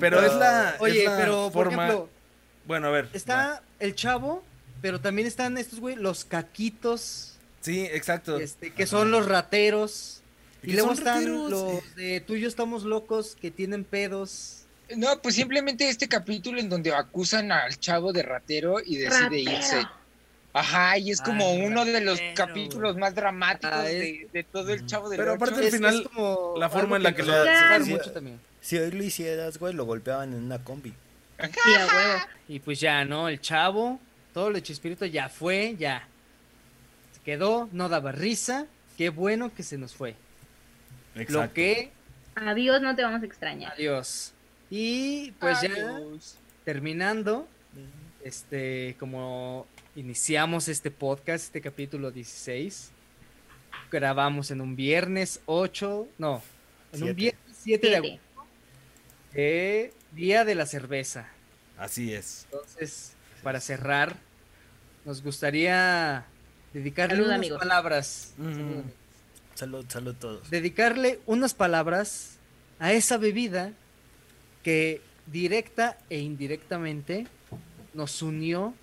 Pero 0.00 0.22
es 0.24 0.34
la, 0.34 0.70
es 0.74 0.80
Oye, 0.80 1.04
la 1.04 1.16
pero 1.16 1.50
por 1.52 1.66
forma. 1.66 1.84
ejemplo, 1.86 2.08
bueno, 2.66 2.88
a 2.88 2.90
ver. 2.90 3.04
va. 3.06 3.10
está 3.12 3.62
el 3.80 3.94
chavo, 3.94 4.42
pero 4.80 5.00
también 5.00 5.28
están 5.28 5.58
estos, 5.58 5.78
güey, 5.80 5.94
los 5.96 6.24
caquitos, 6.24 7.34
Sí, 7.60 7.82
exacto. 7.92 8.38
este, 8.38 8.72
que 8.72 8.86
son 8.86 9.10
los 9.10 9.26
rateros. 9.26 10.22
¿Y 10.62 10.72
luego 10.72 10.92
están 10.92 11.18
rateros? 11.24 11.50
los 11.50 11.94
de 11.96 12.20
tú 12.20 12.34
y 12.34 12.40
yo 12.40 12.48
estamos 12.48 12.82
locos 12.84 13.36
que 13.40 13.50
tienen 13.50 13.84
pedos. 13.84 14.64
No, 14.96 15.20
pues 15.20 15.34
simplemente 15.34 15.88
este 15.88 16.08
capítulo 16.08 16.58
en 16.58 16.68
donde 16.70 16.92
acusan 16.94 17.52
al 17.52 17.78
chavo 17.78 18.12
de 18.12 18.22
ratero 18.22 18.76
y 18.84 18.96
decide 18.96 19.20
Ratero. 19.20 19.50
irse. 19.52 19.86
Ajá, 20.52 20.98
y 20.98 21.10
es 21.10 21.20
como 21.20 21.52
uno 21.52 21.84
de 21.84 22.00
los 22.00 22.18
capítulos 22.34 22.96
más 22.96 23.14
dramáticos 23.14 23.84
de, 23.84 24.28
de 24.32 24.42
todo 24.44 24.72
el 24.72 24.86
chavo 24.86 25.08
del 25.08 25.18
Pero 25.18 25.32
Ocho. 25.34 25.44
aparte 25.44 25.60
al 25.60 25.66
Es- 25.66 25.74
final, 25.74 26.00
es 26.02 26.08
como 26.08 26.54
la 26.58 26.68
forma 26.70 26.96
en 26.96 27.02
la 27.02 27.14
que 27.14 27.22
lo- 27.22 27.32
sacar 27.44 27.84
Sí. 27.84 27.90
mucho 27.90 28.10
también. 28.12 28.40
Si 28.60 28.76
hoy 28.76 28.90
lo 28.90 29.02
hicieras, 29.02 29.58
güey, 29.58 29.74
lo 29.74 29.84
golpeaban 29.84 30.32
en 30.32 30.42
una 30.44 30.62
combi. 30.64 30.90
Sí, 31.40 31.74
a 31.78 31.86
huevo. 31.86 32.20
Y 32.48 32.58
pues 32.60 32.80
ya, 32.80 33.04
¿no? 33.04 33.28
El 33.28 33.40
chavo, 33.40 34.00
todo 34.34 34.48
el 34.48 34.62
chispirito 34.62 35.06
ya 35.06 35.28
fue, 35.28 35.76
ya. 35.78 36.08
Se 37.12 37.20
quedó, 37.20 37.68
no 37.72 37.88
daba 37.88 38.10
risa. 38.12 38.66
Qué 38.96 39.10
bueno 39.10 39.54
que 39.54 39.62
se 39.62 39.78
nos 39.78 39.94
fue. 39.94 40.16
Lo 41.14 41.22
Exacto. 41.22 41.54
que, 41.54 41.92
Adiós, 42.34 42.80
no 42.82 42.96
te 42.96 43.02
vamos 43.02 43.22
a 43.22 43.26
extrañar. 43.26 43.72
adiós. 43.74 44.32
Y 44.70 45.32
pues 45.40 45.60
ya 45.60 45.70
terminando, 46.64 47.46
este, 48.24 48.96
como 48.98 49.66
iniciamos 49.96 50.68
este 50.68 50.90
podcast, 50.90 51.46
este 51.46 51.60
capítulo 51.60 52.10
16, 52.10 52.90
grabamos 53.90 54.50
en 54.50 54.60
un 54.60 54.76
viernes 54.76 55.40
8, 55.46 56.08
no, 56.18 56.42
en 56.92 57.02
un 57.02 57.14
viernes 57.14 57.56
7 57.62 57.88
de 57.88 57.96
agosto, 57.96 58.18
eh, 59.34 59.92
día 60.12 60.44
de 60.44 60.54
la 60.54 60.66
cerveza. 60.66 61.28
Así 61.76 62.12
es. 62.12 62.46
Entonces, 62.50 63.12
para 63.42 63.60
cerrar, 63.60 64.16
nos 65.04 65.22
gustaría 65.22 66.26
dedicarle 66.72 67.14
Salud, 67.16 67.26
unas 67.26 67.38
amigos. 67.38 67.58
palabras. 67.58 68.34
Mm. 68.36 68.52
Salud. 68.52 68.84
Salud, 69.54 69.84
salud 69.88 70.14
todos. 70.14 70.50
Dedicarle 70.50 71.20
unas 71.26 71.54
palabras 71.54 72.38
a 72.78 72.92
esa 72.92 73.16
bebida 73.16 73.72
que 74.62 75.00
directa 75.26 75.98
e 76.10 76.18
indirectamente 76.18 77.26
nos 77.94 78.22
unió 78.22 78.74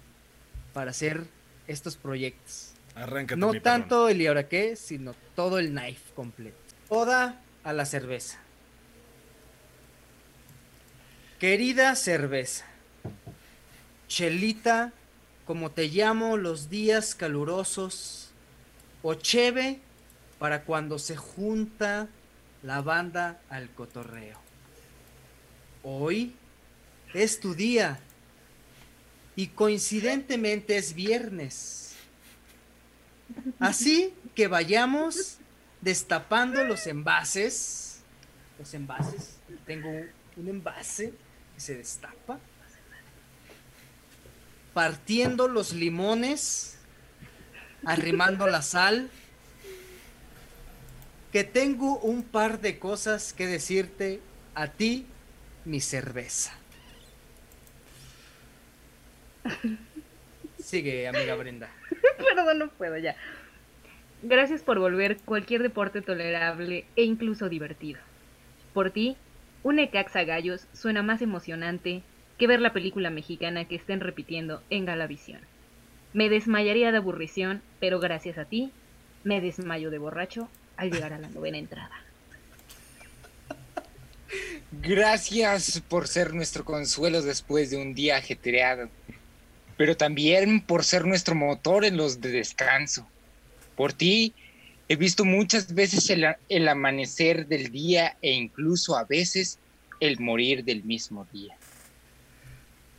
para 0.75 0.91
hacer 0.91 1.25
estos 1.67 1.95
proyectos. 1.95 2.73
Arráncate, 2.95 3.39
No 3.39 3.53
tanto 3.61 4.09
el 4.09 4.21
y 4.21 4.27
ahora 4.27 4.49
qué, 4.49 4.75
sino 4.75 5.15
todo 5.33 5.57
el 5.57 5.69
knife 5.69 6.13
completo. 6.13 6.57
Oda 6.89 7.41
a 7.63 7.71
la 7.71 7.85
cerveza. 7.85 8.39
Querida 11.39 11.95
cerveza. 11.95 12.65
Chelita, 14.09 14.91
como 15.45 15.71
te 15.71 15.87
llamo 15.87 16.35
los 16.35 16.69
días 16.69 17.15
calurosos. 17.15 18.31
O 19.01 19.13
cheve 19.13 19.79
para 20.39 20.63
cuando 20.63 20.99
se 20.99 21.15
junta 21.15 22.09
la 22.63 22.81
banda 22.81 23.39
al 23.47 23.69
cotorreo. 23.69 24.37
Hoy 25.83 26.35
es 27.13 27.39
tu 27.39 27.55
día. 27.55 28.01
Y 29.35 29.47
coincidentemente 29.47 30.77
es 30.77 30.93
viernes. 30.93 31.93
Así 33.59 34.13
que 34.33 34.47
vayamos 34.47 35.37
destapando 35.81 36.63
los 36.63 36.87
envases. 36.87 38.01
Los 38.59 38.73
envases. 38.73 39.37
Tengo 39.65 39.89
un, 40.37 40.47
envase 40.47 41.13
que 41.53 41.59
se 41.59 41.75
destapa. 41.75 42.39
Partiendo 44.73 45.47
los 45.47 45.73
limones. 45.73 46.77
Arrimando 47.85 48.47
la 48.47 48.61
sal. 48.61 49.09
Que 51.31 51.43
tengo 51.43 51.99
un 51.99 52.23
par 52.23 52.61
de 52.61 52.79
cosas 52.79 53.33
que 53.33 53.45
decirte 53.45 54.21
a 54.53 54.67
ti, 54.67 55.05
mi 55.65 55.81
cerveza. 55.81 56.53
Sigue, 60.59 61.07
amiga 61.07 61.35
Brenda. 61.35 61.69
Perdón, 62.17 62.59
no 62.59 62.69
puedo 62.69 62.97
ya. 62.97 63.15
Gracias 64.23 64.61
por 64.63 64.79
volver 64.79 65.17
cualquier 65.17 65.61
deporte 65.61 66.01
tolerable 66.01 66.85
e 66.95 67.03
incluso 67.03 67.49
divertido. 67.49 67.99
Por 68.73 68.91
ti, 68.91 69.17
un 69.63 69.75
Necaxa 69.75 70.23
Gallos 70.23 70.67
suena 70.73 71.03
más 71.03 71.21
emocionante 71.21 72.01
que 72.37 72.47
ver 72.47 72.59
la 72.59 72.73
película 72.73 73.09
mexicana 73.09 73.65
que 73.65 73.75
estén 73.75 73.99
repitiendo 73.99 74.61
en 74.69 74.85
Galavisión. 74.85 75.41
Me 76.13 76.29
desmayaría 76.29 76.91
de 76.91 76.97
aburrición, 76.97 77.61
pero 77.79 77.99
gracias 77.99 78.37
a 78.37 78.45
ti, 78.45 78.71
me 79.23 79.41
desmayo 79.41 79.91
de 79.91 79.97
borracho 79.97 80.49
al 80.77 80.91
llegar 80.91 81.13
a 81.13 81.19
la 81.19 81.29
novena 81.29 81.57
entrada. 81.57 81.91
Gracias 84.71 85.81
por 85.87 86.07
ser 86.07 86.33
nuestro 86.33 86.65
consuelo 86.65 87.21
después 87.21 87.69
de 87.69 87.77
un 87.77 87.93
día 87.93 88.17
ajetreado, 88.17 88.89
pero 89.77 89.97
también 89.97 90.61
por 90.61 90.83
ser 90.83 91.05
nuestro 91.05 91.35
motor 91.35 91.85
en 91.85 91.97
los 91.97 92.21
de 92.21 92.29
descanso. 92.29 93.07
Por 93.75 93.93
ti 93.93 94.33
he 94.87 94.95
visto 94.95 95.25
muchas 95.25 95.73
veces 95.73 96.09
el, 96.09 96.67
amanecer 96.67 97.47
del 97.47 97.71
día 97.71 98.17
e 98.21 98.31
incluso 98.31 98.97
a 98.97 99.03
veces 99.03 99.59
el 99.99 100.19
morir 100.19 100.63
del 100.63 100.83
mismo 100.83 101.27
día. 101.31 101.57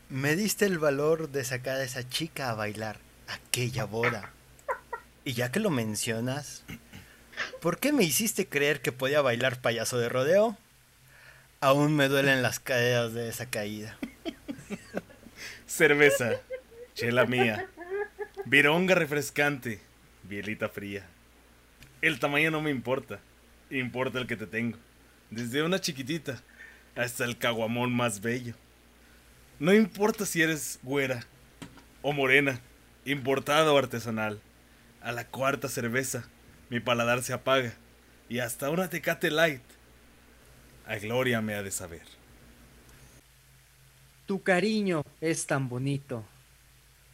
Me 0.08 0.36
diste 0.36 0.66
el 0.66 0.78
valor 0.78 1.30
de 1.30 1.44
sacar 1.44 1.76
a 1.76 1.84
esa 1.84 2.08
chica 2.08 2.50
a 2.50 2.54
bailar 2.54 2.98
aquella 3.28 3.84
boda. 3.84 4.32
Y 5.24 5.32
ya 5.32 5.50
que 5.50 5.58
lo 5.58 5.70
mencionas, 5.70 6.62
¿por 7.60 7.78
qué 7.78 7.92
me 7.92 8.04
hiciste 8.04 8.46
creer 8.46 8.80
que 8.80 8.92
podía 8.92 9.20
bailar 9.20 9.60
payaso 9.60 9.98
de 9.98 10.08
rodeo? 10.08 10.56
Aún 11.60 11.96
me 11.96 12.08
duelen 12.08 12.42
las 12.42 12.60
caderas 12.60 13.14
de 13.14 13.28
esa 13.28 13.46
caída. 13.46 13.98
Cerveza, 15.66 16.40
chela 16.96 17.26
mía. 17.26 17.68
Vironga 18.46 18.94
refrescante, 18.94 19.80
bielita 20.22 20.68
fría. 20.68 21.06
El 22.00 22.18
tamaño 22.18 22.50
no 22.50 22.62
me 22.62 22.70
importa, 22.70 23.20
importa 23.70 24.18
el 24.18 24.26
que 24.26 24.36
te 24.36 24.46
tengo. 24.46 24.78
Desde 25.30 25.62
una 25.62 25.78
chiquitita 25.78 26.42
hasta 26.96 27.24
el 27.24 27.36
caguamón 27.36 27.92
más 27.94 28.22
bello. 28.22 28.54
No 29.58 29.74
importa 29.74 30.24
si 30.24 30.40
eres 30.40 30.80
güera 30.82 31.20
o 32.00 32.12
morena, 32.12 32.60
importada 33.04 33.72
o 33.72 33.78
artesanal. 33.78 34.40
A 35.02 35.12
la 35.12 35.26
cuarta 35.26 35.68
cerveza, 35.68 36.28
mi 36.70 36.80
paladar 36.80 37.22
se 37.22 37.34
apaga. 37.34 37.74
Y 38.28 38.38
hasta 38.38 38.70
una 38.70 38.88
tecate 38.88 39.30
light. 39.30 39.62
A 40.86 40.96
gloria 40.96 41.42
me 41.42 41.54
ha 41.54 41.62
de 41.62 41.70
saber. 41.70 42.02
Tu 44.26 44.42
cariño 44.42 45.02
es 45.20 45.46
tan 45.46 45.68
bonito. 45.68 46.24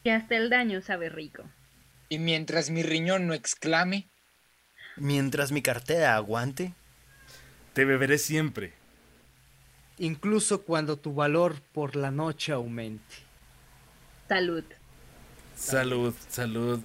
Que 0.05 0.13
hasta 0.13 0.37
el 0.37 0.51
daño 0.51 0.81
sabe 0.83 1.09
rico. 1.09 1.45
Y 2.09 2.19
mientras 2.19 2.71
mi 2.71 2.83
riñón 2.83 3.27
no 3.27 3.35
exclame, 3.35 4.09
Mientras 4.97 5.53
mi 5.53 5.63
cartera 5.63 6.17
aguante, 6.17 6.75
Te 7.73 7.87
beberé 7.87 8.19
siempre. 8.19 8.75
Incluso 9.99 10.63
cuando 10.63 10.99
tu 10.99 11.15
valor 11.15 11.63
por 11.73 11.97
la 11.97 12.11
noche 12.11 12.53
aumente. 12.53 13.15
Salud. 14.29 14.65
Salud, 15.57 16.15
salud, 16.29 16.81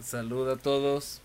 salud 0.00 0.48
a 0.48 0.56
todos. 0.56 1.20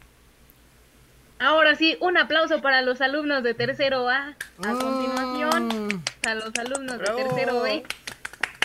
Ahora 1.40 1.76
sí, 1.76 1.98
un 2.00 2.18
aplauso 2.18 2.62
para 2.62 2.84
los 2.84 3.02
alumnos 3.02 3.42
de 3.42 3.54
tercero 3.56 4.08
A. 4.10 4.36
A 4.64 4.72
continuación, 4.74 6.04
a 6.28 6.36
los 6.36 6.54
alumnos 6.60 7.00
de 7.00 7.06
tercero 7.06 7.62
B. 7.62 7.84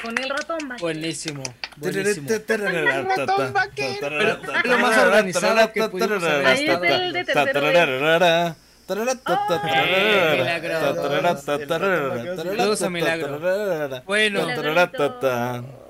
Con 0.02 0.18
el 0.18 0.28
ratón 0.28 0.68
vaquero. 0.68 0.80
Buenísimo, 0.80 1.42
buenísimo. 1.76 2.28
ratón 2.28 3.52
vaquero. 3.52 4.38
lo 4.64 4.78
más 4.78 4.98
organizado 4.98 5.72
que 5.72 5.88
pudimos 5.88 6.22
haber 6.24 6.46
Ahí 6.46 6.66
estado. 6.66 6.84
el 6.84 7.12
de 7.12 7.24
tercero 7.24 7.60
Saludos 12.36 12.82
a 12.82 12.90
Milagro. 12.90 14.02
Bueno, 14.04 14.46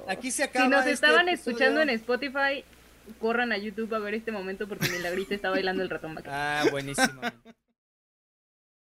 aquí 0.09 0.31
se 0.31 0.45
acaba. 0.45 0.65
Si 0.67 0.71
nos 0.71 0.81
este 0.81 0.93
estaban 0.93 1.29
escuchando 1.29 1.81
en 1.81 1.91
Spotify, 1.91 2.65
corran 3.19 3.53
a 3.53 3.57
YouTube 3.57 3.95
a 3.95 3.99
ver 3.99 4.15
este 4.15 4.31
momento 4.31 4.69
porque 4.69 4.89
Milagrita 4.91 5.35
está 5.35 5.51
bailando 5.51 5.83
el 5.83 5.91
ratón 5.91 6.15
vaquero. 6.15 6.35
Ah, 6.35 6.65
buenísimo. 6.71 7.23